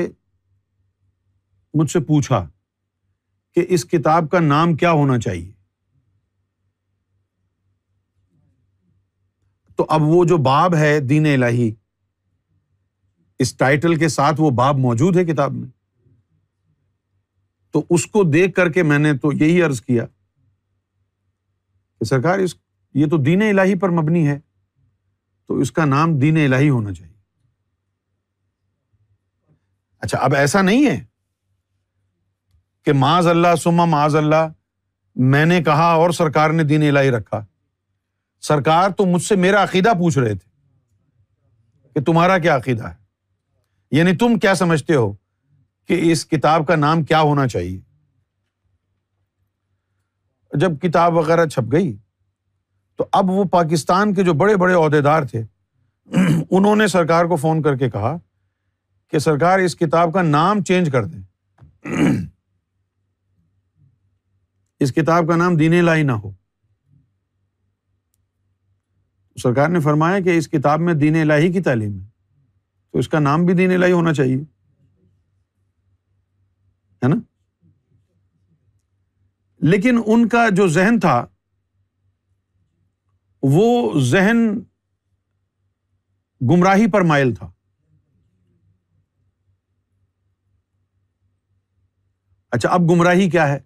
مجھ 1.79 1.91
سے 1.91 1.99
پوچھا 2.07 2.45
کہ 3.55 3.65
اس 3.73 3.85
کتاب 3.91 4.29
کا 4.31 4.39
نام 4.39 4.75
کیا 4.77 4.91
ہونا 4.91 5.19
چاہیے 5.19 5.51
تو 9.81 9.85
اب 9.95 10.01
وہ 10.07 10.23
جو 10.29 10.37
باب 10.45 10.75
ہے 10.75 10.99
دین 11.09 11.25
الہی 11.25 11.69
اس 13.43 13.55
ٹائٹل 13.57 13.95
کے 13.99 14.07
ساتھ 14.15 14.41
وہ 14.41 14.49
باب 14.59 14.77
موجود 14.79 15.15
ہے 15.17 15.23
کتاب 15.25 15.53
میں 15.53 15.69
تو 17.73 17.83
اس 17.97 18.05
کو 18.15 18.23
دیکھ 18.31 18.53
کر 18.55 18.71
کے 18.71 18.83
میں 18.91 18.99
نے 18.99 19.13
تو 19.21 19.31
یہی 19.33 19.61
عرض 19.61 19.81
کیا 19.81 20.05
کہ 21.99 22.05
سرکار 22.09 22.39
اس 22.45 22.55
یہ 23.03 23.09
تو 23.11 23.17
دین 23.29 23.41
الہی 23.49 23.79
پر 23.79 23.89
مبنی 24.01 24.27
ہے 24.27 24.37
تو 25.47 25.57
اس 25.61 25.71
کا 25.77 25.85
نام 25.85 26.17
دین 26.19 26.37
الہی 26.45 26.69
ہونا 26.69 26.93
چاہیے 26.93 27.09
اچھا 30.05 30.17
اب 30.25 30.35
ایسا 30.45 30.61
نہیں 30.71 30.85
ہے 30.89 30.99
کہ 32.85 32.93
معذ 33.03 33.27
اللہ 33.37 33.55
سما 33.63 33.85
معذ 33.99 34.15
اللہ 34.25 34.47
میں 35.33 35.45
نے 35.45 35.61
کہا 35.63 35.91
اور 36.01 36.11
سرکار 36.23 36.49
نے 36.59 36.63
دین 36.73 36.87
الہی 36.95 37.11
رکھا 37.17 37.45
سرکار 38.47 38.89
تو 38.97 39.05
مجھ 39.05 39.21
سے 39.23 39.35
میرا 39.35 39.63
عقیدہ 39.63 39.89
پوچھ 39.99 40.17
رہے 40.17 40.33
تھے 40.35 40.49
کہ 41.93 42.03
تمہارا 42.05 42.37
کیا 42.45 42.55
عقیدہ 42.55 42.87
ہے 42.87 42.99
یعنی 43.97 44.15
تم 44.17 44.37
کیا 44.41 44.53
سمجھتے 44.55 44.95
ہو 44.95 45.11
کہ 45.87 45.99
اس 46.11 46.25
کتاب 46.27 46.67
کا 46.67 46.75
نام 46.75 47.03
کیا 47.03 47.21
ہونا 47.21 47.47
چاہیے 47.47 47.79
جب 50.59 50.79
کتاب 50.81 51.15
وغیرہ 51.17 51.45
چھپ 51.45 51.71
گئی 51.71 51.95
تو 52.97 53.05
اب 53.19 53.29
وہ 53.31 53.43
پاکستان 53.51 54.13
کے 54.13 54.23
جو 54.23 54.33
بڑے 54.43 54.55
بڑے 54.63 54.73
عہدے 54.73 55.01
دار 55.01 55.23
تھے 55.31 55.43
انہوں 56.09 56.75
نے 56.75 56.87
سرکار 56.93 57.25
کو 57.25 57.35
فون 57.45 57.61
کر 57.63 57.75
کے 57.77 57.89
کہا 57.89 58.15
کہ 59.11 59.19
سرکار 59.19 59.59
اس 59.59 59.75
کتاب 59.75 60.13
کا 60.13 60.21
نام 60.21 60.63
چینج 60.71 60.89
کر 60.91 61.05
دیں 61.05 62.01
اس 64.83 64.93
کتاب 64.93 65.27
کا 65.27 65.35
نام 65.35 65.55
دینے 65.57 65.81
لائی 65.81 66.03
نہ 66.03 66.11
ہو 66.23 66.31
سرکار 69.41 69.69
نے 69.69 69.79
فرمایا 69.81 70.19
کہ 70.25 70.37
اس 70.37 70.47
کتاب 70.49 70.79
میں 70.81 70.93
دین 70.93 71.15
الہی 71.21 71.51
کی 71.51 71.61
تعلیم 71.63 71.93
ہے 71.99 72.05
تو 72.93 72.99
اس 72.99 73.07
کا 73.09 73.19
نام 73.19 73.45
بھی 73.45 73.53
دین 73.55 73.71
الہی 73.73 73.91
ہونا 73.91 74.13
چاہیے 74.13 74.35
ہے 77.03 77.07
نا 77.07 77.15
لیکن 79.69 79.99
ان 80.05 80.27
کا 80.29 80.47
جو 80.55 80.67
ذہن 80.77 80.99
تھا 80.99 81.25
وہ 83.53 83.99
ذہن 84.09 84.37
گمراہی 86.49 86.89
پر 86.91 87.01
مائل 87.11 87.33
تھا 87.35 87.49
اچھا 92.55 92.69
اب 92.69 92.89
گمراہی 92.91 93.29
کیا 93.29 93.47
ہے 93.49 93.57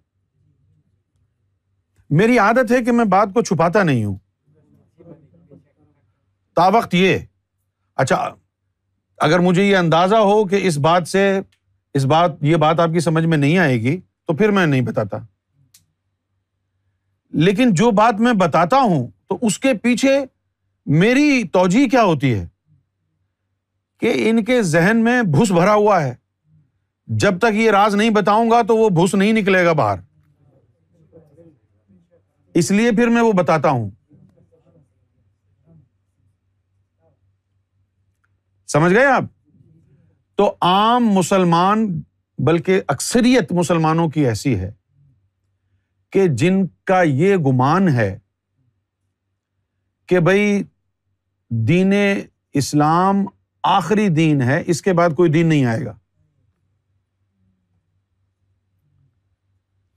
میری 2.18 2.38
عادت 2.38 2.72
ہے 2.72 2.82
کہ 2.84 2.92
میں 2.92 3.04
بات 3.12 3.28
کو 3.34 3.42
چھپاتا 3.44 3.82
نہیں 3.82 4.04
ہوں 4.04 4.16
تا 6.56 6.66
وقت 6.74 6.94
یہ 6.94 7.18
اچھا 8.02 8.16
اگر 9.26 9.38
مجھے 9.46 9.64
یہ 9.64 9.76
اندازہ 9.76 10.16
ہو 10.28 10.44
کہ 10.48 10.58
اس 10.66 10.76
بات 10.86 11.08
سے 11.08 11.22
اس 11.98 12.04
بات 12.12 12.30
یہ 12.44 12.56
بات 12.62 12.80
آپ 12.80 12.90
کی 12.92 13.00
سمجھ 13.00 13.24
میں 13.26 13.36
نہیں 13.36 13.58
آئے 13.64 13.76
گی 13.82 13.96
تو 14.26 14.34
پھر 14.36 14.50
میں 14.58 14.64
نہیں 14.66 14.80
بتاتا 14.86 15.18
لیکن 17.48 17.72
جو 17.80 17.90
بات 18.00 18.20
میں 18.26 18.32
بتاتا 18.42 18.76
ہوں 18.80 19.06
تو 19.28 19.38
اس 19.46 19.58
کے 19.58 19.72
پیچھے 19.82 20.18
میری 21.04 21.42
توجہ 21.52 21.86
کیا 21.90 22.02
ہوتی 22.10 22.32
ہے 22.34 22.46
کہ 24.00 24.12
ان 24.30 24.44
کے 24.44 24.60
ذہن 24.72 25.04
میں 25.04 25.20
بھوس 25.36 25.50
بھرا 25.52 25.74
ہوا 25.74 26.02
ہے 26.02 26.14
جب 27.24 27.38
تک 27.40 27.54
یہ 27.54 27.70
راز 27.70 27.94
نہیں 27.94 28.10
بتاؤں 28.20 28.50
گا 28.50 28.60
تو 28.68 28.76
وہ 28.76 28.88
بھوس 29.00 29.14
نہیں 29.14 29.32
نکلے 29.32 29.64
گا 29.64 29.72
باہر 29.80 29.96
اس 32.60 32.70
لیے 32.70 32.90
پھر 32.96 33.08
میں 33.16 33.22
وہ 33.22 33.32
بتاتا 33.42 33.70
ہوں 33.70 33.88
سمجھ 38.72 38.92
گئے 38.92 39.04
آپ 39.06 39.24
تو 40.36 40.52
عام 40.68 41.06
مسلمان 41.14 41.86
بلکہ 42.46 42.80
اکثریت 42.94 43.52
مسلمانوں 43.58 44.08
کی 44.14 44.26
ایسی 44.26 44.54
ہے 44.60 44.70
کہ 46.12 46.26
جن 46.40 46.64
کا 46.86 47.00
یہ 47.02 47.36
گمان 47.46 47.88
ہے 47.94 48.08
کہ 50.08 50.20
بھائی 50.28 50.62
دین 51.68 51.92
اسلام 52.60 53.24
آخری 53.70 54.08
دین 54.16 54.42
ہے 54.48 54.62
اس 54.70 54.82
کے 54.82 54.92
بعد 55.00 55.14
کوئی 55.16 55.30
دین 55.32 55.46
نہیں 55.48 55.64
آئے 55.64 55.84
گا 55.84 55.92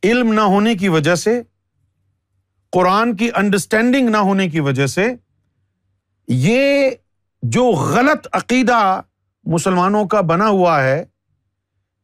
علم 0.10 0.32
نہ 0.34 0.42
ہونے 0.54 0.76
کی 0.82 0.88
وجہ 0.90 1.16
سے 1.26 1.42
قرآن 2.74 3.16
کی 3.18 3.30
انڈرسٹینڈنگ 3.38 4.10
نہ 4.10 4.18
ہونے 4.32 4.48
کی 4.50 4.60
وجہ 4.70 4.86
سے 4.96 5.06
یہ 6.38 6.90
جو 7.44 7.64
غلط 7.94 8.28
عقیدہ 8.36 9.02
مسلمانوں 9.52 10.04
کا 10.08 10.22
بنا 10.32 10.48
ہوا 10.48 10.82
ہے 10.84 11.04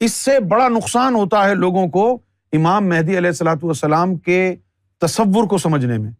اس 0.05 0.13
سے 0.13 0.39
بڑا 0.49 0.67
نقصان 0.69 1.15
ہوتا 1.15 1.47
ہے 1.47 1.55
لوگوں 1.55 1.87
کو 1.91 2.07
امام 2.57 2.87
مہدی 2.89 3.17
علیہ 3.17 3.29
السلاۃ 3.29 3.63
والسلام 3.63 4.15
کے 4.27 4.53
تصور 5.01 5.47
کو 5.49 5.57
سمجھنے 5.57 5.97
میں 5.97 6.11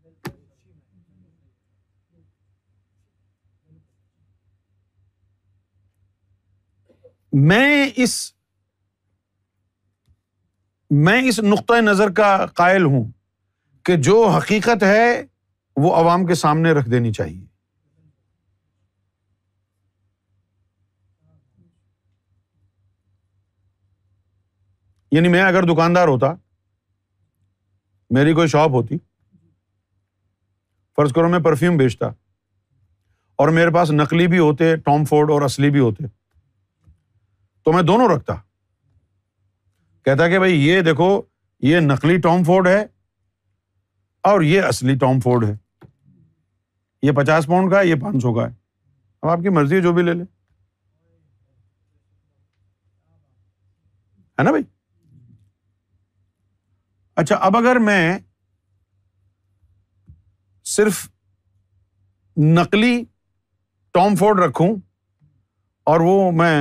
میں 7.48 7.88
اس 8.04 8.14
میں 11.06 11.22
اس 11.28 11.40
نقطۂ 11.44 11.82
نظر 11.84 12.10
کا 12.18 12.36
قائل 12.56 12.84
ہوں 12.84 13.04
کہ 13.86 13.96
جو 14.10 14.24
حقیقت 14.36 14.84
ہے 14.84 15.10
وہ 15.84 15.96
عوام 15.96 16.26
کے 16.26 16.36
سامنے 16.44 16.72
رکھ 16.74 16.90
دینی 16.90 17.12
چاہیے 17.14 17.44
یعنی 25.16 25.28
میں 25.34 25.42
اگر 25.42 25.64
دکاندار 25.66 26.08
ہوتا 26.08 26.34
میری 28.16 28.34
کوئی 28.40 28.48
شاپ 28.54 28.72
ہوتی 28.76 28.98
فرض 30.96 31.12
کرو 31.16 31.30
میں 31.30 31.40
پرفیوم 31.44 31.78
بیچتا 31.78 32.08
اور 33.44 33.50
میرے 33.58 33.72
پاس 33.74 33.92
نقلی 33.92 34.26
بھی 34.34 34.40
ہوتے 34.40 34.76
ٹام 34.88 35.06
فورڈ 35.12 35.32
اور 35.32 35.42
اصلی 35.48 35.70
بھی 35.78 35.80
ہوتے 35.80 36.08
تو 37.66 37.72
میں 37.74 37.84
دونوں 37.92 38.08
رکھتا 38.16 38.36
کہتا 40.06 40.28
کہ 40.30 40.40
بھائی 40.46 40.60
یہ 40.66 40.82
دیکھو 40.90 41.08
یہ 41.70 41.80
نقلی 41.86 42.18
ٹام 42.28 42.44
فورڈ 42.52 42.68
ہے 42.68 42.84
اور 44.34 44.42
یہ 44.52 44.64
اصلی 44.74 44.96
ٹام 45.08 45.20
فورڈ 45.30 45.44
ہے 45.50 45.56
یہ 47.08 47.12
پچاس 47.24 47.46
پاؤنڈ 47.56 47.72
کا 47.72 47.80
ہے 47.80 47.88
یہ 47.88 47.96
پانچ 48.04 48.22
سو 48.22 48.34
کا 48.36 48.48
ہے 48.50 48.54
اب 49.22 49.30
آپ 49.38 49.40
کی 49.44 49.56
مرضی 49.64 49.76
ہے 49.76 49.82
جو 49.90 49.94
بھی 49.94 50.04
لے 50.04 50.14
لے 50.14 50.24
ہے 54.40 54.44
نا 54.44 54.50
بھائی 54.52 54.64
اچھا 57.22 57.36
اب 57.48 57.58
اگر 57.58 57.76
میں 57.88 58.18
صرف 60.76 61.08
نقلی 62.56 62.94
ٹام 63.94 64.16
فورڈ 64.20 64.40
رکھوں 64.40 64.68
اور 65.92 66.00
وہ 66.04 66.32
میں 66.42 66.56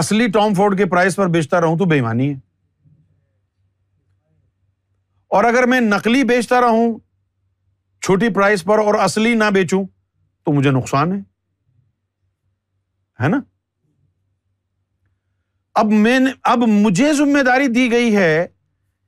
اصلی 0.00 0.26
ٹام 0.34 0.54
فورڈ 0.54 0.76
کے 0.78 0.86
پرائز 0.90 1.16
پر 1.16 1.28
بیچتا 1.36 1.60
رہوں 1.60 1.78
تو 1.78 1.84
بےمانی 1.92 2.28
ہے 2.32 2.38
اور 5.38 5.44
اگر 5.44 5.66
میں 5.68 5.80
نقلی 5.80 6.22
بیچتا 6.28 6.60
رہوں 6.60 6.86
چھوٹی 8.06 8.28
پرائز 8.34 8.62
پر 8.64 8.78
اور 8.84 8.94
اصلی 9.04 9.34
نہ 9.42 9.50
بیچوں 9.54 9.82
تو 10.44 10.52
مجھے 10.52 10.70
نقصان 10.70 11.12
ہے 11.12 11.20
ہے 13.22 13.28
نا 13.28 13.40
اب 15.80 15.92
میں 16.04 16.18
اب 16.52 16.62
مجھے 16.68 17.12
ذمہ 17.18 17.42
داری 17.46 17.66
دی 17.74 17.90
گئی 17.90 18.14
ہے 18.16 18.46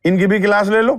ان 0.10 0.18
کی 0.18 0.26
بھی 0.27 0.38
کلاس 0.41 0.68
لے 0.69 0.82
لو 0.82 0.94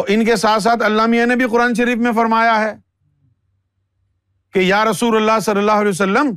اور 0.00 0.08
ان 0.14 0.24
کے 0.24 0.34
ساتھ 0.42 0.62
ساتھ 0.62 0.82
اللہ 0.88 1.06
میاں 1.14 1.24
نے 1.26 1.36
بھی 1.36 1.46
قرآن 1.54 1.74
شریف 1.74 1.96
میں 2.06 2.10
فرمایا 2.16 2.60
ہے 2.60 2.72
کہ 4.54 4.58
یا 4.58 4.84
رسول 4.90 5.16
اللہ 5.16 5.38
صلی 5.44 5.58
اللہ 5.58 5.80
علیہ 5.82 5.88
وسلم 5.96 6.30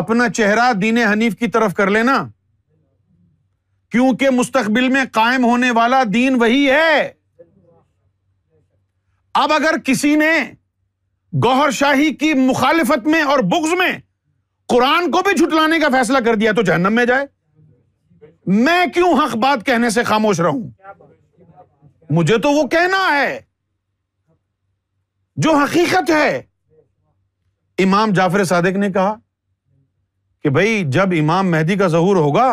اپنا 0.00 0.28
چہرہ 0.38 0.72
دین 0.80 0.98
حنیف 1.12 1.36
کی 1.38 1.46
طرف 1.56 1.74
کر 1.74 1.90
لینا 1.98 2.16
کیونکہ 3.90 4.30
مستقبل 4.40 4.88
میں 4.96 5.04
قائم 5.12 5.44
ہونے 5.44 5.70
والا 5.78 6.02
دین 6.14 6.34
وہی 6.40 6.68
ہے 6.70 6.98
اب 9.42 9.52
اگر 9.52 9.76
کسی 9.84 10.14
نے 10.24 10.32
گوہر 11.44 11.70
شاہی 11.78 12.12
کی 12.24 12.32
مخالفت 12.42 13.06
میں 13.14 13.22
اور 13.32 13.38
بغض 13.54 13.72
میں 13.84 13.92
قرآن 14.74 15.10
کو 15.10 15.22
بھی 15.28 15.34
جھٹلانے 15.36 15.78
کا 15.80 15.88
فیصلہ 15.98 16.18
کر 16.24 16.34
دیا 16.42 16.52
تو 16.56 16.62
جہنم 16.72 16.94
میں 17.00 17.04
جائے 17.12 17.26
میں 18.54 18.84
کیوں 18.94 19.12
حق 19.18 19.34
بات 19.42 19.64
کہنے 19.66 19.88
سے 19.90 20.02
خاموش 20.10 20.40
رہوں 20.40 20.68
مجھے 22.16 22.36
تو 22.42 22.50
وہ 22.52 22.66
کہنا 22.74 23.06
ہے 23.12 23.40
جو 25.44 25.54
حقیقت 25.56 26.10
ہے 26.10 26.36
امام 27.82 28.12
جعفر 28.16 28.44
صادق 28.50 28.76
نے 28.78 28.90
کہا 28.92 29.14
کہ 30.42 30.50
بھائی 30.50 30.82
جب 30.92 31.12
امام 31.20 31.50
مہدی 31.50 31.76
کا 31.78 31.86
ظہور 31.94 32.16
ہوگا 32.16 32.46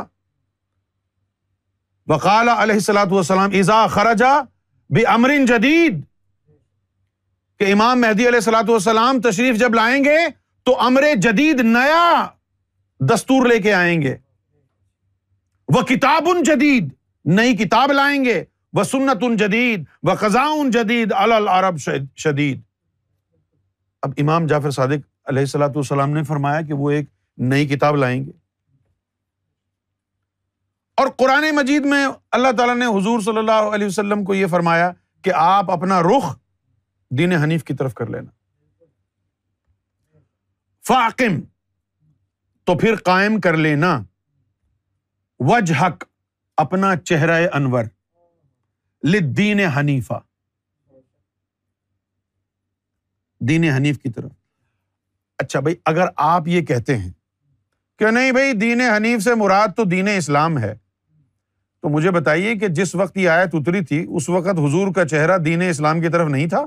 وقال 2.09 2.49
علیہ 2.49 2.79
سلاۃ 2.87 3.11
والسلام 3.11 3.51
ایزا 3.59 3.85
خرجا 3.91 4.33
بھی 4.93 5.05
امرن 5.15 5.45
جدید 5.45 6.01
کہ 7.59 7.71
امام 7.73 8.01
مہدی 8.01 8.27
علیہ 8.27 8.39
سلاۃ 8.49 8.69
والسلام 8.69 9.21
تشریف 9.29 9.59
جب 9.59 9.73
لائیں 9.75 10.03
گے 10.03 10.17
تو 10.65 10.79
امر 10.87 11.03
جدید 11.21 11.61
نیا 11.63 12.25
دستور 13.13 13.45
لے 13.49 13.59
کے 13.61 13.73
آئیں 13.73 14.01
گے 14.01 14.15
وہ 15.75 15.81
کتاب 15.87 16.27
ان 16.29 16.43
جدید 16.43 16.91
نئی 17.35 17.55
کتاب 17.57 17.91
لائیں 17.91 18.23
گے 18.25 18.43
وہ 18.73 18.83
سنت 18.83 19.23
ان 19.23 19.35
جدید 19.37 19.83
وہ 20.07 20.13
قزا 20.19 20.43
ان 20.59 20.71
جدید 20.71 21.11
العرب 21.17 21.77
شدید 22.23 22.61
اب 24.03 24.11
امام 24.21 24.47
جعفر 24.47 24.71
صادق 24.77 25.05
علیہ 25.29 25.41
السلاۃ 25.41 25.75
والسلام 25.75 26.11
نے 26.13 26.23
فرمایا 26.31 26.61
کہ 26.67 26.73
وہ 26.73 26.89
ایک 26.91 27.09
نئی 27.51 27.67
کتاب 27.67 27.95
لائیں 27.95 28.23
گے 28.25 28.31
اور 31.01 31.07
قرآن 31.17 31.43
مجید 31.55 31.85
میں 31.91 32.05
اللہ 32.37 32.51
تعالیٰ 32.57 32.75
نے 32.77 32.85
حضور 32.97 33.19
صلی 33.25 33.37
اللہ 33.37 33.73
علیہ 33.75 33.87
وسلم 33.87 34.23
کو 34.25 34.33
یہ 34.33 34.45
فرمایا 34.47 34.91
کہ 35.23 35.31
آپ 35.43 35.71
اپنا 35.71 36.01
رخ 36.03 36.35
دین 37.17 37.31
حنیف 37.43 37.63
کی 37.63 37.73
طرف 37.75 37.93
کر 37.93 38.09
لینا 38.09 38.29
فاقم 40.87 41.39
تو 42.65 42.77
پھر 42.77 42.95
قائم 43.05 43.39
کر 43.41 43.57
لینا 43.57 43.97
وج 45.47 45.71
حق 45.79 46.03
اپنا 46.61 46.93
چہرہ 47.05 47.37
انور 47.57 47.83
حنیفا 49.77 50.17
حنیف 53.77 53.97
کی 54.01 54.09
طرف 54.09 54.31
اچھا 55.43 55.59
بھائی 55.59 55.75
اگر 55.93 56.05
آپ 56.25 56.47
یہ 56.47 56.61
کہتے 56.65 56.97
ہیں 56.97 57.11
کہ 57.99 58.11
نہیں 58.17 58.31
بھائی 58.39 58.53
دین 58.61 58.81
حنیف 58.81 59.23
سے 59.23 59.33
مراد 59.43 59.75
تو 59.77 59.83
دین 59.95 60.07
اسلام 60.15 60.57
ہے 60.63 60.73
تو 61.81 61.89
مجھے 61.97 62.11
بتائیے 62.21 62.55
کہ 62.59 62.67
جس 62.79 62.95
وقت 63.03 63.17
یہ 63.17 63.29
آیت 63.29 63.55
اتری 63.59 63.83
تھی 63.91 64.05
اس 64.09 64.29
وقت 64.37 64.59
حضور 64.67 64.93
کا 64.99 65.07
چہرہ 65.13 65.37
دین 65.51 65.61
اسلام 65.69 66.01
کی 66.01 66.09
طرف 66.17 66.29
نہیں 66.37 66.47
تھا 66.53 66.63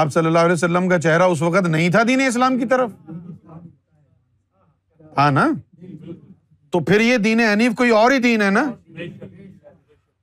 آپ 0.00 0.12
صلی 0.12 0.26
اللہ 0.26 0.38
علیہ 0.38 0.52
وسلم 0.60 0.88
کا 0.88 1.00
چہرہ 1.08 1.22
اس 1.34 1.42
وقت 1.42 1.66
نہیں 1.76 1.90
تھا 1.90 2.02
دین 2.08 2.20
اسلام 2.26 2.58
کی 2.58 2.66
طرف 2.70 2.90
ہاں 5.18 5.30
نا 5.30 5.46
تو 6.72 6.80
پھر 6.84 7.00
یہ 7.00 7.16
دین 7.26 7.40
حنیف 7.40 7.72
کوئی 7.76 7.90
اور 8.00 8.10
ہی 8.10 8.18
دین 8.28 8.42
ہے 8.42 8.50
نا 8.50 8.62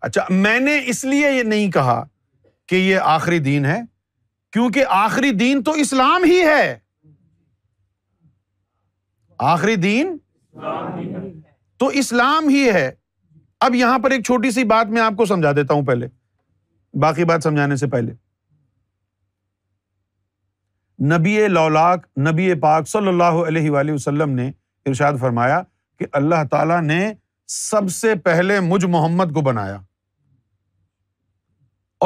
اچھا 0.08 0.26
میں 0.30 0.60
نے 0.60 0.80
اس 0.92 1.04
لیے 1.06 1.32
یہ 1.32 1.44
نہیں 1.54 1.72
کہا 1.72 2.04
کہ 2.70 2.76
یہ 2.76 3.00
آخری 3.16 3.40
دین 3.40 3.66
ہے 3.66 3.80
کیونکہ 4.54 4.86
آخری 4.98 5.32
دین 5.40 5.64
تو 5.64 5.72
اسلام 5.86 6.24
ہی 6.26 6.40
ہے 6.46 6.78
آخری 9.54 9.76
دین 9.88 10.16
تو 11.80 11.88
اسلام 12.02 12.48
ہی 12.50 12.70
ہے 12.74 12.90
اب 13.66 13.76
یہاں 13.76 13.98
پر 14.00 14.12
ایک 14.12 14.24
چھوٹی 14.26 14.52
سی 14.52 14.64
بات 14.72 14.90
میں 14.96 15.02
آپ 15.02 15.14
کو 15.18 15.26
سمجھا 15.26 15.52
دیتا 15.56 15.74
ہوں 15.74 15.86
پہلے 15.86 16.08
باقی 17.02 17.24
بات 17.26 17.44
سمجھانے 17.44 17.76
سے 17.78 17.88
پہلے 17.96 18.14
نبی 21.16 21.38
لولاک 21.48 22.06
نبی 22.30 22.54
پاک 22.62 22.88
صلی 22.88 23.08
اللہ 23.08 23.42
علیہ 23.52 23.72
وسلم 23.92 24.30
نے 24.36 24.52
ارشاد 24.88 25.14
فرمایا 25.22 25.62
کہ 26.00 26.06
اللہ 26.20 26.44
تعالیٰ 26.52 26.82
نے 26.82 27.00
سب 27.60 27.90
سے 27.92 28.14
پہلے 28.24 28.60
مجھ 28.70 28.86
محمد 28.96 29.34
کو 29.34 29.42
بنایا 29.42 29.78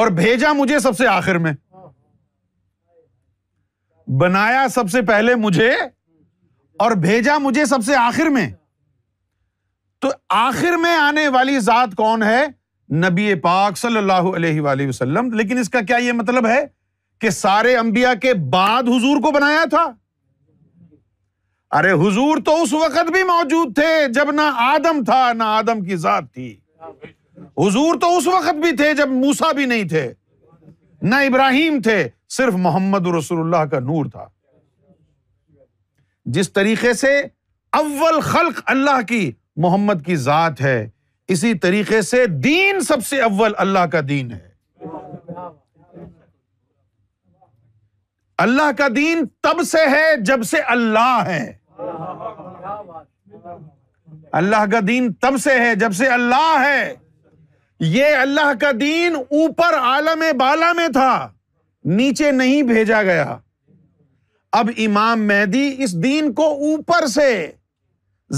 اور 0.01 0.07
بھیجا 0.17 0.51
مجھے 0.57 0.79
سب 0.79 0.97
سے 0.97 1.07
آخر 1.07 1.37
میں 1.45 1.51
بنایا 4.21 4.67
سب 4.75 4.89
سے 4.91 5.01
پہلے 5.07 5.35
مجھے 5.45 5.71
اور 6.85 6.91
بھیجا 7.05 7.37
مجھے 7.41 7.65
سب 7.65 7.83
سے 7.85 7.95
آخر 7.95 8.29
میں 8.37 8.47
تو 10.01 10.09
آخر 10.37 10.77
میں 10.81 10.95
آنے 10.99 11.27
والی 11.37 11.59
ذات 11.69 11.95
کون 11.97 12.23
ہے 12.23 12.43
نبی 13.07 13.33
پاک 13.43 13.77
صلی 13.77 13.97
اللہ 13.97 14.29
علیہ 14.37 14.61
وآلہ 14.61 14.87
وسلم 14.87 15.31
لیکن 15.41 15.57
اس 15.59 15.69
کا 15.75 15.81
کیا 15.91 15.97
یہ 16.05 16.11
مطلب 16.21 16.47
ہے 16.47 16.61
کہ 17.21 17.29
سارے 17.29 17.75
انبیاء 17.77 18.13
کے 18.21 18.33
بعد 18.55 18.87
حضور 18.95 19.21
کو 19.23 19.31
بنایا 19.31 19.63
تھا 19.69 19.85
ارے 21.77 21.91
حضور 21.99 22.37
تو 22.45 22.53
اس 22.61 22.71
وقت 22.73 23.11
بھی 23.13 23.21
موجود 23.27 23.73
تھے 23.75 23.91
جب 24.13 24.31
نہ 24.35 24.49
آدم 24.63 25.03
تھا 25.05 25.31
نہ 25.37 25.43
آدم 25.59 25.83
کی 25.83 25.95
ذات 26.05 26.23
تھی 26.33 26.55
حضور 27.57 27.99
تو 28.01 28.07
اس 28.17 28.27
وقت 28.27 28.55
بھی 28.65 28.71
تھے 28.77 28.93
جب 28.97 29.09
موسا 29.19 29.51
بھی 29.59 29.65
نہیں 29.71 29.87
تھے 29.89 30.11
نہ 31.01 31.15
ابراہیم 31.27 31.79
تھے 31.83 31.97
صرف 32.37 32.53
محمد 32.65 33.07
رسول 33.17 33.39
اللہ 33.39 33.65
کا 33.71 33.79
نور 33.91 34.05
تھا 34.11 34.27
جس 36.37 36.51
طریقے 36.53 36.91
سے 37.03 37.13
اول 37.79 38.19
خلق 38.31 38.61
اللہ 38.73 39.01
کی 39.09 39.29
محمد 39.65 40.05
کی 40.05 40.15
ذات 40.25 40.61
ہے 40.61 40.77
اسی 41.35 41.53
طریقے 41.67 42.01
سے 42.09 42.25
دین 42.49 42.79
سب 42.87 43.05
سے 43.09 43.21
اول 43.29 43.53
اللہ 43.67 43.85
کا 43.93 43.99
دین 44.09 44.31
ہے 44.31 44.49
اللہ 48.47 48.71
کا 48.77 48.87
دین 48.95 49.25
تب 49.43 49.63
سے 49.71 49.87
ہے 49.95 50.05
جب 50.25 50.43
سے 50.49 50.59
اللہ 50.77 51.23
ہے 51.27 51.41
اللہ 54.39 54.63
کا 54.71 54.79
دین 54.87 55.11
تب 55.21 55.35
سے 55.43 55.59
ہے 55.59 55.73
جب 55.79 55.91
سے 55.97 56.07
اللہ 56.15 56.53
ہے 56.63 56.93
یہ 57.85 58.15
اللہ 58.21 58.51
کا 58.61 58.71
دین 58.79 59.15
اوپر 59.15 59.77
عالم 59.77 60.23
بالا 60.39 60.71
میں 60.77 60.87
تھا 60.93 61.13
نیچے 61.97 62.31
نہیں 62.31 62.61
بھیجا 62.73 63.01
گیا 63.03 63.35
اب 64.59 64.69
امام 64.85 65.27
مہدی 65.27 65.69
اس 65.83 65.93
دین 66.03 66.31
کو 66.33 66.45
اوپر 66.67 67.05
سے 67.13 67.31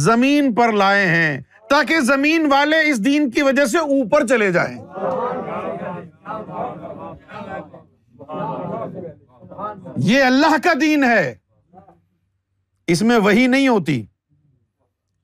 زمین 0.08 0.54
پر 0.56 0.72
لائے 0.84 1.06
ہیں 1.08 1.40
تاکہ 1.70 2.00
زمین 2.14 2.46
والے 2.52 2.78
اس 2.90 3.04
دین 3.06 3.30
کی 3.32 3.42
وجہ 3.42 3.66
سے 3.72 3.78
اوپر 3.96 4.26
چلے 4.28 4.52
جائیں 4.52 4.76
یہ 10.12 10.24
اللہ 10.24 10.56
کا 10.64 10.74
دین 10.82 11.04
ہے 11.04 11.34
اس 12.92 13.02
میں 13.02 13.18
وہی 13.24 13.46
نہیں 13.48 13.68
ہوتی 13.68 14.02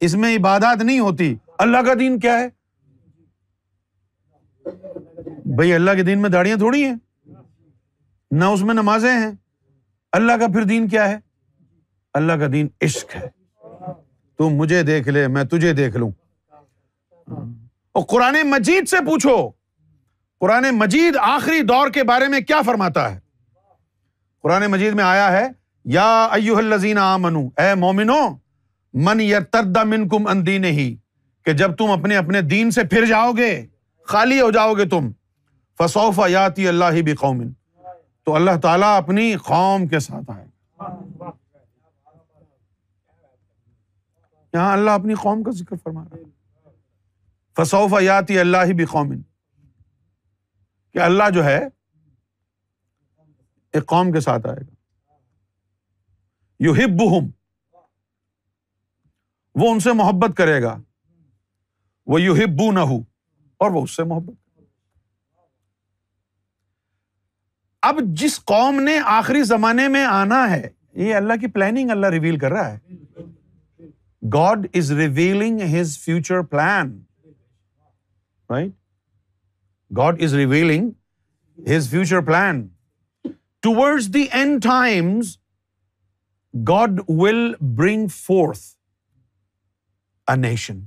اس 0.07 0.15
میں 0.15 0.36
عبادات 0.36 0.81
نہیں 0.84 0.99
ہوتی 0.99 1.36
اللہ 1.65 1.81
کا 1.86 1.94
دین 1.99 2.18
کیا 2.19 2.38
ہے 2.40 2.48
بھائی 5.56 5.73
اللہ 5.73 5.95
کے 5.95 6.03
دین 6.03 6.22
میں 6.22 6.30
داڑیاں 6.30 6.57
تھوڑی 6.57 6.84
ہیں 6.86 6.95
نہ 8.40 8.45
اس 8.53 8.61
میں 8.64 8.73
نمازیں 8.73 9.11
ہیں 9.11 9.31
اللہ 10.18 10.38
کا 10.40 10.48
پھر 10.53 10.64
دین 10.69 10.88
کیا 10.88 11.07
ہے 11.10 11.18
اللہ 12.19 12.34
کا 12.41 12.48
دین 12.53 12.68
عشق 12.86 13.15
ہے 13.15 13.27
تم 14.38 14.56
مجھے 14.57 14.81
دیکھ 14.84 15.10
لے 15.10 15.27
میں 15.27 15.44
تجھے 15.52 15.73
دیکھ 15.80 15.98
لوں 15.98 16.10
اور 17.27 18.03
قرآن 18.10 18.36
مجید 18.49 18.88
سے 18.90 18.98
پوچھو 19.06 19.36
قرآن 20.41 20.69
مجید 20.77 21.18
آخری 21.22 21.61
دور 21.69 21.90
کے 21.94 22.03
بارے 22.11 22.27
میں 22.34 22.40
کیا 22.40 22.61
فرماتا 22.65 23.11
ہے 23.14 23.19
قرآن 24.44 24.65
مجید 24.72 24.94
میں 24.95 25.03
آیا 25.03 25.31
ہے 25.31 25.48
یا 25.95 26.10
ایو 26.35 26.57
الزین 26.57 26.97
آ 26.97 27.15
منو 27.18 27.39
اے 27.60 27.73
مومنو 27.80 28.19
من 29.06 29.19
یتردا 29.22 29.84
من 29.88 30.07
کم 30.10 30.27
اندین 30.27 30.64
ہی 30.65 30.95
کہ 31.45 31.53
جب 31.60 31.76
تم 31.77 31.91
اپنے 31.91 32.15
اپنے 32.18 32.41
دین 32.49 32.72
سے 32.72 32.84
پھر 32.89 33.06
جاؤ 33.10 33.31
گے 33.38 33.49
خالی 34.11 34.39
ہو 34.41 34.49
جاؤ 34.51 34.73
گے 34.77 34.85
تم 34.89 35.10
فسوف 35.80 36.19
یاتی 36.30 36.68
اللہ 36.68 37.01
بھی 37.06 37.15
قومن 37.15 37.51
تو 38.26 38.35
اللہ 38.35 38.57
تعالیٰ 38.64 38.95
اپنی 38.97 39.34
قوم 39.45 39.85
کے 39.88 39.99
ساتھ 40.07 40.31
آئے 40.31 40.45
گا 40.49 41.31
یہاں 44.53 44.72
اللہ 44.73 44.91
اپنی 44.99 45.14
قوم 45.22 45.43
کا 45.43 45.51
ذکر 45.60 45.76
فرما 45.84 46.03
ہے 46.03 46.23
فسوف 47.57 47.93
یاتی 48.01 48.39
اللہ 48.39 48.73
بھی 48.77 48.85
قومن 48.95 49.22
کہ 50.93 50.99
اللہ 51.07 51.30
جو 51.34 51.43
ہے 51.45 51.60
ایک 53.73 53.85
قوم 53.85 54.11
کے 54.11 54.19
ساتھ 54.27 54.47
آئے 54.47 54.57
گا 54.60 54.77
یو 56.65 56.73
ہم 56.77 56.98
وہ 59.61 59.72
ان 59.72 59.80
سے 59.80 59.91
محبت 59.99 60.36
کرے 60.38 60.61
گا 60.64 60.77
وہ 62.11 62.22
یو 62.22 62.34
ہبو 62.44 62.72
نہ 62.72 62.80
اور 63.64 63.72
وہ 63.72 63.81
اس 63.84 63.95
سے 63.95 64.03
محبت 64.11 64.36
اب 67.90 67.99
جس 68.19 68.40
قوم 68.52 68.80
نے 68.84 68.99
آخری 69.18 69.44
زمانے 69.53 69.88
میں 69.95 70.03
آنا 70.06 70.45
ہے 70.52 70.61
یہ 71.06 71.15
اللہ 71.15 71.34
کی 71.41 71.48
پلاننگ 71.57 71.90
اللہ 71.91 72.07
ریویل 72.15 72.38
کر 72.40 72.52
رہا 72.52 72.72
ہے 72.73 73.26
God 74.34 74.65
is 74.80 74.91
revealing 74.99 75.61
his 75.76 75.98
future 76.06 76.41
plan 76.56 76.91
right 78.52 78.72
God 79.98 80.22
is 80.23 80.34
revealing 80.44 81.69
his 81.76 81.90
future 81.91 82.22
plan 82.31 82.68
towards 83.64 84.14
the 84.14 84.23
end 84.40 84.64
times 84.64 85.38
God 86.67 86.99
will 87.17 87.51
bring 87.77 88.07
forth 88.13 88.59
a 90.31 90.35
nation 90.35 90.80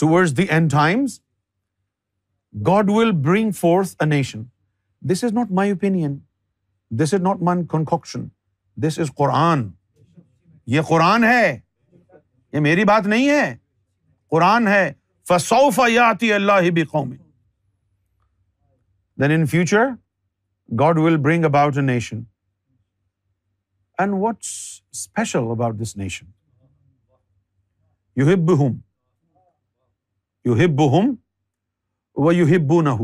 towards 0.00 0.32
the 0.38 0.42
end 0.50 0.70
times 0.72 1.18
God 2.66 2.90
will 2.94 3.10
bring 3.24 3.50
forth 3.58 3.94
a 3.98 4.04
nation 4.04 4.42
this 5.10 5.24
is 5.24 5.32
not 5.32 5.50
my 5.60 5.70
opinion 5.70 6.16
this 7.02 7.14
is 7.14 7.20
not 7.22 7.42
my 7.48 7.66
connection 7.70 8.26
this 8.86 8.98
is 8.98 9.10
Quran 9.16 9.68
یہ 10.76 10.80
قرآن 10.88 11.24
ہے 11.24 11.58
یہ 12.52 12.60
میری 12.60 12.84
بات 12.84 13.06
نہیں 13.06 13.28
ہے 13.30 13.54
قرآن 14.30 14.68
ہے 14.68 14.92
فسو 15.28 15.88
یاتی 15.88 16.32
اللہ 16.32 16.70
بھی 16.74 16.84
قومی 16.92 17.16
then 19.20 19.30
in 19.38 19.46
future 19.56 19.86
God 20.80 20.98
will 20.98 21.16
bring 21.22 21.44
about 21.44 21.76
a 21.78 21.82
nation 21.94 22.22
and 24.02 24.14
what's 24.20 24.48
special 24.92 25.50
about 25.54 25.74
this 25.80 25.96
nation 25.96 26.26
you 28.16 28.26
ہیب 28.28 28.50
ہوم 28.60 28.78
یو 30.44 30.54
ہیب 30.60 30.80
ہوم 30.92 31.12
و 32.26 32.32
یو 32.32 32.46
ہیب 32.46 32.72
نہ 32.84 32.94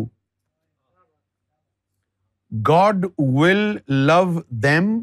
God 2.68 3.04
will 3.34 3.56
love 4.06 4.22
them 4.62 4.98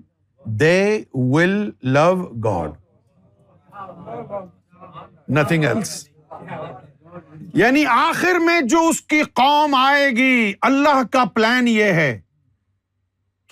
they 0.60 0.76
will 1.36 1.54
love 2.00 2.10
God 2.44 2.74
nothing 5.40 5.64
else 5.66 5.94
یعنی 7.60 7.86
آخر 7.98 8.40
میں 8.46 8.60
جو 8.70 8.86
اس 8.90 9.02
کی 9.14 9.22
قوم 9.44 9.74
آئے 9.86 10.10
گی 10.18 10.54
اللہ 10.72 11.04
کا 11.12 11.24
پلان 11.36 11.68
یہ 11.68 11.92
ہے 12.02 12.12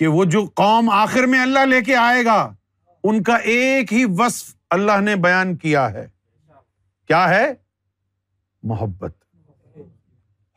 کہ 0.01 0.07
وہ 0.13 0.23
جو 0.33 0.39
قوم 0.55 0.89
آخر 0.89 1.23
میں 1.31 1.39
اللہ 1.39 1.65
لے 1.69 1.79
کے 1.87 1.95
آئے 1.95 2.23
گا 2.25 2.35
ان 3.09 3.21
کا 3.23 3.35
ایک 3.55 3.91
ہی 3.93 4.03
وصف 4.19 4.53
اللہ 4.77 5.01
نے 5.01 5.15
بیان 5.25 5.53
کیا 5.57 5.83
ہے 5.93 6.05
کیا 7.07 7.27
ہے 7.29 7.43
محبت 8.69 9.13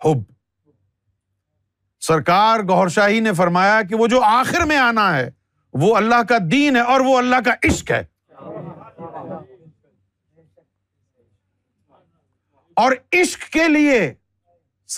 ہب 0.05 0.23
سرکار 2.07 2.61
گور 2.69 2.89
شاہی 2.97 3.21
نے 3.27 3.33
فرمایا 3.43 3.81
کہ 3.89 3.97
وہ 3.97 4.07
جو 4.15 4.23
آخر 4.31 4.65
میں 4.73 4.79
آنا 4.87 5.07
ہے 5.17 5.29
وہ 5.83 5.95
اللہ 5.97 6.23
کا 6.29 6.39
دین 6.53 6.77
ہے 6.77 6.81
اور 6.95 7.01
وہ 7.07 7.17
اللہ 7.19 7.41
کا 7.45 7.55
عشق 7.71 7.91
ہے 7.93 8.03
اور 12.85 12.93
عشق 13.21 13.49
کے 13.53 13.69
لیے 13.77 14.01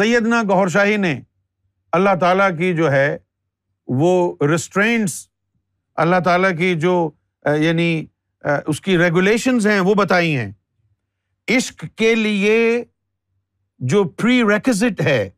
سیدنا 0.01 0.43
گور 0.55 0.68
شاہی 0.78 0.97
نے 1.09 1.18
اللہ 2.01 2.14
تعالی 2.20 2.56
کی 2.59 2.74
جو 2.82 2.90
ہے 2.93 3.16
وہ 4.00 4.34
ریسٹرینٹس 4.50 5.12
اللہ 6.04 6.20
تعالیٰ 6.24 6.50
کی 6.58 6.74
جو 6.80 6.92
یعنی 7.62 7.84
اس 8.66 8.80
کی 8.80 8.96
ریگولیشنز 8.98 9.66
ہیں 9.66 9.78
وہ 9.80 9.94
بتائی 9.98 10.36
ہیں 10.36 10.50
عشق 11.56 11.84
کے 11.98 12.14
لیے 12.14 12.82
جو 13.92 14.02
پری 14.18 14.42
ریکزٹ 14.48 15.00
ہے 15.06 15.28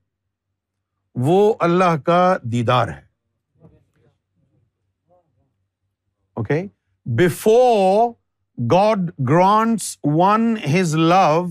وہ 1.27 1.53
اللہ 1.67 1.97
کا 2.07 2.21
دیدار 2.53 2.89
ہے 2.89 3.07
okay 6.41 6.63
before 7.19 8.11
God 8.73 9.11
grants 9.29 9.97
one 10.05 10.55
his 10.75 10.95
love 11.15 11.45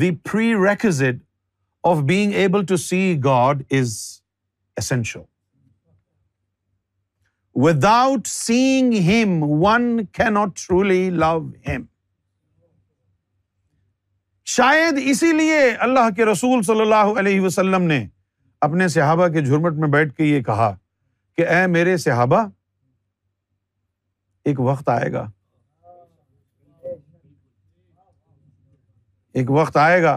the 0.00 0.10
prerequisite 0.68 1.22
of 1.90 1.98
being 2.08 2.32
able 2.42 2.64
to 2.68 2.76
see 2.76 3.02
God 3.24 3.62
is 3.80 3.96
essential 4.78 5.20
without 7.54 8.26
seeing 8.26 8.94
him 9.06 9.42
one 9.62 10.04
can 10.12 10.28
not 10.32 10.56
truly 10.66 11.08
love 11.22 11.36
him 11.66 11.82
شاید 14.52 14.98
اسی 15.10 15.32
لیے 15.36 15.58
اللہ 15.86 16.08
کے 16.16 16.24
رسول 16.24 16.62
صلی 16.66 16.80
اللہ 16.80 17.18
علیہ 17.18 17.40
وسلم 17.40 17.82
نے 17.90 18.04
اپنے 18.68 18.86
صحابہ 18.94 19.26
کے 19.34 19.40
جھرمٹ 19.44 19.78
میں 19.80 19.88
بیٹھ 19.92 20.14
کے 20.16 20.24
یہ 20.24 20.42
کہا 20.42 20.74
کہ 21.36 21.46
اے 21.54 21.66
میرے 21.72 21.96
صحابہ 22.04 22.40
ایک 24.50 24.60
وقت 24.68 24.88
آئے 24.88 25.12
گا 25.12 25.26
ایک 29.40 29.50
وقت 29.58 29.76
آئے 29.82 30.02
گا 30.02 30.14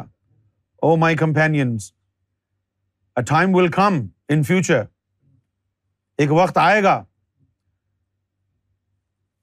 او 0.83 0.95
my 1.03 1.15
a 1.45 3.21
time 3.29 3.55
will 3.55 3.67
come 3.71 3.99
in 4.29 4.43
future 4.43 4.81
ایک 6.23 6.31
وقت 6.31 6.57
آئے 6.61 6.83
گا 6.83 7.01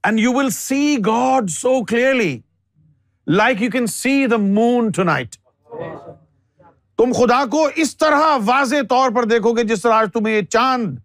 and 0.07 0.20
you 0.20 0.33
will 0.35 0.49
see 0.51 0.97
God 1.07 1.51
so 1.51 1.70
clearly 1.89 2.39
like 3.39 3.61
you 3.62 3.70
can 3.70 3.87
see 3.87 4.15
the 4.31 4.37
moon 4.57 4.89
tonight 5.05 5.37
تم 6.99 7.12
خدا 7.19 7.45
کو 7.51 7.66
اس 7.83 7.97
طرح 7.97 8.23
واضح 8.47 8.83
طور 8.91 9.11
پر 9.15 9.24
دیکھو 9.31 9.53
گے 9.57 9.65
جس 9.70 9.83
طرح 9.83 9.93
آج 9.95 10.09
تمہیں 10.15 10.35
یہ 10.35 10.41
چاند 10.53 10.99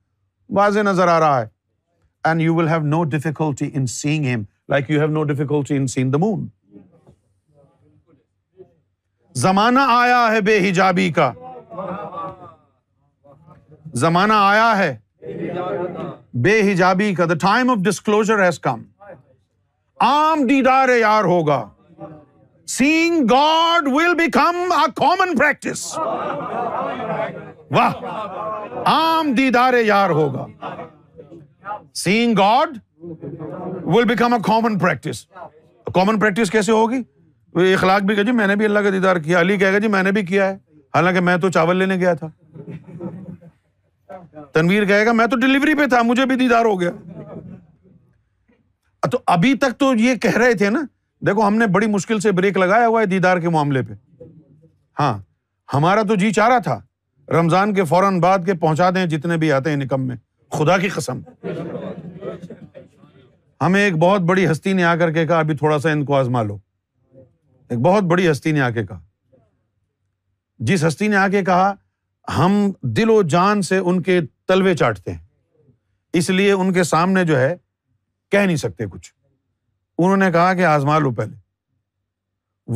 واضح 0.60 0.80
نظر 0.90 1.08
آ 1.08 1.20
رہا 1.20 1.40
ہے 1.42 1.46
and 2.30 2.42
you 2.42 2.56
will 2.56 2.68
have 2.70 2.84
no 2.96 3.04
difficulty 3.16 3.70
in 3.74 3.86
seeing 4.02 4.26
him 4.34 4.44
like 4.70 4.90
you 4.92 5.00
have 5.00 5.10
no 5.14 5.24
difficulty 5.32 5.78
in 5.78 5.88
seeing 5.96 6.12
the 6.12 6.18
moon 6.26 6.48
زمانہ 9.46 9.80
آیا 9.90 10.28
ہے 10.32 10.42
بے 10.46 10.58
حجابی 10.70 11.10
کا 11.16 11.32
زمانہ 14.04 14.34
آیا 14.38 14.78
ہے 14.78 14.96
بے 16.46 16.60
حجابی 16.72 17.14
کا 17.16 17.26
the 17.30 17.34
time 17.42 17.70
of 17.70 17.78
disclosure 17.88 18.44
has 18.46 18.60
come 18.60 18.82
عام 20.08 20.46
دیدار 20.48 20.90
یار 20.98 21.24
ہوگا 21.34 21.64
seeing 22.78 23.22
God 23.30 23.88
will 23.92 24.14
become 24.18 24.56
common 24.98 25.36
practice 25.38 25.86
واہ 27.78 28.04
عام 28.94 29.32
دیدار 29.38 29.74
یار 29.86 30.10
ہوگا 30.20 30.46
seeing 32.04 32.36
God 32.38 32.78
will 33.86 34.06
become 34.08 34.38
common 34.46 34.78
practice 34.80 35.26
common 35.94 36.20
practice 36.20 36.52
کیسے 36.52 36.72
ہوگی 36.72 37.02
اخلاق 37.74 38.02
بھی 38.08 38.16
کہ 38.16 38.24
جی 38.24 38.32
میں 38.40 38.48
نے 38.48 38.56
بھی 38.56 38.66
اللہ 38.66 38.80
کا 38.80 38.90
دیدار 38.94 39.16
کیا 39.26 39.40
علی 39.40 39.58
کہے 39.58 39.74
گا 39.74 39.78
جی 39.80 39.88
میں 39.88 40.04
نے 40.04 40.12
بھی 40.12 40.24
کیا 40.26 40.48
ہے 40.50 40.58
حالانکہ 40.96 41.20
میں 41.30 41.36
تو 41.42 41.50
چاول 41.56 41.78
لینے 41.78 41.96
گیا 42.00 42.14
تھا 42.14 42.28
تنویر 44.58 44.86
کہے 44.88 45.06
گا 45.06 45.12
میں 45.20 45.26
تو 45.32 45.38
ڈلیوری 45.40 45.74
پہ 45.78 45.86
تھا 45.90 46.02
مجھے 46.12 46.26
بھی 46.30 46.36
دیدار 46.44 46.66
ہو 46.66 46.80
گیا 46.82 46.92
تو 49.12 49.18
ابھی 49.34 49.54
تک 49.64 49.80
تو 49.80 49.94
یہ 50.06 50.16
کہہ 50.24 50.38
رہے 50.42 50.54
تھے 50.62 50.70
نا 50.76 50.80
دیکھو 51.28 51.48
ہم 51.48 51.56
نے 51.58 51.66
بڑی 51.76 51.88
مشکل 51.96 52.20
سے 52.20 52.32
بریک 52.40 52.58
لگایا 52.58 52.88
ہوا 52.88 53.02
ہے 53.02 53.06
دیدار 53.12 53.38
کے 53.44 53.50
معاملے 53.56 53.82
پہ 53.90 53.94
ہاں 55.00 55.14
ہمارا 55.74 56.02
تو 56.10 56.16
جی 56.24 56.32
چاہ 56.38 56.48
رہا 56.50 56.58
تھا 56.68 56.80
رمضان 57.40 57.74
کے 57.74 57.84
فوراً 57.92 58.20
بعد 58.26 58.46
کے 58.46 58.54
پہنچا 58.64 58.90
دیں 58.96 59.06
جتنے 59.14 59.38
بھی 59.44 59.52
آتے 59.58 59.70
ہیں 59.70 59.78
نکم 59.84 60.08
میں 60.08 60.16
خدا 60.58 60.78
کی 60.84 60.90
قسم 60.96 61.20
ہمیں 63.66 63.82
ایک 63.84 63.96
بہت 64.06 64.22
بڑی 64.34 64.48
ہستی 64.52 64.74
نے 64.80 64.84
آ 64.84 64.96
کر 65.04 65.12
کے 65.14 65.26
کہا 65.28 65.40
ابھی 65.46 65.56
تھوڑا 65.62 65.80
سا 65.86 65.92
ان 65.98 66.04
کو 66.10 66.16
آزما 66.18 66.42
لو 66.50 66.58
ایک 67.70 67.80
بہت 67.90 68.04
بڑی 68.14 68.30
ہستی 68.32 68.52
نے 68.58 68.62
آ 68.62 68.70
کے 68.80 68.86
کہا 68.92 69.00
جس 70.72 70.84
ہستی 70.88 71.08
نے 71.14 71.16
آ 71.24 71.28
کے 71.38 71.44
کہا 71.52 71.74
ہم 72.36 72.54
دل 72.98 73.10
و 73.10 73.22
جان 73.36 73.62
سے 73.62 73.78
ان 73.78 74.02
کے 74.04 74.20
تلوے 74.48 74.76
چاٹتے 74.78 75.12
ہیں 75.12 75.26
اس 76.20 76.30
لیے 76.30 76.52
ان 76.52 76.74
کے 76.74 76.84
سامنے 76.84 77.24
جو 77.26 77.40
ہے 77.40 77.56
کہہ 78.32 78.46
نہیں 78.46 78.56
سکتے 78.58 78.86
کچھ 78.92 79.12
انہوں 79.98 80.18
نے 80.18 80.32
کہا 80.32 80.54
کہ 80.54 80.66
آزما 80.66 80.98
لو 81.00 81.12
پہلے 81.16 81.36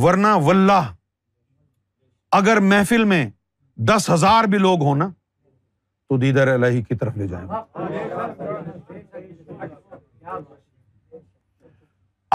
ورنہ 0.04 0.26
ولہ 0.44 0.80
اگر 2.38 2.60
محفل 2.70 3.04
میں 3.04 3.24
دس 3.88 4.08
ہزار 4.10 4.44
بھی 4.50 4.58
لوگ 4.58 4.82
ہوں 4.84 4.96
نا 4.96 5.08
تو 6.08 6.16
دیدر 6.18 6.48
اللہ 6.52 6.80
کی 6.88 6.94
طرف 6.94 7.16
لے 7.16 7.26
جائیں 7.28 7.46
گے 7.48 7.60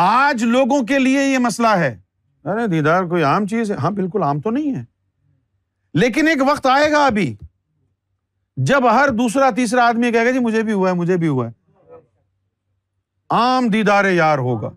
آج 0.04 0.44
لوگوں 0.44 0.82
کے 0.88 1.00
لیے 1.00 1.24
یہ 1.26 1.38
مسئلہ 1.40 1.68
ہے 1.78 1.96
ارے 2.52 2.68
دیدار 2.72 3.04
کوئی 3.10 3.24
عام 3.30 3.46
چیز 3.48 3.72
ہے 3.72 3.76
ہاں 3.84 3.92
بالکل 3.92 4.24
عام 4.24 4.40
تو 4.42 4.50
نہیں 4.52 4.76
ہے 4.76 4.84
لیکن 6.02 6.28
ایک 6.28 6.38
وقت 6.48 6.66
آئے 6.72 6.92
گا 6.92 7.06
ابھی 7.06 7.34
جب 8.70 8.90
ہر 8.92 9.10
دوسرا 9.18 9.50
تیسرا 9.56 9.86
آدمی 9.88 10.12
کہے 10.12 10.26
گا 10.26 10.32
جی 10.32 10.40
مجھے 10.40 10.62
بھی 10.64 10.74
ہوا 10.74 10.90
ہے 10.90 10.96
مجھے 10.96 11.18
بھی 11.18 11.28
ہوا 11.28 11.48
ہے 11.48 11.52
عام 13.40 13.68
دیدار 13.70 14.06
یار 14.12 14.38
ہوگا 14.40 14.70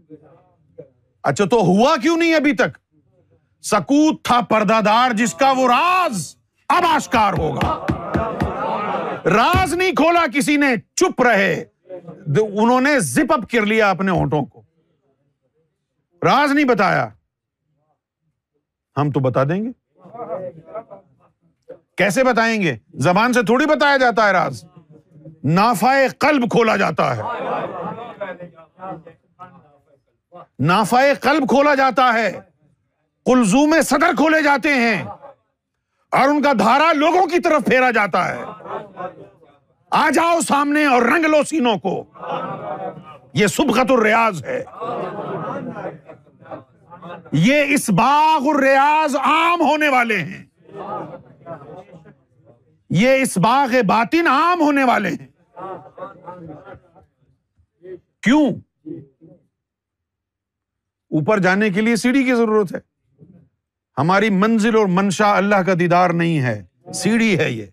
اچھا 1.31 1.45
تو 1.51 1.61
ہوا 1.67 1.95
کیوں 2.03 2.17
نہیں 2.17 2.35
ابھی 2.35 2.53
تک 2.57 2.77
سکوت 3.71 4.23
تھا 4.25 4.41
پردہ 4.51 4.81
دار 4.85 5.11
جس 5.17 5.35
کا 5.41 5.51
وہ 5.57 5.67
راز 5.69 6.35
اب 6.77 6.85
آشکار 6.89 7.33
ہوگا 7.39 7.77
راز 9.37 9.75
نہیں 9.75 9.95
کھولا 9.97 10.25
کسی 10.35 10.57
نے 10.57 10.75
چپ 11.01 11.23
رہے 11.23 11.65
انہوں 12.41 12.81
نے 12.81 12.99
زپ 13.01 13.33
اپ 13.33 13.51
کر 13.51 13.67
لیا 13.67 13.91
اپنے 13.91 14.11
ہونٹوں 14.11 14.45
کو 14.45 14.63
راز 16.25 16.53
نہیں 16.53 16.65
بتایا 16.69 17.09
ہم 18.97 19.11
تو 19.11 19.21
بتا 19.21 19.45
دیں 19.49 19.63
گے 19.65 19.71
کیسے 22.01 22.23
بتائیں 22.25 22.61
گے 22.61 22.75
زبان 23.07 23.33
سے 23.33 23.41
تھوڑی 23.47 23.65
بتایا 23.67 23.97
جاتا 24.01 24.27
ہے 24.27 24.33
راز 24.33 24.65
نافع 25.57 25.91
قلب 26.25 26.49
کھولا 26.51 26.77
جاتا 26.83 27.07
ہے 27.17 28.53
نافع 30.71 31.03
قلب 31.23 31.49
کھولا 31.49 31.75
جاتا 31.81 32.09
ہے 32.15 32.31
کلزوم 33.31 33.75
صدر 33.89 34.15
کھولے 34.21 34.43
جاتے 34.45 34.73
ہیں 34.75 35.03
اور 36.21 36.29
ان 36.29 36.41
کا 36.43 36.53
دھارا 36.59 36.91
لوگوں 37.03 37.27
کی 37.35 37.39
طرف 37.49 37.65
پھیرا 37.67 37.91
جاتا 37.99 38.25
ہے 38.29 38.45
آ 40.01 40.09
جاؤ 40.21 40.41
سامنے 40.49 40.85
اور 40.95 41.03
رنگ 41.15 41.25
لو 41.35 41.43
سینوں 41.51 41.77
کو 41.87 41.95
یہ 43.43 43.47
سبقت 43.59 43.91
الریاض 43.99 44.43
ہے 44.47 44.63
یہ 47.51 47.75
اس 47.77 47.89
باغ 48.03 48.49
الریاض 48.57 49.17
عام 49.35 49.61
ہونے 49.71 49.89
والے 49.99 50.19
ہیں 50.33 50.45
یہ 52.99 53.23
اس 53.23 53.37
باغ 53.43 53.75
باطن 53.87 54.27
عام 54.27 54.61
ہونے 54.61 54.85
والے 54.85 55.09
ہیں 55.19 55.27
کیوں 58.23 58.45
اوپر 61.19 61.39
جانے 61.43 61.69
کے 61.71 61.81
لیے 61.81 61.97
سیڑھی 62.03 62.23
کی 62.25 62.35
ضرورت 62.35 62.73
ہے 62.75 62.79
ہماری 63.99 64.31
منزل 64.41 64.77
اور 64.77 64.87
منشا 64.97 65.37
اللہ 65.37 65.63
کا 65.67 65.75
دیدار 65.81 66.11
نہیں 66.23 66.41
ہے 66.43 66.61
سیڑھی 67.03 67.37
ہے 67.39 67.51
یہ 67.51 67.67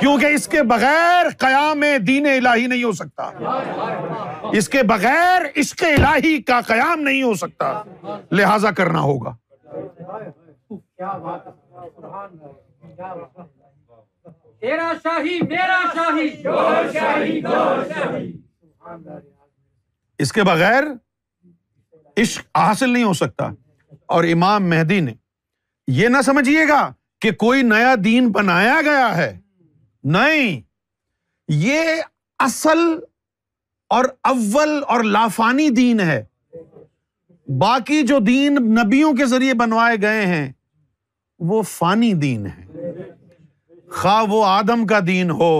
کیونکہ 0.00 0.26
اس 0.34 0.46
کے 0.48 0.62
بغیر 0.70 1.28
قیام 1.38 1.82
دین 2.06 2.26
الہی 2.36 2.66
نہیں 2.66 2.84
ہو 2.84 2.92
سکتا 3.00 3.30
اس 4.58 4.68
کے 4.68 4.82
بغیر 4.88 5.42
اس 5.64 5.72
کے 5.82 5.94
کا 6.46 6.60
قیام 6.66 7.00
نہیں 7.00 7.22
ہو 7.22 7.34
سکتا 7.42 7.70
لہذا 8.32 8.70
کرنا 8.80 9.00
ہوگا 9.00 9.32
تیرا 13.00 14.92
شاہی 15.02 15.38
شاہی 15.54 16.28
شاہی 16.92 17.40
شاہی 17.40 17.40
میرا 17.42 17.84
دور 17.84 17.84
دور 17.92 19.20
اس 20.24 20.32
کے 20.32 20.42
بغیر 20.50 20.84
عشق 22.22 22.58
حاصل 22.58 22.90
نہیں 22.90 23.04
ہو 23.04 23.12
سکتا 23.22 23.48
اور 24.16 24.24
امام 24.32 24.68
مہدی 24.70 25.00
نے 25.06 25.12
یہ 26.00 26.08
نہ 26.08 26.20
سمجھیے 26.24 26.68
گا 26.68 26.80
کہ 27.20 27.30
کوئی 27.44 27.62
نیا 27.62 27.94
دین 28.04 28.30
بنایا 28.32 28.80
گیا 28.84 29.16
ہے 29.16 29.32
نہیں 30.16 30.60
یہ 31.62 32.02
اصل 32.48 32.78
اور 33.94 34.04
اول 34.30 34.80
اور 34.92 35.02
لافانی 35.14 35.68
دین 35.76 36.00
ہے 36.00 36.22
باقی 37.60 38.02
جو 38.06 38.18
دین 38.26 38.56
نبیوں 38.80 39.12
کے 39.16 39.26
ذریعے 39.32 39.54
بنوائے 39.54 39.96
گئے 40.02 40.26
ہیں 40.26 40.46
وہ 41.48 41.60
فانی 41.68 42.12
دین 42.20 42.44
ہے 42.46 43.02
خواہ 44.00 44.22
وہ 44.28 44.44
آدم 44.46 44.86
کا 44.86 44.98
دین 45.06 45.30
ہو 45.40 45.50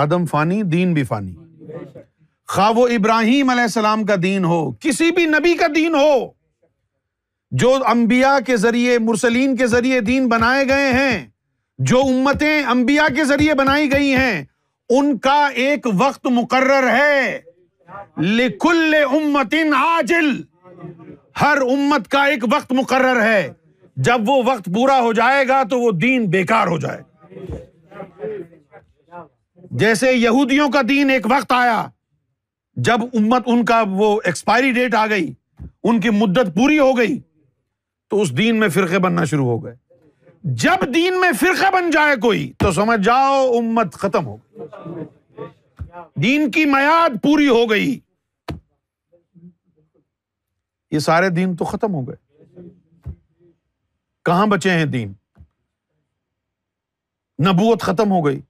آدم 0.00 0.24
فانی 0.30 0.62
دین 0.74 0.92
بھی 0.94 1.02
فانی 1.04 1.34
خواہ 2.54 2.78
ابراہیم 2.96 3.50
علیہ 3.50 3.62
السلام 3.62 4.04
کا 4.06 4.14
دین 4.22 4.44
ہو 4.52 4.58
کسی 4.80 5.10
بھی 5.16 5.24
نبی 5.34 5.54
کا 5.62 5.66
دین 5.74 5.94
ہو 5.94 6.10
جو 7.62 7.72
امبیا 7.94 8.38
کے 8.46 8.56
ذریعے 8.66 8.98
مرسلین 9.08 9.56
کے 9.56 9.66
ذریعے 9.74 10.00
دین 10.12 10.28
بنائے 10.28 10.64
گئے 10.68 10.92
ہیں 11.00 11.16
جو 11.92 12.02
امتیں 12.14 12.62
امبیا 12.76 13.06
کے 13.16 13.24
ذریعے 13.34 13.54
بنائی 13.64 13.90
گئی 13.92 14.14
ہیں 14.16 14.36
ان 14.98 15.16
کا 15.28 15.38
ایک 15.66 15.86
وقت 16.06 16.26
مقرر 16.40 16.88
ہے 16.92 17.40
لکل 18.22 18.94
امت 19.10 19.54
عاجل 19.84 20.30
ہر 21.40 21.58
امت 21.72 22.08
کا 22.10 22.24
ایک 22.34 22.44
وقت 22.52 22.72
مقرر 22.82 23.22
ہے 23.22 23.48
جب 24.06 24.28
وہ 24.28 24.34
وقت 24.46 24.66
پورا 24.74 24.96
ہو 25.00 25.06
جائے 25.12 25.38
گا 25.48 25.54
تو 25.70 25.76
وہ 25.80 25.88
دین 26.00 26.26
بیکار 26.30 26.66
ہو 26.70 26.76
جائے 26.80 27.00
گا 27.00 27.10
جیسے 29.80 30.12
یہودیوں 30.12 30.68
کا 30.72 30.80
دین 30.88 31.10
ایک 31.10 31.26
وقت 31.30 31.52
آیا 31.52 31.86
جب 32.88 32.98
امت 33.20 33.42
ان 33.54 33.64
کا 33.70 33.78
وہ 33.96 34.10
ایکسپائری 34.24 34.70
ڈیٹ 34.72 34.94
آ 34.94 35.06
گئی 35.10 35.32
ان 35.90 36.00
کی 36.00 36.10
مدت 36.18 36.50
پوری 36.56 36.78
ہو 36.78 36.96
گئی 36.98 37.18
تو 38.10 38.20
اس 38.22 38.28
دین 38.38 38.58
میں 38.60 38.68
فرقے 38.76 38.98
بننا 39.06 39.24
شروع 39.32 39.46
ہو 39.48 39.58
گئے 39.64 39.74
جب 40.64 40.78
دین 40.94 41.12
میں 41.20 41.30
فرقے 41.40 41.70
بن 41.76 41.84
جائے 41.90 42.14
کوئی 42.22 42.42
تو 42.58 42.66
سمجھ 42.72 43.00
جاؤ 43.04 43.38
امت 43.58 43.88
ختم 44.04 44.24
ہو 44.26 44.34
گئی 44.36 44.46
دین 46.22 46.40
کی 46.50 46.64
میاد 46.76 47.12
پوری 47.22 47.48
ہو 47.48 47.64
گئی 47.70 47.90
یہ 50.90 50.98
سارے 51.10 51.28
دین 51.40 51.48
تو 51.56 51.64
ختم 51.74 51.92
ہو 51.94 52.02
گئے 52.08 52.16
کہاں 54.28 54.46
بچے 54.46 54.70
ہیں 54.76 54.84
دین 54.92 55.12
نبوت 57.46 57.82
ختم 57.88 58.10
ہو 58.10 58.24
گئی 58.24 58.40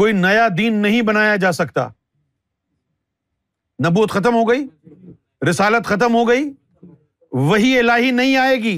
کوئی 0.00 0.12
نیا 0.16 0.46
دین 0.58 0.74
نہیں 0.82 1.00
بنایا 1.08 1.36
جا 1.44 1.50
سکتا 1.52 1.86
نبوت 3.86 4.10
ختم 4.16 4.34
ہو 4.34 4.42
گئی 4.48 4.66
رسالت 5.48 5.86
ختم 5.92 6.14
ہو 6.14 6.26
گئی 6.28 6.44
وہی 7.48 7.72
الہی 7.78 8.10
نہیں 8.18 8.36
آئے 8.42 8.56
گی 8.66 8.76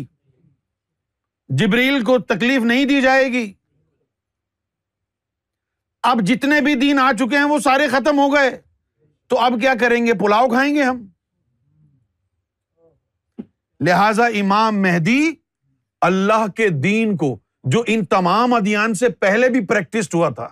جبریل 1.63 2.05
کو 2.05 2.19
تکلیف 2.33 2.63
نہیں 2.71 2.85
دی 2.93 3.01
جائے 3.09 3.27
گی 3.33 3.45
اب 6.13 6.21
جتنے 6.29 6.61
بھی 6.69 6.75
دین 6.85 6.99
آ 7.05 7.11
چکے 7.19 7.37
ہیں 7.43 7.51
وہ 7.53 7.59
سارے 7.67 7.89
ختم 7.97 8.19
ہو 8.25 8.33
گئے 8.35 8.51
تو 9.33 9.39
اب 9.49 9.61
کیا 9.61 9.75
کریں 9.81 10.01
گے 10.07 10.13
پلاؤ 10.25 10.49
کھائیں 10.57 10.75
گے 10.75 10.83
ہم 10.89 11.05
لہذا 13.89 14.27
امام 14.43 14.81
مہدی 14.83 15.21
اللہ 16.07 16.47
کے 16.57 16.69
دین 16.87 17.17
کو 17.17 17.37
جو 17.73 17.83
ان 17.93 18.05
تمام 18.11 18.53
ادیان 18.55 18.93
سے 18.95 19.09
پہلے 19.21 19.49
بھی 19.55 19.65
پریکٹسڈ 19.67 20.15
ہوا 20.15 20.29
تھا 20.37 20.47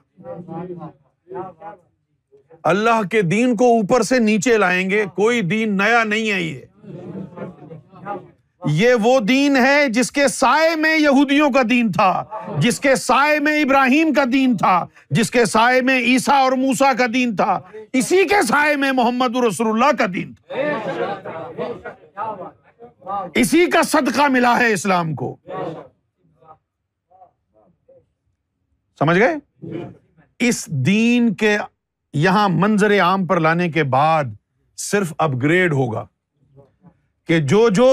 اللہ 2.70 3.00
کے 3.10 3.20
دین 3.32 3.54
کو 3.56 3.64
اوپر 3.76 4.02
سے 4.02 4.18
نیچے 4.18 4.56
لائیں 4.58 4.88
گے 4.90 5.04
کوئی 5.16 5.40
دین 5.52 5.76
نیا 5.76 6.02
نہیں 6.04 6.30
ہے 6.30 6.40
یہ 6.42 6.60
یہ 8.74 8.94
وہ 9.02 9.18
دین 9.20 9.56
ہے 9.56 9.86
جس 9.94 10.10
کے 10.12 10.26
سائے 10.28 10.74
میں 10.76 10.96
یہودیوں 10.98 11.50
کا 11.52 11.60
دین 11.70 11.90
تھا 11.92 12.12
جس 12.62 12.80
کے 12.80 12.94
سائے 12.96 13.38
میں 13.40 13.58
ابراہیم 13.62 14.12
کا 14.14 14.24
دین 14.32 14.56
تھا 14.56 14.84
جس 15.18 15.30
کے 15.30 15.44
سائے 15.46 15.80
میں 15.90 15.98
عیسا 15.98 16.36
اور 16.44 16.52
موسا 16.64 16.92
کا 16.98 17.06
دین 17.14 17.36
تھا 17.36 17.58
اسی 18.00 18.24
کے 18.30 18.42
سائے 18.48 18.74
میں 18.84 18.92
محمد 18.92 19.36
رسول 19.46 19.68
اللہ 19.74 19.96
کا 19.98 20.06
دین 20.14 20.32
تھا 20.40 21.85
اسی 23.40 23.64
کا 23.70 23.82
صدقہ 23.90 24.26
ملا 24.32 24.56
ہے 24.58 24.72
اسلام 24.72 25.14
کو 25.14 25.34
سمجھ 28.98 29.18
گئے 29.18 29.34
اس 30.48 30.64
دین 30.86 31.32
کے 31.40 31.56
یہاں 32.18 32.48
منظر 32.52 32.98
عام 33.02 33.26
پر 33.26 33.40
لانے 33.40 33.68
کے 33.70 33.82
بعد 33.96 34.24
صرف 34.90 35.12
اپ 35.26 35.30
گریڈ 35.42 35.72
ہوگا 35.72 36.04
کہ 37.26 37.38
جو 37.52 37.68
جو 37.74 37.88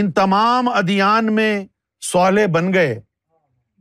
ان 0.00 0.10
تمام 0.12 0.68
ادیان 0.68 1.32
میں 1.34 1.52
سوالے 2.12 2.46
بن 2.56 2.72
گئے 2.74 2.98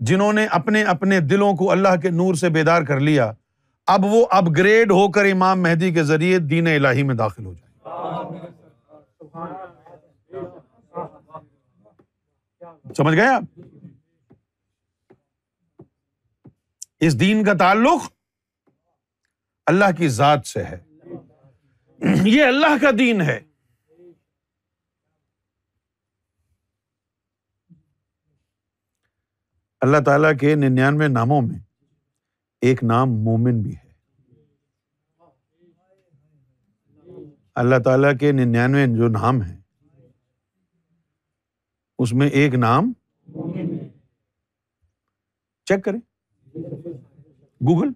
جنہوں 0.09 0.31
نے 0.33 0.45
اپنے 0.59 0.83
اپنے 0.93 1.19
دلوں 1.29 1.53
کو 1.57 1.71
اللہ 1.71 1.95
کے 2.01 2.09
نور 2.17 2.33
سے 2.41 2.49
بیدار 2.57 2.81
کر 2.87 2.99
لیا 3.09 3.31
اب 3.93 4.05
وہ 4.05 4.25
اپ 4.39 4.45
گریڈ 4.57 4.91
ہو 4.91 5.07
کر 5.11 5.25
امام 5.31 5.61
مہدی 5.63 5.91
کے 5.93 6.03
ذریعے 6.03 6.37
دین 6.53 6.67
الہی 6.75 7.03
میں 7.11 7.15
داخل 7.15 7.45
ہو 7.45 7.53
جائے 7.53 7.65
سمجھ 12.97 13.15
گئے 13.15 13.27
آپ 13.35 13.43
اس 17.07 17.19
دین 17.19 17.43
کا 17.43 17.53
تعلق 17.59 18.07
اللہ 19.72 19.91
کی 19.97 20.07
ذات 20.19 20.47
سے 20.47 20.64
ہے 20.64 20.77
یہ 22.30 22.43
اللہ 22.43 22.77
کا 22.81 22.89
دین 22.99 23.22
ہے 23.22 23.39
اللہ 29.85 29.97
تعالی 30.05 30.27
کے 30.39 30.53
ننانوے 30.59 31.07
ناموں 31.07 31.41
میں 31.41 31.59
ایک 32.69 32.84
نام 32.84 33.11
مومن 33.23 33.61
بھی 33.61 33.73
ہے 33.76 33.85
اللہ 37.61 37.80
تعالی 37.85 38.18
کے 38.19 38.31
ننانوے 38.31 38.85
جو 38.97 39.07
نام 39.19 39.41
ہے 39.43 39.56
اس 42.01 42.11
میں 42.13 42.27
ایک 42.39 42.53
نام 42.55 42.91
چیک 45.67 45.83
کریں 45.85 45.99
گوگل 47.67 47.89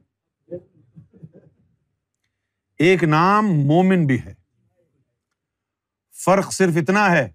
ایک 2.87 3.03
نام 3.03 3.47
مومن 3.67 4.05
بھی 4.07 4.17
ہے 4.25 4.33
فرق 6.23 6.51
صرف 6.53 6.77
اتنا 6.81 7.09
ہے 7.11 7.27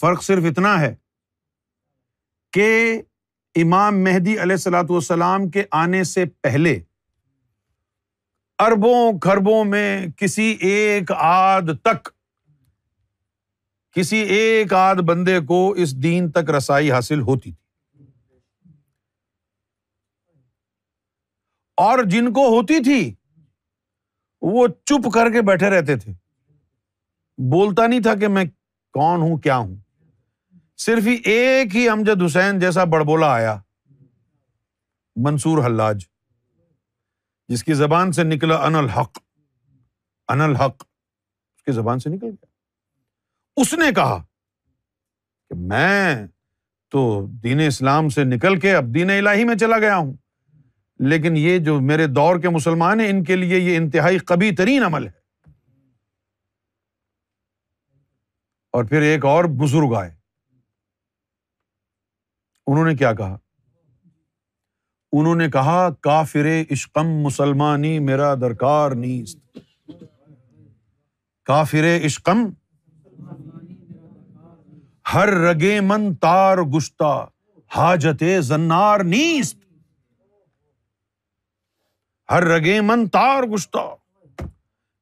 فرق 0.00 0.22
صرف 0.24 0.44
اتنا 0.50 0.78
ہے 0.80 0.94
کہ 2.52 2.68
امام 3.62 4.02
مہدی 4.04 4.36
علیہ 4.42 4.56
سلاۃ 4.70 4.90
والسلام 4.90 5.48
کے 5.50 5.64
آنے 5.82 6.04
سے 6.14 6.24
پہلے 6.42 6.78
اربوں 8.64 8.96
کھربوں 9.22 9.64
میں 9.64 9.88
کسی 10.16 10.44
ایک 10.72 11.10
آد 11.20 11.78
تک 11.84 12.08
کسی 13.96 14.16
ایک 14.36 14.72
آدھ 14.74 15.00
بندے 15.08 15.38
کو 15.48 15.58
اس 15.82 15.94
دین 16.02 16.30
تک 16.30 16.50
رسائی 16.56 16.90
حاصل 16.92 17.20
ہوتی 17.26 17.50
تھی 17.50 18.04
اور 21.84 22.02
جن 22.10 22.32
کو 22.38 22.44
ہوتی 22.54 22.82
تھی 22.84 22.98
وہ 24.54 24.66
چپ 24.88 25.08
کر 25.14 25.30
کے 25.32 25.42
بیٹھے 25.48 25.70
رہتے 25.76 25.96
تھے 25.98 26.12
بولتا 27.52 27.86
نہیں 27.86 28.00
تھا 28.08 28.14
کہ 28.24 28.28
میں 28.34 28.44
کون 28.98 29.22
ہوں 29.22 29.36
کیا 29.46 29.56
ہوں 29.58 29.74
صرف 30.86 31.06
ہی 31.06 31.14
ایک 31.32 31.76
ہی 31.76 31.88
امجد 31.88 32.22
حسین 32.26 32.58
جیسا 32.60 32.84
بڑبولا 32.96 33.32
آیا 33.34 33.56
منصور 35.28 35.64
حلاج 35.66 36.04
جس 37.48 37.64
کی 37.64 37.74
زبان 37.84 38.12
سے 38.20 38.24
نکلا 38.24 38.60
ان 38.66 38.74
الحق 38.82 39.18
ان 40.34 40.40
الحق 40.50 40.84
اس 41.56 41.62
کی 41.64 41.72
زبان 41.80 41.98
سے 42.06 42.10
نکل 42.16 42.26
گیا 42.26 42.45
اس 43.62 43.72
نے 43.78 43.90
کہا 43.96 44.16
کہ 45.50 45.54
میں 45.68 46.26
تو 46.90 47.02
دین 47.42 47.60
اسلام 47.66 48.08
سے 48.16 48.24
نکل 48.24 48.58
کے 48.60 48.74
اب 48.76 48.92
دین 48.94 49.10
ال 49.10 49.28
میں 49.46 49.54
چلا 49.60 49.78
گیا 49.84 49.96
ہوں 49.96 50.12
لیکن 51.12 51.36
یہ 51.36 51.58
جو 51.64 51.78
میرے 51.90 52.06
دور 52.06 52.38
کے 52.40 52.48
مسلمان 52.48 53.00
ہیں 53.00 53.08
ان 53.10 53.22
کے 53.24 53.36
لیے 53.36 53.58
یہ 53.58 53.76
انتہائی 53.76 54.18
کبھی 54.26 54.54
ترین 54.56 54.82
عمل 54.84 55.06
ہے 55.06 55.24
اور 58.76 58.84
پھر 58.84 59.02
ایک 59.10 59.24
اور 59.26 59.44
بزرگ 59.62 59.94
آئے 59.98 60.10
انہوں 62.66 62.84
نے 62.86 62.94
کیا 62.96 63.12
کہا 63.20 63.36
انہوں 65.18 65.34
نے 65.44 65.50
کہا 65.50 65.88
کافر 66.08 66.46
عشقم 66.72 67.10
مسلمانی 67.24 67.98
میرا 68.08 68.34
درکار 68.40 68.92
کافر 71.50 71.84
عشقم 72.06 72.46
ہر 75.14 75.28
رگے 75.42 75.78
من 75.80 76.12
تار 76.24 76.58
گشتہ 76.76 77.10
حاجت 77.74 78.22
زنار 78.44 79.00
نیست 79.12 79.56
ہر 82.30 82.42
رگے 82.52 82.80
من 82.84 83.06
تار 83.16 83.42
گشتہ 83.54 83.84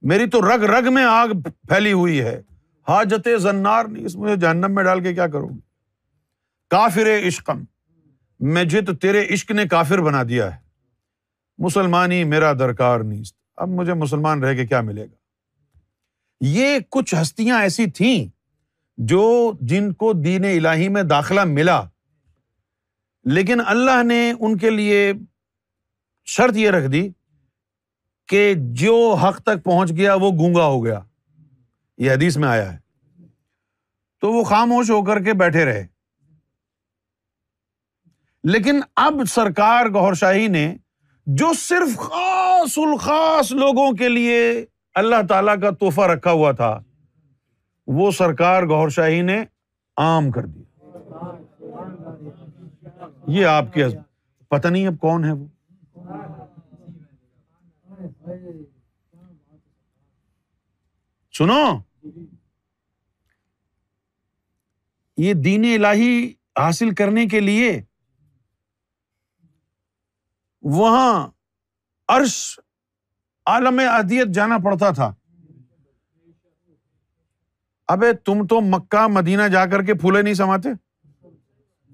میری 0.08 0.26
تو 0.30 0.40
رگ 0.48 0.62
رگ 0.72 0.92
میں 0.92 1.04
آگ 1.10 1.28
پھیلی 1.68 1.92
ہوئی 1.92 2.20
ہے 2.22 2.40
حاجت 2.88 3.28
زنار 3.42 3.84
نیست 3.92 4.16
مجھے 4.16 4.34
جہنم 4.40 4.74
میں 4.74 4.84
ڈال 4.84 5.02
کے 5.02 5.14
کیا 5.14 5.26
کروں 5.32 5.48
گی 5.48 5.60
کافر 6.70 7.08
عشقم 7.28 7.62
میں 8.54 8.64
جت 8.74 8.90
تیرے 9.02 9.26
عشق 9.34 9.50
نے 9.50 9.66
کافر 9.70 10.00
بنا 10.02 10.22
دیا 10.28 10.54
ہے 10.54 10.62
مسلمانی 11.64 12.22
میرا 12.34 12.52
درکار 12.58 13.00
نیست 13.12 13.34
اب 13.62 13.68
مجھے 13.80 13.94
مسلمان 14.04 14.42
رہ 14.44 14.54
کے 14.56 14.66
کیا 14.66 14.80
ملے 14.90 15.04
گا 15.06 16.44
یہ 16.58 16.78
کچھ 16.90 17.14
ہستیاں 17.20 17.60
ایسی 17.62 17.90
تھیں 17.98 18.26
جو 19.10 19.52
جن 19.68 19.92
کو 19.98 20.12
دین 20.24 20.44
الہی 20.44 20.88
میں 20.88 21.02
داخلہ 21.10 21.40
ملا 21.46 21.80
لیکن 23.34 23.60
اللہ 23.66 24.02
نے 24.06 24.20
ان 24.38 24.56
کے 24.58 24.70
لیے 24.70 25.12
شرط 26.34 26.56
یہ 26.56 26.70
رکھ 26.70 26.86
دی 26.92 27.08
کہ 28.28 28.52
جو 28.82 28.94
حق 29.22 29.40
تک 29.46 29.64
پہنچ 29.64 29.90
گیا 29.96 30.14
وہ 30.20 30.30
گونگا 30.38 30.66
ہو 30.66 30.84
گیا 30.84 31.00
یہ 32.04 32.10
حدیث 32.10 32.36
میں 32.36 32.48
آیا 32.48 32.72
ہے 32.72 32.78
تو 34.20 34.32
وہ 34.32 34.44
خاموش 34.44 34.90
ہو 34.90 35.02
کر 35.04 35.22
کے 35.24 35.32
بیٹھے 35.42 35.64
رہے 35.64 35.86
لیکن 38.52 38.80
اب 39.06 39.20
سرکار 39.34 39.86
گور 39.94 40.14
شاہی 40.20 40.46
نے 40.48 40.66
جو 41.38 41.52
صرف 41.60 41.96
خاص 41.98 42.78
الخاص 42.78 43.52
لوگوں 43.52 43.90
کے 43.98 44.08
لیے 44.08 44.40
اللہ 45.02 45.22
تعالی 45.28 45.60
کا 45.62 45.70
تحفہ 45.80 46.06
رکھا 46.12 46.30
ہوا 46.30 46.50
تھا 46.56 46.76
وہ 47.86 48.10
سرکار 48.18 48.62
گور 48.68 48.88
شاہی 48.90 49.20
نے 49.22 49.42
عام 50.02 50.30
کر 50.32 50.46
دیا 50.46 51.22
یہ 53.38 53.46
آپ 53.46 53.72
کے 53.74 53.86
پتا 54.50 54.68
نہیں 54.70 54.86
اب 54.86 54.94
کون 55.00 55.24
ہے 55.24 55.32
وہ 55.32 55.46
سنو 61.38 61.54
یہ 65.22 65.32
دین 65.44 65.64
ال 65.74 65.84
حاصل 66.58 66.94
کرنے 66.94 67.26
کے 67.28 67.40
لیے 67.40 67.70
وہاں 70.76 71.26
عرش 72.16 72.36
عالم 73.52 73.80
ادیت 73.90 74.34
جانا 74.34 74.58
پڑتا 74.64 74.90
تھا 74.98 75.12
ابے 77.92 78.12
تم 78.26 78.46
تو 78.50 78.60
مکہ 78.64 79.06
مدینہ 79.12 79.42
جا 79.52 79.64
کر 79.70 79.82
کے 79.84 79.94
پھولے 79.94 80.22
نہیں 80.22 80.52
پتہ 80.58 80.68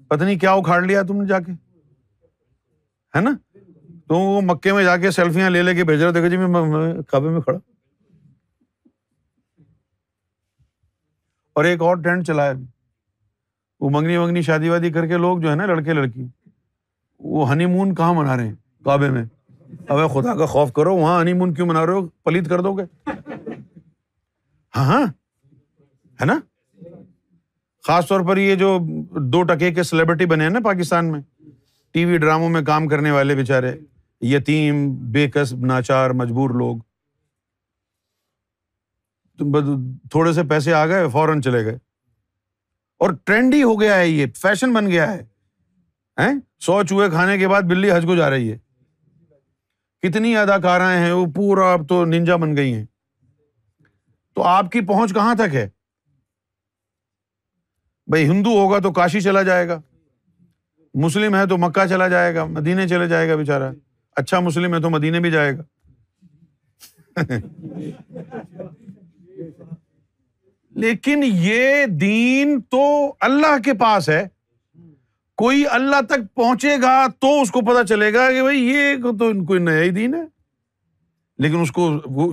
پتنی 0.09 0.37
کیا 0.39 0.51
اکھاڑ 0.51 0.81
لیا 0.83 1.01
تم 1.07 1.21
نے 1.21 1.27
جا 1.27 1.39
کے 1.39 1.51
ہے 3.15 3.21
نا 3.21 3.31
تو 4.09 4.19
وہ 4.19 4.41
مکے 4.45 4.71
میں 4.73 4.83
جا 4.83 4.95
کے 4.97 5.11
سیلفیاں 5.11 5.49
لے 5.49 5.61
لے 5.63 5.73
کے 5.75 5.83
بھیج 5.89 6.01
رہے 6.03 6.11
دیکھو 6.13 6.27
جی 6.29 6.37
میں 6.37 6.47
میں 6.47 7.01
کعبے 7.11 7.39
کھڑا 7.43 7.57
اور 11.53 11.65
ایک 11.65 11.81
اور 11.81 11.95
ٹینٹ 12.03 12.27
چلایا 12.27 12.53
وہ 13.79 13.89
منگنی 13.93 14.17
ونگنی 14.17 14.41
شادی 14.41 14.69
وادی 14.69 14.91
کر 14.91 15.07
کے 15.07 15.17
لوگ 15.17 15.37
جو 15.41 15.49
ہے 15.49 15.55
نا 15.55 15.65
لڑکے 15.65 15.93
لڑکی 15.93 16.25
وہ 17.37 17.51
ہنی 17.51 17.65
مون 17.75 17.93
کہاں 17.95 18.13
منا 18.13 18.35
رہے 18.37 18.47
ہیں 18.47 18.55
کعبے 18.85 19.09
میں 19.15 19.23
ابے 19.87 20.07
خدا 20.13 20.35
کا 20.37 20.45
خوف 20.53 20.71
کرو 20.73 20.95
وہاں 20.97 21.19
ہنی 21.21 21.33
مون 21.39 21.53
کیوں 21.53 21.67
منا 21.67 21.85
رہے 21.85 21.93
ہو 21.93 22.07
پلیت 22.23 22.49
کر 22.49 22.61
دو 22.61 22.73
گے 22.77 22.83
ہاں 24.75 24.85
ہاں 24.93 25.05
ہے 26.21 26.25
نا 26.25 26.39
خاص 27.87 28.07
طور 28.07 28.21
پر 28.27 28.37
یہ 28.37 28.55
جو 28.55 28.77
دو 29.35 29.41
ٹکے 29.51 29.71
کے 29.73 29.83
سیلیبریٹی 29.89 30.25
بنے 30.33 30.43
ہیں 30.43 30.51
نا 30.51 30.59
پاکستان 30.65 31.11
میں 31.11 31.19
ٹی 31.93 32.03
وی 32.05 32.17
ڈراموں 32.23 32.49
میں 32.55 32.61
کام 32.65 32.87
کرنے 32.87 33.11
والے 33.11 33.35
بےچارے 33.35 33.73
یتیم 34.33 34.87
بے 35.13 35.27
کس 35.33 35.53
ناچار 35.73 36.09
مجبور 36.21 36.49
لوگ 36.63 36.77
تھوڑے 40.11 40.33
سے 40.33 40.43
پیسے 40.49 40.73
آ 40.79 40.85
گئے 40.87 41.07
فوراً 41.13 41.41
چلے 41.41 41.63
گئے 41.65 41.77
اور 43.03 43.13
ٹرینڈ 43.25 43.53
ہی 43.55 43.61
ہو 43.63 43.79
گیا 43.81 43.97
ہے 43.97 44.07
یہ 44.07 44.25
فیشن 44.41 44.73
بن 44.73 44.89
گیا 44.89 45.11
ہے 45.13 46.29
سو 46.65 46.81
چوہے 46.89 47.09
کھانے 47.09 47.37
کے 47.37 47.47
بعد 47.47 47.61
بلی 47.69 47.91
حج 47.91 48.03
کو 48.05 48.15
جا 48.15 48.29
رہی 48.29 48.51
ہے 48.51 48.57
کتنی 50.07 50.35
اداکار 50.37 50.81
ہیں 50.95 51.11
وہ 51.11 51.25
پورا 51.35 51.71
اب 51.73 51.87
تو 51.89 52.03
ننجا 52.05 52.35
بن 52.43 52.55
گئی 52.57 52.73
ہیں 52.73 52.85
تو 54.35 54.43
آپ 54.55 54.71
کی 54.71 54.81
پہنچ 54.93 55.13
کہاں 55.13 55.33
تک 55.39 55.55
ہے 55.55 55.67
بھائی 58.09 58.27
ہندو 58.29 58.51
ہوگا 58.57 58.79
تو 58.83 58.91
کاشی 58.93 59.19
چلا 59.21 59.41
جائے 59.43 59.67
گا 59.67 59.79
مسلم 61.03 61.35
ہے 61.35 61.45
تو 61.49 61.57
مکہ 61.57 61.85
چلا 61.89 62.07
جائے 62.07 62.33
گا 62.35 62.43
مدینے 62.45 62.87
چلے 62.87 63.07
جائے 63.07 63.29
گا 63.29 63.35
بےچارا 63.35 63.71
اچھا 64.21 64.39
مسلم 64.39 64.73
ہے 64.75 64.79
تو 64.81 64.89
مدینے 64.89 65.19
بھی 65.19 65.31
جائے 65.31 65.57
گا 65.57 65.63
لیکن 70.81 71.23
یہ 71.25 71.85
دین 72.01 72.59
تو 72.71 72.81
اللہ 73.27 73.57
کے 73.63 73.73
پاس 73.79 74.07
ہے 74.09 74.23
کوئی 75.37 75.63
اللہ 75.71 76.01
تک 76.09 76.33
پہنچے 76.35 76.75
گا 76.81 77.05
تو 77.21 77.39
اس 77.41 77.51
کو 77.51 77.61
پتا 77.71 77.83
چلے 77.87 78.13
گا 78.13 78.29
کہ 78.31 78.41
بھائی 78.41 78.59
یہ 78.67 78.95
تو 79.19 79.29
کوئی 79.47 79.59
نیا 79.59 79.81
ہی 79.81 79.89
دین 79.89 80.13
ہے 80.15 80.23
لیکن 81.43 81.61
اس 81.61 81.71
کو 81.71 81.91
وہ 82.17 82.31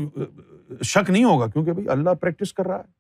شک 0.85 1.11
نہیں 1.11 1.25
ہوگا 1.25 1.47
کیونکہ 1.47 1.73
بھائی 1.73 1.89
اللہ 1.99 2.15
پریکٹس 2.21 2.53
کر 2.55 2.67
رہا 2.67 2.77
ہے 2.79 2.98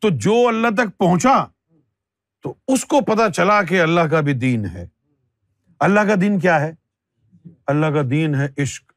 تو 0.00 0.08
جو 0.24 0.34
اللہ 0.48 0.74
تک 0.76 0.96
پہنچا 0.98 1.34
تو 2.42 2.54
اس 2.72 2.84
کو 2.92 3.00
پتا 3.06 3.30
چلا 3.36 3.62
کہ 3.68 3.80
اللہ 3.82 4.08
کا 4.10 4.20
بھی 4.28 4.32
دین 4.44 4.64
ہے 4.74 4.86
اللہ 5.86 6.06
کا 6.08 6.14
دین 6.20 6.38
کیا 6.40 6.60
ہے 6.60 6.72
اللہ 7.72 7.92
کا 7.96 8.02
دین 8.10 8.34
ہے 8.34 8.46
عشق 8.62 8.92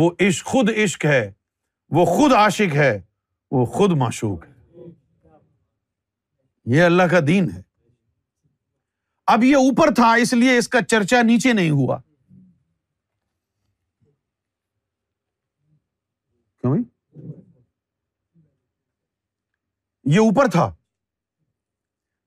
وہ 0.00 0.10
عشق 0.26 0.46
خود 0.46 0.70
عشق 0.84 1.04
ہے 1.04 1.30
وہ 1.96 2.04
خود 2.14 2.32
عاشق 2.38 2.74
ہے 2.76 2.98
وہ 3.56 3.64
خود 3.76 3.92
معشوق 4.02 4.44
ہے 4.46 4.56
یہ 6.76 6.82
اللہ 6.82 7.02
کا 7.10 7.18
دین 7.26 7.50
ہے 7.50 7.60
اب 9.34 9.44
یہ 9.44 9.56
اوپر 9.56 9.94
تھا 9.94 10.12
اس 10.24 10.32
لیے 10.42 10.56
اس 10.58 10.68
کا 10.74 10.80
چرچا 10.90 11.22
نیچے 11.30 11.52
نہیں 11.52 11.70
ہوا 11.80 11.98
کیوں 16.60 16.76
یہ 20.14 20.18
اوپر 20.18 20.46
تھا 20.52 20.68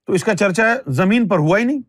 تو 0.07 0.13
اس 0.13 0.23
کا 0.23 0.35
چرچا 0.39 0.63
زمین 0.99 1.27
پر 1.29 1.37
ہوا 1.45 1.57
ہی 1.59 1.63
نہیں 1.69 1.79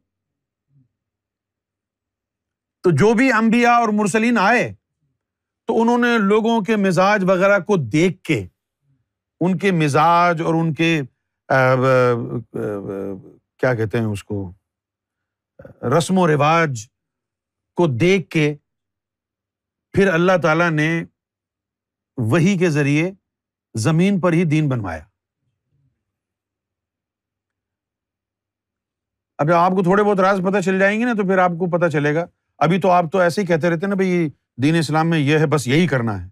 تو 2.85 2.91
جو 3.01 3.13
بھی 3.19 3.31
امبیا 3.39 3.73
اور 3.83 3.89
مرسلین 3.99 4.39
آئے 4.43 4.65
تو 5.67 5.81
انہوں 5.81 5.99
نے 6.05 6.17
لوگوں 6.31 6.61
کے 6.69 6.77
مزاج 6.87 7.25
وغیرہ 7.29 7.59
کو 7.67 7.77
دیکھ 7.97 8.23
کے 8.31 8.39
ان 9.45 9.57
کے 9.65 9.73
مزاج 9.83 10.43
اور 10.47 10.55
ان 10.61 10.73
کے 10.81 10.91
کیا 13.59 13.75
کہتے 13.75 13.99
ہیں 13.99 14.05
اس 14.07 14.25
کو 14.31 14.39
رسم 15.99 16.19
و 16.19 16.27
رواج 16.35 16.87
کو 17.81 17.87
دیکھ 18.07 18.29
کے 18.31 18.55
پھر 19.97 20.13
اللہ 20.13 20.37
تعالی 20.43 20.71
نے 20.83 20.91
وہی 22.33 22.57
کے 22.59 22.71
ذریعے 22.81 23.11
زمین 23.89 24.21
پر 24.21 24.33
ہی 24.39 24.45
دین 24.57 24.69
بنوایا 24.69 25.11
اب 29.43 29.51
آپ 29.57 29.73
کو 29.77 29.83
تھوڑے 29.83 30.03
بہت 30.03 30.21
راز 30.21 30.41
پتہ 30.45 30.59
چل 30.65 30.79
جائیں 30.79 30.99
گے 30.99 31.05
نا 31.05 31.13
تو 31.17 31.25
پھر 31.27 31.39
آپ 31.43 31.53
کو 31.59 31.67
پتہ 31.77 31.87
چلے 31.93 32.15
گا 32.15 32.25
ابھی 32.65 32.79
تو 32.81 32.91
آپ 32.91 33.05
تو 33.13 33.19
ایسے 33.19 33.41
ہی 33.41 33.47
کہتے 33.47 33.71
رہتے 33.71 33.87
نا 33.87 33.95
بھائی 33.95 34.29
دین 34.63 34.75
اسلام 34.79 35.09
میں 35.11 35.19
یہ 35.19 35.39
ہے 35.39 35.47
بس 35.55 35.67
یہی 35.69 35.87
کرنا 35.93 36.21
ہے 36.23 36.29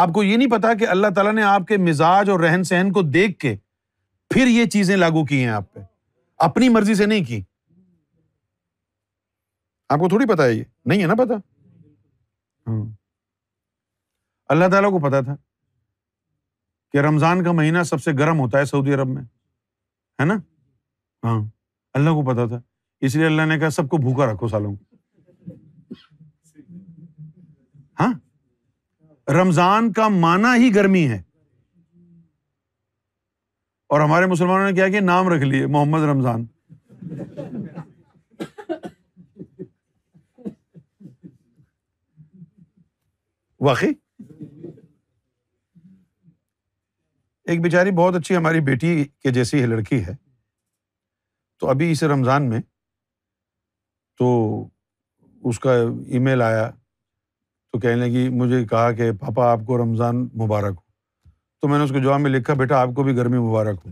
آپ 0.00 0.08
کو 0.14 0.22
یہ 0.22 0.36
نہیں 0.36 0.50
پتا 0.50 0.72
کہ 0.80 0.86
اللہ 0.94 1.06
تعالیٰ 1.14 1.32
نے 1.34 1.42
آپ 1.42 1.66
کے 1.68 1.76
مزاج 1.86 2.30
اور 2.30 2.40
رہن 2.40 2.64
سہن 2.72 2.90
کو 2.94 3.02
دیکھ 3.18 3.38
کے 3.40 3.54
پھر 4.34 4.46
یہ 4.46 4.64
چیزیں 4.72 4.96
لاگو 4.96 5.24
کی 5.30 5.38
ہیں 5.42 5.50
آپ 5.50 5.72
پہ 5.74 5.80
اپنی 6.46 6.68
مرضی 6.76 6.94
سے 6.94 7.06
نہیں 7.06 7.24
کی 7.28 7.40
آپ 9.94 9.98
کو 10.00 10.08
تھوڑی 10.08 10.26
پتا 10.32 10.44
ہے 10.44 10.52
یہ 10.52 10.62
نہیں 10.92 11.02
ہے 11.02 11.06
نا 11.06 11.14
پتا 11.24 11.34
ہاں 12.70 12.82
اللہ 14.52 14.68
تعالیٰ 14.72 14.90
کو 14.90 14.98
پتا 15.08 15.20
تھا 15.30 15.36
کہ 16.92 16.98
رمضان 17.08 17.42
کا 17.44 17.52
مہینہ 17.62 17.82
سب 17.86 18.02
سے 18.02 18.12
گرم 18.18 18.40
ہوتا 18.40 18.58
ہے 18.58 18.64
سعودی 18.74 18.94
عرب 18.94 19.08
میں 19.08 19.22
ہے 19.22 20.24
نا 20.24 20.34
ہاں 21.24 21.40
اللہ 21.94 22.10
کو 22.14 22.22
پتا 22.32 22.46
تھا 22.48 22.60
اس 23.06 23.14
لیے 23.16 23.26
اللہ 23.26 23.46
نے 23.48 23.58
کہا 23.58 23.70
سب 23.76 23.88
کو 23.90 23.96
بھوکا 24.06 24.30
رکھو 24.32 24.48
سالوں 24.48 24.74
ہاں 28.00 28.12
رمضان 29.34 29.92
کا 29.98 30.08
مانا 30.22 30.54
ہی 30.62 30.74
گرمی 30.74 31.06
ہے 31.08 31.20
اور 33.94 34.00
ہمارے 34.00 34.26
مسلمانوں 34.26 34.68
نے 34.68 34.74
کیا 34.74 34.88
کہ 34.88 35.00
نام 35.10 35.28
رکھ 35.28 35.42
لیے 35.44 35.66
محمد 35.74 36.02
رمضان 36.10 36.44
واقعی 43.68 43.90
ایک 47.50 47.60
بیچاری 47.62 47.90
بہت 47.98 48.14
اچھی 48.14 48.36
ہماری 48.36 48.60
بیٹی 48.70 49.02
کے 49.22 49.30
جیسی 49.32 49.64
لڑکی 49.66 50.04
ہے 50.06 50.14
تو 51.62 51.68
ابھی 51.70 51.90
اس 51.92 52.02
رمضان 52.10 52.48
میں 52.50 52.60
تو 54.18 54.28
اس 55.48 55.58
کا 55.64 55.72
ای 55.82 56.18
میل 56.28 56.42
آیا 56.42 56.68
تو 56.70 57.78
کہنے 57.80 58.10
کہ 58.12 58.28
مجھے 58.38 58.64
کہا 58.72 58.90
کہ 59.00 59.10
پاپا 59.20 59.50
آپ 59.50 59.58
کو 59.66 59.78
رمضان 59.82 60.22
مبارک 60.42 60.74
ہو 60.76 61.30
تو 61.62 61.68
میں 61.68 61.78
نے 61.78 61.84
اس 61.84 61.90
کو 61.92 61.98
جواب 62.04 62.20
میں 62.20 62.30
لکھا 62.30 62.54
بیٹا 62.62 62.80
آپ 62.80 62.88
کو 62.96 63.02
بھی 63.02 63.16
گرمی 63.16 63.38
مبارک 63.38 63.86
ہو 63.86 63.90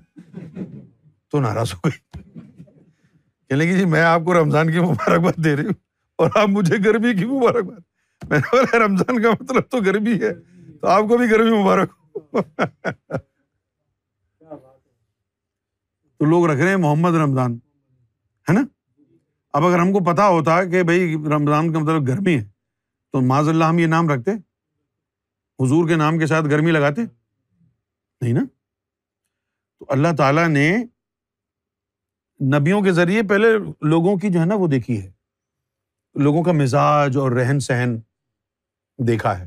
تو 1.30 1.40
ناراض 1.47 1.72
ہو 1.74 1.88
گئی 1.88 2.22
کہنے 2.26 3.66
کہ 3.66 3.76
جی 3.78 3.84
میں 3.94 4.02
آپ 4.10 4.24
کو 4.24 4.34
رمضان 4.40 4.72
کی 4.72 4.80
مبارکباد 4.90 5.42
دے 5.44 5.55
رہی 5.56 5.66
ہوں 5.66 5.74
اور 6.22 6.30
آپ 6.42 6.48
مجھے 6.59 6.76
گرمی 6.90 7.14
کی 7.18 7.24
مبارکباد 7.36 8.28
میں 8.30 8.38
نے 8.38 8.48
بولا 8.56 8.84
رمضان 8.86 9.22
کا 9.22 9.30
مطلب 9.40 9.70
تو 9.70 9.80
گرمی 9.86 10.20
ہے 10.22 10.34
تو 10.80 10.86
آپ 10.97 11.09
کو 11.09 11.18
بھی 11.18 11.30
گرمی 11.30 11.59
مبارک 11.62 11.90
ہو 12.34 12.40
تو 16.20 16.26
لوگ 16.26 16.44
رکھ 16.51 16.60
رہے 16.60 16.68
ہیں 16.68 16.76
محمد 16.76 17.14
رمضان 17.20 17.52
ہے 18.48 18.52
نا 18.55 18.60
اب 19.59 19.66
اگر 19.66 19.78
ہم 19.78 19.92
کو 19.92 19.98
پتا 20.05 20.26
ہوتا 20.28 20.62
کہ 20.74 20.82
بھائی 20.90 21.14
رمضان 21.34 21.72
کا 21.72 21.78
مطلب 21.78 22.09
گرمی 22.09 22.34
ہے 22.36 22.42
تو 23.12 23.20
معذ 23.28 23.48
اللہ 23.48 23.64
ہم 23.70 23.78
یہ 23.78 23.86
نام 23.92 24.09
رکھتے 24.09 24.30
حضور 25.62 25.88
کے 25.88 25.97
نام 26.02 26.18
کے 26.18 26.26
ساتھ 26.32 26.47
گرمی 26.51 26.70
لگاتے 26.70 27.02
نہیں 27.05 28.32
نا 28.32 28.40
تو 29.78 29.86
اللہ 29.97 30.14
تعالیٰ 30.18 30.47
نے 30.48 30.68
نبیوں 32.56 32.80
کے 32.82 32.92
ذریعے 33.01 33.22
پہلے 33.32 33.47
لوگوں 33.94 34.16
کی 34.18 34.28
جو 34.32 34.40
ہے 34.40 34.44
نا 34.52 34.60
وہ 34.60 34.68
دیکھی 34.76 35.01
ہے 35.02 35.10
لوگوں 36.28 36.42
کا 36.44 36.52
مزاج 36.62 37.16
اور 37.22 37.32
رہن 37.42 37.60
سہن 37.70 37.97
دیکھا 39.09 39.38
ہے 39.40 39.47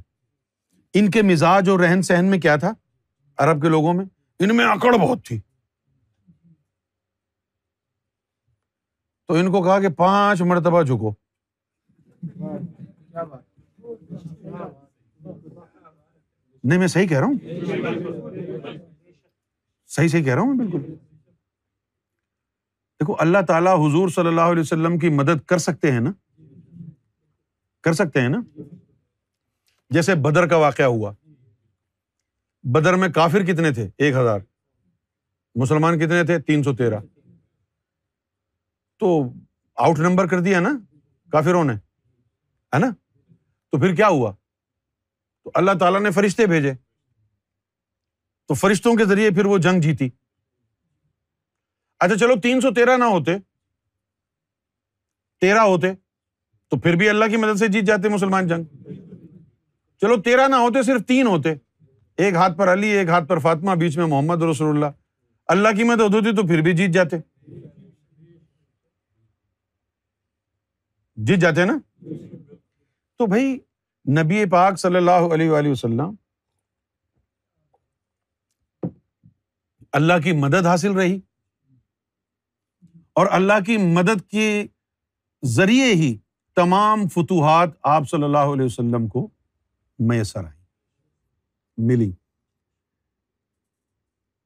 ان 0.99 1.09
کے 1.11 1.21
مزاج 1.35 1.69
اور 1.69 1.79
رہن 1.79 2.01
سہن 2.11 2.25
میں 2.35 2.39
کیا 2.39 2.55
تھا 2.65 2.73
عرب 3.49 3.61
کے 3.61 3.69
لوگوں 3.77 3.93
میں 3.93 4.05
ان 4.43 4.55
میں 4.57 4.65
اکڑ 4.65 4.95
بہت 4.97 5.25
تھی 5.25 5.39
تو 9.27 9.33
ان 9.39 9.51
کو 9.51 9.63
کہا 9.63 9.79
کہ 9.81 9.89
پانچ 9.97 10.41
مرتبہ 10.49 10.81
جھکو 10.83 11.13
نہیں 16.63 16.77
میں 16.79 16.87
صحیح 16.87 17.07
کہہ 17.07 17.19
رہا 17.19 17.25
ہوں 17.25 17.37
صحیح 19.95 20.07
صحیح 20.07 20.23
کہہ 20.23 20.33
رہا 20.33 20.41
ہوں 20.41 20.53
میں 20.55 20.65
بالکل 20.65 20.87
دیکھو 22.99 23.15
اللہ 23.19 23.37
تعالیٰ 23.47 23.73
حضور 23.87 24.09
صلی 24.15 24.27
اللہ 24.27 24.51
علیہ 24.51 24.61
وسلم 24.61 24.97
کی 24.99 25.09
مدد 25.21 25.43
کر 25.47 25.57
سکتے 25.67 25.91
ہیں 25.91 25.99
نا 25.99 26.11
کر 27.83 27.93
سکتے 27.93 28.21
ہیں 28.21 28.29
نا 28.29 28.37
جیسے 29.93 30.15
بدر 30.27 30.47
کا 30.49 30.55
واقعہ 30.57 30.85
ہوا 30.97 31.11
بدر 32.73 32.93
میں 33.03 33.09
کافر 33.15 33.43
کتنے 33.45 33.71
تھے 33.73 33.89
ایک 34.05 34.15
ہزار 34.15 34.39
مسلمان 35.61 35.99
کتنے 35.99 36.23
تھے 36.25 36.39
تین 36.51 36.63
سو 36.63 36.73
تیرہ 36.75 36.99
تو 39.03 39.09
آؤٹ 39.85 39.99
نمبر 39.99 40.27
کر 40.31 40.39
دیا 40.41 40.59
نا 40.59 40.69
کافروں 41.31 41.63
نے 41.63 41.73
ہے 41.73 42.79
نا 42.79 42.87
تو 42.89 43.77
تو 43.77 43.79
پھر 43.83 43.95
کیا 43.95 44.07
ہوا 44.17 44.31
اللہ 45.61 45.71
تعالیٰ 45.79 45.99
نے 46.01 46.11
فرشتے 46.17 46.45
بھیجے 46.51 46.71
تو 48.47 48.53
فرشتوں 48.59 48.93
کے 48.99 49.05
ذریعے 49.05 49.29
پھر 49.39 49.45
وہ 49.53 49.57
جنگ 49.65 49.81
جیتی 49.87 50.07
اچھا 52.05 52.17
چلو 52.21 52.39
تین 52.43 52.61
سو 52.61 52.73
تیرہ 52.73 52.85
تیرہ 52.85 52.97
نہ 53.03 53.11
ہوتے 53.15 53.35
ہوتے 55.57 55.93
تو 56.69 56.77
پھر 56.85 56.95
بھی 57.01 57.09
اللہ 57.09 57.29
کی 57.31 57.37
مدد 57.45 57.59
سے 57.59 57.67
جیت 57.75 57.83
جاتے 57.87 58.09
مسلمان 58.15 58.47
جنگ 58.53 58.87
چلو 60.01 60.21
تیرہ 60.29 60.47
نہ 60.55 60.61
ہوتے 60.65 60.83
صرف 60.93 61.05
تین 61.07 61.27
ہوتے 61.33 61.53
ایک 62.23 62.35
ہاتھ 62.43 62.57
پر 62.57 62.73
علی 62.73 62.89
ایک 62.99 63.09
ہاتھ 63.17 63.27
پر 63.29 63.39
فاطمہ 63.49 63.75
بیچ 63.85 63.97
میں 63.97 64.05
محمد 64.15 64.43
رسول 64.51 64.69
اللہ 64.75 64.95
اللہ 65.57 65.75
کی 65.77 65.83
مدد 65.93 66.13
ہوتی 66.19 66.35
تو 66.41 66.47
پھر 66.47 66.61
بھی 66.69 66.73
جیت 66.81 66.93
جاتے 67.01 67.17
جیت 71.25 71.39
جاتے 71.41 71.61
ہیں 71.61 71.67
نا 71.67 71.77
تو 73.17 73.25
بھائی 73.33 73.53
نبی 74.21 74.43
پاک 74.51 74.79
صلی 74.79 74.95
اللہ 74.97 75.33
علیہ 75.33 75.69
وسلم 75.69 76.13
اللہ 79.99 80.19
کی 80.23 80.31
مدد 80.41 80.65
حاصل 80.65 80.91
رہی 80.97 81.19
اور 83.21 83.27
اللہ 83.37 83.59
کی 83.65 83.77
مدد 83.95 84.21
کے 84.31 84.47
ذریعے 85.55 85.93
ہی 85.95 86.15
تمام 86.55 87.07
فتوحات 87.13 87.69
آپ 87.95 88.09
صلی 88.09 88.23
اللہ 88.23 88.53
علیہ 88.53 88.65
وسلم 88.65 89.07
کو 89.13 89.27
میسر 90.09 90.43
آئی 90.43 91.83
ملی 91.87 92.11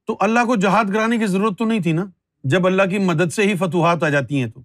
تو 0.06 0.16
اللہ 0.26 0.44
کو 0.46 0.56
جہاد 0.56 0.92
کرانے 0.92 1.18
کی 1.18 1.26
ضرورت 1.26 1.58
تو 1.58 1.64
نہیں 1.64 1.80
تھی 1.82 1.92
نا 1.92 2.04
جب 2.52 2.66
اللہ 2.66 2.82
کی 2.90 2.98
مدد 3.06 3.32
سے 3.32 3.42
ہی 3.46 3.56
فتوحات 3.62 4.02
آ 4.04 4.08
جاتی 4.08 4.40
ہیں 4.42 4.50
تو 4.50 4.60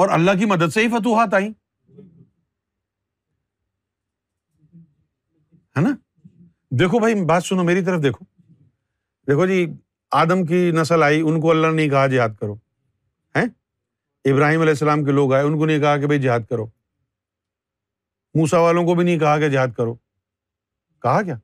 اور 0.00 0.08
اللہ 0.12 0.36
کی 0.38 0.44
مدد 0.50 0.72
سے 0.74 0.80
ہی 0.80 0.88
فتوحات 0.98 1.34
آئی 1.34 1.50
دیکھو 6.80 6.98
بھائی 6.98 7.14
بات 7.28 7.44
سنو 7.44 7.62
میری 7.64 7.82
طرف 7.84 8.02
دیکھو 8.02 8.24
دیکھو 9.28 9.46
جی 9.46 9.64
آدم 10.20 10.44
کی 10.46 10.70
نسل 10.80 11.02
آئی 11.02 11.20
ان 11.26 11.40
کو 11.40 11.50
اللہ 11.50 11.66
نہیں 11.74 11.88
کہا 11.88 12.06
جہاد 12.14 12.36
کرو 12.40 12.54
ابراہیم 14.30 14.60
علیہ 14.60 14.72
السلام 14.72 15.04
کے 15.04 15.12
لوگ 15.12 15.32
آئے 15.34 15.44
ان 15.44 15.58
کو 15.58 15.66
نہیں 15.66 15.78
کہا 15.80 15.96
کہ 15.98 16.06
بھائی 16.06 16.20
جہاد 16.22 16.40
کرو 16.50 16.66
موسا 18.38 18.58
والوں 18.60 18.84
کو 18.86 18.94
بھی 18.94 19.04
نہیں 19.04 19.18
کہا 19.18 19.38
کہ 19.38 19.48
جہاد 19.50 19.72
کرو 19.76 19.94
کہا 21.02 21.22
کیا 21.22 21.34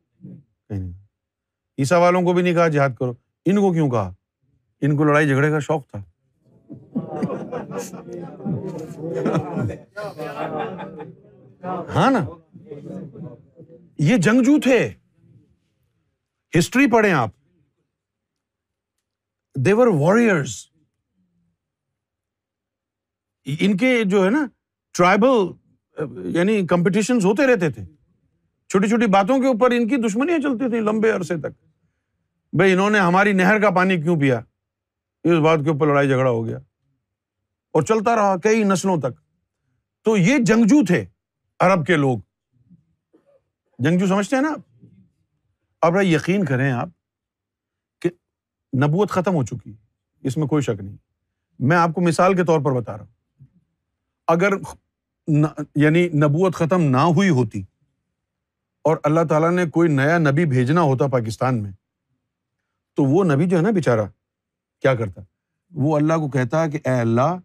عیسا 0.75 1.99
والوں 2.03 2.23
کو 2.25 2.33
بھی 2.33 2.43
نہیں 2.43 2.55
کہا 2.55 2.69
جہاد 2.77 2.95
کرو 2.99 3.13
ان 3.51 3.57
کو 3.61 3.73
کیوں 3.73 3.91
کہا 3.91 4.11
ان 4.87 4.97
کو 4.97 5.05
لڑائی 5.05 5.29
جھگڑے 5.29 5.51
کا 5.51 5.59
شوق 5.69 5.87
تھا 5.91 6.01
ہاں 11.95 12.11
نا 12.11 12.25
یہ 13.99 14.17
جنگجو 14.23 14.59
تھے 14.65 14.79
ہسٹری 16.59 16.91
پڑھیں 16.91 17.13
آپ 17.13 17.31
دیور 19.65 19.87
واریئرس 20.01 20.57
ان 23.61 23.77
کے 23.77 23.93
جو 24.11 24.25
ہے 24.25 24.31
نا 24.31 24.45
ٹرائبل 24.97 25.51
یعنی 26.37 26.67
کمپٹیشن 26.67 27.19
ہوتے 27.25 27.47
رہتے 27.47 27.71
تھے 27.71 27.85
چھوٹی 28.71 28.89
چھوٹی 28.89 29.07
باتوں 29.13 29.39
کے 29.41 29.47
اوپر 29.47 29.71
ان 29.77 29.87
کی 29.89 29.97
دشمنیاں 30.09 30.39
چلتی 30.43 30.71
تھیں 30.71 30.81
لمبے 30.91 31.11
عرصے 31.11 31.37
تک 31.43 31.57
بھائی 32.59 32.73
انہوں 32.73 32.91
نے 32.91 32.99
ہماری 33.07 33.33
نہر 33.41 33.61
کا 33.61 33.71
پانی 33.81 34.01
کیوں 34.03 34.19
پیا 34.21 34.41
اس 35.33 35.39
بات 35.45 35.61
کے 35.65 35.71
اوپر 35.71 35.87
لڑائی 35.87 36.09
جھگڑا 36.09 36.31
ہو 36.31 36.45
گیا 36.47 36.59
اور 37.75 37.83
چلتا 37.89 38.15
رہا 38.17 38.37
کئی 38.43 38.63
نسلوں 38.65 38.97
تک 39.01 39.17
تو 40.05 40.17
یہ 40.17 40.39
جنگجو 40.47 40.85
تھے 40.89 41.05
عرب 41.65 41.87
کے 41.87 41.97
لوگ 41.97 42.19
جنگجو 43.85 44.07
سمجھتے 44.07 44.37
ہیں 44.37 44.43
نا 44.43 44.55
آپ 45.87 45.93
اب 45.95 46.03
یقین 46.05 46.45
کریں 46.45 46.71
آپ 46.73 46.89
کہ 48.03 48.11
نبوت 48.85 49.11
ختم 49.11 49.35
ہو 49.35 49.45
چکی 49.47 49.73
اس 50.29 50.37
میں 50.37 50.47
کوئی 50.49 50.63
شک 50.63 50.81
نہیں 50.81 50.97
میں 51.69 51.77
آپ 51.77 51.91
کو 51.95 52.01
مثال 52.01 52.35
کے 52.37 52.45
طور 52.45 52.61
پر 52.65 52.81
بتا 52.81 52.97
رہا 52.97 53.05
ہوں 53.05 53.17
اگر 54.35 54.53
یعنی 55.83 56.09
نبوت 56.25 56.55
ختم 56.55 56.83
نہ 56.91 57.03
ہوئی 57.17 57.29
ہوتی 57.39 57.63
اور 58.89 58.97
اللہ 59.09 59.21
تعالیٰ 59.29 59.51
نے 59.53 59.65
کوئی 59.71 59.89
نیا 59.95 60.19
نبی 60.19 60.45
بھیجنا 60.55 60.81
ہوتا 60.91 61.07
پاکستان 61.15 61.63
میں 61.63 61.71
تو 62.97 63.05
وہ 63.11 63.25
نبی 63.33 63.47
جو 63.49 63.57
ہے 63.57 63.63
نا 63.63 63.71
بیچارہ 63.75 64.07
کیا 64.83 64.95
کرتا 64.95 65.23
وہ 65.87 65.97
اللہ 65.97 66.19
کو 66.19 66.29
کہتا 66.37 66.67
کہ 66.73 66.79
اے 66.89 66.99
اللہ 67.01 67.37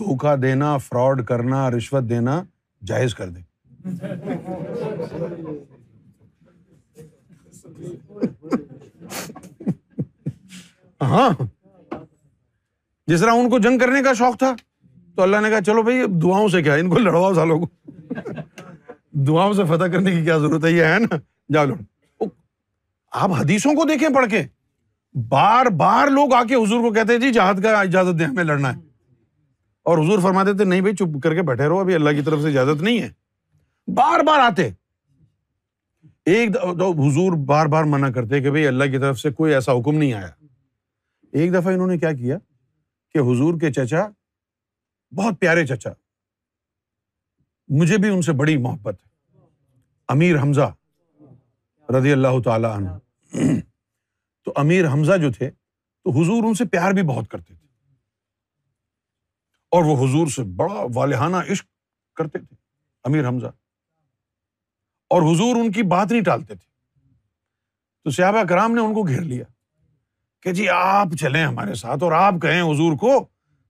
دھوکا 0.00 0.34
دینا 0.42 0.76
فراڈ 0.82 1.24
کرنا 1.26 1.70
رشوت 1.70 2.04
دینا 2.10 2.42
جائز 2.86 3.14
کر 3.14 3.28
دیں 3.28 3.42
ہاں 11.10 11.30
جس 13.10 13.20
طرح 13.20 13.30
ان 13.32 13.48
کو 13.50 13.58
جنگ 13.58 13.78
کرنے 13.78 14.02
کا 14.02 14.12
شوق 14.22 14.36
تھا 14.38 14.54
تو 15.16 15.22
اللہ 15.22 15.36
نے 15.42 15.50
کہا 15.50 15.62
چلو 15.66 15.82
بھائی 15.82 16.02
دعاؤں 16.22 16.48
سے 16.48 16.62
کیا 16.62 16.74
ان 16.82 16.90
کو 16.90 16.98
لڑواؤ 16.98 17.34
سالوں 17.34 17.58
کو 17.58 17.68
دعاؤں 19.28 19.52
سے 19.54 19.64
فتح 19.76 19.92
کرنے 19.92 20.12
کی 20.16 20.22
کیا 20.24 20.36
ضرورت 20.38 20.64
ہے 20.64 20.70
یہ 20.72 20.84
ہے 20.92 20.98
نا 21.10 21.16
جا 21.54 21.64
لو 21.70 21.74
آپ 23.22 23.30
حدیثوں 23.40 23.74
کو 23.74 23.84
دیکھیں 23.94 24.08
پڑھ 24.14 24.26
کے 24.30 24.42
بار 25.28 25.66
بار 25.82 26.08
لوگ 26.18 26.34
آ 26.34 26.42
کے 26.48 26.54
حضور 26.54 26.80
کو 26.88 26.92
کہتے 26.94 27.12
ہیں 27.12 27.20
جی 27.20 27.32
جہاد 27.38 27.62
کا 27.62 27.80
اجازت 27.80 28.18
دیں 28.18 28.26
ہمیں 28.26 28.44
لڑنا 28.44 28.74
ہے 28.76 28.88
اور 29.88 29.98
حضور 29.98 30.18
فرماتے 30.22 30.52
تھے 30.56 30.64
نہیں 30.64 30.80
بھائی 30.80 30.94
چپ 30.96 31.20
کر 31.22 31.34
کے 31.34 31.42
بیٹھے 31.48 31.64
رہو 31.68 31.78
ابھی 31.80 31.94
اللہ 31.94 32.10
کی 32.16 32.22
طرف 32.22 32.40
سے 32.42 32.48
اجازت 32.48 32.82
نہیں 32.82 33.00
ہے 33.02 33.08
بار 33.94 34.22
بار 34.26 34.40
آتے 34.40 34.68
ایک 36.32 36.56
حضور 36.76 37.36
بار 37.46 37.66
بار 37.74 37.84
منع 37.92 38.08
کرتے 38.16 38.40
کہ 38.42 38.50
بھائی 38.50 38.66
اللہ 38.66 38.90
کی 38.90 38.98
طرف 38.98 39.18
سے 39.20 39.30
کوئی 39.38 39.54
ایسا 39.54 39.72
حکم 39.78 39.96
نہیں 39.98 40.12
آیا 40.12 40.30
ایک 41.42 41.52
دفعہ 41.54 41.72
انہوں 41.74 41.86
نے 41.86 41.98
کیا 41.98 42.12
کیا 42.12 42.38
کہ 43.14 43.18
حضور 43.30 43.60
کے 43.60 43.72
چچا 43.72 44.06
بہت 45.16 45.40
پیارے 45.40 45.66
چچا 45.66 45.90
مجھے 47.80 47.96
بھی 48.02 48.08
ان 48.08 48.20
سے 48.22 48.32
بڑی 48.40 48.56
محبت 48.66 48.94
ہے 49.02 49.08
امیر 50.14 50.40
حمزہ 50.42 50.70
رضی 51.96 52.12
اللہ 52.12 52.40
تعالیٰ 52.44 52.76
تو 54.44 54.52
امیر 54.62 54.88
حمزہ 54.92 55.16
جو 55.22 55.32
تھے 55.32 55.50
تو 55.50 56.10
حضور 56.20 56.44
ان 56.48 56.54
سے 56.60 56.64
پیار 56.74 56.92
بھی 56.98 57.02
بہت 57.14 57.28
کرتے 57.30 57.54
تھے 57.54 57.59
اور 59.76 59.84
وہ 59.84 59.94
حضور 60.04 60.26
سے 60.36 60.42
بڑا 60.56 60.84
والہانہ 60.94 61.36
عشق 61.52 61.66
کرتے 62.16 62.38
تھے 62.38 62.54
امیر 63.08 63.28
حمزہ 63.28 63.46
اور 65.14 65.22
حضور 65.32 65.56
ان 65.56 65.70
کی 65.72 65.82
بات 65.92 66.10
نہیں 66.12 66.22
ٹالتے 66.24 66.54
تھے 66.54 66.68
تو 68.04 68.10
صحابہ 68.10 68.42
کرام 68.48 68.74
نے 68.74 68.80
ان 68.80 68.94
کو 68.94 69.02
گھیر 69.06 69.20
لیا 69.20 69.44
کہ 70.42 70.52
جی 70.58 70.68
آپ 70.74 71.08
چلیں 71.20 71.44
ہمارے 71.44 71.74
ساتھ 71.82 72.02
اور 72.04 72.12
آپ 72.18 72.34
کہیں 72.42 72.60
حضور 72.62 72.96
کو 73.00 73.12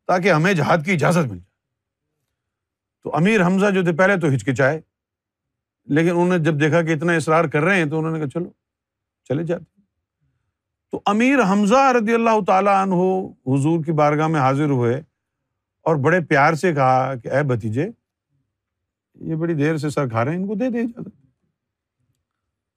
تاکہ 0.09 0.33
ہمیں 0.33 0.53
جہاد 0.61 0.85
کی 0.85 0.93
اجازت 0.93 1.27
مل 1.31 1.39
جائے 1.39 1.49
تو 3.05 3.15
امیر 3.17 3.47
حمزہ 3.47 3.71
جو 3.75 3.83
تھے 3.85 3.93
پہلے 3.99 4.17
تو 4.21 4.35
ہچکچائے 4.35 4.81
لیکن 5.97 6.11
انہوں 6.11 6.37
نے 6.39 6.39
جب 6.45 6.61
دیکھا 6.61 6.83
کہ 6.89 6.95
اتنا 6.95 7.13
اصرار 7.21 7.45
کر 7.53 7.63
رہے 7.65 7.83
ہیں 7.83 7.89
تو 7.91 7.99
انہوں 7.99 8.13
نے 8.13 8.19
کہا 8.21 8.29
چلو 8.39 8.51
چلے 9.29 9.43
جاتے 9.47 9.65
تو 10.93 11.01
امیر 11.11 11.43
حمزہ 11.53 11.87
رضی 11.97 12.15
اللہ 12.15 12.41
تعالیٰ 12.47 12.75
عنہ 12.83 12.95
حضور 13.55 13.85
کی 13.85 13.93
بارگاہ 14.03 14.27
میں 14.35 14.41
حاضر 14.41 14.71
ہوئے 14.79 15.01
اور 15.89 15.97
بڑے 16.05 16.21
پیار 16.29 16.55
سے 16.61 16.73
کہا 16.75 17.15
کہ 17.23 17.29
اے 17.37 17.43
بتیجے 17.49 17.87
یہ 19.29 19.35
بڑی 19.37 19.55
دیر 19.55 19.77
سے 19.77 19.91
سر 19.91 20.09
کھا 20.09 20.25
رہے 20.25 20.33
ہیں 20.33 20.39
ان 20.39 20.47
کو 20.49 20.55
دے 20.59 20.69
دے 20.71 20.83
جاتا 20.87 21.09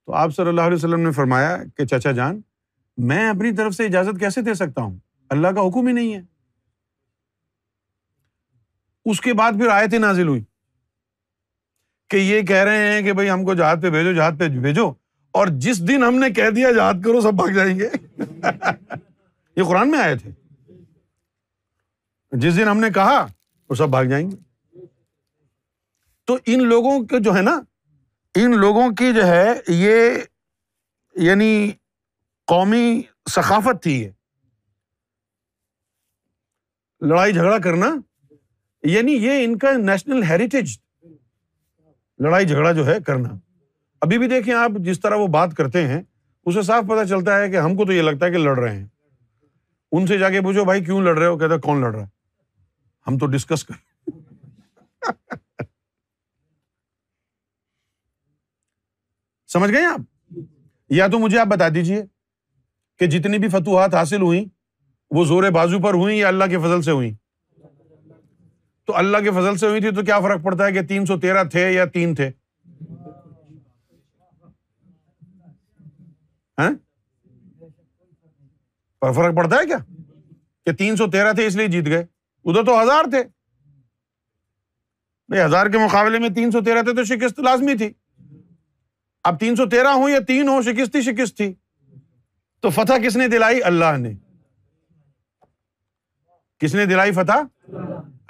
تو 0.06 0.12
آپ 0.22 0.34
صلی 0.36 0.48
اللہ 0.48 0.60
علیہ 0.60 0.74
وسلم 0.76 1.00
نے 1.00 1.10
فرمایا 1.16 1.56
کہ 1.76 1.84
چچا 1.86 2.12
جان 2.20 2.40
میں 3.10 3.28
اپنی 3.28 3.54
طرف 3.56 3.74
سے 3.74 3.84
اجازت 3.86 4.18
کیسے 4.20 4.42
دے 4.48 4.54
سکتا 4.54 4.82
ہوں 4.82 4.96
اللہ 5.36 5.48
کا 5.56 5.66
حکم 5.66 5.86
ہی 5.86 5.92
نہیں 5.92 6.14
ہے 6.14 6.20
اس 9.10 9.20
کے 9.20 9.32
بعد 9.38 9.52
پھر 9.58 9.68
آیتیں 9.70 9.98
نازل 9.98 10.28
ہوئی 10.28 10.42
کہ 12.10 12.16
یہ 12.16 12.42
کہہ 12.46 12.62
رہے 12.64 12.92
ہیں 12.92 13.02
کہ 13.02 13.12
بھائی 13.18 13.30
ہم 13.30 13.44
کو 13.44 13.54
جہاد 13.54 13.76
پہ 13.82 13.90
بھیجو 13.90 14.12
جہاد 14.12 14.32
پہ 14.38 14.48
بھیجو 14.60 14.88
اور 15.40 15.46
جس 15.66 15.86
دن 15.88 16.02
ہم 16.04 16.14
نے 16.18 16.30
کہہ 16.34 16.50
دیا 16.56 16.70
جہاد 16.72 17.02
کرو 17.04 17.20
سب 17.20 17.34
بھاگ 17.40 17.54
جائیں 17.54 17.78
گے 17.78 17.88
یہ 19.56 19.62
قرآن 19.68 19.90
میں 19.90 19.98
آئے 20.00 20.16
تھے 20.18 20.30
جس 22.42 22.56
دن 22.56 22.68
ہم 22.68 22.78
نے 22.80 22.88
کہا 22.94 23.18
وہ 23.68 23.74
سب 23.74 23.88
بھاگ 23.88 24.04
جائیں 24.10 24.30
گے 24.30 24.80
تو 26.26 26.36
ان 26.52 26.62
لوگوں 26.68 26.98
کے 27.06 27.18
جو 27.24 27.34
ہے 27.34 27.40
نا 27.42 27.58
ان 28.42 28.56
لوگوں 28.60 28.88
کی 28.98 29.12
جو 29.14 29.26
ہے 29.26 29.48
یہ 29.68 30.16
یعنی 31.26 31.48
قومی 32.52 32.86
ثقافت 33.34 33.82
تھی 33.82 33.92
یہ 34.02 34.08
لڑائی 37.08 37.32
جھگڑا 37.32 37.58
کرنا 37.64 37.94
یعنی 38.88 39.12
یہ 39.24 39.44
ان 39.44 39.56
کا 39.58 39.72
نیشنل 39.82 40.22
ہیریٹیج 40.28 40.76
لڑائی 42.24 42.46
جھگڑا 42.46 42.72
جو 42.72 42.86
ہے 42.86 42.96
کرنا 43.06 43.28
ابھی 44.06 44.18
بھی 44.18 44.26
دیکھیں 44.28 44.52
آپ 44.54 44.72
جس 44.88 45.00
طرح 45.00 45.16
وہ 45.18 45.26
بات 45.38 45.54
کرتے 45.56 45.86
ہیں 45.88 46.00
اسے 46.46 46.62
صاف 46.62 46.84
پتہ 46.88 47.04
چلتا 47.08 47.38
ہے 47.40 47.50
کہ 47.50 47.56
ہم 47.56 47.76
کو 47.76 47.84
تو 47.86 47.92
یہ 47.92 48.02
لگتا 48.02 48.26
ہے 48.26 48.30
کہ 48.30 48.38
لڑ 48.38 48.58
رہے 48.58 48.76
ہیں 48.76 48.86
ان 49.96 50.06
سے 50.06 50.18
جا 50.18 50.28
کے 50.30 50.40
پوچھو 50.42 50.64
بھائی 50.64 50.84
کیوں 50.84 51.00
لڑ 51.02 51.16
رہے 51.18 51.26
ہو 51.26 51.38
کہتا 51.38 51.56
کون 51.66 51.80
لڑ 51.80 51.92
رہا 51.94 52.02
ہے 52.04 52.12
ہم 53.06 53.18
تو 53.18 53.26
ڈسکس 53.32 53.64
کر 53.64 54.10
سمجھ 59.52 59.70
گئے 59.72 59.84
آپ 59.86 60.34
یا 60.92 61.06
تو 61.12 61.18
مجھے 61.18 61.38
آپ 61.38 61.46
بتا 61.46 61.68
دیجیے 61.74 62.02
کہ 62.98 63.06
جتنی 63.16 63.38
بھی 63.38 63.48
فتوحات 63.48 63.94
حاصل 63.94 64.22
ہوئیں 64.22 64.44
وہ 65.14 65.24
زور 65.24 65.50
بازو 65.54 65.80
پر 65.82 65.94
ہوئیں 65.94 66.16
یا 66.16 66.28
اللہ 66.28 66.44
کے 66.50 66.58
فضل 66.62 66.82
سے 66.82 66.90
ہوئیں 66.90 67.12
تو 68.86 68.96
اللہ 68.96 69.18
کے 69.24 69.30
فضل 69.38 69.56
سے 69.58 69.66
ہوئی 69.66 69.80
تھی 69.80 69.90
تو 69.96 70.02
کیا 70.04 70.18
فرق 70.20 70.42
پڑتا 70.44 70.66
ہے 70.66 70.72
کہ 70.72 70.82
تین 70.88 71.06
سو 71.06 71.18
تیرہ 71.20 71.44
تھے 71.52 71.70
یا 71.72 71.84
تین 71.92 72.14
تھے 72.14 72.30
ہاں؟ 76.58 76.70
پر 79.00 79.12
فرق 79.12 79.36
پڑتا 79.36 79.56
ہے 79.60 79.66
کیا 79.66 79.76
کہ 80.66 80.72
تین 80.78 80.96
سو 80.96 81.10
تیرہ 81.10 81.32
تھے 81.38 81.46
اس 81.46 81.56
لیے 81.56 81.66
جیت 81.68 81.86
گئے 81.86 82.04
ادھر 82.46 82.64
تو 82.64 82.80
ہزار 82.82 83.04
تھے 83.10 83.22
بھائی 85.28 85.44
ہزار 85.44 85.66
کے 85.72 85.78
مقابلے 85.78 86.18
میں 86.18 86.28
تین 86.34 86.50
سو 86.50 86.60
تیرہ 86.64 86.82
تھے 86.82 86.92
تو 86.94 87.04
شکست 87.14 87.38
لازمی 87.44 87.76
تھی 87.82 87.92
اب 89.28 89.38
تین 89.40 89.56
سو 89.56 89.68
تیرہ 89.74 89.92
ہو 90.00 90.08
یا 90.08 90.18
تین 90.28 90.48
ہو 90.48 90.60
شکست 90.62 90.96
ہی 90.96 91.00
شکست 91.02 91.36
تھی 91.36 91.52
تو 92.62 92.70
فتح 92.70 92.98
کس 93.06 93.16
نے 93.16 93.28
دلائی 93.28 93.62
اللہ 93.70 93.96
نے 94.00 94.12
کس 96.60 96.74
نے 96.74 96.84
دلائی 96.86 97.12
فتح 97.12 97.74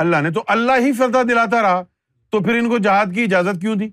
اللہ 0.05 0.21
نے 0.23 0.31
تو 0.35 0.43
اللہ 0.57 0.81
ہی 0.87 0.93
فتح 0.99 1.23
دلاتا 1.29 1.63
رہا 1.63 1.83
تو 2.31 2.43
پھر 2.43 2.59
ان 2.59 2.69
کو 2.69 2.79
جہاد 2.87 3.15
کی 3.15 3.23
اجازت 3.25 3.61
کیوں 3.61 3.75
دی 3.83 3.89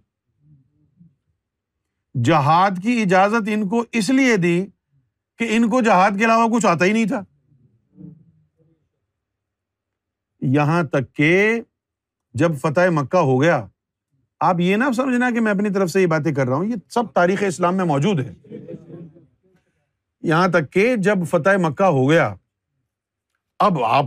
جہاد 2.25 2.81
کی 2.83 3.01
اجازت 3.01 3.49
ان 3.53 3.67
کو 3.69 3.83
اس 4.01 4.09
لیے 4.19 4.37
دی 4.45 4.55
کہ 5.39 5.47
ان 5.57 5.69
کو 5.69 5.81
جہاد 5.81 6.17
کے 6.19 6.25
علاوہ 6.25 6.47
کچھ 6.55 6.65
آتا 6.71 6.85
ہی 6.85 6.91
نہیں 6.93 7.05
تھا 7.07 7.23
یہاں 10.49 10.81
تک 10.91 11.13
کہ 11.15 11.61
جب 12.41 12.57
فتح 12.61 12.89
مکہ 12.93 13.17
ہو 13.29 13.41
گیا 13.41 13.65
آپ 14.47 14.59
یہ 14.59 14.75
نہ 14.77 14.83
سمجھنا 14.95 15.29
کہ 15.33 15.39
میں 15.39 15.51
اپنی 15.51 15.69
طرف 15.73 15.89
سے 15.91 16.01
یہ 16.01 16.07
باتیں 16.13 16.33
کر 16.35 16.47
رہا 16.47 16.55
ہوں 16.55 16.65
یہ 16.65 16.75
سب 16.93 17.11
تاریخ 17.15 17.43
اسلام 17.47 17.75
میں 17.77 17.85
موجود 17.85 18.19
ہے 18.27 18.33
یہاں 20.27 20.47
تک 20.53 20.71
کہ 20.73 20.93
جب 21.05 21.25
فتح 21.29 21.57
مکہ 21.67 21.83
ہو 21.97 22.09
گیا 22.09 22.33
اب 23.65 23.81
آپ 23.85 24.05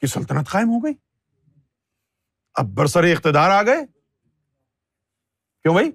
کی 0.00 0.06
سلطنت 0.06 0.50
قائم 0.50 0.68
ہو 0.70 0.82
گئی 0.84 0.92
اب 2.58 2.66
برسر 2.76 3.04
اقتدار 3.12 3.50
آ 3.50 3.62
گئے 3.66 3.80
کیوں 5.62 5.74
بھائی 5.74 5.90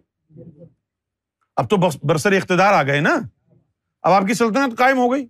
اب 1.62 1.70
تو 1.70 1.78
برسر 2.08 2.32
اقتدار 2.38 2.74
آ 2.74 2.84
گئے 2.88 3.00
نا 3.02 3.14
اب 3.16 4.12
آپ 4.12 4.24
کی 4.28 4.34
سلطنت 4.34 4.78
قائم 4.78 4.98
ہو 4.98 5.12
گئی 5.12 5.26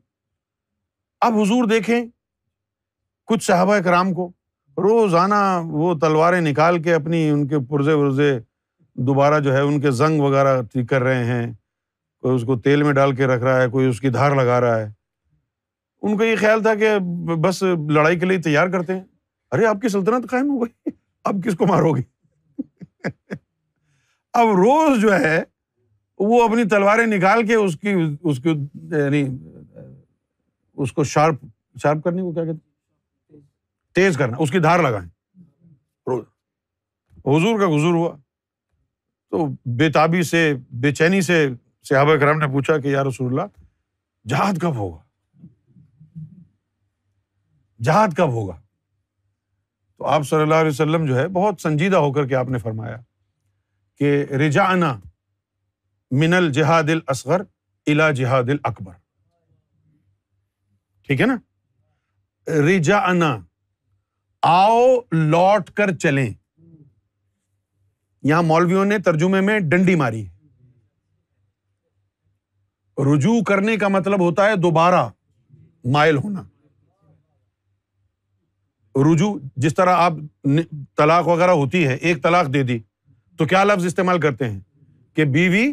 اب 1.26 1.36
حضور 1.40 1.68
دیکھیں 1.70 2.02
کچھ 3.27 3.43
صحابہ 3.43 3.77
کرام 3.84 4.14
کو 4.14 4.30
روزانہ 4.84 5.35
وہ 5.68 5.93
تلواریں 6.02 6.39
نکال 6.41 6.81
کے 6.84 6.93
اپنی 6.93 7.27
ان 7.30 7.45
کے 7.47 7.60
پرزے 7.69 7.93
ورزے 7.99 8.34
دوبارہ 9.07 9.39
جو 9.43 9.53
ہے 9.53 9.61
ان 9.61 9.80
کے 9.81 9.91
زنگ 10.02 10.19
وغیرہ 10.22 10.61
ٹھیک 10.73 10.89
کر 10.89 11.02
رہے 11.03 11.23
ہیں 11.26 11.45
کوئی 12.22 12.35
اس 12.35 12.43
کو 12.47 12.57
تیل 12.68 12.84
میں 12.84 12.93
ڈال 12.93 13.15
کے 13.15 13.27
رکھ 13.27 13.43
رہا 13.43 13.61
ہے 13.61 13.68
کوئی 13.69 13.88
اس 13.88 13.99
کی 14.02 14.10
دھار 14.18 14.35
لگا 14.35 14.60
رہا 14.61 14.77
ہے 14.81 14.89
ان 16.07 16.18
کا 16.18 16.23
یہ 16.23 16.35
خیال 16.39 16.61
تھا 16.64 16.73
کہ 16.76 16.97
بس 17.43 17.64
لڑائی 17.97 18.19
کے 18.19 18.26
لیے 18.26 18.38
تیار 18.47 18.68
کرتے 18.72 18.93
ہیں 18.93 19.03
ارے 19.56 19.65
آپ 19.65 19.81
کی 19.81 19.88
سلطنت 19.95 20.30
قائم 20.30 20.49
ہو 20.49 20.60
گئی 20.64 20.91
اب 21.31 21.41
کس 21.45 21.56
کو 21.57 21.68
مارو 21.68 21.93
گے 21.95 22.02
اب 24.39 24.47
روز 24.60 25.02
جو 25.02 25.14
ہے 25.19 25.39
وہ 26.30 26.43
اپنی 26.47 26.64
تلواریں 26.69 27.06
نکال 27.15 27.45
کے 27.47 27.56
اس 27.56 27.76
کی 27.81 27.93
اس 28.23 28.38
کو 28.45 28.49
یعنی 28.97 29.26
اس 30.84 30.91
کو 30.93 31.03
شارپ 31.15 31.43
شارپ 31.84 32.03
کرنے 32.03 32.22
کو 32.22 32.31
کیا 32.34 32.43
کہتے 32.43 32.57
ہیں 32.68 32.73
تیز 33.95 34.17
کرنا 34.17 34.38
اس 34.43 34.51
کی 34.51 34.59
دھار 34.59 34.80
لگائیں 34.80 35.07
حضور 37.31 37.59
کا 37.59 37.65
ہوا 37.65 38.15
تو 39.31 39.45
بے 39.77 39.89
تابی 39.91 40.23
سے 40.31 40.51
بے 40.81 40.91
چینی 40.95 41.22
سے 41.30 41.45
صحابہ 41.89 42.34
نے 42.39 42.47
پوچھا 42.53 42.77
کہ 42.80 42.88
یار 42.88 43.05
جہاد 44.30 44.53
کب 44.61 44.76
ہوگا 44.76 45.03
جہاد 47.84 48.13
کب 48.17 48.30
ہوگا 48.34 48.55
تو 49.97 50.05
آپ 50.13 50.23
صلی 50.30 50.41
اللہ 50.41 50.61
علیہ 50.61 50.69
وسلم 50.72 51.05
جو 51.05 51.15
ہے 51.19 51.27
بہت 51.39 51.61
سنجیدہ 51.61 51.97
ہو 52.05 52.11
کر 52.13 52.27
کے 52.27 52.35
آپ 52.35 52.49
نے 52.49 52.57
فرمایا 52.59 52.95
کہ 53.99 54.13
رجعنا 54.45 54.94
من 56.21 56.34
الجہاد 56.34 56.84
جہاد 56.89 57.03
اثغر 57.15 57.41
الا 57.91 58.10
جہاد 58.21 58.49
اکبر 58.63 58.94
ٹھیک 61.07 61.21
ہے 61.21 61.26
نا 61.26 61.36
رجا 62.70 62.97
انا 63.10 63.36
آؤ 64.48 64.96
لوٹ 65.12 65.70
کر 65.78 65.91
چلیں 66.02 66.30
یہاں 68.30 68.41
مولویوں 68.44 68.84
نے 68.86 68.98
ترجمے 69.06 69.40
میں 69.48 69.60
ڈنڈی 69.70 69.96
ماری 70.02 70.24
رجوع 73.12 73.41
کرنے 73.48 73.76
کا 73.78 73.88
مطلب 73.96 74.20
ہوتا 74.22 74.46
ہے 74.49 74.56
دوبارہ 74.68 75.02
مائل 75.94 76.18
ہونا 76.24 76.44
رجوع 79.12 79.34
جس 79.65 79.76
طرح 79.76 79.98
آپ 80.04 80.14
طلاق 80.98 81.28
وغیرہ 81.28 81.52
ہوتی 81.64 81.86
ہے 81.88 81.94
ایک 82.10 82.22
طلاق 82.24 82.54
دے 82.54 82.64
دی 82.72 82.78
تو 83.38 83.46
کیا 83.54 83.64
لفظ 83.64 83.86
استعمال 83.86 84.20
کرتے 84.26 84.49
ہیں 84.49 84.60
کہ 85.15 85.26
بیوی 85.40 85.68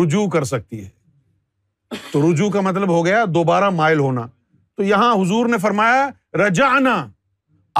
رجوع 0.00 0.26
کر 0.32 0.44
سکتی 0.56 0.84
ہے 0.84 1.98
تو 2.12 2.30
رجوع 2.30 2.50
کا 2.50 2.60
مطلب 2.70 2.90
ہو 2.96 3.04
گیا 3.06 3.24
دوبارہ 3.34 3.70
مائل 3.80 3.98
ہونا 4.00 4.26
تو 4.76 4.82
یہاں 4.84 5.14
حضور 5.22 5.48
نے 5.48 5.58
فرمایا 5.62 6.08
رجعنا 6.46 6.96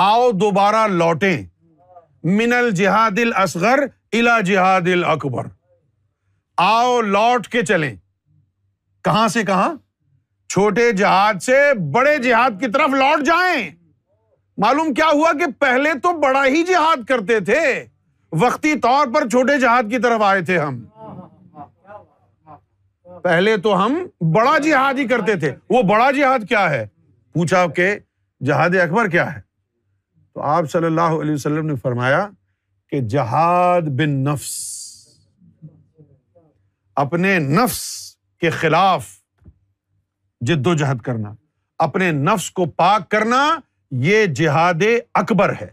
آؤ 0.00 0.28
دوبارہ 0.40 0.86
لوٹیں 0.88 1.42
من 2.24 2.52
جہاد 2.76 3.18
الاصغر 3.18 3.78
الا 4.18 4.38
جہاد 4.46 4.88
ال 4.92 5.02
اکبر 5.12 5.46
آؤ 6.64 7.00
لوٹ 7.06 7.46
کے 7.52 7.62
چلیں 7.70 7.94
کہاں 9.04 9.26
سے 9.34 9.42
کہاں 9.44 9.72
چھوٹے 10.52 10.90
جہاد 11.00 11.42
سے 11.42 11.56
بڑے 11.94 12.16
جہاد 12.26 12.60
کی 12.60 12.70
طرف 12.74 12.94
لوٹ 12.98 13.24
جائیں 13.26 13.68
معلوم 14.66 14.92
کیا 15.00 15.08
ہوا 15.12 15.32
کہ 15.40 15.50
پہلے 15.60 15.94
تو 16.02 16.12
بڑا 16.26 16.44
ہی 16.46 16.62
جہاد 16.72 17.04
کرتے 17.08 17.40
تھے 17.50 17.60
وقتی 18.44 18.78
طور 18.82 19.12
پر 19.14 19.28
چھوٹے 19.30 19.58
جہاد 19.60 19.90
کی 19.90 19.98
طرف 20.06 20.22
آئے 20.26 20.44
تھے 20.52 20.58
ہم 20.58 20.80
پہلے 23.24 23.56
تو 23.66 23.74
ہم 23.84 23.98
بڑا 24.36 24.56
جہاد 24.68 24.98
ہی 24.98 25.06
کرتے 25.16 25.34
تھے 25.46 25.52
وہ 25.74 25.82
بڑا 25.92 26.10
جہاد 26.20 26.48
کیا 26.48 26.68
ہے 26.70 26.86
پوچھا 27.34 27.66
کہ 27.76 27.94
جہاد 28.48 28.76
اکبر 28.84 29.08
کیا 29.18 29.32
ہے 29.34 29.46
تو 30.38 30.42
آپ 30.46 30.64
صلی 30.70 30.86
اللہ 30.86 31.14
علیہ 31.22 31.34
وسلم 31.34 31.66
نے 31.66 31.74
فرمایا 31.82 32.18
کہ 32.90 32.98
جہاد 33.10 33.88
بن 33.98 34.10
نفس 34.24 34.50
اپنے 37.04 37.38
نفس 37.56 37.78
کے 38.40 38.50
خلاف 38.60 39.08
جد 40.46 40.66
و 40.66 40.74
جہد 40.82 41.00
کرنا 41.04 41.32
اپنے 41.86 42.10
نفس 42.30 42.50
کو 42.58 42.64
پاک 42.82 43.08
کرنا 43.10 43.38
یہ 44.06 44.26
جہاد 44.40 44.82
اکبر 45.22 45.52
ہے 45.60 45.66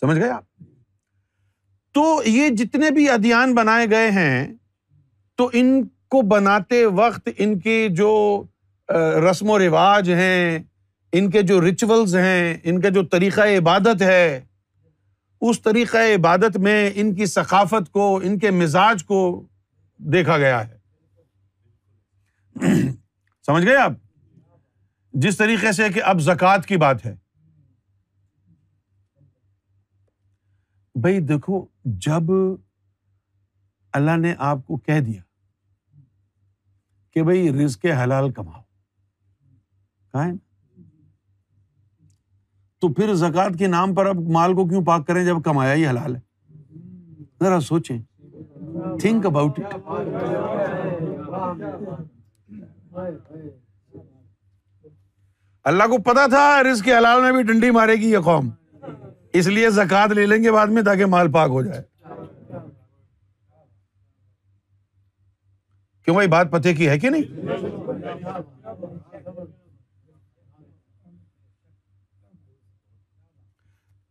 سمجھ 0.00 0.18
گئے 0.18 0.30
آپ 0.30 0.44
تو 1.94 2.04
یہ 2.26 2.48
جتنے 2.62 2.90
بھی 2.94 3.08
ادیان 3.10 3.54
بنائے 3.54 3.86
گئے 3.90 4.10
ہیں 4.18 4.46
تو 5.36 5.48
ان 5.60 5.82
کو 6.14 6.22
بناتے 6.34 6.84
وقت 7.02 7.28
ان 7.36 7.58
کے 7.60 7.78
جو 8.02 8.10
رسم 9.28 9.50
و 9.50 9.58
رواج 9.58 10.10
ہیں 10.22 10.58
ان 11.16 11.30
کے 11.30 11.42
جو 11.48 11.60
ریچولس 11.64 12.14
ہیں 12.14 12.54
ان 12.70 12.80
کا 12.80 12.88
جو 12.94 13.04
طریقۂ 13.12 13.56
عبادت 13.58 14.02
ہے 14.02 14.24
اس 15.48 15.60
طریقۂ 15.62 16.14
عبادت 16.14 16.56
میں 16.66 16.90
ان 17.02 17.14
کی 17.14 17.26
ثقافت 17.26 17.90
کو 17.92 18.14
ان 18.24 18.38
کے 18.38 18.50
مزاج 18.50 19.04
کو 19.04 19.20
دیکھا 20.12 20.36
گیا 20.38 20.60
ہے 20.68 20.76
سمجھ 23.46 23.64
گئے 23.64 23.76
آپ 23.82 23.92
جس 25.24 25.36
طریقے 25.36 25.72
سے 25.72 25.88
کہ 25.94 26.02
اب 26.12 26.20
زکوٰۃ 26.22 26.64
کی 26.68 26.76
بات 26.84 27.04
ہے 27.06 27.14
بھائی 31.02 31.20
دیکھو 31.26 31.64
جب 32.06 32.30
اللہ 33.98 34.16
نے 34.20 34.34
آپ 34.50 34.64
کو 34.66 34.76
کہہ 34.86 35.00
دیا 35.06 35.20
کہ 37.14 37.22
بھائی 37.28 37.52
رز 37.64 37.76
کے 37.82 37.92
حلال 38.02 38.30
کماؤ 38.32 38.62
کہ 40.12 40.30
تو 42.80 42.88
پھر 42.94 43.14
زکوٰۃ 43.20 43.56
کے 43.58 43.66
نام 43.66 43.94
پر 43.94 44.06
اب 44.06 44.18
مال 44.32 44.54
کو 44.54 44.66
کیوں 44.68 44.82
پاک 44.86 45.06
کریں 45.06 45.24
جب 45.24 45.42
کمایا 45.44 45.74
ہی 45.74 45.86
حلال 45.86 46.14
ہے 46.16 46.20
ذرا 47.44 47.58
سوچیں 47.68 47.98
تھنک 49.00 49.26
اباؤٹ 49.26 49.58
اٹ 49.58 49.74
اللہ 55.70 55.86
کو 55.90 55.98
پتا 56.02 56.26
تھا 56.30 56.44
رس 56.70 56.82
کے 56.82 56.92
حلال 56.96 57.20
میں 57.22 57.32
بھی 57.32 57.42
ڈنڈی 57.52 57.70
مارے 57.78 57.94
گی 58.00 58.10
یہ 58.12 58.18
قوم 58.24 58.48
اس 59.38 59.46
لیے 59.56 59.70
زکات 59.70 60.10
لے 60.18 60.26
لیں 60.26 60.42
گے 60.42 60.52
بعد 60.52 60.66
میں 60.76 60.82
تاکہ 60.82 61.06
مال 61.14 61.30
پاک 61.32 61.48
ہو 61.54 61.62
جائے 61.62 61.82
کیوں 66.04 66.14
بھائی 66.16 66.28
بات 66.34 66.50
پتے 66.50 66.74
کی 66.74 66.88
ہے 66.88 66.98
کہ 66.98 67.08
نہیں 67.10 68.46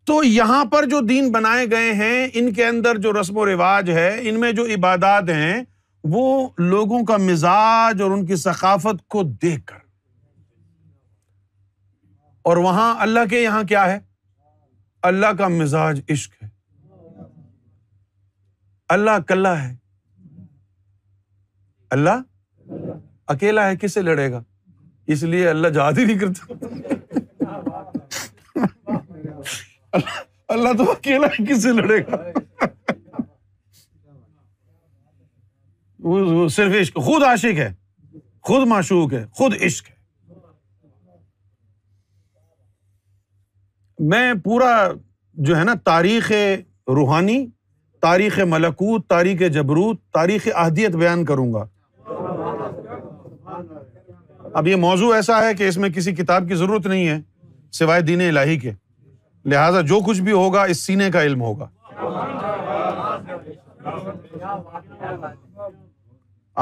تو 0.07 0.21
یہاں 0.23 0.63
پر 0.71 0.85
جو 0.89 0.99
دین 1.07 1.29
بنائے 1.31 1.65
گئے 1.71 1.91
ہیں 1.93 2.27
ان 2.39 2.51
کے 2.53 2.65
اندر 2.65 2.97
جو 3.05 3.11
رسم 3.19 3.37
و 3.37 3.45
رواج 3.45 3.89
ہے 3.97 4.09
ان 4.29 4.39
میں 4.39 4.51
جو 4.59 4.63
عبادات 4.75 5.29
ہیں 5.29 5.61
وہ 6.11 6.21
لوگوں 6.57 7.03
کا 7.05 7.17
مزاج 7.17 8.01
اور 8.01 8.11
ان 8.11 8.25
کی 8.25 8.35
ثقافت 8.45 9.05
کو 9.15 9.23
دیکھ 9.41 9.65
کر 9.71 9.77
اور 12.49 12.57
وہاں 12.67 12.93
اللہ 13.07 13.25
کے 13.29 13.39
یہاں 13.41 13.61
کیا 13.71 13.85
ہے 13.91 13.99
اللہ 15.11 15.33
کا 15.37 15.47
مزاج 15.61 16.01
عشق 16.11 16.41
ہے 16.43 16.47
اللہ 18.97 19.19
کلا 19.27 19.53
ہے 19.67 19.73
اللہ 21.97 22.75
اکیلا 23.33 23.67
ہے 23.69 23.75
کسے 23.81 24.01
لڑے 24.01 24.31
گا 24.31 24.43
اس 25.15 25.23
لیے 25.33 25.47
اللہ 25.49 25.67
جہاد 25.79 25.97
ہی 25.97 26.05
نہیں 26.05 26.17
کرتا 26.19 26.95
اللہ 29.93 30.19
اللہ 30.53 30.73
تو 30.77 30.91
اکیلا 30.91 31.27
کس 31.49 31.61
سے 31.63 31.71
لڑے 31.81 31.97
گا 32.11 32.21
صرف 36.55 36.73
عشق 36.81 36.95
خود 37.03 37.23
عاشق 37.27 37.59
ہے 37.59 37.73
خود 38.47 38.67
معشوق 38.67 39.13
ہے 39.13 39.25
خود 39.37 39.53
عشق 39.65 39.89
ہے 39.89 39.95
میں 44.09 44.33
پورا 44.43 44.73
جو 45.45 45.57
ہے 45.57 45.63
نا 45.63 45.73
تاریخ 45.85 46.31
روحانی 46.95 47.45
تاریخ 48.01 48.39
ملکوت 48.47 49.07
تاریخ 49.09 49.39
جبروت 49.53 50.01
تاریخ 50.13 50.47
اہدیت 50.55 50.95
بیان 50.95 51.25
کروں 51.25 51.53
گا 51.53 51.65
اب 54.57 54.67
یہ 54.67 54.75
موضوع 54.83 55.13
ایسا 55.13 55.41
ہے 55.47 55.53
کہ 55.53 55.67
اس 55.67 55.77
میں 55.77 55.89
کسی 55.95 56.13
کتاب 56.15 56.47
کی 56.49 56.55
ضرورت 56.55 56.85
نہیں 56.87 57.07
ہے 57.07 57.19
سوائے 57.77 58.01
دین 58.01 58.21
الہی 58.27 58.57
کے 58.59 58.71
لہذا 59.51 59.81
جو 59.89 59.99
کچھ 60.07 60.21
بھی 60.21 60.31
ہوگا 60.31 60.61
اس 60.71 60.79
سینے 60.85 61.09
کا 61.11 61.21
علم 61.23 61.41
ہوگا 61.41 61.67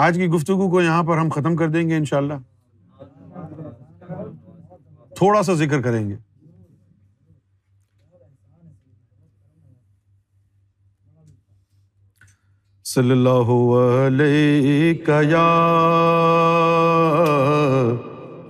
آج 0.03 0.15
کی 0.17 0.27
گفتگو 0.30 0.69
کو 0.69 0.81
یہاں 0.81 1.03
پر 1.03 1.17
ہم 1.17 1.30
ختم 1.35 1.55
کر 1.55 1.69
دیں 1.75 1.88
گے 1.89 1.97
ان 1.97 2.05
شاء 2.05 2.17
اللہ 2.17 2.33
تھوڑا 5.17 5.41
سا 5.43 5.53
ذکر 5.64 5.81
کریں 5.81 6.03
گے 6.09 6.15
صلی 12.93 13.11
اللہ 13.11 13.49
علیہ 13.77 14.93
یا 15.30 15.43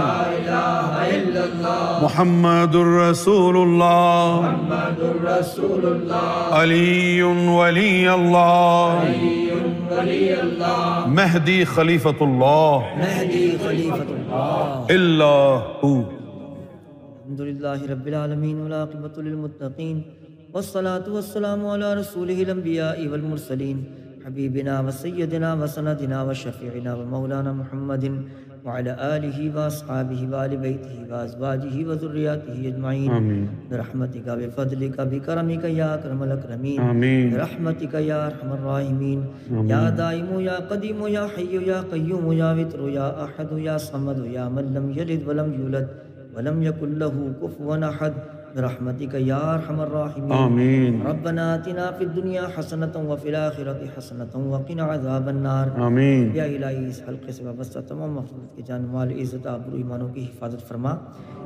محمد 2.01 2.75
الرسول 2.75 3.57
اللہ 3.57 4.39
محمد 4.41 5.01
الرسول 5.09 5.85
اللہ 5.91 6.55
علی 6.59 7.21
ولی 7.21 8.07
اللہ 8.07 8.37
علی 8.37 9.49
ولی 9.91 10.31
اللہ 10.33 11.05
مہدی 11.19 11.63
خلیفۃ 11.75 12.21
اللہ 12.27 12.95
مہدی 13.03 13.45
خلیفۃ 13.67 14.11
اللہ 14.15 14.91
اللہ 14.97 15.69
ہو 15.83 15.93
الحمدللہ 16.01 17.77
رب 17.91 18.05
العالمین 18.05 18.59
والعاقبۃ 18.61 19.17
للمتقین 19.25 20.01
والصلاة 20.53 21.11
والسلام 21.17 21.61
على 21.65 21.93
رسوله 22.03 22.49
الانبیاء 22.49 22.95
والمرسلین 23.15 23.83
حبیبنا 24.25 24.79
وسیدنا 24.87 25.53
وسندنا 25.61 26.21
وشفیعنا 26.29 26.93
ومولانا 27.01 27.51
محمد 27.59 28.03
محمد 28.03 28.50
وعلى 28.65 28.93
آله 29.15 29.37
وأصحابه 29.55 30.21
وآل 30.31 30.53
بيته 30.57 30.97
وأزواجه 31.11 31.75
وذرياته 31.87 32.57
أجمعين 32.71 33.13
برحمتك 33.71 34.27
بفضلك 34.41 35.01
بكرمك 35.01 35.63
يا 35.79 35.89
أكرم 35.97 36.23
الأكرمين 36.23 36.81
برحمتك 37.33 37.93
يا 37.93 38.17
أرحم 38.27 38.49
الراحمين 38.57 39.19
يا 39.73 39.89
دائم 40.01 40.29
يا 40.49 40.55
قديم 40.71 40.99
يا 41.17 41.25
حي 41.33 41.53
يا 41.71 41.79
قيوم 41.93 42.25
يا 42.41 42.49
وتر 42.59 42.81
يا 42.99 43.07
أحد 43.25 43.49
يا 43.67 43.75
صمد 43.87 44.19
يا 44.37 44.45
من 44.59 44.65
لم 44.77 44.85
يلد 44.99 45.21
ولم 45.27 45.49
يولد 45.61 45.87
ولم 46.35 46.57
يكن 46.63 46.89
له 47.01 47.15
كفوا 47.41 47.75
أحد 47.89 48.13
برحمتك 48.57 49.13
يا 49.31 49.39
ارحم 49.55 49.77
الراحمين 49.87 50.31
امين 50.45 50.93
ربنا 51.09 51.43
اتنا 51.55 51.85
في 51.95 52.03
الدنيا 52.09 52.43
حسنه 52.55 52.95
وفي 53.11 53.27
الاخره 53.33 53.79
حسنه 53.95 54.33
وقنا 54.51 54.83
عذاب 54.91 55.25
النار 55.35 55.67
امين 55.87 56.25
یا 56.39 56.43
الہی 56.43 56.85
اس 56.89 57.01
حلقے 57.07 57.31
سے 57.31 57.43
وابستہ 57.45 57.79
تمام 57.87 58.13
مخلوق 58.15 58.55
کے 58.55 58.61
جان 58.67 58.85
مال 58.95 59.11
عزت 59.21 59.47
آبرو 59.55 59.75
ایمانوں 59.81 60.07
کی 60.13 60.23
حفاظت 60.23 60.67
فرما 60.67 60.95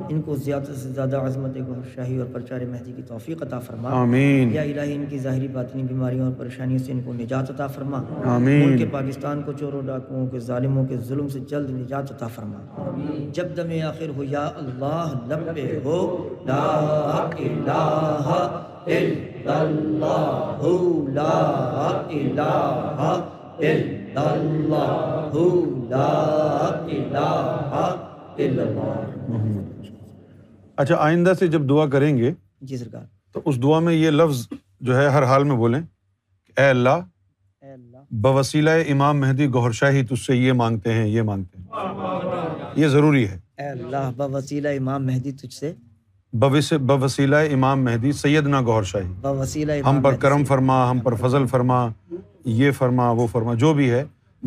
ان 0.08 0.20
کو 0.22 0.34
زیادہ 0.46 0.72
سے 0.82 0.88
زیادہ 0.96 1.20
عظمت 1.26 1.56
گوھر 1.66 1.88
شاہی 1.94 2.18
اور 2.20 2.26
پرچار 2.32 2.60
مہدی 2.72 2.92
کی 2.96 3.02
توفیق 3.12 3.42
عطا 3.42 3.58
فرما 3.68 3.90
آمین 4.02 4.54
یا 4.54 4.62
الہی 4.72 4.94
ان 4.94 5.04
کی 5.10 5.18
ظاہری 5.28 5.48
باطنی 5.58 5.82
بیماریوں 5.92 6.24
اور 6.26 6.34
پریشانیوں 6.38 6.78
سے 6.86 6.92
ان 6.92 7.00
کو 7.04 7.12
نجات 7.20 7.50
عطا 7.50 7.66
فرما 7.76 8.02
آمین 8.34 8.66
ملک 8.68 8.92
پاکستان 8.92 9.42
کو 9.46 9.52
چوروں 9.60 9.82
ڈاکوؤں 9.86 10.26
کے 10.32 10.38
ظالموں 10.50 10.86
کے 10.88 10.96
ظلم 11.08 11.28
سے 11.36 11.40
جلد 11.50 11.70
نجات 11.80 12.12
عطا 12.12 12.26
فرما 12.34 12.60
آمین 12.90 13.30
جب 13.38 13.56
دم 13.56 13.72
آخر 13.88 14.08
ہو 14.16 14.24
یا 14.34 14.46
اللہ 14.56 15.14
لبے 15.28 15.66
ہو 15.84 15.96
لا 16.46 16.62
اچھا 30.78 30.96
آئندہ 30.98 31.32
سے 31.38 31.46
جب 31.48 31.68
دعا 31.68 31.86
کریں 31.90 32.16
گے 32.18 32.32
جی 32.68 32.76
سرکار 32.76 33.04
تو 33.32 33.40
اس 33.48 33.62
دعا 33.62 33.78
میں 33.80 33.94
یہ 33.94 34.10
لفظ 34.10 34.46
جو 34.86 34.96
ہے 34.96 35.08
ہر 35.08 35.22
حال 35.26 35.44
میں 35.44 35.56
بولیں 35.56 35.80
اے 35.80 36.68
اللہ 36.68 38.04
بوسیلہ 38.24 38.70
امام 38.92 39.20
مہدی 39.20 39.46
گہر 39.54 39.70
شاہی 39.80 40.02
تجھ 40.06 40.22
سے 40.26 40.36
یہ 40.36 40.52
مانگتے 40.64 40.92
ہیں 40.94 41.06
یہ 41.06 41.22
مانگتے 41.30 41.58
ہیں 41.58 42.70
یہ 42.82 42.88
ضروری 42.94 43.26
ہے 43.28 43.38
اے 43.58 43.68
اللہ 43.70 44.10
بوسیلہ 44.16 44.68
امام 44.80 45.06
مہدی 45.06 45.32
تجھ 45.42 45.54
سے 45.54 45.72
بوسیلہ 46.40 47.36
امام 47.52 47.84
مہدی 47.84 48.10
سیدنا 48.12 48.60
گور 48.66 48.82
شاہی 48.90 49.80
ہم 49.86 50.00
پر 50.02 50.16
کرم 50.20 50.44
فرما 50.44 50.74
ہم 50.90 50.98
پر 51.04 51.14
فضل 51.20 51.46
فرما 51.50 51.76
یہ 52.62 52.70
فرما 52.78 53.08
وہ 53.20 53.26
فرما 53.32 53.54
جو 53.62 53.72
بھی 53.74 53.90
ہے 53.90 54.04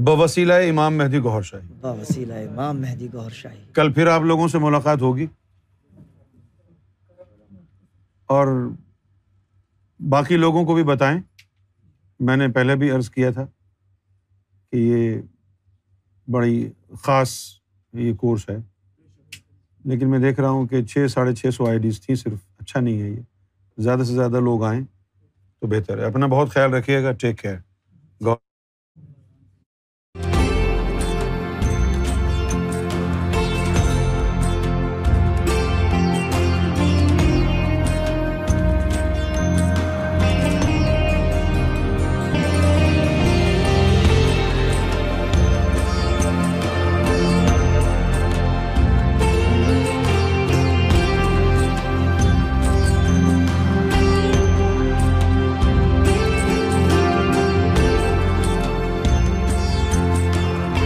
بوسیلہ 0.09 0.53
امام 0.69 0.98
مہدی 0.98 1.19
گور 1.24 1.42
بوسیلہ 1.82 2.34
امام 2.50 2.82
مہدی 2.82 3.08
شاہی 3.34 3.59
کل 3.76 3.92
پھر 3.93 4.08
آپ 4.16 4.22
لوگوں 4.32 4.48
سے 4.48 4.58
ملاقات 4.68 5.01
ہوگی 5.01 5.26
اور 8.38 8.48
باقی 10.09 10.38
لوگوں 10.38 10.64
کو 10.66 10.76
بھی 10.76 10.84
بتائیں 10.93 11.19
میں 12.27 12.35
نے 12.38 12.48
پہلے 12.56 12.76
بھی 12.84 12.92
عرض 12.92 13.09
کیا 13.09 13.32
تھا 13.40 13.45
کہ 14.72 14.77
یہ 14.77 15.19
بڑی 16.34 16.56
خاص 17.03 17.38
یہ 18.03 18.14
کورس 18.22 18.50
ہے 18.50 18.58
لیکن 19.90 20.09
میں 20.09 20.18
دیکھ 20.19 20.40
رہا 20.40 20.50
ہوں 20.56 20.66
کہ 20.68 20.82
چھ 20.85 21.06
ساڑھے 21.11 21.34
چھ 21.35 21.50
سو 21.53 21.66
آئی 21.68 21.77
ڈیز 21.84 22.00
تھیں 22.01 22.16
صرف 22.16 22.40
اچھا 22.59 22.80
نہیں 22.80 23.01
ہے 23.01 23.08
یہ 23.08 23.19
زیادہ 23.84 24.03
سے 24.08 24.14
زیادہ 24.14 24.40
لوگ 24.48 24.64
آئیں 24.66 24.82
تو 25.59 25.68
بہتر 25.68 26.00
ہے 26.00 26.06
اپنا 26.06 26.26
بہت 26.35 26.51
خیال 26.53 26.74
رکھیے 26.74 27.01
گا 27.03 27.11
ٹیک 27.22 27.40
کیئر 27.42 27.68